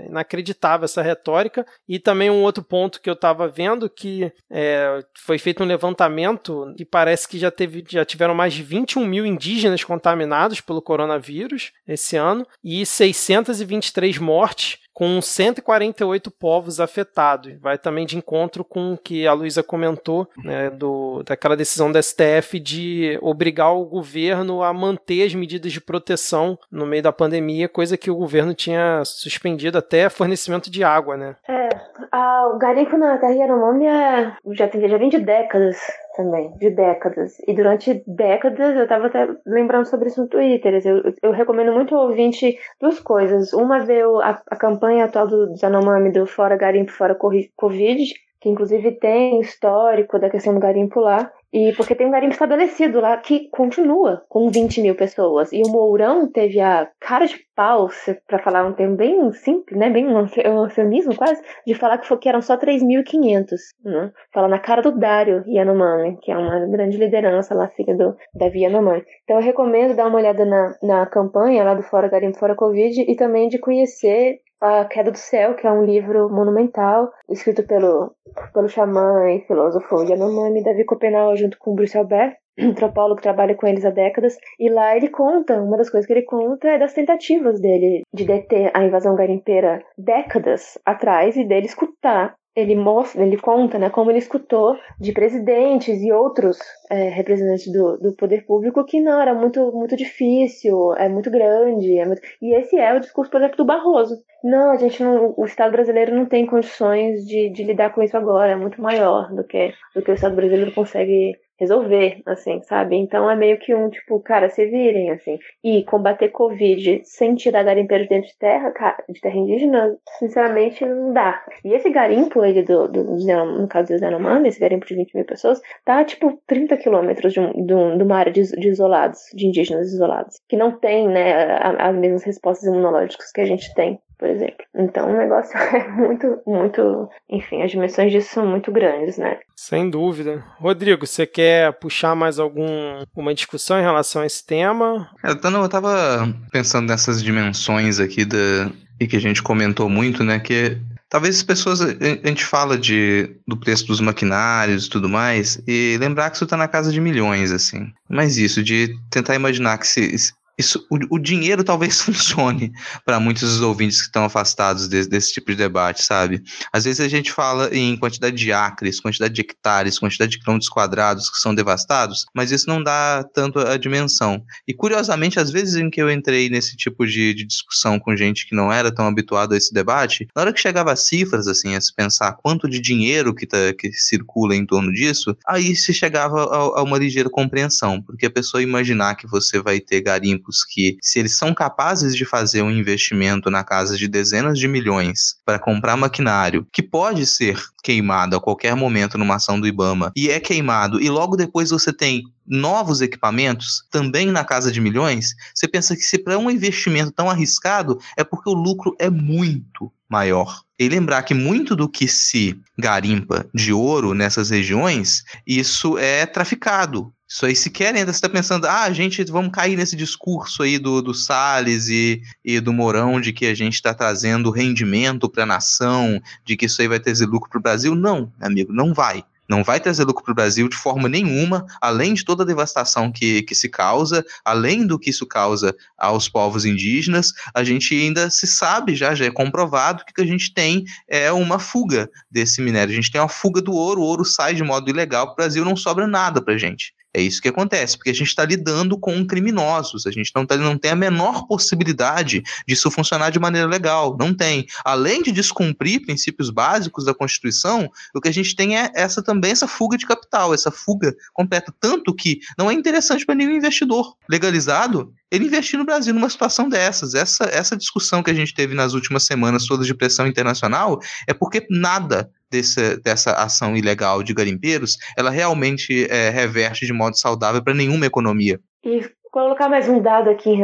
inacreditável 0.08 0.86
essa 0.86 1.02
retórica. 1.02 1.64
E 1.86 1.98
também 1.98 2.30
um 2.30 2.42
outro 2.42 2.64
ponto 2.64 3.00
que 3.00 3.08
eu 3.08 3.14
estava 3.14 3.46
vendo 3.46 3.88
que 3.88 4.32
é, 4.50 5.04
foi 5.14 5.38
feito 5.38 5.62
um 5.62 5.66
levantamento 5.66 6.74
e 6.78 6.84
parece 6.86 7.28
que 7.28 7.38
já, 7.38 7.50
teve, 7.50 7.84
já 7.86 8.04
tiveram 8.04 8.34
mais 8.34 8.54
de 8.54 8.62
21 8.62 9.04
mil 9.04 9.26
indígenas 9.26 9.84
contaminados 9.84 10.60
pelo 10.62 10.82
coronavírus 10.82 11.70
esse 11.86 12.16
ano 12.16 12.46
e 12.64 12.84
623 12.86 14.16
mortes 14.18 14.78
com 14.92 15.20
148 15.20 16.30
povos 16.30 16.80
afetados. 16.80 17.54
Vai 17.60 17.78
também 17.78 18.06
de 18.06 18.16
encontro 18.16 18.64
com 18.64 18.92
o 18.92 18.98
que 18.98 19.26
a 19.26 19.32
Luísa 19.32 19.62
comentou, 19.62 20.28
né, 20.44 20.70
do, 20.70 21.22
daquela 21.22 21.56
decisão 21.56 21.90
da 21.90 22.02
STF 22.02 22.58
de 22.60 23.18
obrigar 23.22 23.74
o 23.74 23.84
governo 23.84 24.62
a 24.62 24.72
manter 24.72 25.26
as 25.26 25.34
medidas 25.34 25.72
de 25.72 25.80
proteção 25.80 26.58
no 26.70 26.86
meio 26.86 27.02
da 27.02 27.12
pandemia, 27.12 27.68
coisa 27.68 27.96
que 27.96 28.10
o 28.10 28.16
governo 28.16 28.54
tinha 28.54 29.02
suspendido 29.04 29.78
até 29.78 30.08
fornecimento 30.08 30.70
de 30.70 30.84
água, 30.84 31.16
né? 31.16 31.36
É, 31.48 31.68
a, 32.12 32.48
o 32.48 32.58
garimpo 32.58 32.96
na 32.96 33.18
terra 33.18 33.32
Yanomami 33.32 33.86
é, 33.86 34.32
já, 34.52 34.68
tem, 34.68 34.88
já 34.88 34.98
vem 34.98 35.08
de 35.08 35.18
décadas 35.18 35.76
também, 36.20 36.52
de 36.58 36.70
décadas. 36.70 37.38
E 37.48 37.54
durante 37.54 38.02
décadas, 38.06 38.76
eu 38.76 38.82
estava 38.82 39.06
até 39.06 39.26
lembrando 39.46 39.86
sobre 39.86 40.08
isso 40.08 40.20
no 40.20 40.28
Twitter, 40.28 40.80
eu, 40.84 41.14
eu 41.22 41.32
recomendo 41.32 41.72
muito 41.72 41.94
ao 41.94 42.08
ouvinte 42.08 42.58
duas 42.78 43.00
coisas. 43.00 43.52
Uma, 43.54 43.80
ver 43.80 44.04
a, 44.22 44.42
a 44.50 44.56
campanha 44.56 45.06
atual 45.06 45.26
do 45.26 45.54
Yanomami 45.60 46.12
do 46.12 46.26
Fora 46.26 46.56
Garimpo, 46.56 46.92
Fora 46.92 47.16
Covid, 47.56 48.04
que 48.40 48.48
inclusive 48.48 48.92
tem 48.92 49.40
histórico 49.40 50.18
da 50.18 50.28
questão 50.28 50.54
do 50.54 50.60
garimpo 50.60 51.00
lá. 51.00 51.32
E 51.52 51.72
porque 51.72 51.94
tem 51.94 52.06
um 52.06 52.10
garimpo 52.10 52.32
estabelecido 52.32 53.00
lá 53.00 53.16
que 53.16 53.48
continua 53.50 54.24
com 54.28 54.48
20 54.50 54.82
mil 54.82 54.94
pessoas. 54.94 55.52
E 55.52 55.62
o 55.62 55.68
Mourão 55.70 56.30
teve 56.30 56.60
a 56.60 56.88
cara 57.00 57.26
de 57.26 57.38
pau, 57.56 57.88
para 58.26 58.38
falar 58.38 58.64
um 58.64 58.72
termo 58.72 58.96
bem 58.96 59.32
simples, 59.32 59.78
né? 59.78 59.90
Bem 59.90 60.06
um 60.06 60.26
eufemismo 60.62 61.14
quase, 61.16 61.42
de 61.66 61.74
falar 61.74 61.98
que, 61.98 62.06
foi, 62.06 62.18
que 62.18 62.28
eram 62.28 62.40
só 62.40 62.56
3.500. 62.56 63.56
Né? 63.84 64.12
Fala 64.32 64.48
na 64.48 64.58
cara 64.58 64.80
do 64.80 64.96
Dário 64.96 65.44
Yanomami, 65.46 66.18
que 66.22 66.30
é 66.30 66.38
uma 66.38 66.66
grande 66.66 66.96
liderança 66.96 67.54
lá, 67.54 67.68
filha 67.68 67.96
do 67.96 68.16
Davi 68.34 68.62
Yanomami. 68.62 69.02
Então 69.24 69.36
eu 69.36 69.42
recomendo 69.42 69.96
dar 69.96 70.06
uma 70.06 70.18
olhada 70.18 70.44
na, 70.44 70.74
na 70.82 71.06
campanha 71.06 71.64
lá 71.64 71.74
do 71.74 71.82
Fora 71.82 72.08
Garimpo 72.08 72.38
Fora 72.38 72.54
Covid 72.54 73.02
e 73.02 73.16
também 73.16 73.48
de 73.48 73.58
conhecer 73.58 74.38
a 74.60 74.84
Queda 74.84 75.10
do 75.10 75.18
Céu, 75.18 75.54
que 75.54 75.66
é 75.66 75.72
um 75.72 75.84
livro 75.84 76.28
monumental, 76.28 77.10
escrito 77.28 77.62
pelo, 77.62 78.14
pelo 78.52 78.68
xamã 78.68 79.30
e 79.30 79.40
filósofo 79.46 80.02
Yanomami 80.02 80.62
Davi 80.62 80.84
Copenau, 80.84 81.36
junto 81.36 81.58
com 81.58 81.74
Bruce 81.74 81.96
Albert, 81.96 82.36
antropólogo 82.60 83.16
que 83.16 83.22
trabalha 83.22 83.54
com 83.54 83.66
eles 83.66 83.84
há 83.84 83.90
décadas, 83.90 84.36
e 84.58 84.68
lá 84.68 84.96
ele 84.96 85.08
conta, 85.08 85.60
uma 85.62 85.76
das 85.76 85.88
coisas 85.88 86.06
que 86.06 86.12
ele 86.12 86.22
conta 86.22 86.68
é 86.68 86.78
das 86.78 86.92
tentativas 86.92 87.60
dele 87.60 88.02
de 88.12 88.24
deter 88.24 88.70
a 88.74 88.84
invasão 88.84 89.14
garimpeira 89.14 89.82
décadas 89.96 90.78
atrás 90.84 91.36
e 91.36 91.44
dele 91.44 91.66
escutar 91.66 92.34
ele 92.54 92.74
mostra, 92.74 93.24
ele 93.24 93.36
conta, 93.36 93.78
né, 93.78 93.90
como 93.90 94.10
ele 94.10 94.18
escutou 94.18 94.76
de 94.98 95.12
presidentes 95.12 96.02
e 96.02 96.12
outros 96.12 96.58
é, 96.90 97.08
representantes 97.08 97.72
do, 97.72 97.96
do 97.98 98.12
poder 98.14 98.44
público 98.44 98.84
que 98.84 99.00
não 99.00 99.20
era 99.20 99.32
muito 99.34 99.70
muito 99.72 99.96
difícil, 99.96 100.94
é 100.96 101.08
muito 101.08 101.30
grande, 101.30 101.98
é 101.98 102.04
muito... 102.04 102.20
e 102.42 102.54
esse 102.54 102.76
é 102.76 102.92
o 102.94 103.00
discurso, 103.00 103.30
por 103.30 103.40
exemplo, 103.40 103.58
do 103.58 103.64
Barroso. 103.64 104.16
Não, 104.42 104.72
a 104.72 104.76
gente 104.76 105.02
não, 105.02 105.34
o 105.36 105.44
Estado 105.44 105.72
brasileiro 105.72 106.14
não 106.14 106.26
tem 106.26 106.46
condições 106.46 107.24
de, 107.26 107.50
de 107.50 107.62
lidar 107.62 107.94
com 107.94 108.02
isso 108.02 108.16
agora, 108.16 108.52
é 108.52 108.56
muito 108.56 108.80
maior 108.80 109.32
do 109.34 109.44
que 109.44 109.72
do 109.94 110.02
que 110.02 110.10
o 110.10 110.14
Estado 110.14 110.34
brasileiro 110.34 110.72
consegue 110.72 111.36
resolver, 111.60 112.22
assim, 112.24 112.62
sabe? 112.62 112.96
Então 112.96 113.30
é 113.30 113.36
meio 113.36 113.58
que 113.58 113.74
um, 113.74 113.90
tipo, 113.90 114.18
cara, 114.20 114.48
se 114.48 114.64
virem, 114.66 115.10
assim. 115.10 115.38
E 115.62 115.84
combater 115.84 116.30
Covid 116.30 117.02
sem 117.04 117.34
tirar 117.34 117.62
garimpeiros 117.62 118.08
dentro 118.08 118.28
de 118.28 118.38
terra, 118.38 118.72
de 119.08 119.20
terra 119.20 119.36
indígena, 119.36 119.96
sinceramente, 120.18 120.84
não 120.86 121.12
dá. 121.12 121.44
E 121.64 121.74
esse 121.74 121.90
garimpo, 121.90 122.42
ele 122.44 122.62
do, 122.62 122.88
do, 122.88 123.04
do 123.04 123.44
no 123.60 123.68
caso 123.68 123.88
do 123.88 124.02
Yanomami, 124.02 124.48
esse 124.48 124.58
garimpo 124.58 124.86
de 124.86 124.94
20 124.94 125.14
mil 125.14 125.24
pessoas, 125.24 125.60
tá, 125.84 126.02
tipo, 126.04 126.40
30 126.46 126.76
quilômetros 126.78 127.32
de, 127.32 127.40
um, 127.40 127.52
de, 127.52 127.98
de 127.98 128.02
uma 128.02 128.16
área 128.16 128.32
de, 128.32 128.42
de, 128.42 128.68
isolados, 128.68 129.20
de 129.34 129.46
indígenas 129.46 129.92
isolados, 129.92 130.40
que 130.48 130.56
não 130.56 130.72
tem, 130.72 131.06
né, 131.06 131.58
as 131.78 131.94
mesmas 131.94 132.22
respostas 132.22 132.66
imunológicas 132.66 133.30
que 133.30 133.40
a 133.40 133.46
gente 133.46 133.72
tem 133.74 134.00
por 134.20 134.28
exemplo. 134.28 134.64
Então 134.76 135.10
o 135.10 135.16
negócio 135.16 135.56
é 135.56 135.88
muito, 135.88 136.38
muito. 136.46 137.08
Enfim, 137.28 137.62
as 137.62 137.70
dimensões 137.70 138.12
disso 138.12 138.34
são 138.34 138.46
muito 138.46 138.70
grandes, 138.70 139.16
né? 139.16 139.38
Sem 139.56 139.88
dúvida. 139.88 140.44
Rodrigo, 140.58 141.06
você 141.06 141.26
quer 141.26 141.72
puxar 141.80 142.14
mais 142.14 142.38
alguma 142.38 143.34
discussão 143.34 143.80
em 143.80 143.82
relação 143.82 144.22
a 144.22 144.26
esse 144.26 144.46
tema? 144.46 145.10
É, 145.24 145.30
eu, 145.30 145.50
não, 145.50 145.62
eu 145.62 145.68
tava 145.68 146.28
pensando 146.52 146.86
nessas 146.86 147.22
dimensões 147.22 147.98
aqui 147.98 148.26
da, 148.26 148.70
e 149.00 149.06
que 149.06 149.16
a 149.16 149.20
gente 149.20 149.42
comentou 149.42 149.88
muito, 149.88 150.22
né? 150.22 150.38
Que 150.38 150.78
Talvez 151.10 151.38
as 151.38 151.42
pessoas, 151.42 151.80
a 151.80 151.88
gente 152.28 152.44
fala 152.44 152.78
de, 152.78 153.34
do 153.44 153.56
preço 153.56 153.84
dos 153.84 154.00
maquinários 154.00 154.86
e 154.86 154.88
tudo 154.88 155.08
mais, 155.08 155.60
e 155.66 155.98
lembrar 155.98 156.30
que 156.30 156.36
isso 156.36 156.44
está 156.44 156.56
na 156.56 156.68
casa 156.68 156.92
de 156.92 157.00
milhões, 157.00 157.50
assim. 157.50 157.92
Mas 158.08 158.36
isso, 158.36 158.62
de 158.62 158.96
tentar 159.10 159.34
imaginar 159.34 159.76
que 159.78 159.88
se, 159.88 160.32
isso, 160.60 160.86
o, 160.90 161.16
o 161.16 161.18
dinheiro 161.18 161.64
talvez 161.64 162.00
funcione 162.02 162.72
para 163.04 163.18
muitos 163.18 163.42
dos 163.42 163.60
ouvintes 163.60 164.00
que 164.00 164.06
estão 164.06 164.24
afastados 164.24 164.86
desse, 164.88 165.08
desse, 165.08 165.32
tipo 165.32 165.50
de 165.50 165.56
debate, 165.56 166.04
sabe? 166.04 166.42
Às 166.72 166.84
vezes 166.84 167.00
a 167.00 167.08
gente 167.08 167.32
fala 167.32 167.74
em 167.74 167.96
quantidade 167.96 168.36
de 168.36 168.52
acres, 168.52 169.00
quantidade 169.00 169.34
de 169.34 169.40
hectares, 169.40 169.98
quantidade 169.98 170.32
de 170.32 170.38
quilômetros 170.38 170.68
quadrados 170.68 171.30
que 171.30 171.38
são 171.38 171.54
devastados, 171.54 172.26
mas 172.34 172.52
isso 172.52 172.68
não 172.68 172.82
dá 172.82 173.24
tanto 173.34 173.58
a 173.58 173.76
dimensão. 173.76 174.42
E 174.68 174.74
curiosamente, 174.74 175.40
às 175.40 175.50
vezes 175.50 175.74
em 175.74 175.90
que 175.90 176.00
eu 176.00 176.10
entrei 176.10 176.48
nesse 176.48 176.76
tipo 176.76 177.06
de, 177.06 177.34
de 177.34 177.44
discussão 177.44 177.98
com 177.98 178.16
gente 178.16 178.46
que 178.46 178.54
não 178.54 178.72
era 178.72 178.94
tão 178.94 179.06
habituada 179.06 179.54
a 179.54 179.58
esse 179.58 179.72
debate, 179.72 180.28
na 180.34 180.42
hora 180.42 180.52
que 180.52 180.60
chegava 180.60 180.92
as 180.92 181.06
cifras, 181.06 181.46
assim, 181.46 181.74
a 181.74 181.80
se 181.80 181.94
pensar 181.94 182.32
quanto 182.42 182.68
de 182.68 182.80
dinheiro 182.80 183.34
que, 183.34 183.46
tá, 183.46 183.72
que 183.78 183.90
circula 183.92 184.54
em 184.54 184.66
torno 184.66 184.92
disso, 184.92 185.36
aí 185.46 185.74
se 185.74 185.94
chegava 185.94 186.44
a, 186.44 186.80
a 186.80 186.82
uma 186.82 186.98
ligeira 186.98 187.30
compreensão, 187.30 188.02
porque 188.02 188.26
a 188.26 188.30
pessoa 188.30 188.62
imaginar 188.62 189.14
que 189.14 189.26
você 189.26 189.60
vai 189.60 189.80
ter 189.80 190.02
garimpo 190.02 190.49
que, 190.64 190.96
se 191.00 191.18
eles 191.18 191.36
são 191.36 191.54
capazes 191.54 192.14
de 192.14 192.24
fazer 192.24 192.62
um 192.62 192.70
investimento 192.70 193.50
na 193.50 193.64
casa 193.64 193.96
de 193.96 194.08
dezenas 194.08 194.58
de 194.58 194.68
milhões 194.68 195.36
para 195.44 195.58
comprar 195.58 195.96
maquinário, 195.96 196.66
que 196.72 196.82
pode 196.82 197.26
ser 197.26 197.58
queimado 197.82 198.36
a 198.36 198.40
qualquer 198.40 198.74
momento 198.74 199.16
numa 199.16 199.36
ação 199.36 199.60
do 199.60 199.66
Ibama, 199.66 200.12
e 200.16 200.30
é 200.30 200.38
queimado, 200.38 201.00
e 201.00 201.08
logo 201.08 201.36
depois 201.36 201.70
você 201.70 201.92
tem 201.92 202.22
novos 202.46 203.00
equipamentos, 203.00 203.84
também 203.90 204.26
na 204.26 204.44
casa 204.44 204.72
de 204.72 204.80
milhões, 204.80 205.34
você 205.54 205.68
pensa 205.68 205.94
que 205.94 206.02
se 206.02 206.18
para 206.18 206.38
um 206.38 206.50
investimento 206.50 207.12
tão 207.12 207.30
arriscado 207.30 207.98
é 208.16 208.24
porque 208.24 208.50
o 208.50 208.54
lucro 208.54 208.94
é 208.98 209.08
muito 209.08 209.92
maior. 210.08 210.62
E 210.78 210.88
lembrar 210.88 211.22
que 211.22 211.34
muito 211.34 211.76
do 211.76 211.88
que 211.88 212.08
se 212.08 212.58
garimpa 212.76 213.46
de 213.54 213.72
ouro 213.72 214.14
nessas 214.14 214.50
regiões, 214.50 215.22
isso 215.46 215.96
é 215.96 216.26
traficado. 216.26 217.12
Isso 217.30 217.46
aí 217.46 217.54
sequer 217.54 217.94
ainda 217.94 218.12
você 218.12 218.16
está 218.16 218.28
pensando, 218.28 218.66
ah, 218.66 218.82
a 218.82 218.92
gente 218.92 219.22
vamos 219.24 219.52
cair 219.52 219.76
nesse 219.76 219.94
discurso 219.94 220.64
aí 220.64 220.78
do, 220.78 221.00
do 221.00 221.14
Salles 221.14 221.88
e, 221.88 222.20
e 222.44 222.58
do 222.58 222.72
Mourão 222.72 223.20
de 223.20 223.32
que 223.32 223.46
a 223.46 223.54
gente 223.54 223.74
está 223.74 223.94
trazendo 223.94 224.50
rendimento 224.50 225.28
para 225.28 225.44
a 225.44 225.46
nação, 225.46 226.20
de 226.44 226.56
que 226.56 226.66
isso 226.66 226.82
aí 226.82 226.88
vai 226.88 226.98
trazer 226.98 227.26
lucro 227.26 227.48
para 227.48 227.58
o 227.58 227.62
Brasil. 227.62 227.94
Não, 227.94 228.32
amigo, 228.40 228.72
não 228.72 228.92
vai 228.92 229.24
não 229.48 229.64
vai 229.64 229.80
trazer 229.80 230.04
lucro 230.04 230.22
para 230.22 230.30
o 230.30 230.34
Brasil 230.34 230.68
de 230.68 230.76
forma 230.76 231.08
nenhuma, 231.08 231.66
além 231.80 232.14
de 232.14 232.24
toda 232.24 232.44
a 232.44 232.46
devastação 232.46 233.10
que, 233.10 233.42
que 233.42 233.52
se 233.52 233.68
causa, 233.68 234.24
além 234.44 234.86
do 234.86 234.96
que 234.96 235.10
isso 235.10 235.26
causa 235.26 235.74
aos 235.98 236.28
povos 236.28 236.64
indígenas, 236.64 237.32
a 237.52 237.64
gente 237.64 237.92
ainda 237.92 238.30
se 238.30 238.46
sabe, 238.46 238.94
já, 238.94 239.12
já 239.12 239.24
é 239.24 239.30
comprovado 239.30 240.04
que, 240.04 240.14
que 240.14 240.20
a 240.20 240.26
gente 240.26 240.54
tem 240.54 240.84
é 241.08 241.32
uma 241.32 241.58
fuga 241.58 242.08
desse 242.30 242.62
minério. 242.62 242.92
A 242.92 242.94
gente 242.94 243.10
tem 243.10 243.20
uma 243.20 243.28
fuga 243.28 243.60
do 243.60 243.72
ouro, 243.72 244.00
o 244.00 244.04
ouro 244.04 244.24
sai 244.24 244.54
de 244.54 244.62
modo 244.62 244.88
ilegal 244.88 245.26
para 245.26 245.32
o 245.32 245.36
Brasil, 245.36 245.64
não 245.64 245.74
sobra 245.74 246.06
nada 246.06 246.40
para 246.40 246.54
a 246.54 246.58
gente. 246.58 246.94
É 247.12 247.20
isso 247.20 247.42
que 247.42 247.48
acontece, 247.48 247.96
porque 247.96 248.10
a 248.10 248.14
gente 248.14 248.28
está 248.28 248.44
lidando 248.44 248.96
com 248.96 249.26
criminosos, 249.26 250.06
a 250.06 250.12
gente 250.12 250.30
não, 250.32 250.46
tá, 250.46 250.56
não 250.56 250.78
tem 250.78 250.92
a 250.92 250.96
menor 250.96 251.44
possibilidade 251.48 252.40
disso 252.68 252.88
funcionar 252.88 253.30
de 253.30 253.40
maneira 253.40 253.66
legal, 253.66 254.16
não 254.16 254.32
tem. 254.32 254.64
Além 254.84 255.20
de 255.20 255.32
descumprir 255.32 256.02
princípios 256.02 256.50
básicos 256.50 257.04
da 257.04 257.12
Constituição, 257.12 257.90
o 258.14 258.20
que 258.20 258.28
a 258.28 258.32
gente 258.32 258.54
tem 258.54 258.78
é 258.78 258.92
essa 258.94 259.20
também 259.20 259.50
essa 259.50 259.66
fuga 259.66 259.98
de 259.98 260.06
capital, 260.06 260.54
essa 260.54 260.70
fuga 260.70 261.12
completa, 261.32 261.74
tanto 261.80 262.14
que 262.14 262.38
não 262.56 262.70
é 262.70 262.74
interessante 262.74 263.26
para 263.26 263.34
nenhum 263.34 263.56
investidor 263.56 264.16
legalizado 264.28 265.12
ele 265.30 265.46
investir 265.46 265.78
no 265.78 265.84
Brasil 265.84 266.12
numa 266.12 266.28
situação 266.28 266.68
dessas. 266.68 267.14
Essa, 267.14 267.44
essa 267.44 267.76
discussão 267.76 268.22
que 268.22 268.30
a 268.30 268.34
gente 268.34 268.52
teve 268.52 268.74
nas 268.74 268.94
últimas 268.94 269.24
semanas 269.24 269.66
todas 269.66 269.86
de 269.86 269.94
pressão 269.94 270.26
internacional 270.26 271.00
é 271.26 271.32
porque 271.32 271.66
nada 271.70 272.30
desse, 272.50 272.96
dessa 273.02 273.32
ação 273.32 273.76
ilegal 273.76 274.22
de 274.22 274.34
garimpeiros 274.34 274.98
ela 275.16 275.30
realmente 275.30 276.06
é, 276.10 276.30
reverte 276.30 276.86
de 276.86 276.92
modo 276.92 277.18
saudável 277.18 277.62
para 277.62 277.74
nenhuma 277.74 278.06
economia. 278.06 278.58
E 278.84 279.08
colocar 279.30 279.68
mais 279.68 279.88
um 279.88 280.00
dado 280.00 280.28
aqui, 280.30 280.56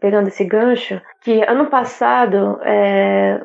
pegando 0.00 0.28
esse 0.28 0.44
gancho, 0.44 1.00
que 1.20 1.42
ano 1.42 1.66
passado 1.66 2.58
é, 2.62 3.40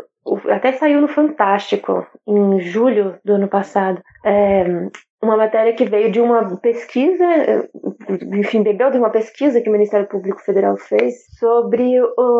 até 0.50 0.74
saiu 0.74 1.02
no 1.02 1.08
Fantástico, 1.08 2.06
em 2.28 2.60
julho 2.62 3.16
do 3.24 3.34
ano 3.34 3.48
passado, 3.48 4.02
é, 4.26 4.66
uma 5.28 5.38
matéria 5.38 5.74
que 5.74 5.86
veio 5.86 6.12
de 6.12 6.20
uma 6.20 6.58
pesquisa, 6.58 7.70
enfim, 8.34 8.64
bebeu 8.64 8.90
de 8.90 8.98
uma 8.98 9.10
pesquisa 9.10 9.62
que 9.62 9.70
o 9.70 9.72
Ministério 9.72 10.08
Público 10.08 10.42
Federal 10.42 10.78
fez 10.78 11.26
sobre 11.38 11.98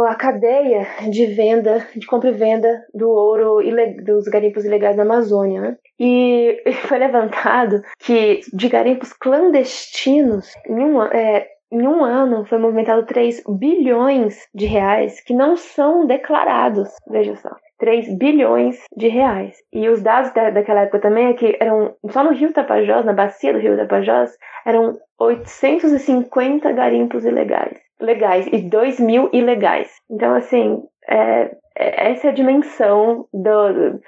a 0.08 0.16
cadeia 0.16 0.88
de 1.10 1.26
venda, 1.28 1.86
de 1.96 2.06
compra 2.08 2.30
e 2.30 2.34
venda 2.34 2.84
do 2.94 3.10
ouro 3.10 3.60
dos 4.04 4.26
garimpos 4.26 4.66
ilegais 4.66 4.96
na 4.96 5.04
Amazônia. 5.04 5.62
Né? 5.62 5.78
E 6.00 6.64
foi 6.88 6.98
levantado 6.98 7.82
que 8.00 8.42
de 8.54 8.70
garimpos 8.70 9.14
clandestinos, 9.14 10.54
em 10.68 10.80
um, 10.80 11.04
é, 11.04 11.48
em 11.72 11.86
um 11.86 12.04
ano 12.04 12.46
foi 12.46 12.58
movimentado 12.58 13.06
3 13.06 13.44
bilhões 13.60 14.48
de 14.56 14.66
reais 14.66 15.22
que 15.22 15.34
não 15.34 15.58
são 15.58 16.06
declarados. 16.06 16.90
Veja 17.10 17.36
só. 17.36 17.50
3 17.80 18.18
bilhões 18.18 18.78
de 18.96 19.08
reais. 19.08 19.56
E 19.72 19.88
os 19.90 20.02
dados 20.02 20.34
da, 20.34 20.50
daquela 20.50 20.82
época 20.82 21.00
também 21.00 21.28
é 21.28 21.34
que 21.34 21.58
eram, 21.60 21.96
só 22.10 22.24
no 22.24 22.32
Rio 22.32 22.54
Tapajós, 22.54 23.06
na 23.06 23.14
bacia 23.14 23.54
do 23.54 23.60
Rio 23.60 23.78
Tapajós, 23.78 24.32
eram 24.66 24.98
850 25.20 26.72
garimpos 26.72 27.26
ilegais. 27.26 27.78
Legais 28.00 28.48
e 28.52 28.62
2 28.62 29.00
mil 29.00 29.30
ilegais. 29.34 29.92
Então, 30.10 30.36
assim, 30.36 30.84
é, 31.08 31.52
é, 31.78 32.12
essa 32.12 32.28
é 32.28 32.30
a 32.30 32.34
dimensão 32.34 33.28
do, 33.34 34.00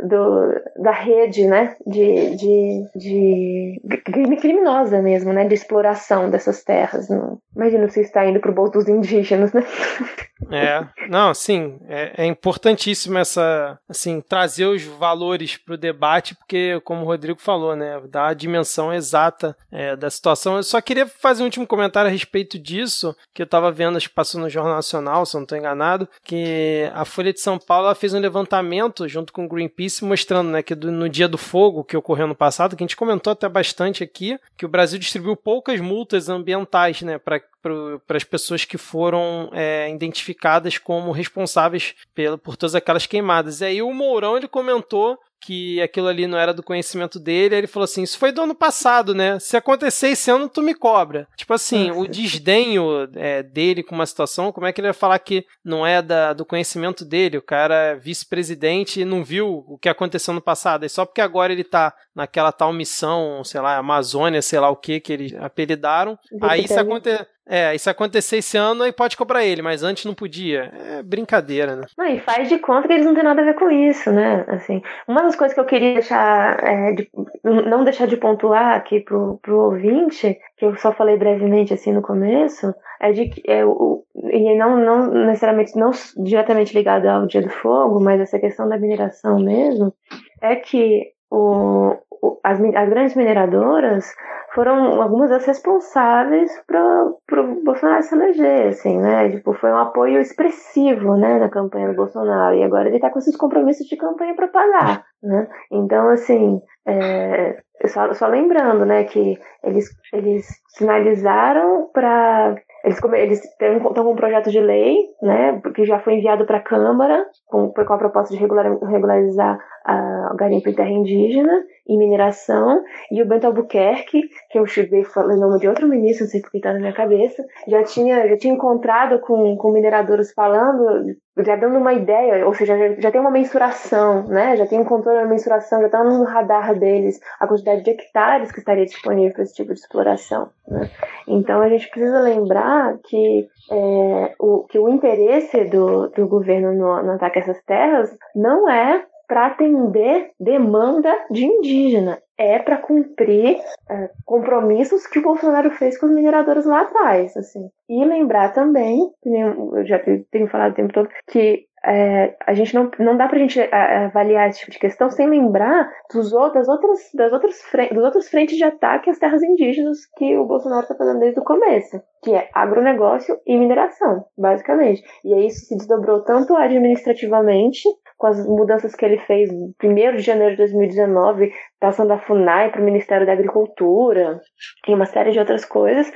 do, 0.00 0.82
da 0.82 0.92
rede, 0.92 1.46
né, 1.46 1.76
de, 1.86 2.36
de, 2.36 2.84
de 2.94 3.80
crime 4.04 4.36
criminosa 4.36 5.00
mesmo, 5.02 5.32
né, 5.32 5.46
de 5.46 5.54
exploração 5.54 6.30
dessas 6.30 6.64
terras. 6.64 7.08
Não, 7.08 7.38
imagina 7.54 7.88
se 7.88 8.00
está 8.00 8.26
indo 8.26 8.40
para 8.40 8.50
o 8.50 8.54
bolso 8.54 8.72
dos 8.72 8.88
indígenas, 8.88 9.52
né? 9.52 9.62
É, 10.50 10.86
não, 11.08 11.34
sim, 11.34 11.78
é, 11.88 12.24
é 12.24 12.26
importantíssimo 12.26 13.18
essa, 13.18 13.78
assim, 13.88 14.20
trazer 14.20 14.66
os 14.66 14.82
valores 14.84 15.56
para 15.56 15.74
o 15.74 15.78
debate, 15.78 16.34
porque, 16.34 16.80
como 16.84 17.02
o 17.02 17.04
Rodrigo 17.04 17.40
falou, 17.40 17.74
né, 17.74 18.00
dá 18.08 18.28
a 18.28 18.34
dimensão 18.34 18.92
exata 18.92 19.56
é, 19.70 19.96
da 19.96 20.08
situação. 20.08 20.56
Eu 20.56 20.62
só 20.62 20.80
queria 20.80 21.06
fazer 21.06 21.42
um 21.42 21.46
último 21.46 21.66
comentário 21.66 22.08
a 22.08 22.12
respeito 22.12 22.58
disso, 22.58 23.16
que 23.34 23.42
eu 23.42 23.44
estava 23.44 23.70
vendo, 23.72 23.96
acho 23.96 24.08
que 24.08 24.14
passou 24.14 24.40
no 24.40 24.48
Jornal 24.48 24.76
Nacional, 24.76 25.26
se 25.26 25.36
eu 25.36 25.40
não 25.40 25.44
estou 25.44 25.58
enganado, 25.58 26.08
que 26.22 26.90
a 26.94 27.04
Folha 27.04 27.32
de 27.32 27.40
São 27.40 27.58
Paulo 27.58 27.92
fez 27.94 28.14
um 28.14 28.20
levantamento 28.20 29.08
junto 29.08 29.32
com 29.32 29.44
o 29.44 29.48
Greenpeace 29.48 30.04
mostrando, 30.04 30.50
né, 30.50 30.62
que 30.62 30.74
do, 30.74 30.92
no 30.92 31.08
Dia 31.08 31.28
do 31.28 31.38
Fogo, 31.38 31.84
que 31.84 31.96
ocorreu 31.96 32.26
no 32.26 32.34
passado, 32.34 32.76
que 32.76 32.82
a 32.82 32.86
gente 32.86 32.96
comentou 32.96 33.32
até 33.32 33.48
bastante 33.48 34.04
aqui, 34.04 34.38
que 34.56 34.64
o 34.64 34.68
Brasil 34.68 34.98
distribuiu 34.98 35.36
poucas 35.36 35.80
multas 35.80 36.28
ambientais, 36.28 37.02
né, 37.02 37.18
para 37.18 37.40
para 37.62 38.16
as 38.16 38.24
pessoas 38.24 38.64
que 38.64 38.78
foram 38.78 39.50
é, 39.52 39.90
identificadas 39.90 40.78
como 40.78 41.12
responsáveis 41.12 41.94
pela, 42.14 42.38
por 42.38 42.56
todas 42.56 42.74
aquelas 42.74 43.06
queimadas. 43.06 43.60
E 43.60 43.64
aí 43.64 43.82
o 43.82 43.92
Mourão 43.92 44.36
ele 44.36 44.48
comentou 44.48 45.18
que 45.40 45.80
aquilo 45.80 46.08
ali 46.08 46.26
não 46.26 46.38
era 46.38 46.52
do 46.52 46.62
conhecimento 46.62 47.18
dele. 47.18 47.54
Ele 47.54 47.66
falou 47.66 47.84
assim: 47.84 48.02
Isso 48.02 48.18
foi 48.18 48.32
do 48.32 48.42
ano 48.42 48.54
passado, 48.54 49.14
né? 49.14 49.38
Se 49.38 49.56
acontecer 49.56 50.08
esse 50.08 50.30
ano, 50.30 50.48
tu 50.48 50.62
me 50.62 50.74
cobra. 50.74 51.26
Tipo 51.36 51.54
assim, 51.54 51.90
o 51.90 52.06
desdenho 52.06 53.08
é, 53.14 53.42
dele 53.42 53.82
com 53.82 53.94
uma 53.94 54.06
situação, 54.06 54.52
como 54.52 54.66
é 54.66 54.72
que 54.72 54.80
ele 54.80 54.88
vai 54.88 54.94
falar 54.94 55.18
que 55.18 55.44
não 55.64 55.86
é 55.86 56.02
da, 56.02 56.32
do 56.32 56.44
conhecimento 56.44 57.04
dele? 57.04 57.38
O 57.38 57.42
cara 57.42 57.74
é 57.74 57.96
vice-presidente 57.96 59.00
e 59.00 59.04
não 59.04 59.24
viu 59.24 59.64
o 59.66 59.78
que 59.78 59.88
aconteceu 59.88 60.34
no 60.34 60.40
passado. 60.40 60.84
E 60.84 60.88
só 60.88 61.04
porque 61.04 61.20
agora 61.20 61.52
ele 61.52 61.64
tá 61.64 61.94
naquela 62.14 62.52
tal 62.52 62.72
missão, 62.72 63.42
sei 63.44 63.60
lá, 63.60 63.76
Amazônia, 63.76 64.42
sei 64.42 64.58
lá 64.58 64.68
o 64.70 64.76
que, 64.76 65.00
que 65.00 65.12
eles 65.12 65.34
apelidaram. 65.34 66.18
Aí 66.42 66.66
se 66.66 66.78
acontecer. 66.78 67.26
É, 67.48 67.74
isso 67.74 67.88
acontecer 67.88 68.36
esse 68.36 68.58
ano, 68.58 68.82
aí 68.82 68.92
pode 68.92 69.16
cobrar 69.16 69.42
ele, 69.42 69.62
mas 69.62 69.82
antes 69.82 70.04
não 70.04 70.12
podia. 70.12 70.70
É 70.98 71.02
brincadeira, 71.02 71.74
né? 71.74 71.86
Não, 71.96 72.06
e 72.06 72.20
faz 72.20 72.46
de 72.48 72.58
conta 72.58 72.86
que 72.86 72.92
eles 72.92 73.06
não 73.06 73.14
têm 73.14 73.24
nada 73.24 73.40
a 73.40 73.44
ver 73.44 73.54
com 73.54 73.70
isso, 73.70 74.12
né? 74.12 74.44
Assim, 74.48 74.82
uma 75.06 75.22
das 75.22 75.34
coisas 75.34 75.54
que 75.54 75.60
eu 75.60 75.64
queria 75.64 75.94
deixar, 75.94 76.62
é, 76.62 76.92
de, 76.92 77.10
não 77.42 77.84
deixar 77.84 78.06
de 78.06 78.18
pontuar 78.18 78.76
aqui 78.76 79.00
pro, 79.00 79.38
pro 79.42 79.58
ouvinte, 79.58 80.38
que 80.58 80.64
eu 80.66 80.76
só 80.76 80.92
falei 80.92 81.16
brevemente 81.16 81.72
assim 81.72 81.90
no 81.90 82.02
começo, 82.02 82.74
é 83.00 83.12
de 83.12 83.30
que, 83.30 83.42
é, 83.50 83.64
o, 83.64 84.04
e 84.14 84.54
não, 84.54 84.76
não 84.76 85.10
necessariamente, 85.26 85.74
não 85.74 85.90
diretamente 86.18 86.74
ligado 86.74 87.06
ao 87.06 87.26
Dia 87.26 87.40
do 87.40 87.48
Fogo, 87.48 87.98
mas 87.98 88.20
essa 88.20 88.38
questão 88.38 88.68
da 88.68 88.78
mineração 88.78 89.38
mesmo, 89.38 89.94
é 90.42 90.54
que 90.56 91.12
o, 91.30 91.96
as, 92.42 92.60
as 92.60 92.88
grandes 92.88 93.14
mineradoras 93.14 94.12
foram 94.54 95.00
algumas 95.00 95.30
das 95.30 95.44
responsáveis 95.44 96.50
para 96.66 97.42
o 97.42 97.64
Bolsonaro 97.64 98.02
se 98.02 98.14
eleger, 98.14 98.68
assim, 98.68 98.98
né? 98.98 99.30
Tipo, 99.30 99.52
foi 99.54 99.70
um 99.70 99.78
apoio 99.78 100.20
expressivo, 100.20 101.16
né, 101.16 101.38
na 101.38 101.48
campanha 101.48 101.88
do 101.88 101.96
Bolsonaro. 101.96 102.56
E 102.56 102.62
agora 102.62 102.88
ele 102.88 102.96
está 102.96 103.10
com 103.10 103.18
esses 103.18 103.36
compromissos 103.36 103.86
de 103.86 103.96
campanha 103.96 104.34
para 104.34 104.48
pagar, 104.48 105.04
né? 105.22 105.48
Então, 105.70 106.08
assim, 106.08 106.60
é, 106.86 107.60
só, 107.86 108.12
só 108.14 108.26
lembrando, 108.26 108.84
né, 108.84 109.04
que 109.04 109.38
eles, 109.62 109.88
eles 110.12 110.46
sinalizaram 110.68 111.90
para 111.92 112.56
eles, 112.84 112.98
eles 113.12 113.44
estão 113.44 114.04
com 114.04 114.12
um 114.12 114.16
projeto 114.16 114.50
de 114.50 114.60
lei, 114.60 114.96
né, 115.20 115.60
que 115.74 115.84
já 115.84 115.98
foi 115.98 116.14
enviado 116.14 116.46
para 116.46 116.58
a 116.58 116.62
Câmara, 116.62 117.26
com, 117.46 117.70
com 117.72 117.92
a 117.92 117.98
proposta 117.98 118.34
de 118.34 118.40
regular, 118.40 118.78
regularizar 118.86 119.58
a 119.88 120.34
garimpo 120.34 120.68
em 120.68 120.74
terra 120.74 120.90
indígena 120.90 121.64
e 121.86 121.96
mineração, 121.96 122.84
e 123.10 123.22
o 123.22 123.26
Bento 123.26 123.46
Albuquerque, 123.46 124.28
que 124.50 124.58
eu 124.58 124.66
cheguei 124.66 125.02
falando 125.02 125.40
nome 125.40 125.58
de 125.58 125.66
outro 125.66 125.88
ministro, 125.88 126.24
não 126.24 126.30
sei 126.30 126.42
porque 126.42 126.58
está 126.58 126.74
na 126.74 126.78
minha 126.78 126.92
cabeça, 126.92 127.42
já 127.66 127.82
tinha, 127.82 128.28
já 128.28 128.36
tinha 128.36 128.52
encontrado 128.52 129.18
com, 129.20 129.56
com 129.56 129.72
mineradores 129.72 130.30
falando, 130.34 131.16
já 131.38 131.56
dando 131.56 131.78
uma 131.78 131.94
ideia, 131.94 132.46
ou 132.46 132.52
seja, 132.52 132.76
já, 132.76 133.00
já 133.00 133.10
tem 133.10 133.18
uma 133.18 133.30
mensuração, 133.30 134.24
né? 134.24 134.54
Já 134.56 134.66
tem 134.66 134.78
um 134.78 134.84
controle 134.84 135.20
da 135.20 135.26
mensuração, 135.26 135.80
já 135.80 135.86
está 135.86 136.04
no 136.04 136.22
radar 136.24 136.78
deles 136.78 137.18
a 137.40 137.46
quantidade 137.46 137.82
de 137.82 137.90
hectares 137.90 138.52
que 138.52 138.58
estaria 138.58 138.84
disponível 138.84 139.32
para 139.32 139.44
esse 139.44 139.54
tipo 139.54 139.72
de 139.72 139.80
exploração. 139.80 140.50
Né? 140.66 140.90
Então 141.26 141.62
a 141.62 141.68
gente 141.70 141.88
precisa 141.88 142.20
lembrar 142.20 142.98
que, 143.04 143.48
é, 143.70 144.34
o, 144.38 144.64
que 144.64 144.78
o 144.78 144.90
interesse 144.90 145.64
do, 145.64 146.08
do 146.08 146.28
governo 146.28 146.74
no, 146.74 147.02
no 147.02 147.12
ataque 147.12 147.38
a 147.38 147.42
essas 147.42 147.62
terras 147.62 148.14
não 148.34 148.68
é 148.68 149.04
para 149.28 149.46
atender 149.46 150.32
demanda 150.40 151.14
de 151.30 151.44
indígena. 151.44 152.18
É 152.36 152.58
para 152.58 152.78
cumprir 152.78 153.58
é, 153.90 154.10
compromissos 154.24 155.06
que 155.06 155.18
o 155.18 155.22
Bolsonaro 155.22 155.70
fez 155.72 155.98
com 155.98 156.06
os 156.06 156.12
mineradores 156.12 156.64
lá 156.64 156.82
atrás, 156.82 157.36
assim. 157.36 157.68
E 157.88 158.04
lembrar 158.04 158.52
também, 158.54 159.12
eu 159.24 159.84
já 159.84 159.98
tenho 160.30 160.46
falado 160.48 160.72
o 160.72 160.74
tempo 160.74 160.92
todo, 160.92 161.08
que 161.26 161.68
é, 161.84 162.36
a 162.46 162.54
gente 162.54 162.74
não, 162.74 162.90
não 162.98 163.16
dá 163.16 163.28
pra 163.28 163.38
gente 163.38 163.60
é, 163.60 164.04
avaliar 164.04 164.48
esse 164.48 164.60
tipo 164.60 164.72
de 164.72 164.78
questão 164.78 165.10
sem 165.10 165.28
lembrar 165.28 165.90
dos, 166.12 166.30
das, 166.30 166.68
outras, 166.68 166.98
das 167.14 167.32
outras 167.32 167.56
dos 167.92 168.04
outros 168.04 168.28
frentes 168.28 168.56
de 168.56 168.64
ataque 168.64 169.10
às 169.10 169.18
terras 169.18 169.42
indígenas 169.42 169.98
que 170.16 170.36
o 170.36 170.44
Bolsonaro 170.44 170.82
está 170.82 170.94
fazendo 170.94 171.20
desde 171.20 171.40
o 171.40 171.44
começo, 171.44 172.00
que 172.22 172.34
é 172.34 172.48
agronegócio 172.52 173.38
e 173.46 173.56
mineração, 173.56 174.24
basicamente. 174.36 175.02
E 175.24 175.34
aí 175.34 175.46
isso 175.46 175.66
se 175.66 175.76
desdobrou 175.76 176.22
tanto 176.22 176.56
administrativamente 176.56 177.88
com 178.18 178.26
as 178.26 178.44
mudanças 178.46 178.94
que 178.94 179.04
ele 179.04 179.18
fez 179.18 179.48
1 179.50 180.16
de 180.16 180.22
janeiro 180.22 180.50
de 180.50 180.58
2019, 180.58 181.52
passando 181.80 182.08
da 182.08 182.18
FUNAI 182.18 182.70
para 182.70 182.82
o 182.82 182.84
Ministério 182.84 183.24
da 183.24 183.32
Agricultura 183.32 184.40
e 184.86 184.92
uma 184.94 185.06
série 185.06 185.30
de 185.30 185.38
outras 185.38 185.64
coisas, 185.64 186.12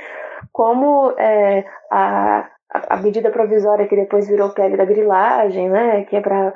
como 0.52 1.14
é, 1.16 1.64
a, 1.90 2.50
a 2.72 2.96
medida 2.96 3.30
provisória 3.30 3.86
que 3.86 3.94
depois 3.94 4.28
virou 4.28 4.52
PEG 4.52 4.76
da 4.76 4.84
grilagem, 4.84 5.70
né, 5.70 6.04
que 6.04 6.16
é 6.16 6.20
para 6.20 6.52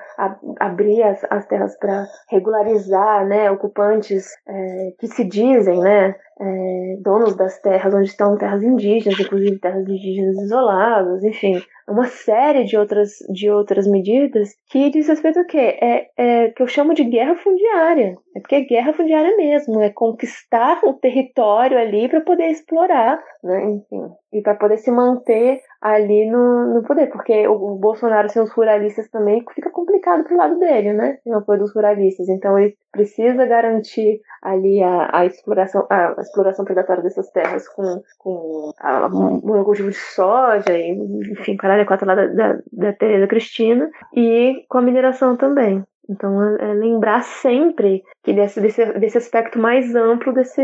abrir 0.58 1.02
as, 1.04 1.24
as 1.30 1.46
terras 1.46 1.78
para 1.78 2.04
regularizar, 2.28 3.24
né, 3.26 3.50
ocupantes 3.50 4.26
é, 4.48 4.92
que 4.98 5.06
se 5.06 5.24
dizem, 5.24 5.78
né, 5.78 6.16
é, 6.40 6.96
donos 7.00 7.34
das 7.36 7.58
terras 7.60 7.94
onde 7.94 8.08
estão 8.08 8.36
terras 8.36 8.62
indígenas, 8.62 9.18
inclusive 9.18 9.58
terras 9.58 9.88
indígenas 9.88 10.36
isoladas, 10.38 11.24
enfim, 11.24 11.62
uma 11.88 12.06
série 12.06 12.64
de 12.64 12.76
outras, 12.76 13.10
de 13.32 13.48
outras 13.48 13.86
medidas 13.86 14.50
que 14.68 14.90
diz 14.90 15.08
respeito 15.08 15.38
ao 15.38 15.46
quê? 15.46 15.78
É, 15.80 16.08
é 16.16 16.50
que 16.50 16.62
eu 16.62 16.66
chamo 16.66 16.92
de 16.94 17.04
guerra 17.04 17.36
fundiária. 17.36 18.16
É 18.34 18.40
porque 18.40 18.56
é 18.56 18.60
guerra 18.62 18.92
fundiária 18.92 19.36
mesmo, 19.36 19.80
é 19.80 19.90
conquistar 19.90 20.80
o 20.84 20.94
território 20.94 21.78
ali 21.78 22.08
para 22.08 22.20
poder 22.20 22.48
explorar, 22.48 23.22
né? 23.42 23.64
Enfim, 23.64 24.12
e 24.32 24.42
para 24.42 24.56
poder 24.56 24.78
se 24.78 24.90
manter 24.90 25.60
ali 25.80 26.28
no, 26.28 26.74
no 26.74 26.82
poder, 26.82 27.06
porque 27.10 27.46
o, 27.46 27.52
o, 27.52 27.78
Bolsonaro 27.78 28.28
sem 28.28 28.42
os 28.42 28.52
ruralistas 28.52 29.08
também 29.08 29.42
fica 29.54 29.70
complicado 29.70 30.24
pro 30.24 30.36
lado 30.36 30.58
dele, 30.58 30.92
né? 30.92 31.18
Sem 31.22 31.32
o 31.32 31.38
apoio 31.38 31.60
dos 31.60 31.74
ruralistas. 31.74 32.28
Então 32.28 32.58
ele 32.58 32.76
precisa 32.92 33.44
garantir 33.46 34.20
ali 34.42 34.82
a, 34.82 35.10
a 35.12 35.26
exploração 35.26 35.86
a, 35.90 36.18
a, 36.18 36.20
exploração 36.20 36.64
predatória 36.64 37.02
dessas 37.02 37.30
terras 37.30 37.68
com, 37.68 38.02
com 38.18 38.72
a, 38.78 39.06
o 39.06 39.40
monocultivo 39.46 39.90
de 39.90 39.96
soja 39.96 40.72
e, 40.72 40.92
enfim, 41.32 41.56
caralho, 41.56 41.82
a 41.82 41.86
quatro 41.86 42.06
lá 42.06 42.14
da, 42.14 42.26
da, 42.26 42.58
da 42.72 42.92
Tereza 42.92 43.26
Cristina 43.26 43.90
e 44.14 44.64
com 44.68 44.78
a 44.78 44.82
mineração 44.82 45.36
também. 45.36 45.84
Então, 46.08 46.40
é, 46.42 46.70
é 46.70 46.74
lembrar 46.74 47.22
sempre 47.22 48.02
que 48.22 48.32
desse, 48.32 48.60
desse, 48.60 48.84
desse 48.98 49.18
aspecto 49.18 49.58
mais 49.58 49.94
amplo 49.94 50.32
desse, 50.32 50.62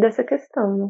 dessa 0.00 0.22
questão. 0.22 0.76
Né? 0.76 0.88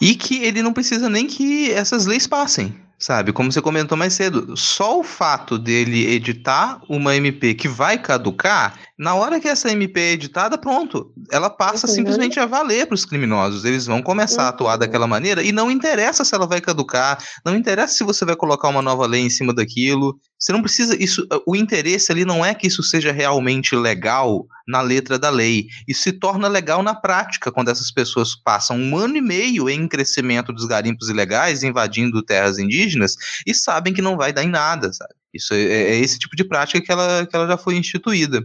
E 0.00 0.14
que 0.14 0.44
ele 0.44 0.62
não 0.62 0.72
precisa 0.72 1.08
nem 1.08 1.26
que 1.26 1.72
essas 1.72 2.06
leis 2.06 2.26
passem 2.26 2.72
sabe? 3.02 3.32
Como 3.32 3.50
você 3.50 3.60
comentou 3.60 3.98
mais 3.98 4.14
cedo, 4.14 4.56
só 4.56 5.00
o 5.00 5.02
fato 5.02 5.58
dele 5.58 6.06
editar 6.06 6.80
uma 6.88 7.16
MP 7.16 7.52
que 7.54 7.66
vai 7.66 7.98
caducar, 7.98 8.78
na 8.96 9.14
hora 9.14 9.40
que 9.40 9.48
essa 9.48 9.70
MP 9.70 10.00
é 10.00 10.12
editada, 10.12 10.56
pronto, 10.56 11.12
ela 11.30 11.50
passa 11.50 11.88
uhum. 11.88 11.92
simplesmente 11.94 12.38
a 12.38 12.46
valer 12.46 12.86
para 12.86 12.94
os 12.94 13.04
criminosos. 13.04 13.64
Eles 13.64 13.86
vão 13.86 14.00
começar 14.00 14.42
uhum. 14.42 14.46
a 14.46 14.50
atuar 14.50 14.76
daquela 14.76 15.08
maneira 15.08 15.42
e 15.42 15.50
não 15.50 15.70
interessa 15.70 16.24
se 16.24 16.34
ela 16.34 16.46
vai 16.46 16.60
caducar, 16.60 17.18
não 17.44 17.56
interessa 17.56 17.94
se 17.94 18.04
você 18.04 18.24
vai 18.24 18.36
colocar 18.36 18.68
uma 18.68 18.80
nova 18.80 19.04
lei 19.06 19.22
em 19.22 19.30
cima 19.30 19.52
daquilo. 19.52 20.16
Você 20.42 20.50
não 20.50 20.60
precisa 20.60 21.00
isso, 21.00 21.24
o 21.46 21.54
interesse 21.54 22.10
ali 22.10 22.24
não 22.24 22.44
é 22.44 22.52
que 22.52 22.66
isso 22.66 22.82
seja 22.82 23.12
realmente 23.12 23.76
legal 23.76 24.44
na 24.66 24.80
letra 24.80 25.16
da 25.16 25.30
lei. 25.30 25.68
Isso 25.86 26.02
se 26.02 26.10
torna 26.10 26.48
legal 26.48 26.82
na 26.82 26.96
prática 26.96 27.52
quando 27.52 27.68
essas 27.68 27.92
pessoas 27.92 28.34
passam 28.34 28.76
um 28.76 28.96
ano 28.96 29.16
e 29.16 29.20
meio 29.20 29.70
em 29.70 29.86
crescimento 29.86 30.52
dos 30.52 30.64
garimpos 30.64 31.08
ilegais, 31.08 31.62
invadindo 31.62 32.24
terras 32.24 32.58
indígenas 32.58 33.14
e 33.46 33.54
sabem 33.54 33.94
que 33.94 34.02
não 34.02 34.16
vai 34.16 34.32
dar 34.32 34.42
em 34.42 34.48
nada, 34.48 34.92
sabe? 34.92 35.14
Isso 35.32 35.54
é, 35.54 35.62
é 35.62 35.98
esse 36.00 36.18
tipo 36.18 36.34
de 36.34 36.42
prática 36.42 36.80
que 36.80 36.90
ela, 36.90 37.24
que 37.24 37.36
ela 37.36 37.46
já 37.46 37.56
foi 37.56 37.76
instituída. 37.76 38.44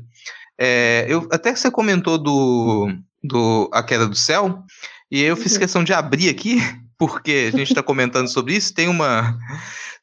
É, 0.56 1.04
eu, 1.10 1.28
até 1.32 1.52
que 1.52 1.60
você 1.60 1.72
comentou 1.72 2.20
do, 2.20 2.94
do 3.24 3.72
A 3.74 3.82
Queda 3.82 4.06
do 4.06 4.16
Céu, 4.16 4.64
e 5.10 5.24
eu 5.24 5.36
fiz 5.36 5.54
uhum. 5.54 5.60
questão 5.60 5.84
de 5.84 5.94
abrir 5.94 6.30
aqui, 6.30 6.62
porque 6.96 7.50
a 7.52 7.58
gente 7.58 7.72
está 7.72 7.82
comentando 7.82 8.28
sobre 8.28 8.56
isso. 8.56 8.72
Tem 8.72 8.88
uma, 8.88 9.36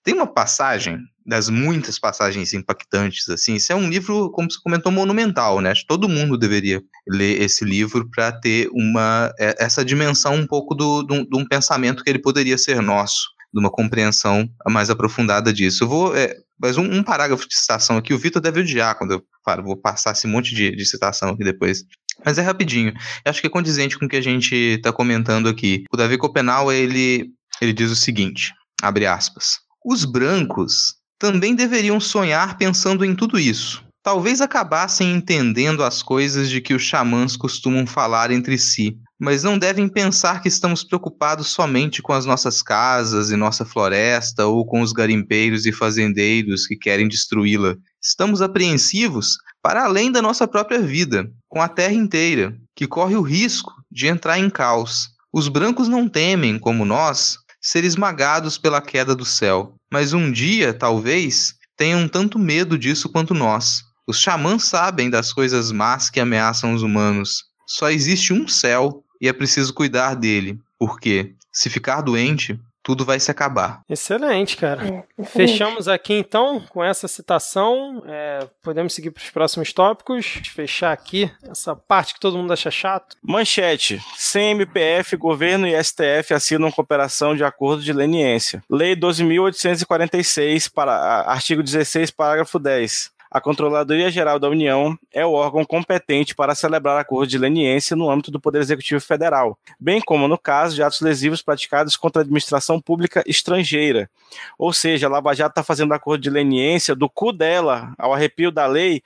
tem 0.02 0.12
uma 0.12 0.26
passagem, 0.26 0.98
das 1.26 1.48
muitas 1.48 1.98
passagens 1.98 2.52
impactantes, 2.52 3.28
assim. 3.28 3.54
Isso 3.54 3.72
é 3.72 3.76
um 3.76 3.88
livro, 3.88 4.30
como 4.30 4.50
você 4.50 4.58
comentou, 4.62 4.92
monumental, 4.92 5.60
né? 5.60 5.72
Todo 5.86 6.08
mundo 6.08 6.36
deveria 6.36 6.82
ler 7.08 7.40
esse 7.40 7.64
livro 7.64 8.08
para 8.10 8.32
ter 8.32 8.68
uma, 8.72 9.32
é, 9.38 9.54
essa 9.58 9.84
dimensão 9.84 10.34
um 10.34 10.46
pouco 10.46 10.74
do, 10.74 11.02
do, 11.02 11.24
de 11.24 11.36
um 11.36 11.46
pensamento 11.46 12.04
que 12.04 12.10
ele 12.10 12.18
poderia 12.18 12.58
ser 12.58 12.82
nosso 12.82 13.34
de 13.54 13.60
uma 13.60 13.70
compreensão 13.70 14.50
mais 14.68 14.90
aprofundada 14.90 15.52
disso. 15.52 15.84
Eu 15.84 15.88
vou. 15.88 16.16
É, 16.16 16.36
mas 16.58 16.76
um, 16.76 16.82
um, 16.82 17.02
parágrafo 17.04 17.48
de 17.48 17.56
citação 17.56 17.96
aqui, 17.96 18.12
o 18.12 18.18
Vitor 18.18 18.42
deve 18.42 18.60
odiar 18.60 18.98
quando 18.98 19.12
eu 19.12 19.24
paro, 19.44 19.62
vou 19.62 19.76
passar 19.76 20.12
esse 20.12 20.26
monte 20.26 20.54
de, 20.54 20.74
de 20.74 20.84
citação 20.84 21.30
aqui 21.30 21.44
depois. 21.44 21.84
Mas 22.24 22.36
é 22.36 22.42
rapidinho. 22.42 22.92
Eu 23.24 23.30
acho 23.30 23.40
que 23.40 23.46
é 23.46 23.50
condizente 23.50 23.98
com 23.98 24.06
o 24.06 24.08
que 24.08 24.16
a 24.16 24.20
gente 24.20 24.54
está 24.54 24.92
comentando 24.92 25.48
aqui. 25.48 25.84
O 25.92 25.96
Davi 25.96 26.18
Copenau, 26.18 26.72
ele, 26.72 27.30
ele 27.60 27.72
diz 27.72 27.90
o 27.90 27.96
seguinte, 27.96 28.52
abre 28.82 29.06
aspas. 29.06 29.58
Os 29.84 30.04
brancos 30.04 30.94
também 31.18 31.54
deveriam 31.54 32.00
sonhar 32.00 32.56
pensando 32.56 33.04
em 33.04 33.14
tudo 33.14 33.38
isso. 33.38 33.84
Talvez 34.02 34.42
acabassem 34.42 35.14
entendendo 35.14 35.82
as 35.82 36.02
coisas 36.02 36.50
de 36.50 36.60
que 36.60 36.74
os 36.74 36.82
xamãs 36.82 37.36
costumam 37.36 37.86
falar 37.86 38.30
entre 38.30 38.58
si, 38.58 38.98
mas 39.18 39.42
não 39.42 39.58
devem 39.58 39.88
pensar 39.88 40.42
que 40.42 40.48
estamos 40.48 40.84
preocupados 40.84 41.46
somente 41.46 42.02
com 42.02 42.12
as 42.12 42.26
nossas 42.26 42.60
casas 42.60 43.30
e 43.30 43.36
nossa 43.36 43.64
floresta 43.64 44.44
ou 44.44 44.66
com 44.66 44.82
os 44.82 44.92
garimpeiros 44.92 45.64
e 45.64 45.72
fazendeiros 45.72 46.66
que 46.66 46.76
querem 46.76 47.08
destruí-la. 47.08 47.76
Estamos 48.02 48.42
apreensivos 48.42 49.38
para 49.62 49.84
além 49.84 50.12
da 50.12 50.20
nossa 50.20 50.46
própria 50.46 50.82
vida, 50.82 51.26
com 51.48 51.62
a 51.62 51.68
terra 51.68 51.94
inteira, 51.94 52.54
que 52.76 52.86
corre 52.86 53.16
o 53.16 53.22
risco 53.22 53.72
de 53.90 54.06
entrar 54.06 54.38
em 54.38 54.50
caos. 54.50 55.08
Os 55.32 55.48
brancos 55.48 55.88
não 55.88 56.06
temem, 56.06 56.58
como 56.58 56.84
nós, 56.84 57.38
ser 57.64 57.82
esmagados 57.82 58.58
pela 58.58 58.82
queda 58.82 59.16
do 59.16 59.24
céu, 59.24 59.74
mas 59.90 60.12
um 60.12 60.30
dia, 60.30 60.74
talvez, 60.74 61.54
tenham 61.74 62.06
tanto 62.06 62.38
medo 62.38 62.78
disso 62.78 63.08
quanto 63.08 63.32
nós. 63.32 63.82
Os 64.06 64.20
xamãs 64.20 64.64
sabem 64.64 65.08
das 65.08 65.32
coisas 65.32 65.72
más 65.72 66.10
que 66.10 66.20
ameaçam 66.20 66.74
os 66.74 66.82
humanos. 66.82 67.44
Só 67.66 67.90
existe 67.90 68.34
um 68.34 68.46
céu 68.46 69.02
e 69.18 69.28
é 69.28 69.32
preciso 69.32 69.72
cuidar 69.72 70.14
dele, 70.14 70.58
porque, 70.78 71.34
se 71.50 71.70
ficar 71.70 72.02
doente, 72.02 72.60
tudo 72.84 73.04
vai 73.04 73.18
se 73.18 73.30
acabar. 73.30 73.80
Excelente, 73.88 74.58
cara. 74.58 75.06
É, 75.18 75.24
Fechamos 75.24 75.88
aqui 75.88 76.12
então 76.12 76.60
com 76.68 76.84
essa 76.84 77.08
citação. 77.08 78.02
É, 78.06 78.46
podemos 78.62 78.92
seguir 78.92 79.10
para 79.10 79.22
os 79.22 79.30
próximos 79.30 79.72
tópicos. 79.72 80.42
Fechar 80.54 80.92
aqui 80.92 81.30
essa 81.42 81.74
parte 81.74 82.14
que 82.14 82.20
todo 82.20 82.36
mundo 82.36 82.52
acha 82.52 82.70
chato. 82.70 83.16
Manchete: 83.22 84.00
CMPF, 84.16 85.16
governo 85.16 85.66
e 85.66 85.82
STF 85.82 86.34
assinam 86.34 86.70
cooperação 86.70 87.34
de 87.34 87.42
acordo 87.42 87.82
de 87.82 87.92
leniência. 87.92 88.62
Lei 88.70 88.94
12.846, 88.94 90.70
para, 90.70 90.92
artigo 91.22 91.62
16, 91.62 92.10
parágrafo 92.10 92.58
10. 92.58 93.13
A 93.34 93.40
Controladoria 93.40 94.12
Geral 94.12 94.38
da 94.38 94.48
União 94.48 94.96
é 95.12 95.26
o 95.26 95.32
órgão 95.32 95.64
competente 95.64 96.36
para 96.36 96.54
celebrar 96.54 97.00
acordo 97.00 97.28
de 97.28 97.36
leniência 97.36 97.96
no 97.96 98.08
âmbito 98.08 98.30
do 98.30 98.38
Poder 98.38 98.60
Executivo 98.60 99.00
Federal, 99.00 99.58
bem 99.80 100.00
como 100.00 100.28
no 100.28 100.38
caso 100.38 100.76
de 100.76 100.84
atos 100.84 101.00
lesivos 101.00 101.42
praticados 101.42 101.96
contra 101.96 102.20
a 102.20 102.22
administração 102.22 102.80
pública 102.80 103.24
estrangeira. 103.26 104.08
Ou 104.56 104.72
seja, 104.72 105.08
a 105.08 105.10
Lava 105.10 105.34
Jato 105.34 105.50
está 105.50 105.64
fazendo 105.64 105.92
acordo 105.92 106.20
de 106.20 106.30
leniência 106.30 106.94
do 106.94 107.10
cu 107.10 107.32
dela 107.32 107.92
ao 107.98 108.14
arrepio 108.14 108.52
da 108.52 108.68
lei 108.68 109.02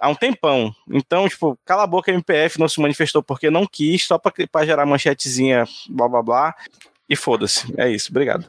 há 0.00 0.08
um 0.08 0.14
tempão. 0.16 0.74
Então, 0.90 1.28
tipo, 1.28 1.56
cala 1.64 1.84
a 1.84 1.86
boca, 1.86 2.10
MPF 2.10 2.58
não 2.58 2.68
se 2.68 2.80
manifestou 2.80 3.22
porque 3.22 3.48
não 3.48 3.64
quis, 3.64 4.04
só 4.04 4.18
para 4.18 4.66
gerar 4.66 4.86
manchetezinha, 4.86 5.64
blá 5.88 6.08
blá 6.08 6.20
blá. 6.20 6.54
E 7.08 7.14
foda-se. 7.14 7.72
É 7.78 7.88
isso. 7.88 8.10
Obrigado. 8.10 8.44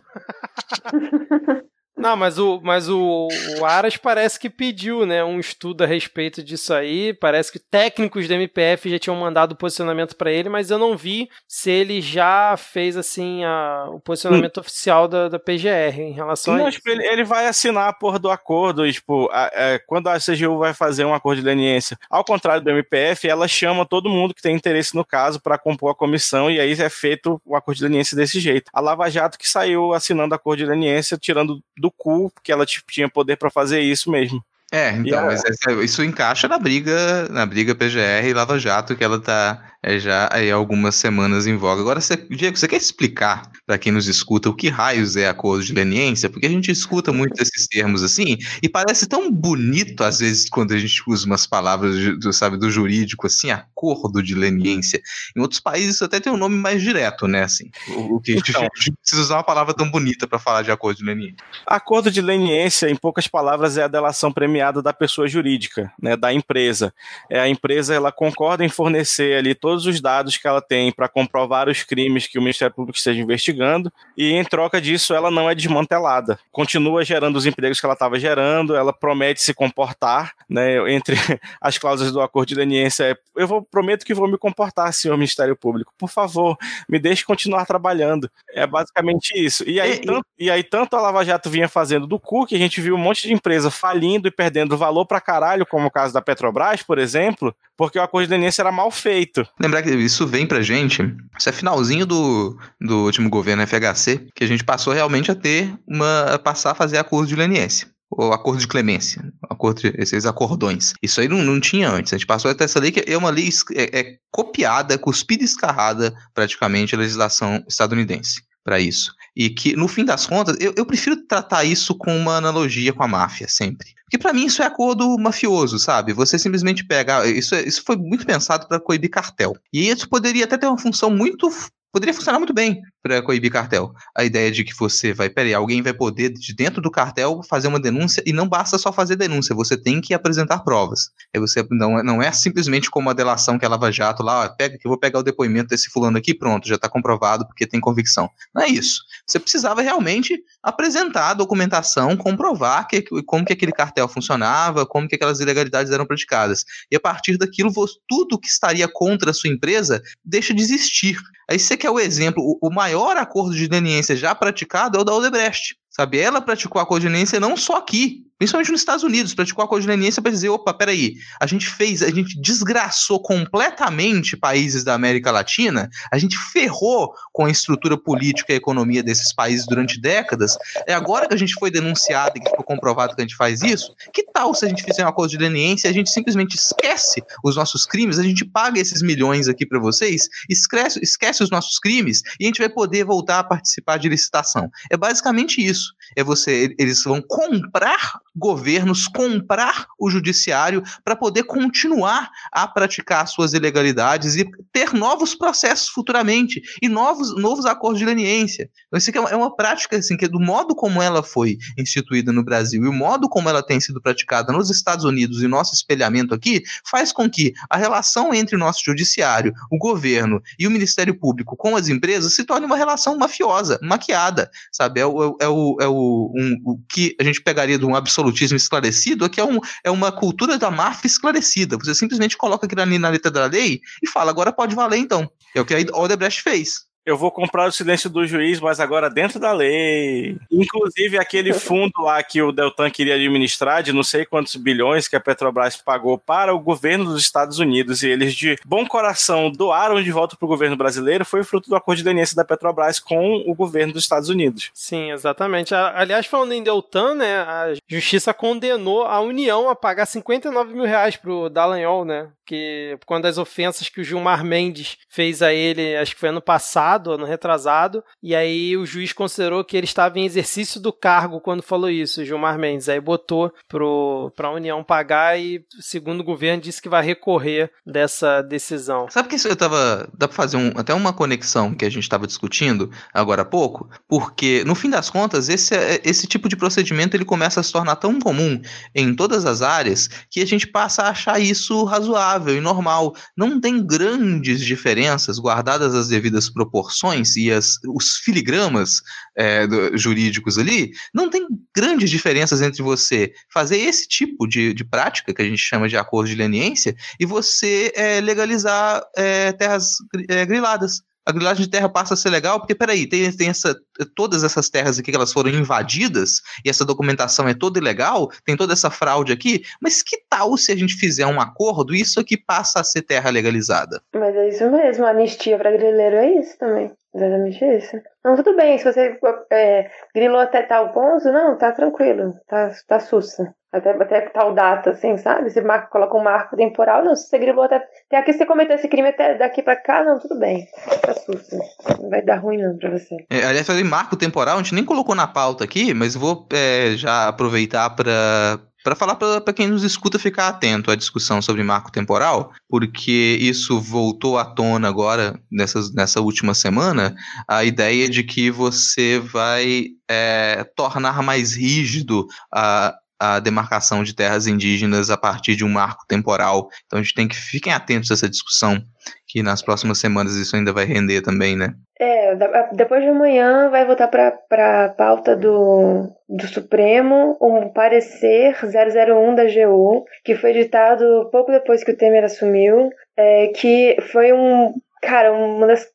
Não, 2.00 2.16
mas 2.16 2.40
o, 2.40 2.62
mas 2.64 2.88
o, 2.90 3.28
o 3.60 3.66
Aras 3.66 3.98
parece 3.98 4.40
que 4.40 4.50
pediu, 4.50 5.06
né, 5.06 5.24
um 5.24 5.40
estudo 5.40 5.84
a 5.84 5.88
respeito 5.88 6.42
disso 6.42 6.74
aí. 6.74 7.14
Parece 7.14 7.52
que 7.52 7.60
técnicos 7.60 8.28
da 8.28 8.36
MPF 8.36 8.90
já 8.90 8.98
tinham 8.98 9.18
mandado 9.18 9.52
o 9.52 9.56
posicionamento 9.56 10.16
para 10.16 10.32
ele, 10.32 10.48
mas 10.48 10.72
eu 10.72 10.78
não 10.78 10.96
vi 10.96 11.30
se 11.48 11.70
ele 11.70 12.02
já 12.02 12.56
fez 12.58 12.96
assim 12.96 13.44
a, 13.44 13.88
o 13.90 14.00
posicionamento 14.00 14.58
hum. 14.58 14.62
oficial 14.62 15.08
da, 15.08 15.28
da 15.28 15.38
PGR 15.38 16.00
em 16.00 16.12
relação 16.14 16.56
não, 16.56 16.66
a 16.66 16.70
isso. 16.70 16.78
Tipo, 16.78 16.90
ele, 16.90 17.06
ele 17.06 17.24
vai 17.24 17.48
assinar 17.48 17.90
a 17.90 17.94
porra 17.94 18.18
do 18.18 18.30
acordo, 18.30 18.88
e, 18.88 18.94
tipo, 18.94 19.30
a, 19.32 19.46
a, 19.46 19.80
quando 19.86 20.08
a 20.08 20.18
CGU 20.18 20.58
vai 20.58 20.74
fazer 20.74 21.04
um 21.04 21.14
acordo 21.14 21.42
de 21.42 21.46
leniência, 21.46 21.98
ao 22.10 22.24
contrário 22.24 22.64
do 22.64 22.70
MPF, 22.70 23.28
ela 23.28 23.48
chama 23.48 23.86
todo 23.86 24.10
mundo 24.10 24.34
que 24.34 24.42
tem 24.42 24.56
interesse 24.56 24.96
no 24.96 25.04
caso 25.04 25.42
para 25.42 25.58
compor 25.58 25.92
a 25.92 25.96
comissão 25.96 26.50
e 26.50 26.60
aí 26.60 26.72
é 26.72 26.90
feito 26.90 27.42
o 27.46 27.56
acordo 27.56 27.78
de 27.78 27.84
leniência 27.84 28.16
desse 28.16 28.40
jeito. 28.40 28.70
A 28.74 28.80
Lava 28.80 29.10
Jato 29.10 29.38
que 29.38 29.50
saiu 29.50 29.94
assinando 29.94 30.34
acordo 30.34 30.60
de 30.60 30.66
leniência, 30.66 31.18
tirando 31.18 31.62
do 31.78 31.89
cu, 31.92 32.32
porque 32.32 32.52
ela 32.52 32.66
tipo, 32.66 32.92
tinha 32.92 33.10
poder 33.10 33.38
para 33.38 33.50
fazer 33.50 33.82
isso 33.82 34.10
mesmo. 34.12 34.44
É, 34.72 34.92
então, 34.92 35.26
mas 35.26 35.42
isso 35.84 36.04
encaixa 36.04 36.48
na 36.48 36.60
briga, 36.60 37.28
na 37.30 37.44
briga 37.44 37.74
PGR 37.74 38.28
e 38.28 38.34
Lava 38.34 38.60
Jato 38.60 38.96
que 38.96 39.04
ela 39.04 39.20
tá 39.20 39.74
é 39.82 39.98
já 39.98 40.26
há 40.28 40.54
algumas 40.54 40.96
semanas 40.96 41.48
em 41.48 41.56
voga. 41.56 41.82
Agora, 41.82 42.02
você, 42.02 42.18
Diego, 42.18 42.58
você 42.58 42.68
quer 42.68 42.76
explicar 42.78 43.50
para 43.66 43.78
quem 43.78 43.94
nos 43.94 44.08
escuta 44.08 44.50
o 44.50 44.54
que 44.54 44.68
raios 44.68 45.16
é 45.16 45.28
acordo 45.28 45.64
de 45.64 45.74
leniência? 45.74 46.30
Porque 46.30 46.46
a 46.46 46.50
gente 46.50 46.70
escuta 46.70 47.14
muito 47.14 47.34
esses 47.42 47.66
termos 47.68 48.04
assim 48.04 48.38
e 48.62 48.68
parece 48.68 49.08
tão 49.08 49.32
bonito 49.32 50.04
às 50.04 50.20
vezes 50.20 50.50
quando 50.50 50.74
a 50.74 50.78
gente 50.78 51.02
usa 51.08 51.26
umas 51.26 51.48
palavras 51.48 51.96
do, 52.20 52.34
sabe, 52.34 52.58
do 52.58 52.70
jurídico 52.70 53.28
assim, 53.28 53.52
acordo 53.52 54.22
de 54.22 54.36
leniência. 54.36 55.02
Em 55.36 55.40
outros 55.40 55.62
países 55.62 55.96
isso 55.96 56.06
até 56.06 56.20
tem 56.20 56.32
um 56.32 56.38
nome 56.38 56.58
mais 56.58 56.82
direto, 56.82 57.28
né? 57.28 57.44
Assim, 57.44 57.70
o, 57.88 58.16
o 58.16 58.22
que 58.22 58.34
então, 58.34 58.62
a 58.62 58.82
gente 58.82 58.98
precisa 59.02 59.22
usar 59.22 59.38
uma 59.38 59.44
palavra 59.44 59.74
tão 59.74 59.90
bonita 59.90 60.28
para 60.28 60.40
falar 60.40 60.62
de 60.62 60.72
acordo 60.72 60.98
de 60.98 61.06
leniência. 61.06 61.38
Acordo 61.66 62.12
de 62.12 62.22
leniência, 62.22 62.90
em 62.90 62.96
poucas 62.96 63.28
palavras, 63.28 63.78
é 63.78 63.84
a 63.84 63.88
delação 63.88 64.32
premiada 64.32 64.82
da 64.82 64.92
pessoa 64.92 65.28
jurídica, 65.28 65.92
né, 66.02 66.18
da 66.18 66.34
empresa. 66.34 66.94
É 67.30 67.40
a 67.40 67.48
empresa 67.48 67.94
ela 67.94 68.12
concorda 68.12 68.66
em 68.66 68.70
fornecer 68.70 69.38
ali 69.38 69.56
todo 69.56 69.69
todos 69.70 69.86
os 69.86 70.02
dados 70.02 70.36
que 70.36 70.48
ela 70.48 70.62
tem 70.62 70.92
para 70.92 71.08
comprovar 71.08 71.70
os 71.70 71.84
crimes 71.84 72.26
que 72.26 72.40
o 72.40 72.42
Ministério 72.42 72.74
Público 72.74 72.98
esteja 72.98 73.22
investigando, 73.22 73.94
e 74.18 74.32
em 74.32 74.44
troca 74.44 74.82
disso 74.82 75.14
ela 75.14 75.30
não 75.30 75.48
é 75.48 75.54
desmantelada. 75.54 76.40
Continua 76.52 77.06
gerando 77.06 77.36
os 77.36 77.46
empregos 77.46 77.80
que 77.80 77.86
ela 77.86 77.94
estava 77.94 78.20
gerando, 78.20 78.76
ela 78.76 78.92
promete 78.92 79.44
se 79.44 79.54
comportar, 79.54 80.34
né, 80.50 80.92
entre 80.92 81.16
as 81.62 81.78
cláusulas 81.78 82.12
do 82.12 82.20
acordo 82.20 82.50
de 82.50 82.56
leniência, 82.56 83.12
é, 83.12 83.18
eu 83.36 83.48
vou, 83.48 83.62
prometo 83.62 84.04
que 84.04 84.12
vou 84.12 84.28
me 84.28 84.40
comportar, 84.40 84.92
senhor 84.92 85.16
Ministério 85.16 85.56
Público, 85.56 85.94
por 85.96 86.10
favor, 86.10 86.58
me 86.90 86.98
deixe 86.98 87.24
continuar 87.24 87.68
trabalhando. 87.68 88.28
É 88.52 88.66
basicamente 88.66 89.34
isso. 89.36 89.64
E 89.70 89.80
aí, 89.80 89.94
e, 89.94 90.00
tanto, 90.00 90.26
e 90.40 90.50
aí 90.50 90.64
tanto 90.64 90.96
a 90.96 91.02
Lava 91.02 91.24
Jato 91.24 91.48
vinha 91.48 91.70
fazendo 91.70 92.08
do 92.08 92.20
cu, 92.20 92.48
que 92.48 92.56
a 92.56 92.60
gente 92.60 92.82
viu 92.82 92.96
um 92.96 92.98
monte 93.00 93.28
de 93.28 93.34
empresa 93.34 93.70
falindo 93.70 94.28
e 94.28 94.32
perdendo 94.32 94.76
valor 94.76 95.06
para 95.06 95.22
caralho, 95.22 95.64
como 95.64 95.86
o 95.86 95.92
caso 95.92 96.12
da 96.12 96.24
Petrobras, 96.24 96.82
por 96.82 96.98
exemplo, 96.98 97.56
porque 97.78 98.00
o 98.00 98.02
acordo 98.02 98.26
de 98.26 98.34
leniência 98.34 98.64
era 98.64 98.72
mal 98.72 98.90
feito 98.90 99.48
lembrar 99.60 99.84
que 99.84 99.90
isso 99.90 100.26
vem 100.26 100.48
pra 100.48 100.62
gente, 100.62 101.02
isso 101.38 101.50
é 101.50 101.52
finalzinho 101.52 102.06
do, 102.06 102.58
do 102.80 103.06
último 103.06 103.30
governo 103.30 103.66
FHC, 103.66 104.28
que 104.34 104.44
a 104.44 104.48
gente 104.48 104.64
passou 104.64 104.94
realmente 104.94 105.32
a 105.32 105.36
ter 105.36 105.74
uma. 105.88 106.36
a 106.36 106.40
passar 106.40 106.72
a 106.72 106.76
fazer 106.76 106.98
acordo 106.98 107.28
de 107.28 107.36
leniência. 107.36 107.88
Ou 108.12 108.34
acordo 108.34 108.60
de 108.60 108.68
clemência, 108.68 109.24
acordo 109.48 109.82
de, 109.82 109.94
esses 109.96 110.26
acordões. 110.26 110.94
Isso 111.00 111.22
aí 111.22 111.28
não, 111.28 111.44
não 111.44 111.60
tinha 111.60 111.92
antes. 111.92 112.12
A 112.12 112.18
gente 112.18 112.26
passou 112.26 112.50
até 112.50 112.64
essa 112.64 112.80
lei 112.80 112.92
que 112.92 113.04
é 113.06 113.16
uma 113.16 113.30
lei 113.30 113.50
é, 113.76 114.00
é 114.00 114.16
copiada, 114.32 114.98
cuspida 114.98 115.44
e 115.44 115.46
escarrada 115.46 116.12
praticamente 116.34 116.96
a 116.96 116.98
legislação 116.98 117.64
estadunidense 117.68 118.42
para 118.64 118.80
isso. 118.80 119.14
E 119.36 119.50
que, 119.52 119.76
no 119.76 119.88
fim 119.88 120.04
das 120.04 120.26
contas, 120.26 120.58
eu, 120.60 120.74
eu 120.76 120.88
prefiro 120.88 121.18
tratar 121.28 121.64
isso 121.64 121.96
com 121.96 122.18
uma 122.18 122.38
analogia 122.38 122.92
com 122.92 123.04
a 123.04 123.08
máfia, 123.08 123.48
sempre. 123.48 123.94
Porque 124.10 124.18
para 124.18 124.34
mim 124.34 124.46
isso 124.46 124.64
é 124.64 124.66
acordo 124.66 125.16
mafioso, 125.20 125.78
sabe? 125.78 126.14
Você 126.14 126.40
simplesmente 126.40 126.84
pega. 126.84 127.28
Isso, 127.28 127.54
é, 127.54 127.62
isso 127.62 127.84
foi 127.86 127.96
muito 127.96 128.26
pensado 128.26 128.68
para 128.68 128.80
coibir 128.80 129.12
cartel. 129.12 129.56
E 129.72 129.88
isso 129.88 130.10
poderia 130.10 130.46
até 130.46 130.58
ter 130.58 130.66
uma 130.66 130.80
função 130.80 131.12
muito 131.12 131.48
poderia 131.92 132.14
funcionar 132.14 132.40
muito 132.40 132.54
bem 132.54 132.82
para 133.02 133.22
coibir 133.22 133.52
cartel. 133.52 133.94
A 134.16 134.24
ideia 134.24 134.52
de 134.52 134.64
que 134.64 134.74
você 134.78 135.14
vai, 135.14 135.30
peraí, 135.30 135.54
alguém 135.54 135.82
vai 135.82 135.94
poder 135.94 136.30
de 136.30 136.54
dentro 136.54 136.82
do 136.82 136.92
cartel 136.92 137.42
fazer 137.50 137.68
uma 137.68 137.80
denúncia 137.80 138.22
e 138.26 138.34
não 138.34 138.48
basta 138.48 138.78
só 138.78 138.92
fazer 138.92 139.16
denúncia, 139.16 139.56
você 139.56 139.78
tem 139.78 140.02
que 140.02 140.14
apresentar 140.14 140.60
provas. 140.60 141.10
Aí 141.34 141.40
você 141.40 141.66
não, 141.72 142.04
não 142.04 142.22
é 142.22 142.32
simplesmente 142.32 142.90
como 142.90 143.10
a 143.10 143.14
delação 143.14 143.58
que 143.58 143.66
a 143.66 143.70
Lava 143.70 143.92
Jato 143.92 144.24
lá, 144.24 144.46
ó, 144.46 144.50
pega 144.50 144.78
que 144.78 144.86
eu 144.86 144.90
vou 144.90 145.00
pegar 145.00 145.20
o 145.20 145.24
depoimento 145.24 145.70
desse 145.70 145.90
fulano 145.90 146.18
aqui, 146.18 146.34
pronto, 146.34 146.68
já 146.68 146.76
está 146.76 146.90
comprovado 146.90 147.48
porque 147.48 147.66
tem 147.66 147.80
convicção. 147.80 148.30
Não 148.54 148.62
é 148.62 148.68
isso. 148.68 149.02
Você 149.26 149.40
precisava 149.40 149.82
realmente 149.82 150.38
apresentar 150.62 151.30
a 151.30 151.34
documentação, 151.34 152.16
comprovar 152.18 152.88
que, 152.88 153.02
como 153.26 153.46
que 153.46 153.54
aquele 153.54 153.72
cartel 153.72 154.08
funcionava, 154.08 154.86
como 154.86 155.08
que 155.08 155.16
aquelas 155.16 155.40
ilegalidades 155.40 155.92
eram 155.92 156.06
praticadas. 156.06 156.66
E 156.92 156.96
a 156.96 157.00
partir 157.00 157.38
daquilo, 157.38 157.72
tudo 158.08 158.40
que 158.40 158.48
estaria 158.48 158.88
contra 158.92 159.32
a 159.32 159.34
sua 159.34 159.50
empresa 159.50 160.02
deixa 160.24 160.54
de 160.54 160.62
existir. 160.62 161.18
Aí 161.50 161.58
você 161.58 161.76
quer 161.76 161.90
o 161.90 162.00
exemplo, 162.00 162.60
o, 162.62 162.70
maior 162.70 163.18
acordo 163.18 163.56
de 163.56 163.68
leniência 163.68 164.16
já 164.16 164.36
praticado 164.36 164.98
é 164.98 165.02
o 165.02 165.04
da 165.04 165.14
Odebrecht. 165.14 165.76
Sabe? 165.90 166.20
Ela 166.20 166.40
praticou 166.40 166.80
a 166.80 166.84
acordo 166.84 167.02
de 167.02 167.10
leniência 167.10 167.40
não 167.40 167.58
só 167.58 167.78
aqui, 167.78 168.24
principalmente 168.40 168.72
nos 168.72 168.82
Estados 168.82 169.04
Unidos, 169.04 169.36
praticou 169.36 169.62
a 169.62 169.66
acordo 169.66 169.82
de 169.82 169.90
leniência 169.90 170.22
para 170.22 170.32
dizer, 170.32 170.50
opa, 170.50 170.74
peraí, 170.74 171.16
a 171.40 171.46
gente 171.46 171.68
fez, 171.68 172.02
a 172.02 172.10
gente 172.10 172.40
desgraçou 172.42 173.22
completamente 173.22 174.38
países 174.38 174.84
da 174.84 174.94
América 174.94 175.30
Latina, 175.30 175.90
a 176.12 176.18
gente 176.18 176.38
ferrou 176.38 177.14
com 177.34 177.46
a 177.46 177.52
estrutura 177.52 177.98
política 177.98 178.54
e 178.54 178.56
economia 178.56 179.04
desses 179.04 179.34
países 179.34 179.68
durante 179.68 180.00
décadas, 180.00 180.58
é 180.88 180.94
agora 180.94 181.28
que 181.28 181.34
a 181.34 181.38
gente 181.38 181.54
foi 181.56 181.70
denunciado 181.70 182.38
e 182.38 182.42
que 182.42 182.50
ficou 182.50 182.64
comprovado 182.64 183.14
que 183.14 183.22
a 183.22 183.26
gente 183.26 183.36
faz 183.36 183.62
isso, 183.62 183.94
que 184.14 184.24
tal 184.24 184.54
se 184.54 184.66
a 184.66 184.70
gente 184.70 184.84
fizer 184.84 185.06
um 185.06 185.10
acordo 185.10 185.38
de 185.38 185.50
e 185.50 185.88
a 185.88 185.92
gente 185.92 186.10
simplesmente 186.10 186.56
esquece 186.56 187.22
os 187.44 187.56
nossos 187.56 187.86
crimes, 187.86 188.20
a 188.20 188.24
gente 188.24 188.46
paga 188.46 188.80
esses 188.80 189.02
milhões 189.02 189.48
aqui 189.48 189.66
para 189.66 189.80
vocês, 189.80 190.30
esquece, 190.50 191.00
esquece 191.02 191.44
os 191.44 191.50
nossos 191.50 191.78
crimes 191.80 192.22
e 192.40 192.46
a 192.46 192.48
gente 192.48 192.60
vai 192.60 192.70
poder 192.70 193.04
voltar 193.04 193.40
a 193.40 193.44
participar 193.44 193.98
de 193.98 194.08
licitação. 194.08 194.70
É 194.90 194.96
basicamente 194.96 195.66
isso. 195.66 195.94
É 196.16 196.24
você, 196.24 196.74
eles 196.80 197.04
vão 197.04 197.22
comprar 197.22 198.20
governos, 198.40 199.08
comprar 199.08 199.86
o 200.00 200.10
judiciário 200.10 200.82
para 201.04 201.16
poder 201.16 201.44
continuar 201.44 202.30
a 202.52 202.68
praticar 202.68 203.28
suas 203.28 203.54
ilegalidades 203.54 204.36
e 204.36 204.50
ter 204.72 204.94
novos 204.94 205.36
processos 205.36 205.90
futuramente 205.90 206.62
e 206.82 206.88
novos, 206.88 207.36
novos 207.36 207.66
acordos 207.66 208.00
de 208.00 208.06
leniência. 208.06 208.70
Então, 208.88 208.98
isso 208.98 209.12
é 209.14 209.20
uma, 209.20 209.30
é 209.30 209.36
uma 209.36 209.56
prática 209.56 209.98
assim, 209.98 210.18
que 210.18 210.28
do 210.28 210.40
modo 210.40 210.74
como 210.76 211.02
ela 211.02 211.22
foi 211.22 211.58
instituída 211.78 212.32
no 212.32 212.44
Brasil 212.44 212.84
e 212.84 212.88
o 212.88 212.94
modo 212.94 213.28
como 213.28 213.50
ela 213.50 213.62
tem 213.62 213.80
sido 213.80 214.02
praticada 214.02 214.54
nos 214.54 214.70
Estados 214.70 215.06
Unidos 215.06 215.44
e 215.44 215.48
nosso 215.48 215.74
espelhamento 215.74 216.34
aqui, 216.34 216.64
faz 216.90 217.12
com 217.12 217.30
que 217.30 217.54
a 217.70 217.78
relação 217.78 218.34
entre 218.34 218.56
o 218.56 218.60
nosso 218.60 218.82
judiciário, 218.84 219.54
o 219.72 219.78
governo 219.78 220.42
e 220.58 220.66
o 220.66 220.72
Ministério 220.72 221.14
Público 221.14 221.56
com 221.58 221.76
as 221.76 221.90
empresas 221.90 222.34
se 222.34 222.44
torne 222.44 222.66
uma 222.66 222.78
relação 222.78 223.18
mafiosa, 223.18 223.80
maquiada, 223.82 224.50
sabe? 224.72 225.02
É 225.02 225.06
o, 225.06 225.38
é 225.40 225.48
o, 225.48 225.78
é 225.82 225.88
o, 225.88 226.32
um, 226.36 226.62
o 226.66 226.80
que 226.90 227.16
a 227.20 227.24
gente 227.24 227.42
pegaria 227.42 227.78
de 227.78 227.86
um 227.86 227.96
absolutismo 228.30 228.58
esclarecido, 228.58 229.26
aqui 229.26 229.40
é, 229.40 229.44
um, 229.44 229.60
é 229.84 229.92
uma 229.92 230.12
cultura 230.12 230.58
da 230.58 230.72
máfia 230.72 231.08
esclarecida. 231.08 231.78
Você 231.78 231.94
simplesmente 231.96 232.38
coloca 232.38 232.66
aquilo 232.66 232.82
ali 232.82 232.98
na 232.98 233.10
letra 233.10 233.32
da 233.32 233.46
lei 233.46 233.82
e 234.02 234.08
fala, 234.08 234.32
agora 234.32 234.52
pode 234.52 234.76
valer 234.76 234.98
então. 234.98 235.30
É 235.54 235.62
o 235.62 235.66
que 235.66 235.74
a 235.74 235.98
Odebrecht 235.98 236.42
fez 236.42 236.89
eu 237.06 237.18
vou 237.18 237.32
comprar 237.32 237.68
o 237.68 237.72
silêncio 237.72 238.10
do 238.10 238.26
juiz, 238.26 238.60
mas 238.60 238.80
agora 238.80 239.10
dentro 239.10 239.40
da 239.40 239.52
lei. 239.52 240.38
Inclusive, 240.52 241.18
aquele 241.18 241.54
fundo 241.54 241.92
lá 242.00 242.22
que 242.22 242.42
o 242.42 242.52
Deltan 242.52 242.90
queria 242.90 243.16
administrar, 243.16 243.82
de 243.82 243.94
não 243.94 244.04
sei 244.04 244.26
quantos 244.26 244.56
bilhões 244.56 245.08
que 245.08 245.16
a 245.16 245.20
Petrobras 245.20 245.78
pagou 245.78 246.18
para 246.18 246.54
o 246.54 246.60
governo 246.60 247.06
dos 247.06 247.22
Estados 247.22 247.60
Unidos, 247.60 248.04
e 248.04 248.10
eles, 248.10 248.34
de 248.34 248.58
bom 248.66 248.86
coração, 248.86 249.52
doaram 249.52 250.02
de 250.02 250.12
volta 250.12 250.36
para 250.36 250.46
o 250.46 250.50
governo 250.50 250.76
brasileiro, 250.76 251.26
foi 251.26 251.44
fruto 251.44 251.70
do 251.70 251.76
acordo 251.76 251.98
de 251.98 252.04
leniência 252.04 252.36
da 252.36 252.46
Petrobras 252.46 253.00
com 253.00 253.44
o 253.48 253.56
governo 253.56 253.94
dos 253.94 254.04
Estados 254.04 254.30
Unidos. 254.30 254.70
Sim, 254.74 255.12
exatamente. 255.12 255.74
Aliás, 255.74 256.26
falando 256.26 256.54
em 256.54 256.64
Deltan, 256.64 257.16
né, 257.16 257.40
a 257.40 257.74
justiça 257.88 258.34
condenou 258.34 259.04
a 259.04 259.20
União 259.22 259.70
a 259.70 259.76
pagar 259.76 260.06
59 260.06 260.74
mil 260.74 260.86
reais 260.86 261.16
para 261.16 261.32
o 261.32 261.50
Dallagnol, 261.50 262.06
né? 262.06 262.30
Que 262.50 262.98
quando 263.06 263.28
as 263.28 263.38
ofensas 263.38 263.90
que 263.90 264.02
o 264.02 264.04
Gilmar 264.04 264.44
Mendes 264.44 264.98
fez 265.08 265.44
a 265.44 265.54
ele, 265.54 265.96
acho 265.96 266.16
que 266.16 266.20
foi 266.20 266.30
ano 266.30 266.42
passado, 266.42 267.12
ano 267.12 267.24
retrasado, 267.24 268.04
e 268.24 268.34
aí 268.34 268.76
o 268.76 268.88
juiz 268.88 269.14
considerou 269.14 269.64
que 269.64 269.78
ele 269.78 269.86
estava 269.86 270.18
em 270.18 270.26
exercício 270.26 270.82
do 270.82 270.92
cargo 270.92 271.40
quando 271.40 271.62
falou 271.62 271.92
isso, 271.92 272.26
Gilmar 272.26 272.58
Mendes. 272.58 272.90
Aí 272.90 273.00
botou 273.00 273.54
para 273.68 274.48
a 274.48 274.52
União 274.52 274.84
pagar 274.84 275.40
e, 275.40 275.64
segundo 275.80 276.22
o 276.22 276.24
governo, 276.24 276.64
disse 276.64 276.82
que 276.82 276.90
vai 276.90 277.06
recorrer 277.06 277.70
dessa 277.86 278.42
decisão. 278.42 279.06
Sabe 279.12 279.30
que 279.30 279.36
isso 279.36 279.48
eu 279.48 279.56
tava. 279.56 280.10
Dá 280.18 280.28
para 280.28 280.36
fazer 280.36 280.58
um, 280.58 280.72
até 280.76 280.92
uma 280.92 281.14
conexão 281.14 281.76
que 281.76 281.86
a 281.86 281.90
gente 281.92 282.02
estava 282.02 282.26
discutindo 282.26 282.90
agora 283.14 283.44
há 283.44 283.46
pouco, 283.46 283.88
porque 284.08 284.64
no 284.66 284.74
fim 284.74 284.90
das 284.90 285.08
contas, 285.08 285.50
esse, 285.50 285.76
esse 286.04 286.26
tipo 286.26 286.50
de 286.50 286.56
procedimento 286.56 287.16
ele 287.16 287.26
começa 287.26 287.60
a 287.60 287.64
se 287.64 287.72
tornar 287.72 287.98
tão 287.98 288.20
comum 288.20 288.60
em 288.96 289.14
todas 289.14 289.46
as 289.46 289.62
áreas 289.62 290.10
que 290.32 290.42
a 290.42 290.48
gente 290.48 290.66
passa 290.66 291.04
a 291.04 291.10
achar 291.10 291.40
isso 291.40 291.84
razoável 291.84 292.39
e 292.48 292.62
normal. 292.62 293.16
Não 293.36 293.60
tem 293.60 293.86
grandes 293.86 294.62
diferenças, 294.62 295.40
guardadas 295.40 295.94
as 295.94 296.08
devidas 296.08 296.50
proporções 296.50 296.70
proporções 296.70 297.36
e 297.36 297.52
as, 297.52 297.78
os 297.86 298.18
filigramas 298.18 299.02
é, 299.36 299.68
do, 299.68 299.98
jurídicos 299.98 300.58
ali, 300.58 300.92
não 301.14 301.30
tem 301.30 301.48
grandes 301.76 302.10
diferenças 302.10 302.62
entre 302.62 302.82
você 302.82 303.32
fazer 303.52 303.78
esse 303.78 304.08
tipo 304.08 304.48
de, 304.48 304.74
de 304.74 304.84
prática, 304.84 305.34
que 305.34 305.42
a 305.42 305.46
gente 305.46 305.60
chama 305.60 305.88
de 305.88 305.98
acordo 305.98 306.30
de 306.30 306.36
leniência, 306.36 306.96
e 307.20 307.26
você 307.26 307.92
é, 307.96 308.22
legalizar 308.22 309.04
é, 309.16 309.52
terras 309.54 309.98
é, 310.30 310.46
griladas 310.46 311.02
a 311.26 311.32
grilagem 311.32 311.66
de 311.66 311.70
terra 311.70 311.90
passa 311.90 312.14
a 312.14 312.18
ser 312.18 312.30
legal, 312.30 312.60
porque 312.60 312.74
peraí, 312.74 313.08
tem, 313.08 313.32
tem 313.32 313.50
essa, 313.50 313.76
todas 314.16 314.44
essas 314.44 314.70
terras 314.70 314.98
aqui 314.98 315.12
que 315.12 315.16
elas 315.16 315.34
foram 315.34 315.50
invadidas, 315.50 316.42
e 316.66 316.70
essa 316.70 316.86
documentação 316.86 317.48
é 317.48 317.54
toda 317.54 317.80
ilegal, 317.80 318.30
tem 318.46 318.56
toda 318.56 318.74
essa 318.74 318.90
fraude 318.90 319.32
aqui, 319.32 319.64
mas 319.82 320.02
que 320.02 320.18
tal 320.30 320.58
se 320.58 320.72
a 320.72 320.76
gente 320.76 320.96
fizer 320.96 321.26
um 321.26 321.40
acordo 321.40 321.94
e 321.94 322.02
isso 322.02 322.20
aqui 322.20 322.38
passa 322.38 322.80
a 322.80 322.84
ser 322.84 323.02
terra 323.04 323.30
legalizada? 323.30 324.02
Mas 324.14 324.36
é 324.36 324.50
isso 324.50 324.70
mesmo, 324.72 325.06
a 325.06 325.10
anistia 325.10 325.58
para 325.58 325.72
grileiro 325.72 326.16
é 326.16 326.40
isso 326.40 326.58
também. 326.58 326.92
Exatamente 327.14 327.66
isso. 327.66 327.98
Não, 328.24 328.36
tudo 328.36 328.56
bem, 328.56 328.78
se 328.78 328.84
você 328.84 329.18
é, 329.52 329.90
grilou 330.14 330.40
até 330.40 330.62
tal 330.64 330.92
ponto, 330.92 331.32
não, 331.32 331.58
tá 331.58 331.72
tranquilo, 331.72 332.36
tá, 332.48 332.72
tá 332.88 333.00
sussa. 333.00 333.54
Até, 333.72 333.92
até 333.92 334.22
tal 334.22 334.54
data, 334.54 334.92
assim, 334.92 335.16
sabe? 335.18 335.50
Você 335.50 335.62
marca, 335.62 335.88
coloca 335.88 336.18
um 336.18 336.24
marco 336.24 336.56
temporal, 336.56 337.04
não, 337.04 337.16
se 337.16 337.28
você 337.28 337.38
grilou 337.38 337.64
até, 337.64 337.76
até 337.76 338.18
aqui, 338.18 338.34
você 338.34 338.46
cometeu 338.46 338.76
esse 338.76 338.88
crime 338.88 339.10
até 339.10 339.36
daqui 339.36 339.62
pra 339.62 339.76
cá, 339.76 340.04
não, 340.04 340.20
tudo 340.20 340.40
bem. 340.40 340.68
Tá 341.02 341.14
sussa. 341.14 341.60
Não 342.00 342.10
vai 342.10 342.22
dar 342.24 342.38
ruim 342.38 342.58
não 342.58 342.78
pra 342.78 342.90
você. 342.90 343.16
É, 343.30 343.46
aliás, 343.46 343.68
falei 343.68 343.84
marco 343.84 344.16
temporal, 344.16 344.56
a 344.56 344.58
gente 344.58 344.74
nem 344.74 344.84
colocou 344.84 345.14
na 345.14 345.28
pauta 345.28 345.64
aqui, 345.64 345.94
mas 345.94 346.16
vou 346.16 346.48
é, 346.52 346.96
já 346.96 347.28
aproveitar 347.28 347.92
para 347.92 348.60
para 348.84 348.96
falar 348.96 349.16
para 349.16 349.54
quem 349.54 349.68
nos 349.68 349.84
escuta 349.84 350.18
ficar 350.18 350.48
atento 350.48 350.90
à 350.90 350.96
discussão 350.96 351.42
sobre 351.42 351.64
marco 351.64 351.92
temporal, 351.92 352.52
porque 352.68 353.38
isso 353.42 353.80
voltou 353.80 354.38
à 354.38 354.46
tona 354.46 354.88
agora, 354.88 355.40
nessa, 355.52 355.82
nessa 355.94 356.22
última 356.22 356.54
semana, 356.54 357.16
a 357.48 357.64
ideia 357.64 358.10
de 358.10 358.24
que 358.24 358.50
você 358.50 359.20
vai 359.20 359.88
é, 360.10 360.64
tornar 360.76 361.22
mais 361.22 361.56
rígido 361.56 362.28
a, 362.54 362.96
a 363.20 363.40
demarcação 363.40 364.04
de 364.04 364.16
terras 364.16 364.48
indígenas 364.48 365.10
a 365.10 365.18
partir 365.18 365.56
de 365.56 365.66
um 365.66 365.70
marco 365.70 366.06
temporal. 366.08 366.70
Então 366.86 367.00
a 367.00 367.02
gente 367.02 367.14
tem 367.14 367.28
que 367.28 367.36
fiquem 367.36 367.74
atentos 367.74 368.10
a 368.10 368.14
essa 368.14 368.30
discussão, 368.30 368.82
que 369.28 369.44
nas 369.44 369.62
próximas 369.62 370.00
semanas 370.00 370.36
isso 370.36 370.56
ainda 370.56 370.72
vai 370.72 370.86
render 370.86 371.22
também, 371.22 371.56
né? 371.56 371.74
É, 372.00 372.34
depois 372.72 373.04
de 373.04 373.10
amanhã 373.10 373.70
vai 373.70 373.86
voltar 373.86 374.08
para 374.08 374.86
a 374.86 374.90
pauta 374.90 375.36
do, 375.36 376.08
do 376.30 376.48
Supremo 376.48 377.38
um 377.42 377.74
parecer 377.74 378.56
001 378.64 379.36
da 379.36 379.44
GU, 379.44 380.06
que 380.24 380.36
foi 380.36 380.52
editado 380.52 381.30
pouco 381.30 381.52
depois 381.52 381.84
que 381.84 381.92
o 381.92 381.98
Temer 381.98 382.24
assumiu, 382.24 382.90
é, 383.18 383.48
que 383.48 383.98
foi 384.14 384.32
um 384.32 384.74
Cara, 385.02 385.32
uma 385.32 385.66
das 385.68 385.88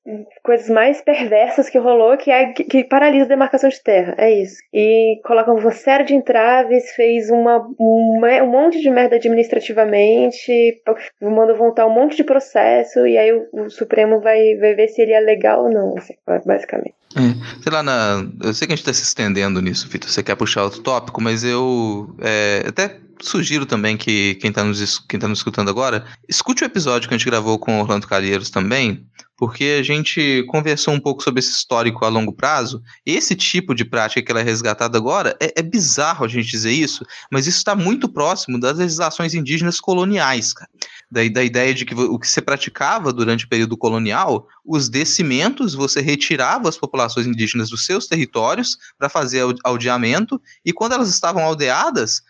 coisas 0.43 0.69
mais 0.71 1.01
perversas 1.01 1.69
que 1.69 1.79
rolou 1.79 2.17
que 2.17 2.31
é 2.31 2.53
que, 2.53 2.65
que 2.65 2.85
paralisa 2.85 3.27
a 3.27 3.29
demarcação 3.29 3.69
de 3.69 3.83
terra. 3.83 4.15
É 4.17 4.31
isso. 4.31 4.57
E 4.73 5.21
colocam 5.25 5.57
uma 5.57 5.71
série 5.73 6.05
de 6.05 6.15
entraves, 6.15 6.91
fez 6.93 7.31
uma, 7.31 7.67
uma, 7.79 8.43
um 8.43 8.51
monte 8.51 8.81
de 8.81 8.91
merda 8.91 9.17
administrativamente, 9.17 10.83
mandou 11.21 11.57
voltar 11.57 11.87
um 11.87 11.95
monte 11.95 12.17
de 12.17 12.25
processo, 12.25 13.07
e 13.07 13.19
aí 13.19 13.33
o, 13.33 13.47
o 13.53 13.71
Supremo 13.71 14.21
vai, 14.21 14.57
vai 14.57 14.75
ver 14.75 14.89
se 14.89 15.03
ele 15.03 15.13
é 15.13 15.21
legal 15.21 15.65
ou 15.65 15.71
não, 15.71 15.97
assim, 15.99 16.15
basicamente. 16.45 16.95
É, 17.17 17.63
sei 17.63 17.73
lá, 17.73 17.83
na, 17.83 18.27
eu 18.43 18.53
sei 18.53 18.67
que 18.67 18.73
a 18.73 18.77
gente 18.77 18.83
está 18.83 18.93
se 18.93 19.03
estendendo 19.03 19.63
nisso, 19.63 19.89
Vitor. 19.89 20.11
Você 20.11 20.23
quer 20.23 20.35
puxar 20.35 20.65
outro 20.65 20.83
tópico, 20.83 21.21
mas 21.21 21.45
eu 21.45 22.15
é, 22.21 22.65
até 22.67 22.97
sugiro 23.27 23.67
também 23.67 23.97
que 23.97 24.35
quem 24.37 24.51
está 24.51 24.65
nos, 24.65 24.99
quem 25.01 25.19
tá 25.19 25.29
nos 25.29 25.39
escutando 25.39 25.69
agora, 25.71 26.05
escute 26.29 26.63
o 26.63 26.67
episódio 26.67 27.09
que 27.09 27.15
a 27.15 27.19
gente 27.19 27.27
gravou 27.27 27.59
com 27.59 27.79
o 27.79 27.81
Orlando 27.81 28.07
Calheiros 28.07 28.51
também, 28.51 29.07
porque 29.37 29.79
a 29.81 29.83
gente 29.83 30.45
conversou 30.49 30.95
um 30.95 31.01
pouco 31.01 31.23
sobre 31.23 31.41
esse 31.41 31.51
histórico 31.51 32.05
a 32.05 32.09
longo 32.09 32.33
prazo. 32.33 32.83
Esse 33.05 33.35
tipo 33.35 33.75
de 33.75 33.85
prática 33.85 34.23
que 34.23 34.31
ela 34.31 34.41
é 34.41 34.45
resgatada 34.45 34.97
agora 34.97 35.37
é, 35.41 35.53
é 35.57 35.63
bizarro 35.63 36.25
a 36.25 36.29
gente 36.29 36.49
dizer 36.49 36.73
isso, 36.73 37.05
mas 37.31 37.47
isso 37.47 37.59
está 37.59 37.75
muito 37.75 38.09
próximo 38.09 38.59
das 38.61 38.79
legislações 38.79 39.35
indígenas 39.35 39.81
coloniais, 39.81 40.53
cara. 40.53 40.71
Da, 41.11 41.21
da 41.29 41.45
ideia 41.45 41.75
de 41.75 41.85
que 41.85 41.95
o 41.95 42.19
que 42.19 42.29
se 42.29 42.41
praticava 42.41 43.13
durante 43.13 43.45
o 43.45 43.49
período 43.49 43.77
colonial, 43.77 44.49
os 44.65 44.89
descimentos, 44.89 45.75
você 45.75 46.01
retirava 46.01 46.69
as 46.69 46.79
populações 46.79 47.27
indígenas 47.27 47.71
dos 47.71 47.85
seus 47.85 48.07
territórios 48.07 48.77
para 48.99 49.09
fazer 49.09 49.45
aldeamento, 49.63 50.41
e 50.65 50.73
quando 50.73 50.93
elas 50.93 51.09
estavam 51.09 51.45
aldeadas, 51.45 52.23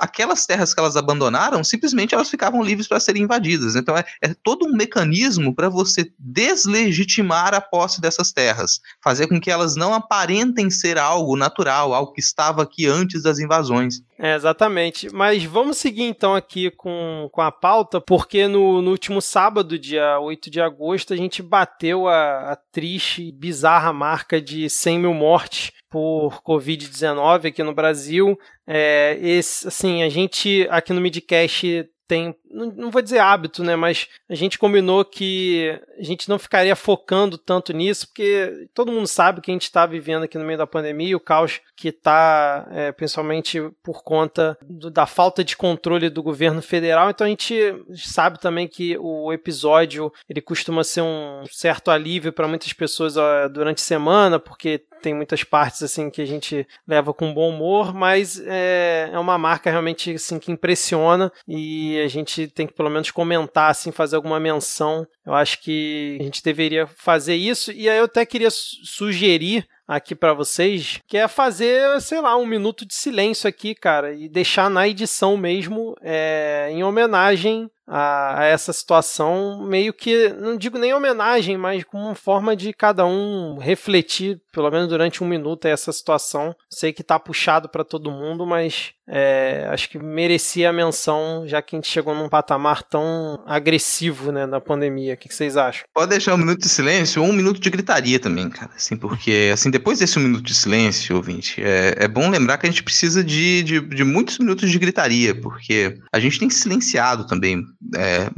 aquelas 0.00 0.46
terras 0.46 0.74
que 0.74 0.80
elas 0.80 0.96
abandonaram, 0.96 1.62
simplesmente 1.62 2.14
elas 2.14 2.30
ficavam 2.30 2.62
livres 2.62 2.88
para 2.88 2.98
serem 2.98 3.22
invadidas. 3.22 3.76
Então 3.76 3.96
é, 3.96 4.04
é 4.20 4.34
todo 4.34 4.66
um 4.66 4.72
mecanismo 4.72 5.54
para 5.54 5.68
você 5.68 6.12
deslegitimar 6.18 7.54
a 7.54 7.60
posse 7.60 8.00
dessas 8.00 8.32
terras, 8.32 8.80
fazer 9.02 9.28
com 9.28 9.40
que 9.40 9.50
elas 9.50 9.76
não 9.76 9.94
aparentem 9.94 10.70
ser 10.70 10.98
algo 10.98 11.36
natural, 11.36 11.94
algo 11.94 12.12
que 12.12 12.20
estava 12.20 12.62
aqui 12.62 12.86
antes 12.86 13.22
das 13.22 13.38
invasões. 13.38 14.02
É, 14.18 14.36
exatamente. 14.36 15.12
Mas 15.12 15.44
vamos 15.44 15.78
seguir 15.78 16.04
então 16.04 16.34
aqui 16.34 16.70
com, 16.70 17.28
com 17.32 17.40
a 17.40 17.50
pauta, 17.50 18.00
porque 18.00 18.46
no, 18.46 18.80
no 18.80 18.90
último 18.92 19.20
sábado, 19.20 19.78
dia 19.78 20.18
8 20.20 20.48
de 20.48 20.60
agosto, 20.60 21.12
a 21.12 21.16
gente 21.16 21.42
bateu 21.42 22.06
a, 22.06 22.52
a 22.52 22.56
triste 22.56 23.32
bizarra 23.32 23.92
marca 23.92 24.40
de 24.40 24.70
100 24.70 24.98
mil 24.98 25.14
mortes 25.14 25.72
por 25.92 26.42
Covid-19 26.42 27.48
aqui 27.48 27.62
no 27.62 27.74
Brasil. 27.74 28.38
É, 28.66 29.18
esse, 29.20 29.68
assim, 29.68 30.02
a 30.02 30.08
gente 30.08 30.66
aqui 30.70 30.90
no 30.94 31.02
Midcast 31.02 31.86
tem 32.08 32.34
não, 32.52 32.66
não 32.66 32.90
vou 32.90 33.02
dizer 33.02 33.18
hábito, 33.18 33.64
né? 33.64 33.74
Mas 33.74 34.08
a 34.28 34.34
gente 34.34 34.58
combinou 34.58 35.04
que 35.04 35.80
a 35.98 36.02
gente 36.02 36.28
não 36.28 36.38
ficaria 36.38 36.76
focando 36.76 37.38
tanto 37.38 37.72
nisso, 37.72 38.06
porque 38.08 38.68
todo 38.74 38.92
mundo 38.92 39.06
sabe 39.06 39.40
que 39.40 39.50
a 39.50 39.54
gente 39.54 39.62
está 39.62 39.86
vivendo 39.86 40.24
aqui 40.24 40.38
no 40.38 40.44
meio 40.44 40.58
da 40.58 40.66
pandemia, 40.66 41.16
o 41.16 41.20
caos 41.20 41.60
que 41.76 41.88
está, 41.88 42.68
é, 42.70 42.92
principalmente 42.92 43.60
por 43.82 44.02
conta 44.02 44.56
do, 44.62 44.90
da 44.90 45.06
falta 45.06 45.42
de 45.42 45.56
controle 45.56 46.10
do 46.10 46.22
governo 46.22 46.62
federal. 46.62 47.10
Então 47.10 47.26
a 47.26 47.30
gente 47.30 47.54
sabe 47.96 48.38
também 48.38 48.68
que 48.68 48.96
o 48.98 49.32
episódio 49.32 50.12
ele 50.28 50.40
costuma 50.40 50.84
ser 50.84 51.02
um 51.02 51.44
certo 51.50 51.90
alívio 51.90 52.32
para 52.32 52.48
muitas 52.48 52.72
pessoas 52.72 53.16
ó, 53.16 53.48
durante 53.48 53.78
a 53.78 53.84
semana, 53.84 54.38
porque 54.38 54.84
tem 55.02 55.12
muitas 55.12 55.42
partes 55.42 55.82
assim 55.82 56.08
que 56.08 56.22
a 56.22 56.26
gente 56.26 56.66
leva 56.86 57.12
com 57.12 57.34
bom 57.34 57.50
humor, 57.50 57.92
mas 57.92 58.40
é, 58.46 59.10
é 59.12 59.18
uma 59.18 59.36
marca 59.36 59.68
realmente 59.68 60.12
assim 60.12 60.38
que 60.38 60.52
impressiona 60.52 61.32
e 61.46 62.00
a 62.00 62.06
gente 62.06 62.41
tem 62.48 62.66
que 62.66 62.74
pelo 62.74 62.90
menos 62.90 63.10
comentar 63.10 63.70
assim, 63.70 63.92
fazer 63.92 64.16
alguma 64.16 64.40
menção. 64.40 65.06
Eu 65.24 65.34
acho 65.34 65.60
que 65.60 66.18
a 66.20 66.24
gente 66.24 66.42
deveria 66.42 66.86
fazer 66.86 67.34
isso 67.34 67.72
e 67.72 67.88
aí 67.88 67.98
eu 67.98 68.04
até 68.04 68.24
queria 68.24 68.50
sugerir 68.50 69.66
aqui 69.86 70.14
para 70.14 70.32
vocês, 70.32 71.00
que 71.06 71.18
é 71.18 71.28
fazer, 71.28 72.00
sei 72.00 72.20
lá, 72.20 72.36
um 72.36 72.46
minuto 72.46 72.86
de 72.86 72.94
silêncio 72.94 73.48
aqui, 73.48 73.74
cara, 73.74 74.14
e 74.14 74.28
deixar 74.28 74.70
na 74.70 74.88
edição 74.88 75.36
mesmo, 75.36 75.94
é, 76.00 76.68
em 76.70 76.82
homenagem 76.82 77.70
a, 77.94 78.40
a, 78.40 78.44
essa 78.46 78.72
situação, 78.72 79.62
meio 79.66 79.92
que, 79.92 80.30
não 80.30 80.56
digo 80.56 80.78
nem 80.78 80.94
homenagem, 80.94 81.58
mas 81.58 81.84
como 81.84 82.04
uma 82.04 82.14
forma 82.14 82.56
de 82.56 82.72
cada 82.72 83.04
um 83.04 83.58
refletir, 83.58 84.40
pelo 84.50 84.70
menos 84.70 84.88
durante 84.88 85.22
um 85.22 85.26
minuto, 85.26 85.66
essa 85.66 85.92
situação. 85.92 86.56
Sei 86.70 86.90
que 86.90 87.02
tá 87.02 87.18
puxado 87.18 87.68
para 87.68 87.84
todo 87.84 88.10
mundo, 88.10 88.46
mas 88.46 88.94
é, 89.06 89.66
acho 89.70 89.90
que 89.90 89.98
merecia 89.98 90.70
a 90.70 90.72
menção, 90.72 91.44
já 91.46 91.60
que 91.60 91.76
a 91.76 91.78
gente 91.78 91.88
chegou 91.88 92.14
num 92.14 92.30
patamar 92.30 92.82
tão 92.82 93.42
agressivo, 93.46 94.32
né, 94.32 94.46
na 94.46 94.60
pandemia. 94.60 95.12
O 95.12 95.16
que, 95.18 95.28
que 95.28 95.34
vocês 95.34 95.56
acham? 95.56 95.84
Pode 95.92 96.10
deixar 96.10 96.34
um 96.34 96.38
minuto 96.38 96.60
de 96.60 96.68
silêncio 96.70 97.22
ou 97.22 97.28
um 97.28 97.32
minuto 97.32 97.60
de 97.60 97.68
gritaria 97.68 98.18
também, 98.18 98.48
cara, 98.48 98.70
assim, 98.74 98.96
porque, 98.96 99.50
assim, 99.52 99.70
depois 99.70 99.98
desse 99.98 100.18
um 100.18 100.22
minuto 100.22 100.44
de 100.44 100.54
silêncio, 100.54 101.16
ouvinte, 101.16 101.62
é, 101.62 101.94
é 101.98 102.08
bom 102.08 102.30
lembrar 102.30 102.56
que 102.56 102.66
a 102.66 102.70
gente 102.70 102.82
precisa 102.82 103.22
de, 103.22 103.62
de, 103.62 103.80
de 103.80 104.04
muitos 104.04 104.38
minutos 104.38 104.70
de 104.70 104.78
gritaria, 104.78 105.34
porque 105.34 105.98
a 106.10 106.18
gente 106.18 106.38
tem 106.38 106.48
silenciado 106.48 107.26
também 107.26 107.62
é, 107.94 108.30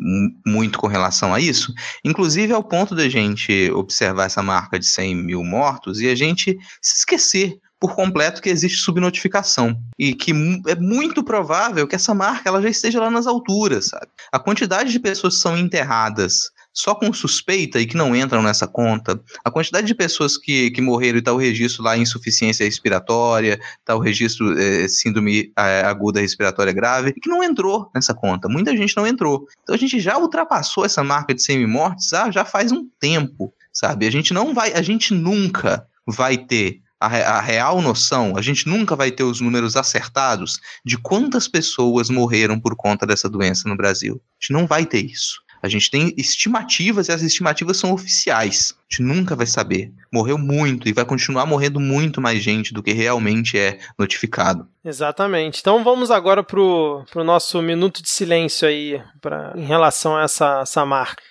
muito 0.47 0.79
com 0.79 0.87
relação 0.87 1.35
a 1.35 1.41
isso, 1.41 1.73
inclusive 2.05 2.53
ao 2.53 2.63
ponto 2.63 2.95
da 2.95 3.09
gente 3.09 3.71
observar 3.73 4.27
essa 4.27 4.43
marca 4.43 4.79
de 4.79 4.87
100 4.87 5.15
mil 5.15 5.45
mortos 5.45 6.01
e 6.01 6.09
a 6.09 6.15
gente 6.15 6.59
se 6.81 6.99
esquecer 6.99 7.59
por 7.79 7.95
completo 7.95 8.41
que 8.41 8.49
existe 8.49 8.79
subnotificação 8.79 9.79
e 9.99 10.15
que 10.15 10.33
é 10.67 10.75
muito 10.75 11.23
provável 11.23 11.87
que 11.87 11.95
essa 11.95 12.15
marca 12.15 12.49
ela 12.49 12.63
já 12.63 12.69
esteja 12.71 13.01
lá 13.01 13.11
nas 13.11 13.27
alturas, 13.27 13.89
sabe? 13.89 14.07
A 14.33 14.39
quantidade 14.39 14.91
de 14.91 14.99
pessoas 14.99 15.35
que 15.35 15.41
são 15.41 15.57
enterradas 15.57 16.51
só 16.75 16.95
com 16.95 17.13
suspeita 17.13 17.81
e 17.81 17.87
que 17.87 17.97
não 17.97 18.15
entram 18.15 18.43
nessa 18.43 18.67
conta, 18.67 19.21
a 19.45 19.51
quantidade 19.51 19.87
de 19.87 19.95
pessoas 19.95 20.37
que, 20.37 20.73
que 20.73 20.83
morreram 20.83 21.17
e 21.17 21.19
está 21.21 21.33
o 21.33 21.37
registro 21.37 21.85
lá 21.85 21.97
insuficiência 21.97 22.65
respiratória, 22.65 23.61
está 23.79 23.95
o 23.95 24.01
registro 24.01 24.59
é, 24.59 24.89
síndrome 24.89 25.53
é, 25.57 25.83
aguda 25.83 26.21
respiratória 26.21 26.73
grave, 26.73 27.13
que 27.13 27.29
não 27.29 27.45
entrou 27.45 27.89
nessa 27.95 28.13
conta. 28.13 28.49
Muita 28.49 28.77
gente 28.77 28.97
não 28.97 29.07
entrou. 29.07 29.47
Então 29.63 29.75
a 29.75 29.79
gente 29.79 30.01
já 30.01 30.19
ultrapassou 30.19 30.85
essa 30.85 31.05
marca 31.05 31.33
de 31.33 31.43
100 31.43 31.59
mil 31.59 31.69
mortes 31.69 32.13
ah, 32.13 32.31
já 32.31 32.45
faz 32.45 32.73
um 32.73 32.89
tempo, 32.99 33.55
sabe? 33.73 34.07
A 34.07 34.11
gente 34.11 34.35
não 34.35 34.53
vai, 34.53 34.73
a 34.73 34.83
gente 34.83 35.15
nunca 35.15 35.87
vai 36.07 36.37
ter 36.37 36.83
a, 37.01 37.41
real 37.41 37.83
noção, 37.83 38.37
a 38.37 38.43
gente 38.43 38.67
nunca 38.67 38.97
vai 38.97 39.11
ter 39.11 39.25
os 39.25 39.41
números 39.41 39.77
acertados 39.77 40.59
de 40.85 40.97
quantas 40.97 41.47
pessoas 41.47 42.09
morreram 42.09 42.59
por 42.59 42.75
conta 42.75 43.07
dessa 43.07 43.29
doença 43.29 43.69
no 43.69 43.77
Brasil. 43.77 44.15
A 44.15 44.35
gente 44.41 44.53
não 44.53 44.67
vai 44.67 44.87
ter 44.87 45.05
isso. 45.05 45.44
A 45.65 45.69
gente 45.69 45.91
tem 45.91 46.13
estimativas 46.19 47.09
e 47.09 47.13
as 47.13 47.23
estimativas 47.23 47.79
são 47.79 47.91
oficiais. 47.91 48.75
A 48.79 48.83
gente 48.95 49.03
nunca 49.03 49.35
vai 49.35 49.47
saber. 49.47 49.91
Morreu 50.13 50.37
muito 50.37 50.87
e 50.87 50.93
vai 50.93 51.07
continuar 51.07 51.47
morrendo 51.47 51.81
muito 51.81 52.21
mais 52.21 52.43
gente 52.43 52.75
do 52.75 52.83
que 52.83 52.93
realmente 52.93 53.59
é 53.59 53.79
notificado. 53.99 54.69
Exatamente. 54.85 55.61
Então 55.61 55.83
vamos 55.83 56.11
agora 56.11 56.43
pro, 56.43 57.03
pro 57.11 57.25
nosso 57.25 57.63
minuto 57.63 58.03
de 58.03 58.11
silêncio 58.11 58.69
aí 58.69 59.03
pra, 59.23 59.55
em 59.57 59.65
relação 59.65 60.15
a 60.15 60.25
essa, 60.25 60.61
essa 60.61 60.85
marca. 60.85 61.23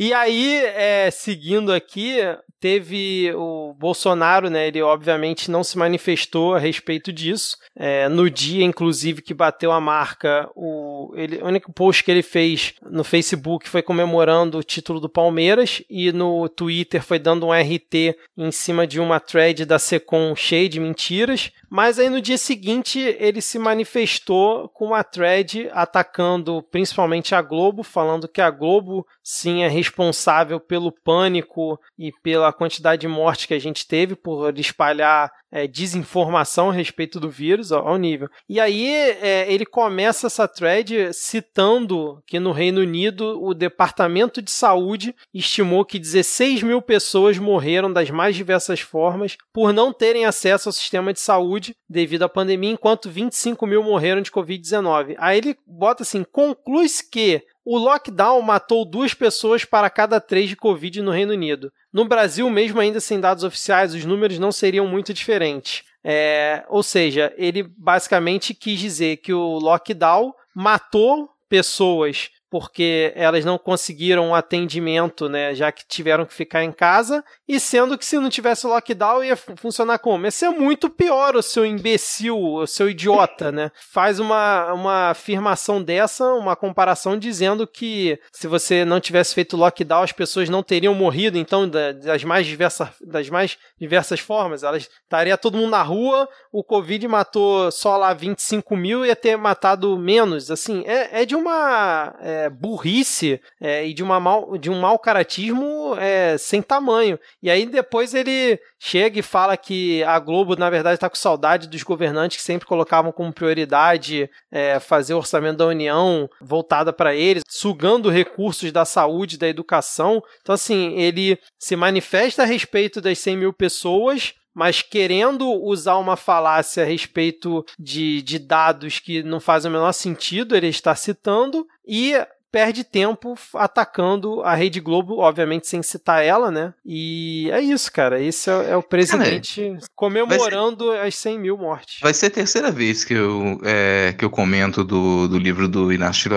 E 0.00 0.14
aí, 0.14 0.64
é, 0.64 1.10
seguindo 1.10 1.72
aqui, 1.72 2.18
teve 2.60 3.32
o 3.34 3.74
Bolsonaro, 3.74 4.50
né? 4.50 4.66
Ele 4.66 4.82
obviamente 4.82 5.50
não 5.50 5.62
se 5.62 5.78
manifestou 5.78 6.54
a 6.54 6.58
respeito 6.58 7.12
disso. 7.12 7.56
É, 7.76 8.08
no 8.08 8.28
dia, 8.28 8.64
inclusive, 8.64 9.22
que 9.22 9.32
bateu 9.32 9.70
a 9.70 9.80
marca, 9.80 10.48
o, 10.54 11.12
ele, 11.14 11.38
o 11.38 11.46
único 11.46 11.72
post 11.72 12.02
que 12.02 12.10
ele 12.10 12.22
fez 12.22 12.74
no 12.82 13.04
Facebook 13.04 13.68
foi 13.68 13.82
comemorando 13.82 14.58
o 14.58 14.62
título 14.62 15.00
do 15.00 15.08
Palmeiras 15.08 15.82
e 15.88 16.12
no 16.12 16.48
Twitter 16.48 17.02
foi 17.02 17.18
dando 17.18 17.46
um 17.46 17.52
RT 17.52 18.16
em 18.36 18.50
cima 18.50 18.86
de 18.86 19.00
uma 19.00 19.20
thread 19.20 19.64
da 19.64 19.78
Secom 19.78 20.34
cheia 20.34 20.68
de 20.68 20.80
mentiras. 20.80 21.52
Mas 21.70 21.98
aí 21.98 22.08
no 22.08 22.20
dia 22.20 22.38
seguinte 22.38 22.98
ele 22.98 23.40
se 23.40 23.58
manifestou 23.58 24.68
com 24.70 24.86
uma 24.86 25.04
thread 25.04 25.68
atacando 25.72 26.62
principalmente 26.70 27.34
a 27.34 27.42
Globo, 27.42 27.82
falando 27.82 28.28
que 28.28 28.40
a 28.40 28.50
Globo 28.50 29.06
sim 29.22 29.62
é 29.62 29.68
responsável 29.68 30.58
pelo 30.58 30.90
pânico 30.90 31.78
e 31.98 32.10
pela 32.22 32.47
quantidade 32.52 33.00
de 33.00 33.08
mortes 33.08 33.46
que 33.46 33.54
a 33.54 33.58
gente 33.58 33.86
teve 33.86 34.14
por 34.14 34.56
espalhar 34.58 35.30
é, 35.50 35.66
desinformação 35.66 36.70
a 36.70 36.72
respeito 36.72 37.18
do 37.18 37.30
vírus 37.30 37.72
ao, 37.72 37.96
nível. 37.96 38.28
E 38.48 38.60
aí 38.60 38.86
é, 38.86 39.50
ele 39.52 39.64
começa 39.64 40.26
essa 40.26 40.46
thread 40.46 41.12
citando 41.12 42.22
que 42.26 42.38
no 42.38 42.52
Reino 42.52 42.80
Unido 42.80 43.42
o 43.42 43.54
Departamento 43.54 44.42
de 44.42 44.50
Saúde 44.50 45.14
estimou 45.32 45.84
que 45.84 45.98
16 45.98 46.62
mil 46.62 46.82
pessoas 46.82 47.38
morreram 47.38 47.92
das 47.92 48.10
mais 48.10 48.36
diversas 48.36 48.80
formas 48.80 49.36
por 49.52 49.72
não 49.72 49.92
terem 49.92 50.26
acesso 50.26 50.68
ao 50.68 50.72
sistema 50.72 51.12
de 51.12 51.20
saúde 51.20 51.74
devido 51.88 52.24
à 52.24 52.28
pandemia, 52.28 52.72
enquanto 52.72 53.10
25 53.10 53.66
mil 53.66 53.82
morreram 53.82 54.20
de 54.20 54.30
Covid-19. 54.30 55.14
Aí 55.18 55.38
ele 55.38 55.56
bota 55.66 56.02
assim: 56.02 56.24
conclui-se 56.24 57.08
que 57.08 57.42
o 57.70 57.76
lockdown 57.76 58.40
matou 58.40 58.82
duas 58.82 59.12
pessoas 59.12 59.62
para 59.62 59.90
cada 59.90 60.18
três 60.18 60.48
de 60.48 60.56
Covid 60.56 61.02
no 61.02 61.10
Reino 61.10 61.34
Unido. 61.34 61.70
No 61.92 62.06
Brasil, 62.06 62.48
mesmo 62.48 62.80
ainda 62.80 62.98
sem 62.98 63.20
dados 63.20 63.44
oficiais, 63.44 63.92
os 63.92 64.06
números 64.06 64.38
não 64.38 64.50
seriam 64.50 64.86
muito 64.86 65.12
diferentes. 65.12 65.82
É, 66.02 66.64
ou 66.70 66.82
seja, 66.82 67.30
ele 67.36 67.62
basicamente 67.62 68.54
quis 68.54 68.80
dizer 68.80 69.18
que 69.18 69.34
o 69.34 69.58
lockdown 69.58 70.32
matou 70.54 71.28
pessoas 71.46 72.30
porque 72.50 73.12
elas 73.14 73.44
não 73.44 73.58
conseguiram 73.58 74.34
atendimento, 74.34 75.28
né, 75.28 75.54
já 75.54 75.70
que 75.70 75.86
tiveram 75.86 76.24
que 76.24 76.32
ficar 76.32 76.64
em 76.64 76.72
casa, 76.72 77.24
e 77.46 77.60
sendo 77.60 77.96
que 77.98 78.04
se 78.04 78.18
não 78.18 78.30
tivesse 78.30 78.66
lockdown 78.66 79.24
ia 79.24 79.36
funcionar 79.36 79.98
como? 79.98 80.24
Ia 80.24 80.30
ser 80.30 80.50
muito 80.50 80.88
pior 80.88 81.36
o 81.36 81.42
seu 81.42 81.64
imbecil, 81.64 82.38
o 82.38 82.66
seu 82.66 82.88
idiota, 82.88 83.52
né? 83.52 83.70
Faz 83.90 84.18
uma, 84.18 84.72
uma 84.72 85.10
afirmação 85.10 85.82
dessa, 85.82 86.24
uma 86.34 86.56
comparação 86.56 87.18
dizendo 87.18 87.66
que 87.66 88.18
se 88.32 88.46
você 88.46 88.84
não 88.84 89.00
tivesse 89.00 89.34
feito 89.34 89.56
lockdown, 89.56 90.02
as 90.02 90.12
pessoas 90.12 90.48
não 90.48 90.62
teriam 90.62 90.94
morrido, 90.94 91.36
então, 91.38 91.68
das 91.68 92.24
mais 92.24 92.46
diversas, 92.46 92.88
das 93.00 93.28
mais 93.28 93.58
diversas 93.78 94.20
formas, 94.20 94.62
elas 94.62 94.88
estaria 95.02 95.36
todo 95.36 95.56
mundo 95.56 95.70
na 95.70 95.82
rua, 95.82 96.28
o 96.52 96.62
Covid 96.62 97.06
matou 97.08 97.70
só 97.70 97.96
lá 97.96 98.12
25 98.12 98.76
mil, 98.76 99.04
ia 99.04 99.16
ter 99.16 99.36
matado 99.36 99.98
menos, 99.98 100.50
assim, 100.50 100.84
é, 100.86 101.22
é 101.22 101.24
de 101.24 101.34
uma... 101.34 102.14
É, 102.20 102.37
é, 102.38 102.50
burrice 102.50 103.40
é, 103.60 103.86
e 103.86 103.92
de, 103.92 104.02
uma 104.02 104.20
mal, 104.20 104.56
de 104.56 104.70
um 104.70 104.80
mau 104.80 104.98
caratismo 104.98 105.94
é, 105.98 106.36
sem 106.38 106.62
tamanho. 106.62 107.18
E 107.42 107.50
aí 107.50 107.66
depois 107.66 108.14
ele 108.14 108.60
chega 108.78 109.18
e 109.18 109.22
fala 109.22 109.56
que 109.56 110.02
a 110.04 110.18
Globo, 110.18 110.56
na 110.56 110.70
verdade, 110.70 110.94
está 110.94 111.10
com 111.10 111.16
saudade 111.16 111.68
dos 111.68 111.82
governantes 111.82 112.36
que 112.36 112.42
sempre 112.42 112.66
colocavam 112.66 113.10
como 113.10 113.32
prioridade 113.32 114.30
é, 114.50 114.78
fazer 114.78 115.14
o 115.14 115.18
orçamento 115.18 115.58
da 115.58 115.66
União 115.66 116.28
voltada 116.40 116.92
para 116.92 117.14
eles, 117.14 117.42
sugando 117.48 118.10
recursos 118.10 118.70
da 118.70 118.84
saúde, 118.84 119.38
da 119.38 119.48
educação. 119.48 120.22
Então, 120.40 120.54
assim, 120.54 120.94
ele 120.96 121.38
se 121.58 121.74
manifesta 121.74 122.42
a 122.42 122.46
respeito 122.46 123.00
das 123.00 123.18
100 123.18 123.36
mil 123.36 123.52
pessoas, 123.52 124.34
mas 124.58 124.82
querendo 124.82 125.48
usar 125.62 125.98
uma 125.98 126.16
falácia 126.16 126.82
a 126.82 126.86
respeito 126.86 127.64
de, 127.78 128.20
de 128.22 128.40
dados 128.40 128.98
que 128.98 129.22
não 129.22 129.38
fazem 129.38 129.70
o 129.70 129.72
menor 129.72 129.92
sentido 129.92 130.56
ele 130.56 130.66
está 130.66 130.96
citando, 130.96 131.64
e 131.88 132.14
perde 132.50 132.82
tempo 132.82 133.34
atacando 133.54 134.42
a 134.42 134.54
Rede 134.54 134.80
Globo, 134.80 135.18
obviamente 135.18 135.66
sem 135.66 135.82
citar 135.82 136.24
ela, 136.24 136.50
né? 136.50 136.72
E 136.84 137.50
é 137.52 137.60
isso, 137.60 137.92
cara. 137.92 138.20
Esse 138.20 138.50
é, 138.50 138.70
é 138.70 138.76
o 138.76 138.82
presidente 138.82 139.62
cara, 139.62 139.80
comemorando 139.94 140.92
ser, 140.92 141.00
as 141.00 141.14
100 141.16 141.38
mil 141.38 141.58
mortes. 141.58 141.98
Vai 142.00 142.14
ser 142.14 142.26
a 142.26 142.30
terceira 142.30 142.70
vez 142.70 143.04
que 143.04 143.14
eu, 143.14 143.60
é, 143.64 144.14
que 144.16 144.24
eu 144.24 144.30
comento 144.30 144.82
do, 144.82 145.28
do 145.28 145.38
livro 145.38 145.68
do 145.68 145.92
Inácio 145.92 146.30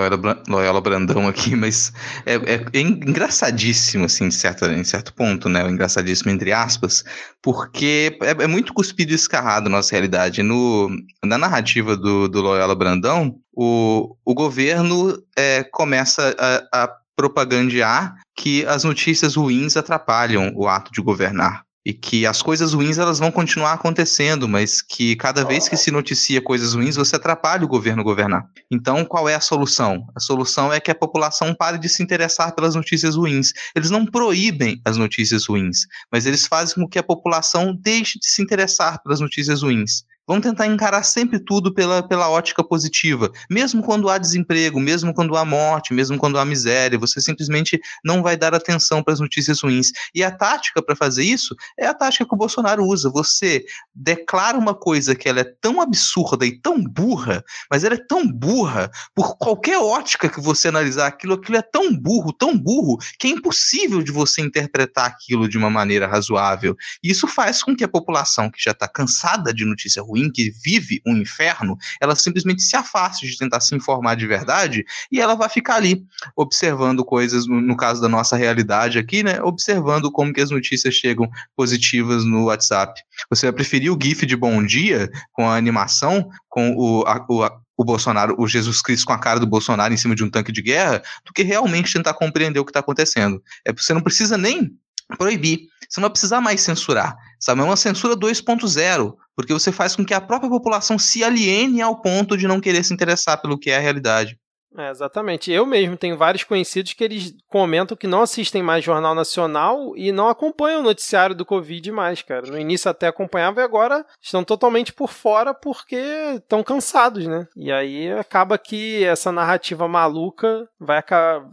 Loyola 0.47 0.81
Brandão 0.81 1.27
aqui, 1.27 1.55
mas 1.55 1.93
é, 2.25 2.35
é, 2.35 2.79
engraçadíssimo, 2.79 4.05
assim, 4.05 4.25
em 4.25 4.31
certo, 4.31 4.65
em 4.65 4.83
certo 4.83 5.13
ponto, 5.13 5.47
né? 5.47 5.67
Engraçadíssimo, 5.67 6.29
entre 6.29 6.51
aspas, 6.51 7.03
porque 7.41 8.17
é, 8.21 8.43
é 8.43 8.47
muito 8.47 8.73
cuspido 8.73 9.13
e 9.13 9.15
escarrado 9.15 9.69
na 9.69 9.77
nossa 9.77 9.91
realidade. 9.91 10.43
No, 10.43 10.89
na 11.23 11.37
narrativa 11.37 11.95
do, 11.95 12.27
do 12.27 12.41
Loyola 12.41 12.75
Brandão, 12.75 13.40
o, 13.53 14.15
o 14.25 14.33
governo 14.33 15.21
é, 15.37 15.63
começa 15.63 16.35
a, 16.37 16.83
a 16.83 16.97
propagandear 17.15 18.15
que 18.35 18.65
as 18.65 18.83
notícias 18.83 19.35
ruins 19.35 19.77
atrapalham 19.77 20.51
o 20.55 20.67
ato 20.67 20.91
de 20.91 21.01
governar 21.01 21.63
e 21.85 21.93
que 21.93 22.25
as 22.25 22.41
coisas 22.41 22.73
ruins 22.73 22.97
elas 22.97 23.17
vão 23.19 23.31
continuar 23.31 23.73
acontecendo, 23.73 24.47
mas 24.47 24.81
que 24.81 25.15
cada 25.15 25.43
vez 25.43 25.67
que 25.67 25.75
se 25.75 25.89
noticia 25.89 26.41
coisas 26.41 26.75
ruins, 26.75 26.95
você 26.95 27.15
atrapalha 27.15 27.65
o 27.65 27.67
governo 27.67 28.03
governar. 28.03 28.45
Então, 28.69 29.03
qual 29.03 29.27
é 29.27 29.33
a 29.33 29.39
solução? 29.39 30.05
A 30.15 30.19
solução 30.19 30.71
é 30.71 30.79
que 30.79 30.91
a 30.91 30.95
população 30.95 31.55
pare 31.55 31.79
de 31.79 31.89
se 31.89 32.03
interessar 32.03 32.53
pelas 32.53 32.75
notícias 32.75 33.15
ruins. 33.15 33.51
Eles 33.75 33.89
não 33.89 34.05
proíbem 34.05 34.79
as 34.85 34.95
notícias 34.95 35.47
ruins, 35.47 35.87
mas 36.11 36.25
eles 36.27 36.45
fazem 36.45 36.75
com 36.75 36.87
que 36.87 36.99
a 36.99 37.03
população 37.03 37.75
deixe 37.75 38.19
de 38.19 38.27
se 38.27 38.41
interessar 38.43 39.01
pelas 39.01 39.19
notícias 39.19 39.63
ruins. 39.63 40.03
Vamos 40.27 40.43
tentar 40.43 40.67
encarar 40.67 41.03
sempre 41.03 41.39
tudo 41.39 41.73
pela, 41.73 42.07
pela 42.07 42.29
ótica 42.29 42.63
positiva. 42.63 43.31
Mesmo 43.49 43.81
quando 43.81 44.07
há 44.07 44.17
desemprego, 44.17 44.79
mesmo 44.79 45.13
quando 45.13 45.35
há 45.35 45.43
morte, 45.43 45.93
mesmo 45.93 46.17
quando 46.17 46.37
há 46.37 46.45
miséria, 46.45 46.97
você 46.97 47.19
simplesmente 47.19 47.79
não 48.05 48.21
vai 48.21 48.37
dar 48.37 48.53
atenção 48.53 49.03
para 49.03 49.13
as 49.13 49.19
notícias 49.19 49.61
ruins. 49.61 49.91
E 50.13 50.23
a 50.23 50.31
tática 50.31 50.81
para 50.81 50.95
fazer 50.95 51.23
isso 51.23 51.55
é 51.77 51.87
a 51.87 51.93
tática 51.93 52.25
que 52.25 52.33
o 52.33 52.37
Bolsonaro 52.37 52.85
usa. 52.85 53.09
Você 53.09 53.65
declara 53.95 54.57
uma 54.57 54.75
coisa 54.75 55.15
que 55.15 55.27
ela 55.27 55.39
é 55.39 55.53
tão 55.59 55.81
absurda 55.81 56.45
e 56.45 56.59
tão 56.59 56.83
burra, 56.83 57.43
mas 57.69 57.83
ela 57.83 57.95
é 57.95 58.05
tão 58.07 58.27
burra, 58.31 58.91
por 59.15 59.37
qualquer 59.37 59.79
ótica 59.79 60.29
que 60.29 60.39
você 60.39 60.67
analisar 60.67 61.07
aquilo, 61.07 61.33
aquilo 61.33 61.57
é 61.57 61.61
tão 61.61 61.95
burro, 61.95 62.31
tão 62.31 62.57
burro, 62.57 62.97
que 63.17 63.27
é 63.27 63.31
impossível 63.31 64.03
de 64.03 64.11
você 64.11 64.41
interpretar 64.41 65.07
aquilo 65.07 65.49
de 65.49 65.57
uma 65.57 65.69
maneira 65.69 66.07
razoável. 66.07 66.75
E 67.03 67.09
isso 67.09 67.27
faz 67.27 67.63
com 67.63 67.75
que 67.75 67.83
a 67.83 67.87
população 67.87 68.49
que 68.49 68.61
já 68.61 68.71
está 68.71 68.87
cansada 68.87 69.53
de 69.53 69.65
notícia 69.65 70.01
ruim, 70.01 70.10
ruim, 70.11 70.31
que 70.31 70.51
vive 70.63 71.01
um 71.05 71.17
inferno, 71.17 71.77
ela 71.99 72.15
simplesmente 72.15 72.61
se 72.61 72.75
afaste 72.75 73.27
de 73.27 73.37
tentar 73.37 73.59
se 73.61 73.75
informar 73.75 74.15
de 74.15 74.27
verdade 74.27 74.85
e 75.11 75.19
ela 75.19 75.35
vai 75.35 75.49
ficar 75.49 75.75
ali 75.75 76.03
observando 76.35 77.03
coisas, 77.03 77.47
no, 77.47 77.61
no 77.61 77.75
caso 77.75 78.01
da 78.01 78.09
nossa 78.09 78.35
realidade 78.35 78.99
aqui, 78.99 79.23
né? 79.23 79.41
Observando 79.41 80.11
como 80.11 80.33
que 80.33 80.41
as 80.41 80.51
notícias 80.51 80.93
chegam 80.93 81.29
positivas 81.55 82.25
no 82.25 82.45
WhatsApp. 82.45 83.01
Você 83.29 83.47
vai 83.47 83.53
preferir 83.53 83.91
o 83.91 83.99
GIF 84.01 84.25
de 84.25 84.35
bom 84.35 84.63
dia 84.63 85.09
com 85.31 85.49
a 85.49 85.55
animação, 85.55 86.29
com 86.49 86.75
o, 86.75 87.03
a, 87.07 87.25
o, 87.29 87.43
a, 87.43 87.59
o 87.77 87.83
Bolsonaro, 87.83 88.35
o 88.37 88.47
Jesus 88.47 88.81
Cristo 88.81 89.05
com 89.05 89.13
a 89.13 89.19
cara 89.19 89.39
do 89.39 89.47
Bolsonaro 89.47 89.93
em 89.93 89.97
cima 89.97 90.15
de 90.15 90.23
um 90.23 90.29
tanque 90.29 90.51
de 90.51 90.61
guerra, 90.61 91.01
do 91.25 91.33
que 91.33 91.43
realmente 91.43 91.93
tentar 91.93 92.13
compreender 92.13 92.59
o 92.59 92.65
que 92.65 92.71
está 92.71 92.79
acontecendo. 92.79 93.41
É, 93.65 93.73
você 93.73 93.93
não 93.93 94.01
precisa 94.01 94.37
nem 94.37 94.71
proibir. 95.17 95.67
Você 95.89 95.99
não 95.99 96.07
vai 96.07 96.11
precisar 96.11 96.41
mais 96.41 96.61
censurar. 96.61 97.15
Sabe? 97.39 97.61
É 97.61 97.63
uma 97.63 97.75
censura 97.75 98.15
2.0, 98.15 99.13
porque 99.35 99.53
você 99.53 99.71
faz 99.71 99.95
com 99.95 100.05
que 100.05 100.13
a 100.13 100.21
própria 100.21 100.49
população 100.49 100.97
se 100.97 101.23
aliene 101.23 101.81
ao 101.81 102.01
ponto 102.01 102.37
de 102.37 102.47
não 102.47 102.61
querer 102.61 102.83
se 102.83 102.93
interessar 102.93 103.41
pelo 103.41 103.57
que 103.57 103.69
é 103.69 103.77
a 103.77 103.81
realidade. 103.81 104.37
É, 104.77 104.89
exatamente. 104.89 105.51
Eu 105.51 105.65
mesmo 105.65 105.97
tenho 105.97 106.17
vários 106.17 106.43
conhecidos 106.43 106.93
que 106.93 107.03
eles 107.03 107.33
comentam 107.49 107.97
que 107.97 108.07
não 108.07 108.21
assistem 108.21 108.63
mais 108.63 108.83
Jornal 108.83 109.13
Nacional 109.13 109.93
e 109.97 110.11
não 110.11 110.29
acompanham 110.29 110.79
o 110.79 110.83
noticiário 110.83 111.35
do 111.35 111.45
Covid 111.45 111.91
mais, 111.91 112.21
cara. 112.21 112.47
No 112.47 112.57
início 112.57 112.89
até 112.89 113.07
acompanhava 113.07 113.59
e 113.59 113.63
agora 113.63 114.05
estão 114.21 114.43
totalmente 114.43 114.93
por 114.93 115.09
fora 115.09 115.53
porque 115.53 115.97
estão 116.35 116.63
cansados, 116.63 117.27
né? 117.27 117.47
E 117.55 117.71
aí 117.71 118.11
acaba 118.13 118.57
que 118.57 119.03
essa 119.03 119.31
narrativa 119.31 119.87
maluca 119.87 120.67
vai 120.79 121.01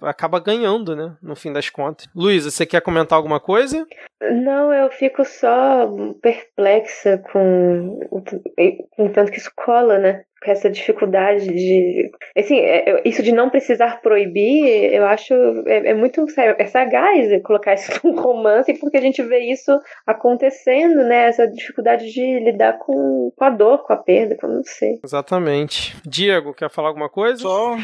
acaba 0.03 0.39
ganhando, 0.39 0.95
né? 0.95 1.16
No 1.20 1.35
fim 1.35 1.53
das 1.53 1.69
contas. 1.69 2.07
Luísa, 2.15 2.51
você 2.51 2.65
quer 2.65 2.81
comentar 2.81 3.16
alguma 3.16 3.40
coisa? 3.40 3.85
Não, 4.20 4.73
eu 4.73 4.90
fico 4.90 5.24
só 5.24 5.89
perplexa 6.20 7.19
com 7.32 8.01
o 8.11 9.09
tanto 9.11 9.32
que 9.32 9.39
isso 9.39 9.51
cola, 9.57 9.99
né? 9.99 10.23
Com 10.43 10.51
essa 10.51 10.70
dificuldade 10.70 11.47
de. 11.47 12.10
Assim, 12.36 12.59
é, 12.59 13.02
isso 13.05 13.23
de 13.23 13.32
não 13.32 13.51
precisar 13.51 14.01
proibir, 14.01 14.93
eu 14.93 15.05
acho 15.05 15.35
é, 15.66 15.90
é 15.90 15.94
muito 15.94 16.24
é 16.36 16.66
sagaz 16.66 17.28
colocar 17.43 17.74
isso 17.74 17.90
num 18.05 18.20
romance, 18.20 18.73
porque 18.74 18.97
a 18.97 19.01
gente 19.01 19.23
vê 19.23 19.40
isso 19.51 19.78
acontecendo, 20.06 21.02
né? 21.05 21.28
Essa 21.28 21.47
dificuldade 21.47 22.12
de 22.12 22.39
lidar 22.40 22.78
com, 22.78 23.32
com 23.35 23.44
a 23.44 23.51
dor, 23.51 23.85
com 23.85 23.93
a 23.93 23.97
perda, 23.97 24.36
com 24.36 24.47
não 24.47 24.62
sei. 24.65 24.98
Exatamente. 25.02 25.97
Diego, 26.05 26.55
quer 26.55 26.70
falar 26.70 26.89
alguma 26.89 27.09
coisa? 27.09 27.43
Só 27.43 27.77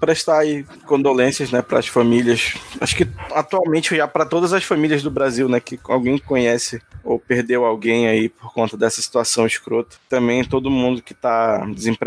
prestar 0.00 0.40
aí 0.40 0.64
condolências, 0.86 1.50
né, 1.50 1.62
para 1.62 1.78
as 1.78 1.86
famílias. 1.86 2.54
Acho 2.80 2.96
que 2.96 3.06
atualmente 3.32 3.96
já 3.96 4.06
para 4.06 4.26
todas 4.26 4.52
as 4.52 4.64
famílias 4.64 5.02
do 5.02 5.10
Brasil, 5.10 5.48
né, 5.48 5.60
que 5.60 5.78
alguém 5.88 6.18
conhece 6.18 6.80
ou 7.04 7.18
perdeu 7.18 7.64
alguém 7.64 8.06
aí 8.06 8.28
por 8.28 8.52
conta 8.52 8.76
dessa 8.76 9.00
situação 9.02 9.46
escrota. 9.46 9.96
Também 10.08 10.44
todo 10.44 10.70
mundo 10.70 11.02
que 11.02 11.12
está 11.12 11.64
desempregado, 11.66 12.01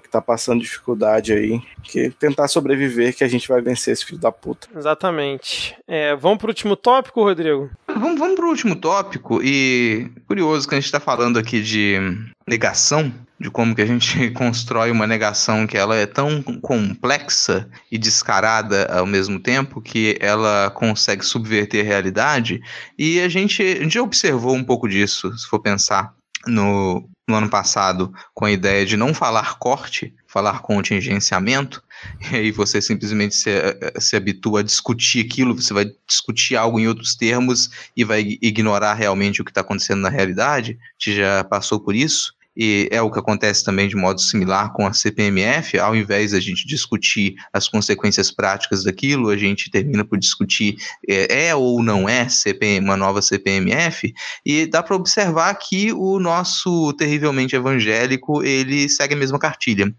que 0.00 0.06
está 0.06 0.20
passando 0.20 0.60
dificuldade 0.60 1.32
aí, 1.32 1.60
que 1.82 2.10
tentar 2.10 2.48
sobreviver 2.48 3.14
que 3.16 3.24
a 3.24 3.28
gente 3.28 3.48
vai 3.48 3.60
vencer 3.60 3.92
esse 3.92 4.04
filho 4.04 4.18
da 4.18 4.30
puta. 4.30 4.68
Exatamente. 4.76 5.76
É, 5.86 6.14
vamos 6.14 6.38
pro 6.38 6.48
último 6.48 6.76
tópico, 6.76 7.22
Rodrigo? 7.22 7.70
Vamos, 7.86 8.18
vamos 8.18 8.36
pro 8.36 8.48
último 8.48 8.76
tópico 8.76 9.40
e 9.42 10.10
curioso 10.26 10.68
que 10.68 10.74
a 10.74 10.78
gente 10.78 10.86
está 10.86 11.00
falando 11.00 11.38
aqui 11.38 11.60
de 11.60 11.98
negação, 12.46 13.12
de 13.38 13.50
como 13.50 13.74
que 13.74 13.82
a 13.82 13.86
gente 13.86 14.30
constrói 14.32 14.90
uma 14.90 15.06
negação 15.06 15.66
que 15.66 15.76
ela 15.76 15.96
é 15.96 16.06
tão 16.06 16.42
complexa 16.42 17.68
e 17.90 17.98
descarada 17.98 18.86
ao 18.86 19.06
mesmo 19.06 19.38
tempo 19.40 19.80
que 19.80 20.16
ela 20.20 20.70
consegue 20.70 21.24
subverter 21.24 21.84
a 21.84 21.88
realidade. 21.88 22.60
E 22.98 23.20
a 23.20 23.28
gente, 23.28 23.62
a 23.62 23.82
gente 23.82 23.98
observou 23.98 24.54
um 24.54 24.64
pouco 24.64 24.88
disso, 24.88 25.36
se 25.36 25.46
for 25.46 25.60
pensar 25.60 26.14
no, 26.46 27.08
no 27.28 27.36
ano 27.36 27.48
passado, 27.48 28.12
com 28.34 28.44
a 28.44 28.50
ideia 28.50 28.84
de 28.84 28.96
não 28.96 29.14
falar 29.14 29.58
corte, 29.58 30.14
falar 30.26 30.60
contingenciamento, 30.60 31.82
e 32.32 32.36
aí 32.36 32.50
você 32.50 32.80
simplesmente 32.80 33.34
se, 33.34 33.50
se 33.98 34.16
habitua 34.16 34.60
a 34.60 34.62
discutir 34.62 35.24
aquilo, 35.24 35.54
você 35.54 35.72
vai 35.72 35.86
discutir 36.06 36.56
algo 36.56 36.80
em 36.80 36.88
outros 36.88 37.14
termos 37.14 37.70
e 37.96 38.04
vai 38.04 38.38
ignorar 38.42 38.94
realmente 38.94 39.40
o 39.40 39.44
que 39.44 39.50
está 39.50 39.60
acontecendo 39.60 40.00
na 40.00 40.08
realidade, 40.08 40.78
gente 40.98 41.16
já 41.16 41.44
passou 41.44 41.78
por 41.80 41.94
isso 41.94 42.34
e 42.56 42.88
é 42.90 43.00
o 43.00 43.10
que 43.10 43.18
acontece 43.18 43.64
também 43.64 43.88
de 43.88 43.96
modo 43.96 44.20
similar 44.20 44.72
com 44.72 44.86
a 44.86 44.92
CPMF, 44.92 45.78
ao 45.78 45.96
invés 45.96 46.32
da 46.32 46.40
gente 46.40 46.66
discutir 46.66 47.34
as 47.52 47.68
consequências 47.68 48.30
práticas 48.30 48.84
daquilo, 48.84 49.30
a 49.30 49.36
gente 49.36 49.70
termina 49.70 50.04
por 50.04 50.18
discutir 50.18 50.76
é, 51.08 51.46
é 51.48 51.54
ou 51.54 51.82
não 51.82 52.08
é 52.08 52.28
CPM, 52.28 52.84
uma 52.84 52.96
nova 52.96 53.22
CPMF, 53.22 54.12
e 54.44 54.66
dá 54.66 54.82
para 54.82 54.96
observar 54.96 55.54
que 55.54 55.92
o 55.92 56.18
nosso 56.18 56.92
terrivelmente 56.94 57.56
evangélico, 57.56 58.42
ele 58.42 58.88
segue 58.88 59.14
a 59.14 59.18
mesma 59.18 59.38
cartilha, 59.38 59.92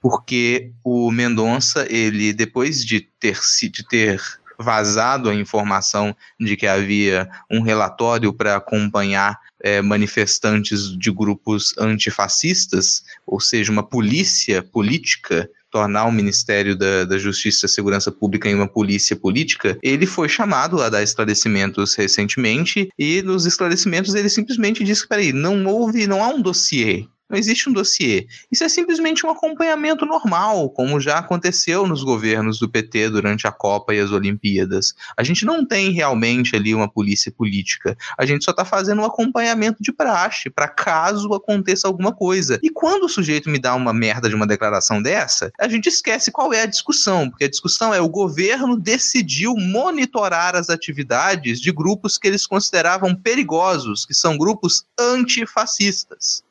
porque 0.00 0.72
o 0.84 1.10
Mendonça, 1.10 1.86
ele 1.90 2.32
depois 2.32 2.84
de 2.84 3.00
ter, 3.00 3.38
de 3.72 3.86
ter 3.88 4.20
vazado 4.58 5.28
a 5.28 5.34
informação 5.34 6.16
de 6.40 6.56
que 6.56 6.66
havia 6.66 7.28
um 7.50 7.60
relatório 7.60 8.32
para 8.32 8.56
acompanhar 8.56 9.38
é, 9.66 9.82
manifestantes 9.82 10.96
de 10.96 11.10
grupos 11.10 11.74
antifascistas, 11.76 13.02
ou 13.26 13.40
seja, 13.40 13.72
uma 13.72 13.82
polícia 13.82 14.62
política 14.62 15.50
tornar 15.72 16.04
o 16.04 16.12
Ministério 16.12 16.76
da, 16.76 17.04
da 17.04 17.18
Justiça 17.18 17.66
e 17.66 17.68
Segurança 17.68 18.12
Pública 18.12 18.48
em 18.48 18.54
uma 18.54 18.68
polícia 18.68 19.16
política, 19.16 19.76
ele 19.82 20.06
foi 20.06 20.28
chamado 20.28 20.80
a 20.80 20.88
dar 20.88 21.02
esclarecimentos 21.02 21.96
recentemente 21.96 22.88
e 22.96 23.20
nos 23.22 23.44
esclarecimentos 23.44 24.14
ele 24.14 24.28
simplesmente 24.28 24.84
disse 24.84 25.06
peraí, 25.06 25.32
não 25.32 25.66
houve, 25.66 26.06
não 26.06 26.22
há 26.22 26.28
um 26.28 26.40
dossiê 26.40 27.04
Não 27.28 27.36
existe 27.36 27.68
um 27.68 27.72
dossiê. 27.72 28.28
Isso 28.52 28.62
é 28.62 28.68
simplesmente 28.68 29.26
um 29.26 29.30
acompanhamento 29.30 30.06
normal, 30.06 30.70
como 30.70 31.00
já 31.00 31.18
aconteceu 31.18 31.84
nos 31.84 32.04
governos 32.04 32.60
do 32.60 32.68
PT 32.68 33.10
durante 33.10 33.48
a 33.48 33.52
Copa 33.52 33.92
e 33.92 33.98
as 33.98 34.12
Olimpíadas. 34.12 34.94
A 35.16 35.24
gente 35.24 35.44
não 35.44 35.66
tem 35.66 35.90
realmente 35.90 36.54
ali 36.54 36.72
uma 36.72 36.88
polícia 36.88 37.32
política. 37.32 37.96
A 38.16 38.24
gente 38.24 38.44
só 38.44 38.52
está 38.52 38.64
fazendo 38.64 39.02
um 39.02 39.04
acompanhamento 39.04 39.82
de 39.82 39.92
praxe, 39.92 40.48
para 40.48 40.68
caso 40.68 41.34
aconteça 41.34 41.88
alguma 41.88 42.12
coisa. 42.14 42.60
E 42.62 42.70
quando 42.70 43.04
o 43.04 43.08
sujeito 43.08 43.50
me 43.50 43.58
dá 43.58 43.74
uma 43.74 43.92
merda 43.92 44.28
de 44.28 44.34
uma 44.36 44.46
declaração 44.46 45.02
dessa, 45.02 45.50
a 45.58 45.66
gente 45.66 45.88
esquece 45.88 46.30
qual 46.30 46.52
é 46.52 46.62
a 46.62 46.66
discussão, 46.66 47.28
porque 47.28 47.46
a 47.46 47.50
discussão 47.50 47.92
é 47.92 48.00
o 48.00 48.08
governo 48.08 48.76
decidiu 48.76 49.56
monitorar 49.56 50.54
as 50.54 50.70
atividades 50.70 51.60
de 51.60 51.72
grupos 51.72 52.18
que 52.18 52.28
eles 52.28 52.46
consideravam 52.46 53.16
perigosos, 53.16 54.06
que 54.06 54.14
são 54.14 54.38
grupos 54.38 54.86
antifascistas. 54.96 56.45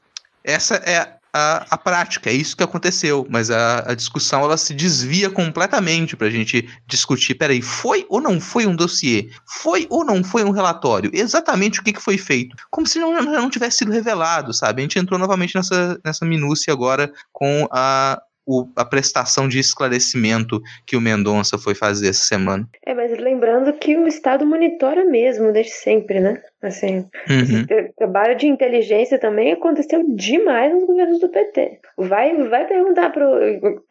Essa 0.45 0.75
é 0.75 1.15
a, 1.37 1.65
a, 1.71 1.77
prática, 1.77 2.29
é 2.29 2.33
isso 2.33 2.55
que 2.55 2.63
aconteceu, 2.63 3.27
mas 3.29 3.51
a, 3.51 3.91
a 3.91 3.93
discussão 3.93 4.41
ela 4.41 4.55
se 4.55 4.73
desvia 4.73 5.29
completamente 5.29 6.15
para 6.15 6.27
a 6.27 6.29
gente 6.29 6.69
discutir, 6.87 7.35
peraí, 7.35 7.61
foi 7.61 8.05
ou 8.07 8.21
não 8.21 8.39
foi 8.39 8.65
um 8.65 8.73
dossiê? 8.73 9.29
Foi 9.45 9.85
ou 9.89 10.05
não 10.05 10.23
foi 10.23 10.45
um 10.45 10.51
relatório? 10.51 11.11
Exatamente 11.13 11.81
o 11.81 11.83
que, 11.83 11.91
que 11.91 12.01
foi 12.01 12.17
feito? 12.17 12.55
Como 12.71 12.87
se 12.87 12.99
não, 12.99 13.21
não 13.21 13.49
tivesse 13.49 13.79
sido 13.79 13.91
revelado, 13.91 14.53
sabe? 14.53 14.81
A 14.81 14.83
gente 14.83 14.97
entrou 14.97 15.19
novamente 15.19 15.55
nessa, 15.55 15.99
nessa 16.05 16.25
minúcia 16.25 16.71
agora 16.71 17.11
com 17.33 17.67
a, 17.69 18.17
o, 18.45 18.69
a 18.75 18.85
prestação 18.85 19.47
de 19.47 19.59
esclarecimento 19.59 20.61
que 20.85 20.95
o 20.95 21.01
Mendonça 21.01 21.57
foi 21.57 21.73
fazer 21.73 22.09
essa 22.09 22.23
semana. 22.23 22.67
É, 22.85 22.93
mas 22.93 23.11
lembrando 23.19 23.73
que 23.73 23.97
o 23.97 24.07
Estado 24.07 24.45
monitora 24.45 25.03
mesmo, 25.03 25.51
desde 25.51 25.73
sempre, 25.73 26.19
né? 26.19 26.41
Assim, 26.67 27.05
uhum. 27.29 27.89
trabalho 27.97 28.35
de 28.35 28.47
inteligência 28.47 29.19
também 29.19 29.51
aconteceu 29.51 30.03
demais 30.07 30.73
nos 30.73 30.85
governos 30.85 31.19
do 31.19 31.29
PT. 31.29 31.79
Vai, 31.97 32.35
vai 32.47 32.65
perguntar 32.67 33.11
pro. 33.11 33.25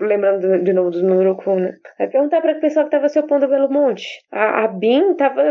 Lembrando 0.00 0.62
de 0.62 0.72
novo 0.72 0.90
do 0.90 1.02
Nurucum, 1.02 1.56
né? 1.56 1.74
Vai 1.98 2.08
perguntar 2.08 2.40
para 2.40 2.52
a 2.52 2.60
pessoa 2.60 2.84
que 2.84 2.88
estava 2.88 3.08
se 3.08 3.18
opondo 3.18 3.44
ao 3.44 3.50
Belo 3.50 3.70
Monte. 3.70 4.24
A, 4.32 4.64
a 4.64 4.68
BIM 4.68 5.12
estava 5.12 5.42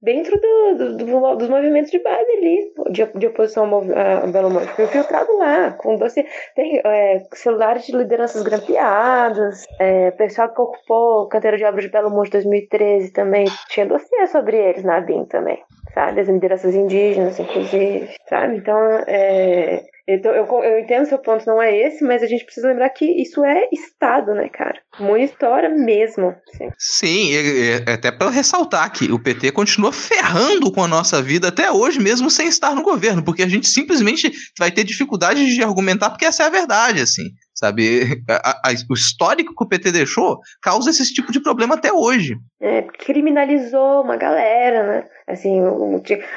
dentro 0.00 0.40
do, 0.40 0.74
do, 0.76 0.96
do, 0.96 1.36
dos 1.36 1.48
movimentos 1.48 1.90
de 1.90 1.98
base 2.02 2.30
ali, 2.30 2.72
de, 2.90 3.18
de 3.18 3.26
oposição 3.26 3.72
ao, 3.72 3.82
Belo 4.28 4.50
Monte. 4.50 4.68
Foi 4.68 4.86
filtrado 4.86 5.36
lá, 5.36 5.72
com 5.72 5.96
doce. 5.96 6.24
Tem 6.54 6.80
é, 6.84 7.22
celulares 7.34 7.86
de 7.86 7.96
lideranças 7.96 8.42
grampeados, 8.42 9.66
é, 9.78 10.10
pessoal 10.12 10.52
que 10.52 10.60
ocupou 10.60 11.28
canteiro 11.28 11.56
de 11.56 11.64
obras 11.64 11.84
de 11.84 11.90
Belo 11.90 12.10
Monte 12.10 12.30
2013 12.30 13.12
também 13.12 13.44
tinha 13.68 13.86
dossiê 13.86 14.26
sobre 14.26 14.56
eles 14.56 14.84
na 14.84 15.00
BIM 15.00 15.24
também 15.24 15.58
sabe? 15.94 16.20
As 16.20 16.28
lideranças 16.28 16.74
indígenas, 16.74 17.38
inclusive, 17.38 18.08
sabe? 18.28 18.56
Então, 18.56 18.78
é, 19.06 19.84
então, 20.12 20.32
eu, 20.32 20.44
eu 20.64 20.80
entendo 20.80 21.06
seu 21.06 21.18
ponto, 21.18 21.46
não 21.46 21.62
é 21.62 21.86
esse, 21.86 22.02
mas 22.02 22.20
a 22.20 22.26
gente 22.26 22.44
precisa 22.44 22.66
lembrar 22.66 22.88
que 22.90 23.04
isso 23.04 23.44
é 23.44 23.68
Estado, 23.72 24.34
né, 24.34 24.48
cara? 24.48 24.80
Monitora 24.98 25.68
mesmo. 25.68 26.34
Sim, 26.52 26.68
sim 26.76 27.36
é, 27.36 27.90
é, 27.90 27.92
até 27.92 28.10
para 28.10 28.28
ressaltar 28.28 28.90
que 28.92 29.12
o 29.12 29.22
PT 29.22 29.52
continua 29.52 29.92
ferrando 29.92 30.72
com 30.72 30.82
a 30.82 30.88
nossa 30.88 31.22
vida 31.22 31.48
até 31.48 31.70
hoje, 31.70 32.00
mesmo 32.00 32.28
sem 32.28 32.48
estar 32.48 32.74
no 32.74 32.82
governo, 32.82 33.22
porque 33.22 33.44
a 33.44 33.48
gente 33.48 33.68
simplesmente 33.68 34.32
vai 34.58 34.72
ter 34.72 34.82
dificuldade 34.82 35.46
de 35.54 35.62
argumentar, 35.62 36.10
porque 36.10 36.24
essa 36.24 36.42
é 36.42 36.46
a 36.46 36.50
verdade, 36.50 37.00
assim 37.00 37.30
sabe? 37.54 38.22
A, 38.28 38.70
a, 38.70 38.72
o 38.88 38.94
histórico 38.94 39.54
que 39.54 39.64
o 39.64 39.68
PT 39.68 39.92
deixou 39.92 40.38
causa 40.62 40.90
esse 40.90 41.12
tipo 41.12 41.32
de 41.32 41.42
problema 41.42 41.74
até 41.74 41.92
hoje. 41.92 42.36
É, 42.60 42.82
criminalizou 42.82 44.02
uma 44.02 44.16
galera, 44.16 44.86
né? 44.86 45.04
Assim, 45.26 45.60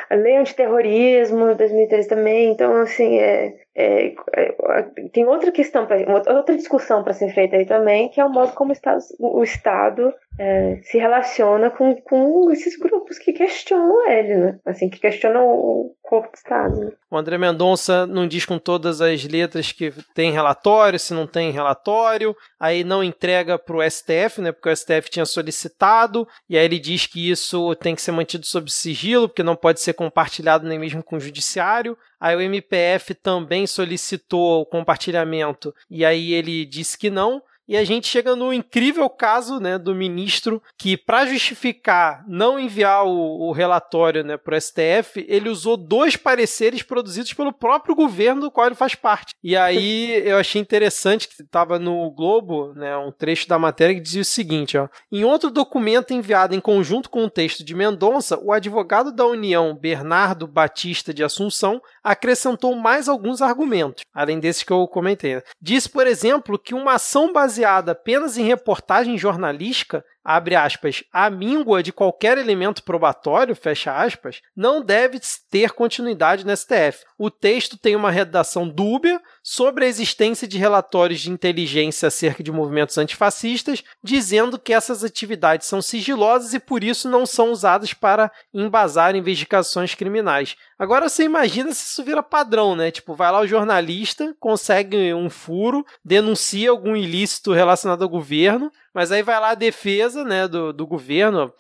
a 0.10 0.16
lei 0.16 0.38
antiterrorismo 0.38 1.56
2013 1.56 2.08
também, 2.08 2.52
então, 2.52 2.76
assim, 2.82 3.18
é, 3.18 3.54
é, 3.76 4.14
é, 4.36 4.82
tem 5.12 5.26
outra 5.26 5.52
questão, 5.52 5.88
outra 6.28 6.56
discussão 6.56 7.04
para 7.04 7.14
ser 7.14 7.34
feita 7.34 7.56
aí 7.56 7.66
também, 7.66 8.10
que 8.10 8.22
é 8.22 8.26
o 8.26 8.30
modo 8.30 8.54
como 8.54 8.70
o 8.70 8.74
Estado, 8.74 9.00
o 9.20 9.44
Estado 9.44 10.14
é, 10.38 10.80
se 10.84 10.98
relaciona 10.98 11.72
com, 11.72 11.96
com 12.02 12.52
esses 12.52 12.78
grupos 12.78 13.18
que 13.18 13.34
questionam 13.34 14.08
ele, 14.10 14.36
né? 14.36 14.60
Assim, 14.66 14.90
que 14.90 15.00
questionam 15.00 15.48
o 15.48 15.96
corpo 16.02 16.32
do 16.32 16.36
Estado. 16.36 16.76
Né? 16.80 16.92
O 17.10 17.18
André 17.18 17.38
Mendonça 17.38 18.06
não 18.06 18.28
diz 18.28 18.46
com 18.46 18.60
todas 18.60 19.02
as 19.02 19.24
letras 19.24 19.72
que 19.72 19.92
tem 20.14 20.32
relatório, 20.32 21.00
se 21.00 21.14
não 21.14 21.26
tem 21.26 21.52
relatório, 21.52 22.36
aí 22.60 22.84
não 22.84 23.04
entrega 23.04 23.58
para 23.58 23.76
o 23.76 23.90
STF, 23.90 24.42
né? 24.42 24.52
Porque 24.52 24.70
o 24.70 24.76
STF 24.76 25.10
tinha 25.10 25.26
solicitado, 25.26 26.28
e 26.50 26.58
aí 26.58 26.66
ele 26.66 26.80
diz 26.80 27.08
que 27.08 27.32
isso 27.32 27.74
tem 27.76 27.96
que 27.96 28.02
ser 28.02 28.12
mantido 28.12 28.46
sob 28.46 28.72
sigilo, 28.72 29.28
porque 29.28 29.44
não 29.44 29.56
pode 29.56 29.82
ser 29.82 29.94
compartilhado 29.94 30.68
nem 30.68 30.78
mesmo 30.78 31.04
com 31.04 31.16
o 31.16 31.20
judiciário. 31.20 31.98
Aí 32.24 32.38
o 32.38 32.40
MPF 32.40 33.14
também 33.16 33.68
solicitou 33.68 34.62
o 34.62 34.66
compartilhamento 34.66 35.76
e 35.90 36.06
aí 36.06 36.32
ele 36.32 36.66
disse 36.66 36.98
que 36.98 37.10
não. 37.10 37.44
E 37.68 37.78
a 37.78 37.84
gente 37.84 38.08
chega 38.08 38.36
no 38.36 38.52
incrível 38.52 39.10
caso 39.10 39.60
né, 39.60 39.78
do 39.78 39.96
ministro 39.96 40.62
que, 40.78 40.98
para 40.98 41.26
justificar 41.26 42.24
não 42.28 42.60
enviar 42.60 43.06
o, 43.06 43.48
o 43.48 43.52
relatório 43.54 44.24
né, 44.24 44.36
para 44.36 44.58
o 44.58 44.62
STF, 44.62 45.26
ele 45.30 45.50
usou 45.50 45.78
dois 45.78 46.18
pareceres 46.18 46.84
produzidos 46.84 47.34
pelo 47.34 47.54
próprio 47.54 47.96
governo 47.96 48.42
do 48.42 48.52
qual 48.52 48.68
ele 48.68 48.76
faz 48.76 48.96
parte. 48.96 49.34
E 49.42 49.56
aí 49.56 50.12
eu 50.28 50.38
achei 50.38 50.62
interessante 50.62 51.28
que 51.30 51.42
estava 51.42 51.80
no 51.80 52.12
Globo 52.12 52.74
né, 52.74 52.98
um 52.98 53.12
trecho 53.12 53.48
da 53.48 53.58
matéria 53.58 53.96
que 53.96 54.02
dizia 54.02 54.22
o 54.22 54.26
seguinte: 54.26 54.78
ó, 54.78 54.90
em 55.12 55.24
outro 55.24 55.50
documento 55.50 56.14
enviado 56.14 56.54
em 56.54 56.60
conjunto 56.60 57.10
com 57.10 57.24
o 57.24 57.30
texto 57.30 57.64
de 57.64 57.74
Mendonça, 57.74 58.38
o 58.44 58.52
advogado 58.52 59.12
da 59.12 59.26
União, 59.26 59.74
Bernardo 59.74 60.48
Batista 60.48 61.14
de 61.14 61.24
Assunção, 61.24 61.82
acrescentou 62.04 62.76
mais 62.76 63.08
alguns 63.08 63.42
argumentos, 63.42 64.04
além 64.14 64.40
desses 64.40 64.64
que 64.64 64.74
eu 64.74 64.86
comentei. 64.86 65.36
Né. 65.36 65.42
Diz, 65.62 65.88
por 65.88 66.06
exemplo, 66.06 66.60
que 66.60 66.74
uma 66.74 66.96
ação 66.96 67.32
baseada 67.32 67.53
baseada 67.54 67.92
apenas 67.92 68.38
em 68.38 68.44
reportagem 68.44 69.18
jornalística 69.18 70.04
abre 70.24 70.56
aspas, 70.56 71.04
a 71.12 71.30
míngua 71.30 71.84
de 71.84 71.92
qualquer 71.92 72.38
elemento 72.38 72.84
probatório, 72.84 73.56
fecha 73.56 73.96
aspas, 73.96 74.42
não 74.56 74.82
deve 74.82 75.20
ter 75.50 75.72
continuidade 75.72 76.46
no 76.46 76.56
STF. 76.56 77.04
O 77.18 77.30
texto 77.30 77.78
tem 77.78 77.96
uma 77.96 78.12
redação 78.12 78.68
dúbia 78.68 79.22
sobre 79.42 79.86
a 79.86 79.88
existência 79.88 80.48
de 80.48 80.58
relatórios 80.58 81.20
de 81.20 81.32
inteligência 81.32 82.08
acerca 82.08 82.42
de 82.42 82.52
movimentos 82.52 82.98
antifascistas, 82.98 83.84
dizendo 84.04 84.58
que 84.58 84.74
essas 84.74 85.04
atividades 85.04 85.68
são 85.68 85.82
sigilosas 85.82 86.54
e 86.54 86.60
por 86.60 86.84
isso 86.84 87.10
não 87.10 87.26
são 87.26 87.52
usadas 87.52 87.94
para 87.94 88.32
embasar 88.54 89.16
investigações 89.16 89.94
criminais. 89.94 90.56
Agora 90.78 91.10
você 91.10 91.24
imagina 91.24 91.74
se 91.74 91.86
isso 91.86 92.04
vira 92.04 92.24
padrão, 92.24 92.76
né? 92.76 92.92
Tipo, 92.92 93.14
vai 93.16 93.32
lá 93.32 93.40
o 93.40 93.48
jornalista, 93.48 94.36
consegue 94.40 95.14
um 95.14 95.30
furo, 95.30 95.86
denuncia 96.04 96.70
algum 96.70 96.96
ilícito 96.96 97.52
relacionado 97.52 98.04
ao 98.04 98.10
governo, 98.10 98.72
mas 98.94 99.12
aí 99.12 99.24
vai 99.24 99.40
lá 99.40 99.50
a 99.50 99.56
defesa 99.56 100.24
né, 100.24 100.48
do, 100.48 100.72
do 100.72 100.86
governo, 100.86 101.54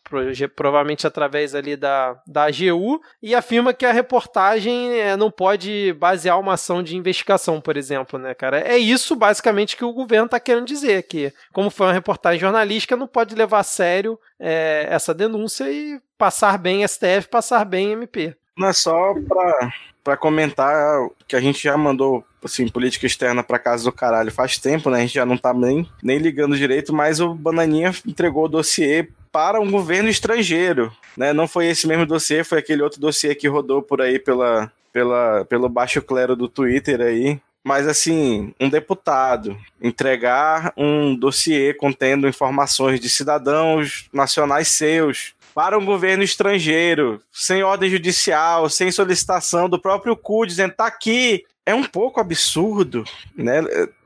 provavelmente 0.55 1.07
através 1.07 1.55
ali 1.55 1.75
da, 1.75 2.21
da 2.27 2.45
AGU, 2.45 3.01
e 3.21 3.33
afirma 3.33 3.73
que 3.73 3.85
a 3.85 3.91
reportagem 3.91 4.93
é, 4.99 5.17
não 5.17 5.31
pode 5.31 5.93
basear 5.93 6.39
uma 6.39 6.53
ação 6.53 6.83
de 6.83 6.95
investigação, 6.95 7.59
por 7.59 7.75
exemplo, 7.75 8.19
né, 8.19 8.33
cara? 8.33 8.59
É 8.59 8.77
isso 8.77 9.15
basicamente 9.15 9.75
que 9.75 9.85
o 9.85 9.93
governo 9.93 10.25
está 10.25 10.39
querendo 10.39 10.65
dizer, 10.65 11.03
que 11.03 11.33
como 11.51 11.69
foi 11.69 11.87
uma 11.87 11.93
reportagem 11.93 12.39
jornalística, 12.39 12.95
não 12.95 13.07
pode 13.07 13.33
levar 13.35 13.59
a 13.59 13.63
sério 13.63 14.19
é, 14.39 14.85
essa 14.89 15.13
denúncia 15.13 15.69
e 15.71 15.99
passar 16.17 16.57
bem 16.57 16.87
STF, 16.87 17.27
passar 17.29 17.65
bem 17.65 17.91
MP. 17.91 18.35
Não 18.57 18.67
é 18.67 18.73
só 18.73 19.13
para 20.03 20.17
comentar 20.17 21.07
que 21.27 21.35
a 21.35 21.41
gente 21.41 21.63
já 21.63 21.75
mandou 21.75 22.23
assim, 22.43 22.67
política 22.67 23.05
externa 23.05 23.43
para 23.43 23.59
casa 23.59 23.85
do 23.85 23.91
caralho 23.91 24.31
faz 24.31 24.57
tempo, 24.57 24.89
né? 24.89 24.97
A 24.97 25.01
gente 25.01 25.13
já 25.13 25.25
não 25.25 25.37
tá 25.37 25.53
nem, 25.53 25.89
nem 26.01 26.17
ligando 26.17 26.57
direito, 26.57 26.93
mas 26.93 27.19
o 27.19 27.33
Bananinha 27.33 27.91
entregou 28.05 28.45
o 28.45 28.49
dossiê 28.49 29.07
para 29.31 29.59
um 29.59 29.71
governo 29.71 30.09
estrangeiro, 30.09 30.91
né? 31.17 31.33
Não 31.33 31.47
foi 31.47 31.67
esse 31.67 31.87
mesmo 31.87 32.05
dossiê, 32.05 32.43
foi 32.43 32.59
aquele 32.59 32.83
outro 32.83 32.99
dossiê 32.99 33.33
que 33.33 33.47
rodou 33.47 33.81
por 33.81 34.01
aí 34.01 34.19
pela, 34.19 34.71
pela, 34.91 35.45
pelo 35.45 35.69
baixo 35.69 36.01
clero 36.01 36.35
do 36.35 36.47
Twitter 36.47 37.01
aí. 37.01 37.39
Mas 37.63 37.87
assim, 37.87 38.53
um 38.59 38.69
deputado 38.69 39.57
entregar 39.81 40.73
um 40.75 41.15
dossiê 41.15 41.73
contendo 41.73 42.27
informações 42.27 42.99
de 42.99 43.09
cidadãos 43.09 44.09
nacionais 44.11 44.67
seus 44.67 45.33
para 45.53 45.77
um 45.77 45.85
governo 45.85 46.23
estrangeiro, 46.23 47.21
sem 47.31 47.63
ordem 47.63 47.89
judicial, 47.89 48.69
sem 48.69 48.91
solicitação 48.91 49.69
do 49.69 49.79
próprio 49.79 50.15
CU, 50.15 50.45
dizendo 50.45 50.73
tá 50.73 50.87
aqui, 50.87 51.45
é 51.65 51.73
um 51.73 51.83
pouco 51.83 52.19
absurdo, 52.19 53.03
né? 53.35 53.61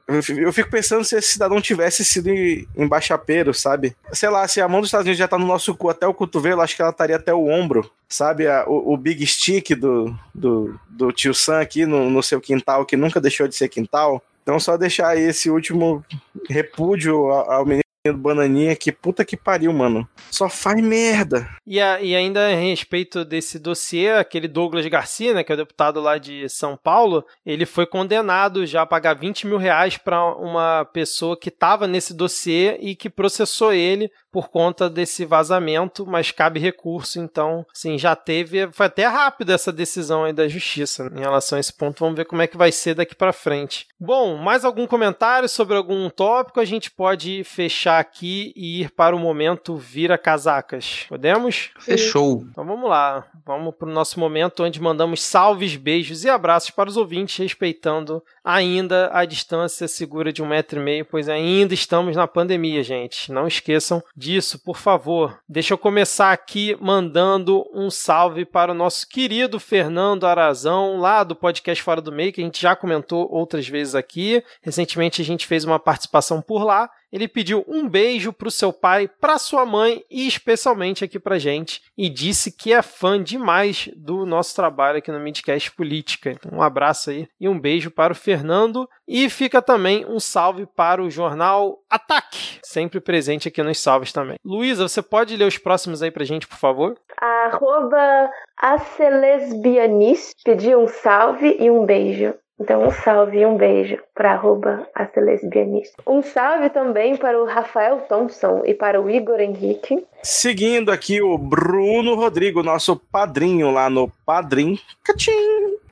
Eu 0.07 0.53
fico 0.53 0.69
pensando 0.69 1.03
se 1.03 1.18
esse 1.18 1.34
cidadão 1.34 1.60
tivesse 1.60 2.06
sido 2.06 2.30
embaixapeiro, 2.78 3.53
sabe? 3.53 3.94
Sei 4.14 4.30
lá, 4.30 4.48
se 4.48 4.61
a 4.61 4.68
mão 4.68 4.80
dos 4.80 4.88
Estados 4.88 5.06
Unidos 5.06 5.19
já 5.19 5.28
tá 5.28 5.38
no 5.38 5.45
nosso 5.45 5.76
cu 5.76 5.90
até 5.90 6.07
o 6.07 6.14
cotovelo, 6.14 6.61
acho 6.61 6.78
que 6.78 6.82
ela 6.82 6.91
estaria 6.91 7.18
até 7.18 7.34
o 7.34 7.48
ombro, 7.48 7.91
sabe? 8.07 8.48
O, 8.68 8.94
o 8.94 8.98
big 8.98 9.28
stick 9.28 9.76
do, 9.76 10.18
do, 10.34 10.80
do 10.88 11.11
tio 11.11 11.34
Sam 11.34 11.60
aqui 11.60 11.86
no, 11.86 12.10
no 12.10 12.24
seu 12.24 12.40
quintal, 12.40 12.86
que 12.86 12.95
nunca 12.95 13.19
deixou 13.19 13.49
de 13.49 13.56
ser 13.56 13.68
quintal. 13.68 14.24
Então, 14.44 14.57
só 14.61 14.78
deixar 14.78 15.18
esse 15.18 15.49
último 15.49 16.02
repúdio 16.49 17.30
ao, 17.30 17.52
ao 17.52 17.65
ministro 17.65 17.86
Bananinha, 18.13 18.75
que 18.75 18.91
puta 18.91 19.25
que 19.25 19.38
pariu, 19.38 19.73
mano. 19.73 20.07
Só 20.31 20.49
faz 20.49 20.81
merda. 20.81 21.49
E, 21.65 21.79
a, 21.79 22.01
e 22.01 22.15
ainda 22.15 22.47
a 22.47 22.55
respeito 22.55 23.25
desse 23.25 23.59
dossiê, 23.59 24.11
aquele 24.11 24.47
Douglas 24.47 24.85
Garcia, 24.88 25.34
né, 25.34 25.43
que 25.43 25.51
é 25.51 25.55
o 25.55 25.57
deputado 25.57 25.99
lá 25.99 26.17
de 26.17 26.47
São 26.49 26.77
Paulo, 26.77 27.25
ele 27.45 27.65
foi 27.65 27.85
condenado 27.85 28.65
já 28.65 28.81
a 28.84 28.85
pagar 28.85 29.13
20 29.13 29.47
mil 29.47 29.57
reais 29.57 29.97
para 29.97 30.23
uma 30.35 30.85
pessoa 30.85 31.38
que 31.38 31.49
estava 31.49 31.88
nesse 31.88 32.13
dossiê 32.13 32.77
e 32.81 32.95
que 32.95 33.09
processou 33.09 33.73
ele 33.73 34.11
por 34.38 34.49
conta 34.49 34.88
desse 34.88 35.26
vazamento, 35.26 36.05
mas 36.05 36.30
cabe 36.30 36.59
recurso, 36.59 37.19
então, 37.19 37.65
sim, 37.73 37.97
já 37.97 38.15
teve, 38.15 38.72
foi 38.72 38.85
até 38.85 39.07
rápido 39.07 39.51
essa 39.51 39.73
decisão 39.73 40.26
aí 40.26 40.31
da 40.31 40.47
justiça 40.47 41.09
né, 41.09 41.18
em 41.18 41.23
relação 41.23 41.57
a 41.57 41.59
esse 41.59 41.73
ponto. 41.73 42.01
Vamos 42.01 42.18
ver 42.18 42.26
como 42.26 42.43
é 42.43 42.45
que 42.45 42.55
vai 42.55 42.72
ser 42.72 42.93
daqui 42.93 43.15
para 43.15 43.34
frente. 43.34 43.88
Bom, 43.99 44.35
mais 44.35 44.64
algum 44.64 44.85
comentário 44.85 45.49
sobre 45.49 45.76
algum 45.76 46.07
tópico? 46.07 46.59
A 46.59 46.65
gente 46.65 46.91
pode 46.91 47.43
fechar 47.45 47.99
aqui 47.99 48.53
e 48.55 48.81
ir 48.81 48.91
para 48.91 49.15
o 49.15 49.19
momento 49.19 49.76
vira 49.76 50.19
casacas. 50.19 51.07
Podemos? 51.09 51.72
Fechou. 51.80 52.45
Então 52.51 52.64
vamos 52.64 52.88
lá. 52.88 53.26
Vamos 53.43 53.73
para 53.73 53.89
o 53.89 53.91
nosso 53.91 54.19
momento 54.19 54.64
onde 54.64 54.80
mandamos 54.80 55.23
salves, 55.23 55.76
beijos 55.76 56.23
e 56.23 56.30
abraços 56.30 56.69
para 56.69 56.89
os 56.89 56.95
ouvintes, 56.95 57.38
respeitando 57.38 58.22
ainda 58.43 59.09
a 59.11 59.26
distância 59.26 59.88
segura 59.88 60.31
de 60.31 60.43
um 60.43 60.47
metro 60.47 60.80
e 60.80 60.84
meio, 60.84 61.05
pois 61.05 61.27
ainda 61.27 61.73
estamos 61.73 62.15
na 62.15 62.27
pandemia, 62.27 62.84
gente. 62.84 63.31
Não 63.31 63.47
esqueçam 63.47 64.03
disso, 64.28 64.60
por 64.60 64.76
favor. 64.76 65.40
Deixa 65.48 65.74
eu 65.74 65.78
começar 65.78 66.34
aqui 66.34 66.76
mandando 66.82 67.66
um 67.74 67.90
salve 67.90 68.44
para 68.44 68.74
o 68.74 68.76
nosso 68.76 69.08
querido 69.08 69.58
Fernando 69.58 70.28
Arazão, 70.28 70.98
lá 70.98 71.24
do 71.24 71.34
podcast 71.34 71.82
Fora 71.82 72.02
do 72.02 72.12
Meio, 72.12 72.34
que 72.34 72.41
a 72.41 72.44
gente 72.44 72.62
já 72.62 72.76
comentou 72.76 73.26
outras 73.32 73.70
vezes 73.70 73.95
aqui. 73.95 74.44
Recentemente 74.62 75.22
a 75.22 75.26
gente 75.26 75.48
fez 75.48 75.64
uma 75.64 75.80
participação 75.80 76.41
por 76.41 76.66
lá 76.66 76.90
ele 77.11 77.27
pediu 77.27 77.63
um 77.67 77.88
beijo 77.88 78.34
pro 78.34 78.51
seu 78.51 78.73
pai, 78.73 79.07
pra 79.07 79.38
sua 79.38 79.65
mãe 79.65 80.03
e 80.09 80.27
especialmente 80.27 81.03
aqui 81.03 81.19
pra 81.19 81.39
gente. 81.39 81.81
E 81.97 82.09
disse 82.09 82.51
que 82.51 82.73
é 82.73 82.81
fã 82.81 83.21
demais 83.21 83.89
do 83.95 84.25
nosso 84.25 84.55
trabalho 84.55 84.97
aqui 84.97 85.11
no 85.11 85.19
Midcast 85.19 85.71
Política. 85.71 86.31
Então, 86.31 86.51
um 86.57 86.61
abraço 86.61 87.09
aí 87.09 87.27
e 87.39 87.47
um 87.47 87.59
beijo 87.59 87.89
para 87.89 88.13
o 88.13 88.15
Fernando. 88.15 88.89
E 89.07 89.29
fica 89.29 89.61
também 89.61 90.05
um 90.05 90.19
salve 90.19 90.65
para 90.65 91.01
o 91.01 91.09
jornal 91.09 91.79
Ataque, 91.89 92.59
sempre 92.61 92.99
presente 92.99 93.47
aqui 93.47 93.63
nos 93.63 93.79
salves 93.79 94.11
também. 94.11 94.38
Luísa, 94.43 94.88
você 94.88 95.01
pode 95.01 95.38
ler 95.38 95.45
os 95.45 95.57
próximos 95.57 96.03
aí 96.03 96.11
pra 96.11 96.25
gente, 96.25 96.45
por 96.45 96.57
favor? 96.57 96.97
Arroba 97.17 98.29
Acelesbianis 98.57 100.34
pediu 100.43 100.81
um 100.81 100.88
salve 100.88 101.55
e 101.59 101.71
um 101.71 101.85
beijo. 101.85 102.34
Então, 102.59 102.88
um 102.88 102.91
salve 102.91 103.39
e 103.39 103.45
um 103.45 103.55
beijo 103.55 103.99
para 104.15 104.34
arroba 104.34 104.88
lesbianista. 105.15 106.01
Um 106.07 106.23
salve 106.23 106.69
também 106.71 107.15
para 107.15 107.39
o 107.39 107.45
Rafael 107.45 107.99
Thompson 108.09 108.63
e 108.65 108.73
para 108.73 108.99
o 108.99 109.09
Igor 109.09 109.39
Henrique. 109.39 110.03
Seguindo 110.23 110.91
aqui 110.91 111.21
o 111.21 111.38
Bruno 111.38 112.15
Rodrigo, 112.15 112.63
nosso 112.63 112.95
padrinho 112.95 113.69
lá 113.69 113.89
no 113.89 114.11
Padrim. 114.25 114.79
Catim! 115.03 115.31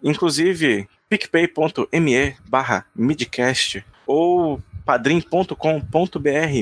Inclusive, 0.03 0.87
picpay.me 1.07 2.35
barra 2.47 2.85
midcast 2.95 3.85
ou 4.07 4.59
padrim.com.br 4.85 5.55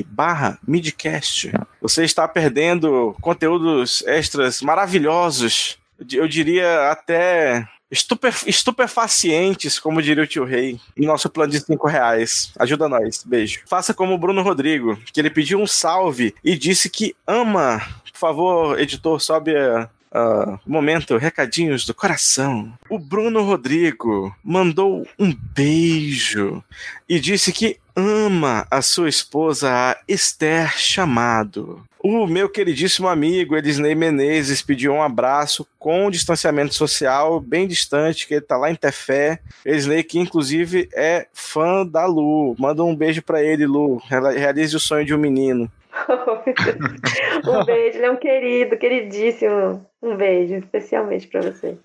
barra 0.06 0.58
midcast. 0.66 1.52
Você 1.80 2.04
está 2.04 2.26
perdendo 2.26 3.14
conteúdos 3.20 4.02
extras 4.06 4.62
maravilhosos. 4.62 5.78
Eu 6.12 6.26
diria 6.26 6.90
até 6.90 7.68
Estupe, 7.94 8.28
estupefacientes, 8.46 9.78
como 9.78 10.02
diria 10.02 10.24
o 10.24 10.26
tio 10.26 10.44
Rei, 10.44 10.80
no 10.96 11.06
nosso 11.06 11.30
plano 11.30 11.52
de 11.52 11.60
5 11.60 11.86
reais. 11.86 12.52
Ajuda 12.58 12.88
nós. 12.88 13.22
Beijo. 13.24 13.60
Faça 13.66 13.94
como 13.94 14.14
o 14.14 14.18
Bruno 14.18 14.42
Rodrigo, 14.42 14.98
que 15.12 15.20
ele 15.20 15.30
pediu 15.30 15.60
um 15.60 15.66
salve 15.66 16.34
e 16.42 16.58
disse 16.58 16.90
que 16.90 17.14
ama. 17.24 17.80
Por 18.12 18.18
favor, 18.18 18.80
editor, 18.80 19.20
sobe 19.20 19.56
a, 19.56 19.88
Uh, 20.16 20.60
momento, 20.64 21.16
recadinhos 21.16 21.84
do 21.84 21.92
coração. 21.92 22.72
O 22.88 23.00
Bruno 23.00 23.42
Rodrigo 23.42 24.32
mandou 24.44 25.04
um 25.18 25.34
beijo 25.34 26.62
e 27.08 27.18
disse 27.18 27.52
que 27.52 27.80
ama 27.96 28.64
a 28.70 28.80
sua 28.80 29.08
esposa, 29.08 29.98
Esther 30.06 30.78
Chamado. 30.78 31.84
O 32.06 32.26
meu 32.26 32.50
queridíssimo 32.50 33.08
amigo 33.08 33.56
Elisnei 33.56 33.94
Menezes 33.94 34.60
pediu 34.60 34.92
um 34.92 35.02
abraço 35.02 35.66
com 35.78 36.10
distanciamento 36.10 36.74
social 36.74 37.40
bem 37.40 37.66
distante, 37.66 38.28
que 38.28 38.34
ele 38.34 38.40
tá 38.42 38.58
lá 38.58 38.70
em 38.70 38.74
Tefé. 38.74 39.40
Elisnei, 39.64 40.02
que 40.02 40.18
inclusive 40.18 40.86
é 40.92 41.26
fã 41.32 41.82
da 41.86 42.04
Lu. 42.04 42.54
Manda 42.58 42.84
um 42.84 42.94
beijo 42.94 43.22
para 43.22 43.42
ele, 43.42 43.64
Lu. 43.64 44.02
Realize 44.06 44.76
o 44.76 44.80
sonho 44.80 45.06
de 45.06 45.14
um 45.14 45.18
menino. 45.18 45.72
um 47.46 47.64
beijo, 47.64 47.98
ele 47.98 48.06
é 48.06 48.10
um 48.10 48.16
querido, 48.16 48.76
queridíssimo. 48.76 49.86
Um 50.02 50.16
beijo, 50.16 50.54
especialmente 50.56 51.26
para 51.28 51.40
você. 51.40 51.78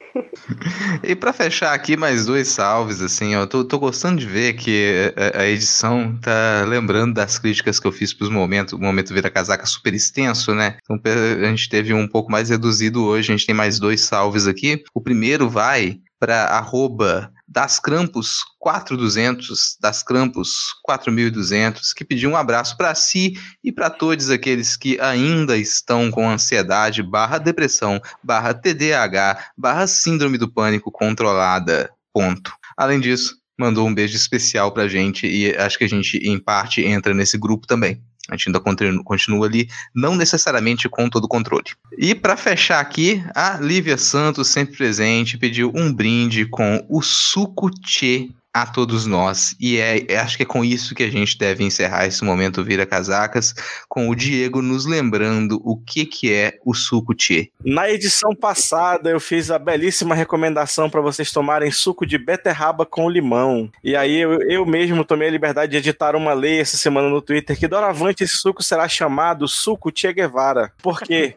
e 1.03 1.15
para 1.15 1.31
fechar 1.31 1.73
aqui, 1.73 1.95
mais 1.95 2.25
dois 2.25 2.49
salves, 2.49 3.01
assim, 3.01 3.35
ó. 3.35 3.45
Tô, 3.45 3.63
tô 3.63 3.79
gostando 3.79 4.19
de 4.19 4.25
ver 4.25 4.53
que 4.53 5.13
a, 5.15 5.41
a, 5.41 5.47
edição 5.47 6.17
tá 6.21 6.65
lembrando 6.67 7.13
das 7.13 7.39
críticas 7.39 7.79
que 7.79 7.87
eu 7.87 7.91
fiz 7.93 8.13
pros 8.13 8.29
momentos. 8.29 8.73
O 8.73 8.79
momento 8.79 9.13
vira 9.13 9.29
casaca 9.29 9.65
super 9.65 9.93
extenso, 9.93 10.53
né? 10.53 10.77
Então 10.83 10.99
a 11.05 11.45
gente 11.45 11.69
teve 11.69 11.93
um 11.93 12.07
pouco 12.07 12.29
mais 12.29 12.49
reduzido 12.49 13.05
hoje, 13.05 13.31
a 13.31 13.37
gente 13.37 13.45
tem 13.45 13.55
mais 13.55 13.79
dois 13.79 14.01
salves 14.01 14.47
aqui. 14.47 14.83
O 14.93 14.99
primeiro 14.99 15.47
vai 15.47 15.99
para 16.19 16.45
arroba 16.45 17.31
das 17.49 17.79
Crampos 17.79 18.43
4200, 18.59 19.75
das 19.81 20.03
Crampos 20.03 20.67
4200, 20.83 21.93
que 21.93 22.05
pediu 22.05 22.29
um 22.29 22.37
abraço 22.37 22.77
para 22.77 22.93
si 22.93 23.33
e 23.63 23.71
para 23.71 23.89
todos 23.89 24.29
aqueles 24.29 24.77
que 24.77 24.99
ainda 25.01 25.57
estão 25.57 26.11
com 26.11 26.29
ansiedade, 26.29 27.01
barra 27.01 27.39
depressão, 27.39 27.99
barra 28.23 28.53
TDAH, 28.53 29.51
barra 29.57 29.87
síndrome 29.87 30.37
do 30.37 30.51
pânico 30.51 30.91
controlada, 30.91 31.89
ponto. 32.13 32.53
Além 32.77 32.99
disso, 32.99 33.35
mandou 33.57 33.87
um 33.87 33.93
beijo 33.93 34.15
especial 34.15 34.71
pra 34.71 34.87
gente 34.87 35.25
e 35.25 35.55
acho 35.55 35.77
que 35.77 35.83
a 35.83 35.89
gente, 35.89 36.17
em 36.17 36.37
parte, 36.37 36.81
entra 36.81 37.13
nesse 37.15 37.37
grupo 37.37 37.65
também. 37.65 38.01
A 38.29 38.35
gente 38.35 38.47
ainda 38.47 38.59
continua 39.03 39.47
ali, 39.47 39.67
não 39.93 40.15
necessariamente 40.15 40.87
com 40.87 41.09
todo 41.09 41.25
o 41.25 41.27
controle. 41.27 41.65
E 41.97 42.13
para 42.13 42.37
fechar 42.37 42.79
aqui, 42.79 43.23
a 43.35 43.57
Lívia 43.59 43.97
Santos, 43.97 44.47
sempre 44.47 44.77
presente, 44.77 45.37
pediu 45.37 45.71
um 45.75 45.93
brinde 45.93 46.45
com 46.45 46.85
o 46.89 47.01
suco 47.01 47.69
Tchê 47.69 48.29
a 48.53 48.65
todos 48.65 49.05
nós. 49.05 49.55
E 49.59 49.77
é, 49.77 50.05
é, 50.11 50.17
acho 50.17 50.37
que 50.37 50.43
é 50.43 50.45
com 50.45 50.65
isso 50.65 50.95
que 50.95 51.03
a 51.03 51.09
gente 51.09 51.37
deve 51.37 51.63
encerrar 51.63 52.07
esse 52.07 52.23
momento 52.23 52.63
Vira 52.63 52.85
Casacas, 52.85 53.53
com 53.87 54.09
o 54.09 54.15
Diego 54.15 54.61
nos 54.61 54.85
lembrando 54.85 55.61
o 55.63 55.77
que, 55.77 56.05
que 56.05 56.33
é 56.33 56.57
o 56.65 56.73
suco 56.73 57.13
Tchê. 57.13 57.51
Na 57.63 57.89
edição 57.89 58.35
passada, 58.35 59.09
eu 59.09 59.19
fiz 59.19 59.51
a 59.51 59.59
belíssima 59.59 60.15
recomendação 60.15 60.89
para 60.89 61.01
vocês 61.01 61.31
tomarem 61.31 61.71
suco 61.71 62.05
de 62.05 62.17
beterraba 62.17 62.85
com 62.85 63.09
limão. 63.09 63.69
E 63.83 63.95
aí 63.95 64.17
eu, 64.17 64.41
eu 64.41 64.65
mesmo 64.65 65.05
tomei 65.05 65.27
a 65.27 65.31
liberdade 65.31 65.71
de 65.71 65.77
editar 65.77 66.15
uma 66.15 66.33
lei 66.33 66.59
essa 66.59 66.77
semana 66.77 67.09
no 67.09 67.21
Twitter 67.21 67.57
que 67.57 67.67
doravante 67.67 68.23
esse 68.23 68.37
suco 68.37 68.63
será 68.63 68.87
chamado 68.87 69.47
suco 69.47 69.91
Che 69.93 70.11
Guevara. 70.11 70.71
Porque 70.81 71.35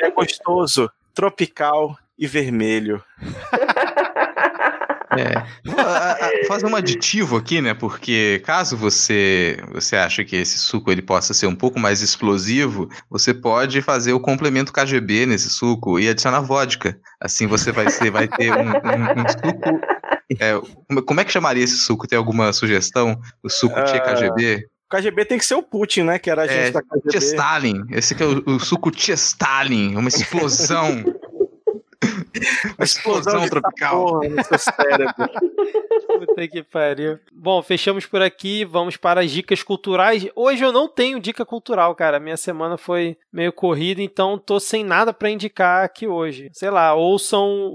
é 0.00 0.10
gostoso, 0.10 0.90
tropical 1.14 1.96
e 2.18 2.26
vermelho. 2.26 3.02
É. 5.16 6.46
Fazer 6.46 6.66
um 6.66 6.76
aditivo 6.76 7.36
aqui, 7.36 7.60
né? 7.60 7.72
Porque 7.72 8.42
caso 8.44 8.76
você 8.76 9.58
você 9.72 9.96
ache 9.96 10.24
que 10.24 10.36
esse 10.36 10.58
suco 10.58 10.90
ele 10.92 11.00
possa 11.00 11.32
ser 11.32 11.46
um 11.46 11.54
pouco 11.54 11.78
mais 11.78 12.02
explosivo, 12.02 12.88
você 13.08 13.32
pode 13.32 13.80
fazer 13.80 14.12
o 14.12 14.20
complemento 14.20 14.72
KGB 14.72 15.26
nesse 15.26 15.48
suco 15.48 15.98
e 15.98 16.08
adicionar 16.08 16.40
vodka. 16.40 16.98
Assim 17.20 17.46
você 17.46 17.72
vai, 17.72 17.90
ser, 17.90 18.10
vai 18.10 18.28
ter 18.28 18.52
um, 18.52 18.68
um, 18.68 19.22
um 19.22 19.28
suco. 19.28 19.80
É, 20.38 21.00
como 21.02 21.20
é 21.20 21.24
que 21.24 21.32
chamaria 21.32 21.64
esse 21.64 21.76
suco? 21.76 22.06
Tem 22.06 22.18
alguma 22.18 22.52
sugestão? 22.52 23.18
O 23.42 23.48
suco 23.48 23.78
uh... 23.78 23.84
KGB? 23.84 24.66
O 24.90 24.96
KGB 24.96 25.24
tem 25.26 25.38
que 25.38 25.44
ser 25.44 25.54
o 25.54 25.62
Putin, 25.62 26.02
né? 26.02 26.18
Que 26.18 26.30
era 26.30 26.42
a 26.42 26.46
gente 26.46 26.68
é, 26.68 26.70
da 26.70 26.82
KGB. 26.82 27.10
Tia 27.10 27.18
Stalin. 27.18 27.84
Esse 27.90 28.14
aqui 28.14 28.22
é 28.22 28.26
o, 28.26 28.42
o 28.46 28.60
suco 28.60 28.90
Tia 28.90 29.14
Stalin. 29.14 29.96
Uma 29.96 30.08
explosão. 30.08 31.04
Uma 32.76 32.84
explosão 32.84 33.48
tropical. 33.48 34.20
no 34.22 34.44
seu 34.44 34.58
cérebro. 34.58 35.14
Puta 36.06 36.48
que 36.48 36.62
pariu. 36.62 37.18
Bom, 37.32 37.62
fechamos 37.62 38.06
por 38.06 38.22
aqui. 38.22 38.64
Vamos 38.64 38.96
para 38.96 39.20
as 39.20 39.30
dicas 39.30 39.62
culturais. 39.62 40.26
Hoje 40.34 40.64
eu 40.64 40.72
não 40.72 40.88
tenho 40.88 41.20
dica 41.20 41.44
cultural, 41.44 41.94
cara. 41.94 42.18
Minha 42.18 42.36
semana 42.36 42.76
foi 42.76 43.16
meio 43.32 43.52
corrida, 43.52 44.02
então 44.02 44.38
tô 44.38 44.58
sem 44.58 44.84
nada 44.84 45.12
para 45.12 45.30
indicar 45.30 45.84
aqui 45.84 46.06
hoje. 46.06 46.50
Sei 46.52 46.70
lá, 46.70 46.94
ouçam 46.94 47.70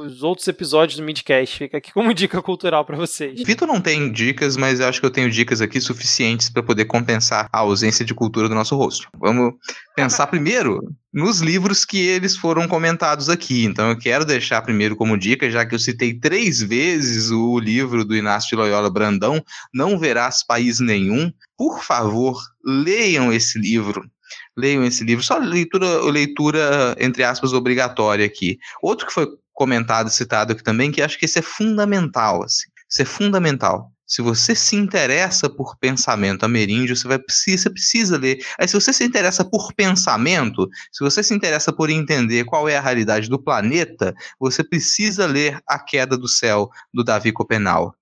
os 0.00 0.22
outros 0.22 0.46
episódios 0.48 0.98
do 0.98 1.04
Midcast. 1.04 1.58
Fica 1.58 1.78
aqui 1.78 1.92
como 1.92 2.12
dica 2.12 2.42
cultural 2.42 2.84
para 2.84 2.96
vocês. 2.96 3.42
Vitor 3.42 3.68
não 3.68 3.80
tem 3.80 4.10
dicas, 4.10 4.56
mas 4.56 4.80
eu 4.80 4.88
acho 4.88 5.00
que 5.00 5.06
eu 5.06 5.10
tenho 5.10 5.30
dicas 5.30 5.60
aqui 5.60 5.80
suficientes 5.80 6.50
para 6.50 6.62
poder 6.62 6.84
compensar 6.86 7.48
a 7.52 7.58
ausência 7.60 8.04
de 8.04 8.14
cultura 8.14 8.48
do 8.48 8.54
nosso 8.54 8.76
rosto. 8.76 9.08
Vamos 9.18 9.54
pensar 9.96 10.26
primeiro 10.26 10.94
nos 11.10 11.40
livros 11.40 11.86
que 11.86 11.98
eles 11.98 12.36
foram 12.36 12.68
comentados 12.68 13.30
aqui. 13.30 13.64
Então 13.64 13.88
eu 13.88 13.98
quero 13.98 14.26
deixar 14.26 14.60
primeiro 14.60 14.94
como 14.94 15.16
dica, 15.16 15.50
já 15.50 15.64
que 15.64 15.74
eu 15.74 15.78
citei 15.78 16.12
três 16.12 16.60
vezes 16.60 17.30
o 17.30 17.58
livro 17.58 18.04
do 18.04 18.14
Inácio 18.14 18.50
de 18.50 18.56
Loyola 18.56 18.90
Brandão, 18.90 19.42
Não 19.72 19.98
Verás 19.98 20.44
País 20.46 20.78
Nenhum. 20.78 21.32
Por 21.56 21.82
favor, 21.82 22.38
leiam 22.62 23.32
esse 23.32 23.58
livro. 23.58 24.04
Leiam 24.54 24.84
esse 24.84 25.02
livro. 25.02 25.24
Só 25.24 25.38
leitura, 25.38 26.02
leitura 26.02 26.94
entre 27.00 27.24
aspas, 27.24 27.54
obrigatória 27.54 28.26
aqui. 28.26 28.58
Outro 28.82 29.06
que 29.06 29.14
foi 29.14 29.26
comentado, 29.54 30.10
citado 30.10 30.52
aqui 30.52 30.62
também, 30.62 30.92
que 30.92 31.00
acho 31.00 31.18
que 31.18 31.24
esse 31.24 31.38
é 31.38 31.42
fundamental. 31.42 32.44
Assim. 32.44 32.68
Isso 32.90 33.00
é 33.00 33.06
fundamental. 33.06 33.90
Se 34.06 34.22
você 34.22 34.54
se 34.54 34.76
interessa 34.76 35.50
por 35.50 35.76
pensamento 35.78 36.44
ameríndio, 36.44 36.94
você 36.94 37.08
vai 37.08 37.18
você 37.18 37.68
precisa 37.70 38.16
ler. 38.16 38.38
Aí, 38.58 38.68
se 38.68 38.74
você 38.74 38.92
se 38.92 39.02
interessa 39.02 39.44
por 39.44 39.72
pensamento, 39.74 40.68
se 40.92 41.02
você 41.02 41.22
se 41.22 41.34
interessa 41.34 41.72
por 41.72 41.90
entender 41.90 42.44
qual 42.44 42.68
é 42.68 42.76
a 42.76 42.80
realidade 42.80 43.28
do 43.28 43.42
planeta, 43.42 44.14
você 44.38 44.62
precisa 44.62 45.26
ler 45.26 45.60
A 45.66 45.78
Queda 45.78 46.16
do 46.16 46.28
Céu, 46.28 46.70
do 46.94 47.02
Davi 47.02 47.32
Copenau. 47.32 47.94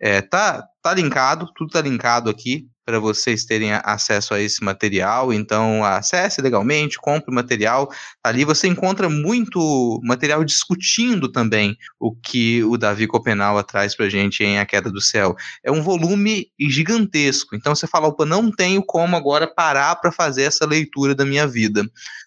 É, 0.00 0.22
tá, 0.22 0.64
tá 0.82 0.94
linkado, 0.94 1.52
tudo 1.54 1.72
tá 1.72 1.82
linkado 1.82 2.30
aqui 2.30 2.69
para 2.84 2.98
vocês 2.98 3.44
terem 3.44 3.72
acesso 3.72 4.34
a 4.34 4.40
esse 4.40 4.62
material. 4.64 5.32
Então, 5.32 5.84
acesse 5.84 6.40
legalmente, 6.40 6.98
compre 6.98 7.30
o 7.30 7.34
material. 7.34 7.88
Ali 8.24 8.44
você 8.44 8.66
encontra 8.66 9.08
muito 9.08 10.00
material 10.02 10.44
discutindo 10.44 11.30
também 11.30 11.76
o 11.98 12.14
que 12.14 12.62
o 12.64 12.76
Davi 12.76 13.06
Copenau 13.06 13.62
traz 13.62 13.94
para 13.94 14.08
gente 14.08 14.42
em 14.42 14.58
A 14.58 14.66
Queda 14.66 14.90
do 14.90 15.00
Céu. 15.00 15.36
É 15.62 15.70
um 15.70 15.82
volume 15.82 16.48
gigantesco. 16.58 17.54
Então, 17.54 17.74
você 17.74 17.86
fala, 17.86 18.08
opa, 18.08 18.24
não 18.24 18.50
tenho 18.50 18.82
como 18.84 19.16
agora 19.16 19.46
parar 19.46 19.96
para 19.96 20.10
fazer 20.10 20.42
essa 20.42 20.66
leitura 20.66 21.14
da 21.14 21.24
minha 21.24 21.46
vida. 21.46 21.84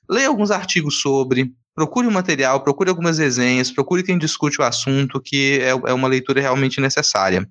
Leia 0.10 0.28
alguns 0.28 0.52
artigos 0.52 1.02
sobre, 1.02 1.52
procure 1.76 2.08
o 2.08 2.12
material, 2.12 2.64
procure 2.64 2.90
algumas 2.90 3.18
resenhas, 3.18 3.72
procure 3.72 4.04
quem 4.04 4.18
discute 4.18 4.62
o 4.62 4.64
assunto, 4.64 5.20
que 5.20 5.60
é, 5.60 5.70
é 5.70 5.94
uma 5.94 6.08
leitura 6.08 6.42
realmente 6.42 6.80
necessária. 6.80 7.48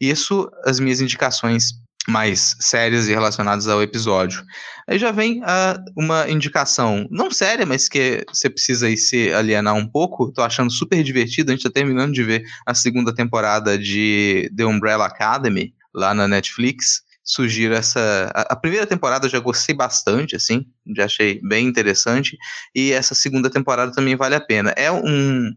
Isso, 0.00 0.50
as 0.64 0.80
minhas 0.80 1.00
indicações 1.00 1.72
mais 2.08 2.56
sérias 2.58 3.06
e 3.06 3.12
relacionadas 3.12 3.68
ao 3.68 3.82
episódio. 3.82 4.42
Aí 4.88 4.98
já 4.98 5.12
vem 5.12 5.42
uh, 5.42 5.78
uma 5.94 6.28
indicação, 6.30 7.06
não 7.10 7.30
séria, 7.30 7.66
mas 7.66 7.88
que 7.88 8.24
você 8.32 8.48
precisa 8.48 8.86
aí 8.86 8.96
se 8.96 9.30
alienar 9.32 9.74
um 9.74 9.86
pouco. 9.86 10.32
Tô 10.32 10.40
achando 10.40 10.72
super 10.72 11.02
divertido. 11.02 11.52
A 11.52 11.54
gente 11.54 11.64
tá 11.64 11.70
terminando 11.70 12.14
de 12.14 12.22
ver 12.22 12.44
a 12.64 12.74
segunda 12.74 13.14
temporada 13.14 13.78
de 13.78 14.50
The 14.56 14.64
Umbrella 14.64 15.04
Academy 15.04 15.74
lá 15.94 16.14
na 16.14 16.26
Netflix. 16.26 17.02
Sugiro 17.22 17.74
essa. 17.74 18.32
A, 18.34 18.54
a 18.54 18.56
primeira 18.56 18.86
temporada 18.86 19.26
eu 19.26 19.30
já 19.30 19.38
gostei 19.38 19.74
bastante, 19.74 20.34
assim, 20.34 20.64
já 20.96 21.04
achei 21.04 21.38
bem 21.42 21.66
interessante. 21.66 22.38
E 22.74 22.90
essa 22.90 23.14
segunda 23.14 23.50
temporada 23.50 23.92
também 23.92 24.16
vale 24.16 24.34
a 24.34 24.40
pena. 24.40 24.70
É 24.70 24.90
um, 24.90 25.52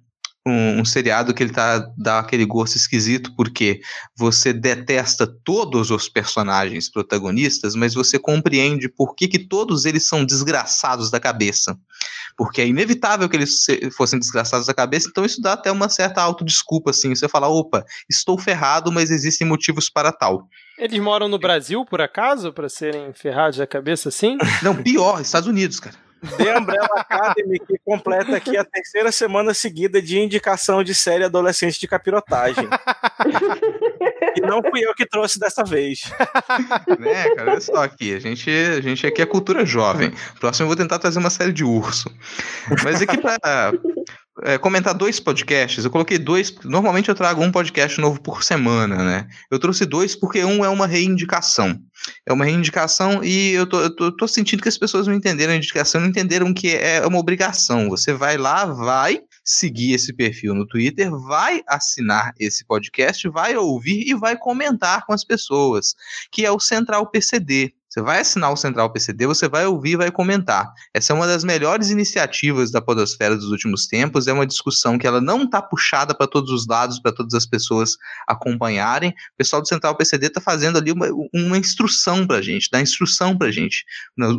um, 0.46 0.80
um, 0.80 0.86
seriado 0.86 1.34
que 1.34 1.44
ele 1.44 1.52
tá 1.52 1.80
dá 1.96 2.20
aquele 2.20 2.46
gosto 2.46 2.76
esquisito 2.76 3.36
porque 3.36 3.80
você 4.16 4.52
detesta 4.52 5.28
todos 5.44 5.92
os 5.92 6.10
personagens 6.10 6.90
protagonistas, 6.90 7.76
mas 7.76 7.94
você 7.94 8.18
compreende 8.18 8.90
por 8.90 9.16
que, 9.16 9.28
que 9.28 9.40
todos 9.40 9.86
eles 9.86 10.04
são 10.04 10.26
desgraçados 10.26 11.12
da 11.12 11.20
cabeça. 11.20 11.78
Porque 12.36 12.62
é 12.62 12.68
inevitável 12.68 13.30
que 13.30 13.36
eles 13.36 13.66
fossem 13.96 14.18
desgraçados 14.18 14.66
da 14.66 14.74
cabeça, 14.74 15.08
então 15.10 15.24
isso 15.24 15.42
dá 15.42 15.54
até 15.54 15.72
uma 15.72 15.90
certa 15.90 16.22
autodesculpa, 16.22 16.90
assim. 16.90 17.14
Você 17.14 17.28
fala, 17.28 17.48
opa, 17.48 17.86
estou 18.10 18.38
ferrado, 18.38 18.92
mas 18.92 19.12
existem 19.12 19.46
motivos 19.46 19.90
para 19.90 20.12
tal. 20.12 20.48
Eles 20.78 21.00
moram 21.00 21.28
no 21.28 21.38
Brasil, 21.38 21.86
por 21.86 22.02
acaso, 22.02 22.52
para 22.52 22.68
serem 22.68 23.14
ferrados 23.14 23.58
da 23.58 23.68
cabeça 23.68 24.10
assim? 24.10 24.38
Não, 24.64 24.76
pior, 24.82 25.22
Estados 25.22 25.48
Unidos, 25.48 25.80
cara. 25.80 25.96
The 26.22 26.58
Umbrella 26.58 26.90
Academy, 26.98 27.60
que 27.60 27.78
completa 27.84 28.36
aqui 28.36 28.56
a 28.56 28.64
terceira 28.64 29.12
semana 29.12 29.54
seguida 29.54 30.02
de 30.02 30.20
indicação 30.20 30.84
de 30.84 30.94
série 30.94 31.24
adolescente 31.24 31.80
de 31.80 31.88
capirotagem. 31.88 32.68
e 34.38 34.42
não 34.42 34.62
fui 34.62 34.86
eu 34.86 34.94
que 34.94 35.06
trouxe 35.06 35.40
dessa 35.40 35.64
vez. 35.64 36.04
É, 37.04 37.36
cara, 37.36 37.52
olha 37.52 37.62
só 37.62 37.84
aqui. 37.84 38.14
A 38.14 38.20
gente, 38.20 38.50
a 38.50 38.82
gente 38.82 39.06
aqui 39.06 39.22
é 39.22 39.26
cultura 39.26 39.66
jovem. 39.66 40.14
Próximo 40.40 40.66
eu 40.66 40.68
vou 40.68 40.78
tentar 40.78 41.00
trazer 41.00 41.20
uma 41.20 41.30
série 41.30 41.52
de 41.52 41.64
urso. 41.64 42.14
Mas 42.84 43.02
aqui 43.02 43.18
pra, 43.18 43.72
é, 44.44 44.58
comentar 44.58 44.94
dois 44.94 45.20
podcasts. 45.20 45.84
Eu 45.84 45.92
coloquei 45.92 46.18
dois. 46.18 46.54
Normalmente 46.64 47.10
eu 47.10 47.16
trago 47.16 47.44
um 47.44 47.52
podcast 47.52 48.00
novo 48.00 48.22
por 48.22 48.44
semana, 48.44 49.04
né? 49.04 49.28
Eu 49.50 49.60
trouxe 49.60 49.86
dois 49.86 50.16
porque 50.16 50.44
um 50.44 50.64
é 50.64 50.70
uma 50.70 50.88
reindicação. 50.88 51.78
É 52.26 52.32
uma 52.32 52.46
reindicação 52.46 53.24
e 53.24 53.52
eu 53.52 53.68
tô, 53.68 53.82
eu 53.82 53.96
tô, 53.96 54.12
tô 54.16 54.28
sentindo 54.28 54.64
que 54.64 54.70
as 54.70 54.78
pessoas 54.78 55.06
não 55.08 55.14
entenderam 55.14 55.54
a 55.54 55.56
indicação, 55.56 56.02
não 56.02 56.08
entenderam 56.08 56.54
que 56.54 56.70
é 56.70 57.06
uma 57.06 57.20
obrigação. 57.20 57.90
Você 57.90 58.14
vai 58.14 58.38
lá, 58.38 58.66
vai 58.66 59.20
seguir 59.44 59.94
esse 59.94 60.14
perfil 60.14 60.54
no 60.54 60.68
Twitter, 60.68 61.12
vai 61.12 61.62
assinar 61.68 62.34
esse 62.40 62.66
podcast, 62.66 63.28
vai 63.30 63.56
ouvir 63.58 64.08
e 64.08 64.14
vai 64.14 64.38
comentar 64.38 65.06
com 65.06 65.14
as 65.14 65.24
pessoas, 65.24 65.94
que 66.32 66.46
é 66.46 66.52
o 66.52 66.60
Central 66.60 67.10
PCD. 67.10 67.74
Você 67.92 68.02
vai 68.02 68.22
assinar 68.22 68.54
o 68.54 68.56
Central 68.56 68.90
PCD, 68.90 69.28
você 69.28 69.50
vai 69.50 69.66
ouvir 69.66 69.98
vai 69.98 70.10
comentar. 70.10 70.72
Essa 70.94 71.12
é 71.12 71.16
uma 71.16 71.28
das 71.28 71.44
melhores 71.44 71.90
iniciativas 71.90 72.72
da 72.72 72.82
podosfera 72.82 73.36
dos 73.36 73.52
últimos 73.52 73.86
tempos. 73.86 74.28
É 74.28 74.34
uma 74.34 74.48
discussão 74.48 74.98
que 74.98 75.06
ela 75.06 75.20
não 75.20 75.44
está 75.44 75.62
puxada 75.62 76.16
para 76.16 76.26
todos 76.26 76.52
os 76.52 76.66
lados, 76.66 77.00
para 77.00 77.12
todas 77.12 77.34
as 77.34 77.46
pessoas 77.46 77.98
acompanharem. 78.26 79.10
O 79.10 79.38
pessoal 79.38 79.62
do 79.62 79.68
Central 79.68 79.94
PCD 79.98 80.28
está 80.28 80.40
fazendo 80.40 80.78
ali 80.78 80.94
uma, 80.94 81.08
uma 81.34 81.58
instrução 81.58 82.26
para 82.26 82.38
a 82.38 82.42
gente, 82.42 82.70
dá 82.72 82.80
instrução 82.80 83.38
para 83.38 83.48
a 83.48 83.52
gente. 83.52 83.84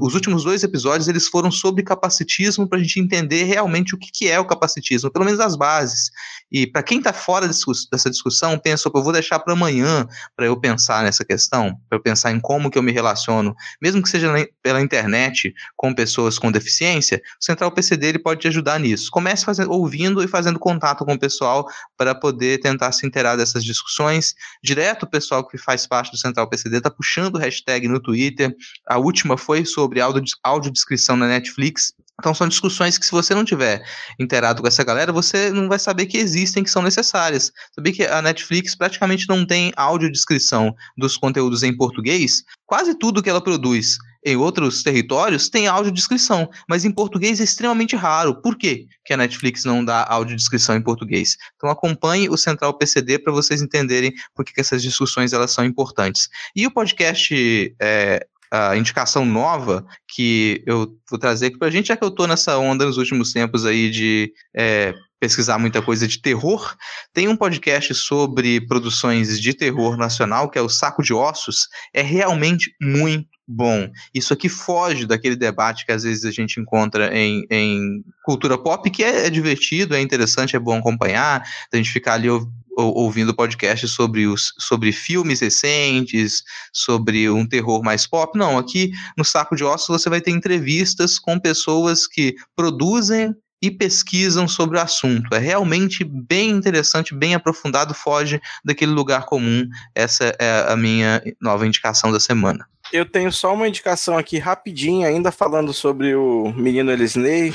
Os 0.01 0.15
últimos 0.15 0.45
dois 0.45 0.65
episódios 0.65 1.07
eles 1.07 1.29
foram 1.29 1.51
sobre 1.51 1.83
capacitismo 1.83 2.67
para 2.67 2.79
a 2.79 2.83
gente 2.83 3.01
entender 3.01 3.45
realmente 3.45 3.95
o 3.95 3.99
que, 3.99 4.11
que 4.11 4.29
é 4.31 4.41
o 4.41 4.47
capacitismo, 4.47 5.11
pelo 5.11 5.27
menos 5.27 5.41
as 5.41 5.57
bases. 5.57 6.11
E 6.53 6.67
para 6.67 6.83
quem 6.83 6.99
está 6.99 7.13
fora 7.13 7.49
dessa 7.49 8.11
discussão, 8.11 8.59
pensa, 8.59 8.91
eu 8.95 9.03
vou 9.03 9.13
deixar 9.13 9.39
para 9.39 9.55
amanhã 9.55 10.07
para 10.37 10.45
eu 10.45 10.57
pensar 10.61 11.03
nessa 11.03 11.25
questão, 11.25 11.81
para 11.89 11.97
eu 11.97 12.03
pensar 12.03 12.31
em 12.31 12.39
como 12.39 12.71
que 12.71 12.77
eu 12.77 12.83
me 12.83 12.93
relaciono, 12.93 13.55
mesmo 13.81 14.03
que 14.03 14.09
seja 14.09 14.31
pela 14.63 14.83
internet 14.83 15.55
com 15.77 15.95
pessoas 15.95 16.39
com 16.39 16.53
deficiência, 16.53 17.23
o 17.41 17.45
Central 17.45 17.73
PCD 17.73 18.09
ele 18.09 18.19
pode 18.19 18.41
te 18.41 18.49
ajudar 18.49 18.79
nisso. 18.79 19.11
Comece 19.11 19.45
fazendo, 19.45 19.73
ouvindo 19.73 20.23
e 20.23 20.29
fazendo 20.29 20.59
contato 20.59 21.05
com 21.05 21.15
o 21.15 21.19
pessoal 21.19 21.67
para 21.97 22.15
poder 22.15 22.61
tentar 22.61 22.93
se 22.93 23.07
inteirar 23.07 23.37
dessas 23.37 23.65
discussões. 23.65 24.35
Direto 24.63 25.05
o 25.05 25.11
pessoal 25.11 25.47
que 25.47 25.57
faz 25.57 25.87
parte 25.87 26.11
do 26.11 26.19
Central 26.19 26.49
PCD 26.49 26.79
está 26.79 26.91
puxando 26.91 27.39
hashtag 27.39 27.89
no 27.89 28.01
Twitter. 28.01 28.55
A 28.87 28.99
última 28.99 29.39
foi 29.39 29.65
sobre 29.65 30.01
audiodescrição 30.01 31.17
na 31.17 31.27
Netflix. 31.27 31.95
Então 32.21 32.35
são 32.35 32.47
discussões 32.47 32.99
que 32.99 33.07
se 33.07 33.11
você 33.11 33.35
não 33.35 33.45
tiver 33.45 33.83
inteirado 34.19 34.63
com 34.63 34.69
essa 34.69 34.85
galera, 34.85 35.13
você 35.13 35.51
não 35.51 35.69
vai 35.69 35.79
saber 35.79 36.07
que 36.07 36.19
existem, 36.19 36.63
que 36.63 36.71
são 36.71 36.83
necessárias. 36.83 37.51
Sabia 37.75 37.93
que 37.93 38.05
a 38.05 38.23
Netflix 38.23 38.75
praticamente 38.75 39.29
não 39.29 39.47
tem 39.47 39.73
audiodescrição 39.77 40.75
dos 40.97 41.17
conteúdos 41.17 41.63
em 41.63 41.77
português? 41.77 42.45
Quase 42.67 42.97
tudo 42.97 43.23
que 43.23 43.31
ela 43.31 43.41
produz 43.41 43.99
em 44.25 44.37
outros 44.37 44.83
territórios 44.83 45.49
tem 45.49 45.67
audiodescrição, 45.67 46.49
mas 46.69 46.85
em 46.85 46.93
português 46.93 47.41
é 47.41 47.45
extremamente 47.45 47.97
raro. 47.97 48.41
Por 48.41 48.57
quê 48.57 48.87
que 49.05 49.13
a 49.13 49.17
Netflix 49.17 49.65
não 49.65 49.85
dá 49.85 50.07
audiodescrição 50.09 50.77
em 50.77 50.83
português? 50.83 51.37
Então 51.57 51.69
acompanhe 51.69 52.29
o 52.29 52.37
Central 52.37 52.77
PCD 52.79 53.19
para 53.19 53.33
vocês 53.33 53.61
entenderem 53.61 54.13
por 54.35 54.45
que, 54.45 54.53
que 54.53 54.61
essas 54.61 54.83
discussões 54.83 55.33
elas 55.33 55.51
são 55.51 55.65
importantes. 55.65 56.29
E 56.55 56.67
o 56.67 56.71
podcast 56.71 57.75
é, 57.81 58.25
a 58.53 58.77
indicação 58.77 59.25
nova 59.25 59.85
que 60.07 60.63
eu 60.67 60.95
vou 61.09 61.19
trazer 61.19 61.47
aqui 61.47 61.59
pra 61.59 61.71
gente, 61.71 61.89
já 61.89 61.97
que 61.97 62.05
eu 62.05 62.11
tô 62.11 62.27
nessa 62.27 62.59
onda 62.59 62.85
nos 62.85 62.99
últimos 62.99 63.33
tempos 63.33 63.65
aí 63.65 63.91
de 63.91 64.31
é, 64.55 64.95
pesquisar 65.19 65.59
muita 65.59 65.81
coisa 65.81 66.07
de 66.07 66.21
terror. 66.21 66.77
Tem 67.15 67.29
um 67.29 67.37
podcast 67.37 67.95
sobre 67.95 68.61
produções 68.67 69.41
de 69.41 69.55
terror 69.55 69.97
nacional, 69.97 70.51
que 70.51 70.59
é 70.59 70.63
o 70.63 70.69
Saco 70.69 71.03
de 71.03 71.15
Ossos. 71.15 71.67
É 71.95 72.03
realmente 72.03 72.71
muito 72.83 73.27
bom. 73.53 73.91
Isso 74.15 74.33
aqui 74.33 74.49
foge 74.49 75.07
daquele 75.07 75.37
debate 75.37 75.85
que 75.85 75.93
às 75.93 76.03
vezes 76.03 76.25
a 76.25 76.31
gente 76.31 76.59
encontra 76.59 77.17
em, 77.17 77.47
em 77.51 78.05
cultura 78.25 78.57
pop, 78.57 78.89
que 78.91 79.05
é, 79.05 79.27
é 79.27 79.31
divertido, 79.31 79.95
é 79.95 80.01
interessante, 80.01 80.57
é 80.57 80.59
bom 80.59 80.79
acompanhar, 80.79 81.47
a 81.73 81.77
gente 81.77 81.91
ficar 81.91 82.15
ali 82.15 82.29
ouvindo 82.75 83.35
podcast 83.35 83.87
sobre, 83.89 84.27
os, 84.27 84.55
sobre 84.59 84.93
filmes 84.93 85.41
recentes, 85.41 86.43
sobre 86.73 87.29
um 87.29 87.47
terror 87.47 87.83
mais 87.83 88.07
pop. 88.07 88.37
Não, 88.39 88.57
aqui 88.57 88.93
no 89.17 89.25
Saco 89.25 89.55
de 89.55 89.65
Ossos 89.65 89.89
você 89.89 90.09
vai 90.09 90.21
ter 90.21 90.31
entrevistas 90.31 91.19
com 91.19 91.39
pessoas 91.39 92.07
que 92.07 92.35
produzem 92.57 93.35
e 93.63 93.71
pesquisam 93.71 94.49
sobre 94.49 94.77
o 94.77 94.81
assunto. 94.81 95.33
É 95.33 95.39
realmente 95.39 96.03
bem 96.03 96.51
interessante, 96.51 97.15
bem 97.15 97.35
aprofundado, 97.35 97.95
foge 97.95 98.41
daquele 98.65 98.91
lugar 98.91 99.25
comum. 99.25 99.69
Essa 99.95 100.35
é 100.39 100.67
a 100.69 100.77
minha 100.77 101.23
nova 101.41 101.65
indicação 101.65 102.11
da 102.11 102.19
semana. 102.19 102.67
Eu 102.93 103.07
tenho 103.07 103.33
só 103.33 103.55
uma 103.55 103.67
indicação 103.67 104.19
aqui 104.19 104.39
rapidinho, 104.39 105.09
ainda 105.09 105.33
falando 105.33 105.73
sobre 105.73 106.15
o 106.15 106.53
menino 106.55 106.93
Elisney, 106.93 107.55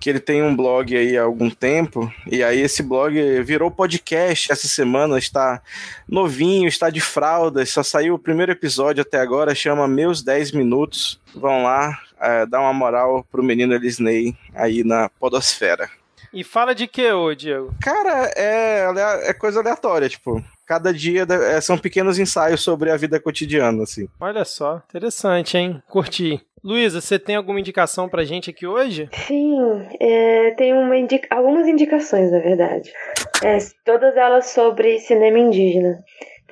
que 0.00 0.08
ele 0.08 0.18
tem 0.18 0.42
um 0.42 0.56
blog 0.56 0.96
aí 0.96 1.16
há 1.16 1.22
algum 1.22 1.50
tempo, 1.50 2.10
e 2.26 2.42
aí 2.42 2.58
esse 2.60 2.82
blog 2.82 3.14
virou 3.42 3.70
podcast 3.70 4.50
essa 4.50 4.66
semana, 4.66 5.18
está 5.18 5.60
novinho, 6.08 6.66
está 6.66 6.88
de 6.88 7.02
fraldas, 7.02 7.68
só 7.68 7.82
saiu 7.82 8.14
o 8.14 8.18
primeiro 8.18 8.50
episódio 8.50 9.02
até 9.02 9.20
agora, 9.20 9.54
chama 9.54 9.86
Meus 9.86 10.22
10 10.22 10.52
Minutos. 10.52 11.20
Vão 11.34 11.64
lá, 11.64 11.98
é, 12.18 12.46
dar 12.46 12.60
uma 12.60 12.72
moral 12.72 13.26
pro 13.30 13.42
menino 13.42 13.74
Elisney 13.74 14.34
aí 14.54 14.82
na 14.82 15.08
podosfera. 15.08 15.90
E 16.32 16.42
fala 16.42 16.74
de 16.74 16.86
que, 16.86 17.12
ô 17.12 17.34
Diego? 17.34 17.74
Cara, 17.78 18.32
é, 18.34 18.86
é 19.24 19.34
coisa 19.34 19.60
aleatória, 19.60 20.08
tipo, 20.08 20.42
cada 20.66 20.92
dia 20.92 21.26
é, 21.28 21.60
são 21.60 21.78
pequenos 21.78 22.18
ensaios 22.18 22.62
sobre 22.62 22.90
a 22.90 22.96
vida 22.96 23.20
cotidiana, 23.20 23.82
assim. 23.82 24.08
Olha 24.20 24.44
só, 24.44 24.82
interessante, 24.88 25.56
hein? 25.56 25.82
Curti. 25.88 26.40
Luísa, 26.64 27.00
você 27.00 27.18
tem 27.18 27.34
alguma 27.34 27.58
indicação 27.58 28.08
pra 28.08 28.24
gente 28.24 28.48
aqui 28.48 28.66
hoje? 28.66 29.08
Sim, 29.26 29.58
é, 29.98 30.52
tem 30.52 30.72
uma 30.72 30.96
indica 30.96 31.26
algumas 31.34 31.66
indicações, 31.66 32.30
na 32.30 32.38
verdade. 32.38 32.92
É, 33.42 33.58
todas 33.84 34.16
elas 34.16 34.46
sobre 34.50 35.00
cinema 35.00 35.40
indígena. 35.40 35.98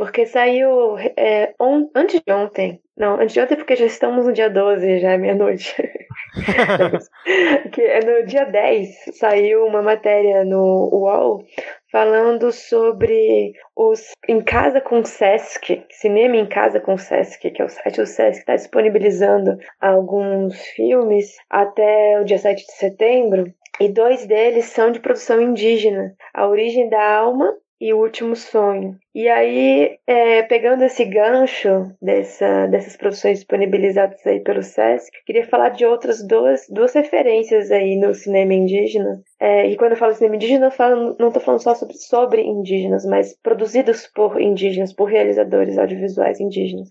Porque 0.01 0.25
saiu 0.25 0.97
é, 1.15 1.53
on, 1.61 1.91
antes 1.95 2.23
de 2.27 2.33
ontem. 2.33 2.81
Não, 2.97 3.21
antes 3.21 3.35
de 3.35 3.41
ontem 3.43 3.55
porque 3.55 3.77
já 3.77 3.85
estamos 3.85 4.25
no 4.25 4.33
dia 4.33 4.49
12, 4.49 4.99
já 4.99 5.11
é 5.11 5.19
meia-noite. 5.19 5.77
que 7.71 7.83
é 7.83 8.01
no 8.01 8.25
dia 8.25 8.47
10 8.47 8.89
saiu 9.19 9.67
uma 9.67 9.83
matéria 9.83 10.43
no 10.43 10.89
UOL 10.91 11.45
falando 11.93 12.51
sobre 12.51 13.53
os 13.77 14.13
Em 14.27 14.41
Casa 14.41 14.81
com 14.81 15.05
Sesc, 15.05 15.85
Cinema 15.91 16.37
em 16.37 16.47
Casa 16.47 16.81
com 16.81 16.97
Sesc, 16.97 17.51
que 17.51 17.61
é 17.61 17.65
o 17.67 17.69
site 17.69 18.01
do 18.01 18.07
Sesc 18.07 18.37
que 18.37 18.39
está 18.39 18.57
disponibilizando 18.57 19.59
alguns 19.79 20.59
filmes 20.69 21.37
até 21.51 22.19
o 22.19 22.25
dia 22.25 22.39
7 22.39 22.65
de 22.65 22.73
setembro. 22.73 23.53
E 23.79 23.87
dois 23.91 24.25
deles 24.27 24.65
são 24.65 24.91
de 24.91 24.99
produção 24.99 25.43
indígena: 25.43 26.15
A 26.33 26.49
Origem 26.49 26.89
da 26.89 27.19
Alma 27.19 27.55
e 27.81 27.95
O 27.95 27.99
Último 27.99 28.37
Sonho. 28.37 28.97
E 29.15 29.29
aí, 29.29 29.99
é, 30.07 30.43
pegando 30.43 30.85
esse 30.85 31.05
gancho 31.05 31.91
dessa, 32.01 32.67
dessas 32.67 32.97
produções 32.97 33.39
disponibilizadas 33.39 34.25
aí 34.27 34.41
pelo 34.41 34.63
SESC, 34.63 35.11
queria 35.25 35.47
falar 35.47 35.71
de 35.71 35.87
outras 35.87 36.23
duas, 36.27 36.67
duas 36.69 36.93
referências 36.93 37.71
aí 37.71 37.97
no 37.97 38.15
cinema 38.15 38.53
indígena. 38.53 39.23
É, 39.41 39.67
e 39.67 39.77
quando 39.77 39.93
eu 39.93 39.97
falo 39.97 40.15
cinema 40.15 40.37
indígena, 40.37 40.67
eu 40.67 40.71
falo, 40.71 41.17
não 41.19 41.29
estou 41.29 41.43
falando 41.43 41.63
só 41.63 41.75
sobre, 41.75 41.97
sobre 41.97 42.43
indígenas, 42.43 43.07
mas 43.07 43.35
produzidos 43.43 44.07
por 44.07 44.41
indígenas, 44.41 44.93
por 44.93 45.07
realizadores 45.07 45.79
audiovisuais 45.79 46.39
indígenas. 46.39 46.89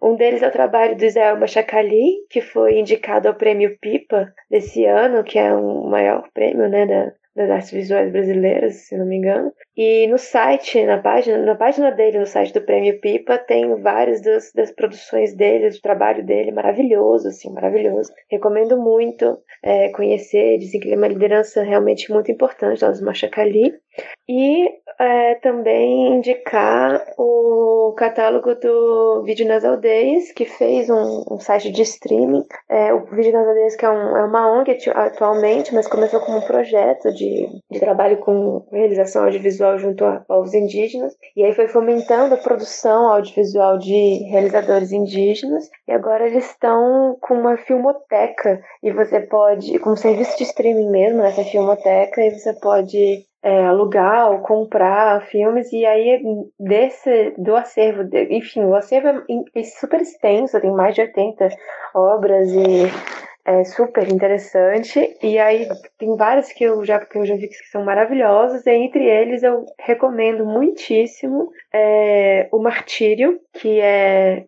Um 0.00 0.14
deles 0.14 0.42
é 0.42 0.48
o 0.48 0.52
trabalho 0.52 0.96
do 0.96 1.04
Israel 1.04 1.38
Machacali, 1.40 2.24
que 2.30 2.40
foi 2.40 2.78
indicado 2.78 3.26
ao 3.26 3.34
prêmio 3.34 3.76
PIPA 3.80 4.32
desse 4.48 4.84
ano, 4.84 5.24
que 5.24 5.38
é 5.38 5.52
um 5.52 5.88
maior 5.88 6.28
prêmio 6.32 6.68
né, 6.68 6.86
da, 6.86 7.12
das 7.34 7.50
artes 7.50 7.70
visuais 7.70 8.12
brasileiras, 8.12 8.86
se 8.86 8.96
não 8.96 9.06
me 9.06 9.16
engano. 9.16 9.52
E 9.80 10.08
no 10.08 10.18
site, 10.18 10.84
na 10.84 10.98
página, 10.98 11.38
na 11.38 11.54
página 11.54 11.92
dele, 11.92 12.18
no 12.18 12.26
site 12.26 12.52
do 12.52 12.60
Prêmio 12.62 13.00
Pipa, 13.00 13.38
tem 13.38 13.80
várias 13.80 14.20
das, 14.20 14.52
das 14.52 14.72
produções 14.72 15.36
dele, 15.36 15.70
do 15.70 15.80
trabalho 15.80 16.26
dele, 16.26 16.50
maravilhoso, 16.50 17.28
assim, 17.28 17.48
maravilhoso. 17.52 18.12
Recomendo 18.28 18.76
muito 18.76 19.38
é, 19.62 19.90
conhecer, 19.90 20.58
dizem 20.58 20.80
que 20.80 20.88
ele 20.88 20.96
é 20.96 20.98
uma 20.98 21.06
liderança 21.06 21.62
realmente 21.62 22.10
muito 22.10 22.32
importante, 22.32 22.82
nós 22.82 23.00
Machacali. 23.00 23.72
E 24.28 24.68
é, 24.98 25.36
também 25.36 26.16
indicar 26.16 27.04
o 27.16 27.94
catálogo 27.96 28.54
do 28.56 29.22
Vídeo 29.24 29.46
nas 29.46 29.64
Aldeias, 29.64 30.32
que 30.32 30.44
fez 30.44 30.90
um, 30.90 31.24
um 31.30 31.38
site 31.40 31.70
de 31.70 31.82
streaming. 31.82 32.44
É, 32.68 32.92
o 32.92 33.04
Vídeo 33.06 33.32
nas 33.32 33.46
Aldeias, 33.46 33.76
que 33.76 33.84
é, 33.84 33.90
um, 33.90 34.16
é 34.16 34.24
uma 34.24 34.58
ONG 34.58 34.76
atualmente, 34.94 35.74
mas 35.74 35.86
começou 35.88 36.20
como 36.20 36.38
um 36.38 36.46
projeto 36.46 37.12
de, 37.12 37.48
de 37.70 37.80
trabalho 37.80 38.18
com 38.18 38.66
realização 38.70 39.24
audiovisual 39.24 39.67
junto 39.76 40.04
a 40.04 40.20
povos 40.20 40.54
indígenas. 40.54 41.14
E 41.36 41.44
aí 41.44 41.52
foi 41.52 41.68
fomentando 41.68 42.34
a 42.34 42.38
produção 42.38 43.12
audiovisual 43.12 43.78
de 43.78 44.24
realizadores 44.30 44.92
indígenas. 44.92 45.68
E 45.86 45.92
agora 45.92 46.26
eles 46.26 46.46
estão 46.46 47.16
com 47.20 47.34
uma 47.34 47.56
filmoteca. 47.56 48.62
E 48.82 48.92
você 48.92 49.20
pode, 49.20 49.78
com 49.80 49.96
serviço 49.96 50.38
de 50.38 50.44
streaming 50.44 50.90
mesmo, 50.90 51.18
nessa 51.18 51.44
filmoteca, 51.44 52.22
e 52.22 52.30
você 52.30 52.54
pode 52.54 53.26
é, 53.42 53.66
alugar 53.66 54.30
ou 54.32 54.40
comprar 54.40 55.22
filmes 55.26 55.72
e 55.72 55.86
aí 55.86 56.20
desse 56.58 57.34
do 57.38 57.54
acervo, 57.54 58.08
enfim, 58.30 58.64
o 58.64 58.74
acervo 58.74 59.08
é, 59.08 59.60
é 59.60 59.62
super 59.62 60.00
extenso, 60.00 60.60
tem 60.60 60.72
mais 60.72 60.94
de 60.94 61.02
80 61.02 61.48
obras 61.94 62.48
e 62.48 62.90
é 63.48 63.64
super 63.64 64.06
interessante. 64.12 65.16
E 65.22 65.38
aí 65.38 65.66
tem 65.98 66.14
várias 66.16 66.52
que 66.52 66.64
eu 66.64 66.84
já, 66.84 67.00
que 67.00 67.16
eu 67.16 67.24
já 67.24 67.34
vi 67.34 67.48
que 67.48 67.54
são 67.70 67.82
maravilhosas, 67.82 68.66
e 68.66 68.70
entre 68.70 69.04
eles 69.04 69.42
eu 69.42 69.64
recomendo 69.78 70.44
muitíssimo 70.44 71.50
é, 71.72 72.48
O 72.52 72.58
Martírio, 72.58 73.40
que 73.54 73.80
é 73.80 74.44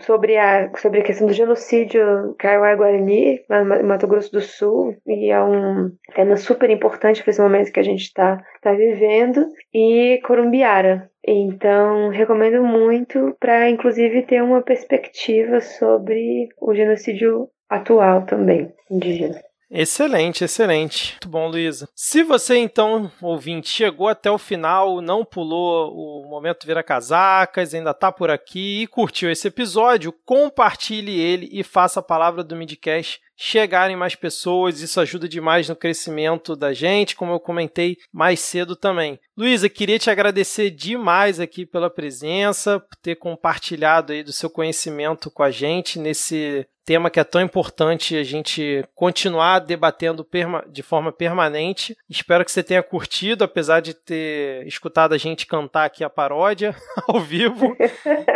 sobre 0.00 0.38
a, 0.38 0.70
sobre 0.78 1.00
a 1.00 1.02
questão 1.04 1.26
do 1.26 1.34
genocídio 1.34 2.34
Kaiowá-Guarani, 2.38 3.42
no 3.48 3.84
Mato 3.86 4.06
Grosso 4.06 4.32
do 4.32 4.40
Sul, 4.40 4.96
e 5.06 5.30
é 5.30 5.42
um 5.42 5.90
tema 6.14 6.36
super 6.38 6.70
importante 6.70 7.22
para 7.22 7.30
esse 7.30 7.42
momento 7.42 7.70
que 7.70 7.80
a 7.80 7.84
gente 7.84 8.04
está 8.04 8.42
tá 8.62 8.72
vivendo, 8.72 9.46
e 9.72 10.18
Corumbiara. 10.24 11.10
Então, 11.26 12.08
recomendo 12.08 12.62
muito 12.62 13.36
para, 13.38 13.68
inclusive, 13.68 14.22
ter 14.22 14.42
uma 14.42 14.62
perspectiva 14.62 15.60
sobre 15.60 16.48
o 16.60 16.74
genocídio 16.74 17.48
atual 17.68 18.24
também, 18.26 18.72
indígena. 18.90 19.40
Excelente, 19.70 20.44
excelente. 20.44 21.12
Muito 21.14 21.28
bom, 21.28 21.48
Luísa. 21.48 21.88
Se 21.96 22.22
você, 22.22 22.58
então, 22.58 23.10
ouvinte, 23.20 23.68
chegou 23.68 24.06
até 24.06 24.30
o 24.30 24.38
final, 24.38 25.00
não 25.00 25.24
pulou 25.24 25.90
o 25.92 26.28
momento 26.28 26.64
vira 26.64 26.80
casacas, 26.80 27.74
ainda 27.74 27.90
está 27.90 28.12
por 28.12 28.30
aqui 28.30 28.82
e 28.82 28.86
curtiu 28.86 29.30
esse 29.30 29.48
episódio, 29.48 30.14
compartilhe 30.24 31.20
ele 31.20 31.48
e 31.50 31.64
faça 31.64 31.98
a 31.98 32.04
palavra 32.04 32.44
do 32.44 32.54
Midcast 32.54 33.20
chegarem 33.36 33.96
mais 33.96 34.14
pessoas, 34.14 34.80
isso 34.80 35.00
ajuda 35.00 35.28
demais 35.28 35.68
no 35.68 35.74
crescimento 35.74 36.54
da 36.54 36.72
gente, 36.72 37.16
como 37.16 37.32
eu 37.32 37.40
comentei 37.40 37.96
mais 38.12 38.40
cedo 38.40 38.76
também. 38.76 39.18
Luísa, 39.36 39.68
queria 39.68 39.98
te 39.98 40.08
agradecer 40.08 40.70
demais 40.70 41.40
aqui 41.40 41.66
pela 41.66 41.90
presença, 41.90 42.78
por 42.78 42.96
ter 42.96 43.16
compartilhado 43.16 44.12
aí 44.12 44.22
do 44.22 44.32
seu 44.32 44.48
conhecimento 44.48 45.30
com 45.30 45.42
a 45.42 45.50
gente 45.50 45.98
nesse 45.98 46.66
tema 46.84 47.10
que 47.10 47.18
é 47.18 47.24
tão 47.24 47.40
importante 47.40 48.16
a 48.16 48.22
gente 48.22 48.84
continuar 48.94 49.60
debatendo 49.60 50.26
de 50.68 50.82
forma 50.82 51.12
permanente. 51.12 51.96
Espero 52.08 52.44
que 52.44 52.52
você 52.52 52.62
tenha 52.62 52.82
curtido, 52.82 53.44
apesar 53.44 53.80
de 53.80 53.94
ter 53.94 54.66
escutado 54.66 55.14
a 55.14 55.18
gente 55.18 55.46
cantar 55.46 55.84
aqui 55.84 56.04
a 56.04 56.10
paródia 56.10 56.74
ao 57.08 57.20
vivo, 57.20 57.76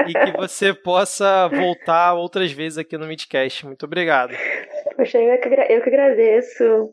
e 0.06 0.12
que 0.12 0.36
você 0.36 0.72
possa 0.72 1.48
voltar 1.48 2.14
outras 2.14 2.50
vezes 2.52 2.78
aqui 2.78 2.96
no 2.96 3.06
Midcast. 3.06 3.66
Muito 3.66 3.84
obrigado. 3.84 4.32
Poxa, 4.96 5.18
eu 5.18 5.38
que, 5.38 5.48
eu 5.48 5.82
que 5.82 5.88
agradeço. 5.88 6.92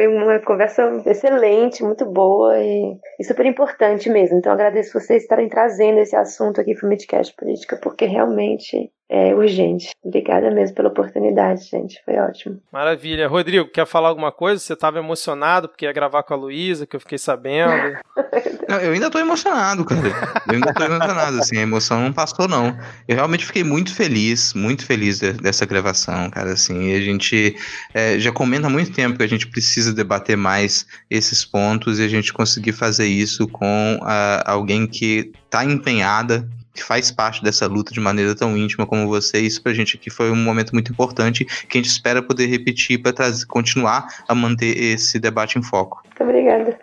Foi 0.00 0.08
uma 0.08 0.38
conversa 0.38 1.02
excelente, 1.04 1.82
muito 1.82 2.06
boa 2.06 2.58
e, 2.58 2.96
e, 3.18 3.22
super 3.22 3.44
importante 3.44 4.08
mesmo. 4.08 4.38
Então, 4.38 4.50
agradeço 4.50 4.98
vocês 4.98 5.24
estarem 5.24 5.46
trazendo 5.46 5.98
esse 5.98 6.16
assunto 6.16 6.58
aqui 6.58 6.74
para 6.74 6.86
o 6.86 6.88
Midcast 6.88 7.36
Política, 7.36 7.76
porque 7.76 8.06
realmente 8.06 8.90
é 9.10 9.34
urgente. 9.34 9.90
Obrigada 10.04 10.52
mesmo 10.52 10.76
pela 10.76 10.88
oportunidade, 10.88 11.64
gente. 11.64 12.00
Foi 12.04 12.16
ótimo. 12.16 12.62
Maravilha. 12.72 13.26
Rodrigo, 13.26 13.68
quer 13.68 13.84
falar 13.84 14.08
alguma 14.08 14.30
coisa? 14.30 14.60
Você 14.60 14.72
estava 14.72 15.00
emocionado 15.00 15.68
porque 15.68 15.84
ia 15.84 15.92
gravar 15.92 16.22
com 16.22 16.32
a 16.32 16.36
Luísa, 16.36 16.86
que 16.86 16.94
eu 16.94 17.00
fiquei 17.00 17.18
sabendo. 17.18 17.98
eu 18.84 18.92
ainda 18.92 19.06
estou 19.06 19.20
emocionado, 19.20 19.84
cara. 19.84 20.00
Eu 20.46 20.54
ainda 20.54 20.70
estou 20.70 20.86
emocionado, 20.86 21.38
assim. 21.38 21.58
A 21.58 21.62
emoção 21.62 22.00
não 22.00 22.12
passou, 22.12 22.46
não. 22.46 22.68
Eu 23.08 23.16
realmente 23.16 23.44
fiquei 23.44 23.64
muito 23.64 23.92
feliz, 23.92 24.54
muito 24.54 24.86
feliz 24.86 25.18
de, 25.18 25.32
dessa 25.32 25.66
gravação, 25.66 26.30
cara, 26.30 26.52
assim. 26.52 26.90
E 26.90 26.94
a 26.94 27.00
gente 27.00 27.56
é, 27.92 28.16
já 28.16 28.30
comenta 28.30 28.68
há 28.68 28.70
muito 28.70 28.92
tempo 28.92 29.18
que 29.18 29.24
a 29.24 29.28
gente 29.28 29.48
precisa 29.48 29.89
debater 29.94 30.36
mais 30.36 30.86
esses 31.10 31.44
pontos 31.44 31.98
e 31.98 32.04
a 32.04 32.08
gente 32.08 32.32
conseguir 32.32 32.72
fazer 32.72 33.06
isso 33.06 33.46
com 33.48 33.98
uh, 34.02 34.42
alguém 34.44 34.86
que 34.86 35.32
está 35.44 35.64
empenhada 35.64 36.48
que 36.72 36.82
faz 36.82 37.10
parte 37.10 37.42
dessa 37.42 37.66
luta 37.66 37.92
de 37.92 38.00
maneira 38.00 38.34
tão 38.34 38.56
íntima 38.56 38.86
como 38.86 39.06
você. 39.08 39.40
Isso 39.40 39.62
pra 39.62 39.72
gente 39.72 39.96
aqui 39.96 40.08
foi 40.08 40.30
um 40.30 40.36
momento 40.36 40.72
muito 40.72 40.92
importante 40.92 41.44
que 41.44 41.78
a 41.78 41.80
gente 41.80 41.90
espera 41.90 42.22
poder 42.22 42.46
repetir 42.46 43.02
para 43.02 43.12
continuar 43.48 44.06
a 44.28 44.34
manter 44.34 44.76
esse 44.76 45.18
debate 45.18 45.58
em 45.58 45.62
foco. 45.62 46.02
Muito 46.04 46.22
obrigada. 46.22 46.78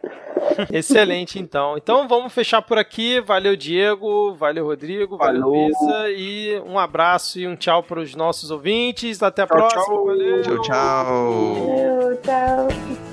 Excelente, 0.72 1.40
então. 1.40 1.78
Então 1.78 2.08
vamos 2.08 2.34
fechar 2.34 2.62
por 2.62 2.78
aqui. 2.78 3.20
Valeu, 3.22 3.56
Diego. 3.56 4.34
Valeu, 4.36 4.66
Rodrigo. 4.66 5.18
Valeu, 5.18 5.42
Luísa. 5.42 6.10
E 6.10 6.60
um 6.66 6.78
abraço 6.78 7.40
e 7.40 7.48
um 7.48 7.56
tchau 7.56 7.84
para 7.84 8.00
os 8.00 8.16
nossos 8.16 8.52
ouvintes. 8.52 9.22
Até 9.22 9.44
a 9.44 9.48
tchau, 9.48 9.58
próxima. 9.58 9.84
Tchau. 9.84 10.06
Valeu. 10.06 10.42
Tchau, 10.42 10.62
tchau. 10.62 11.54
Valeu, 11.66 12.22
tchau. 12.22 13.07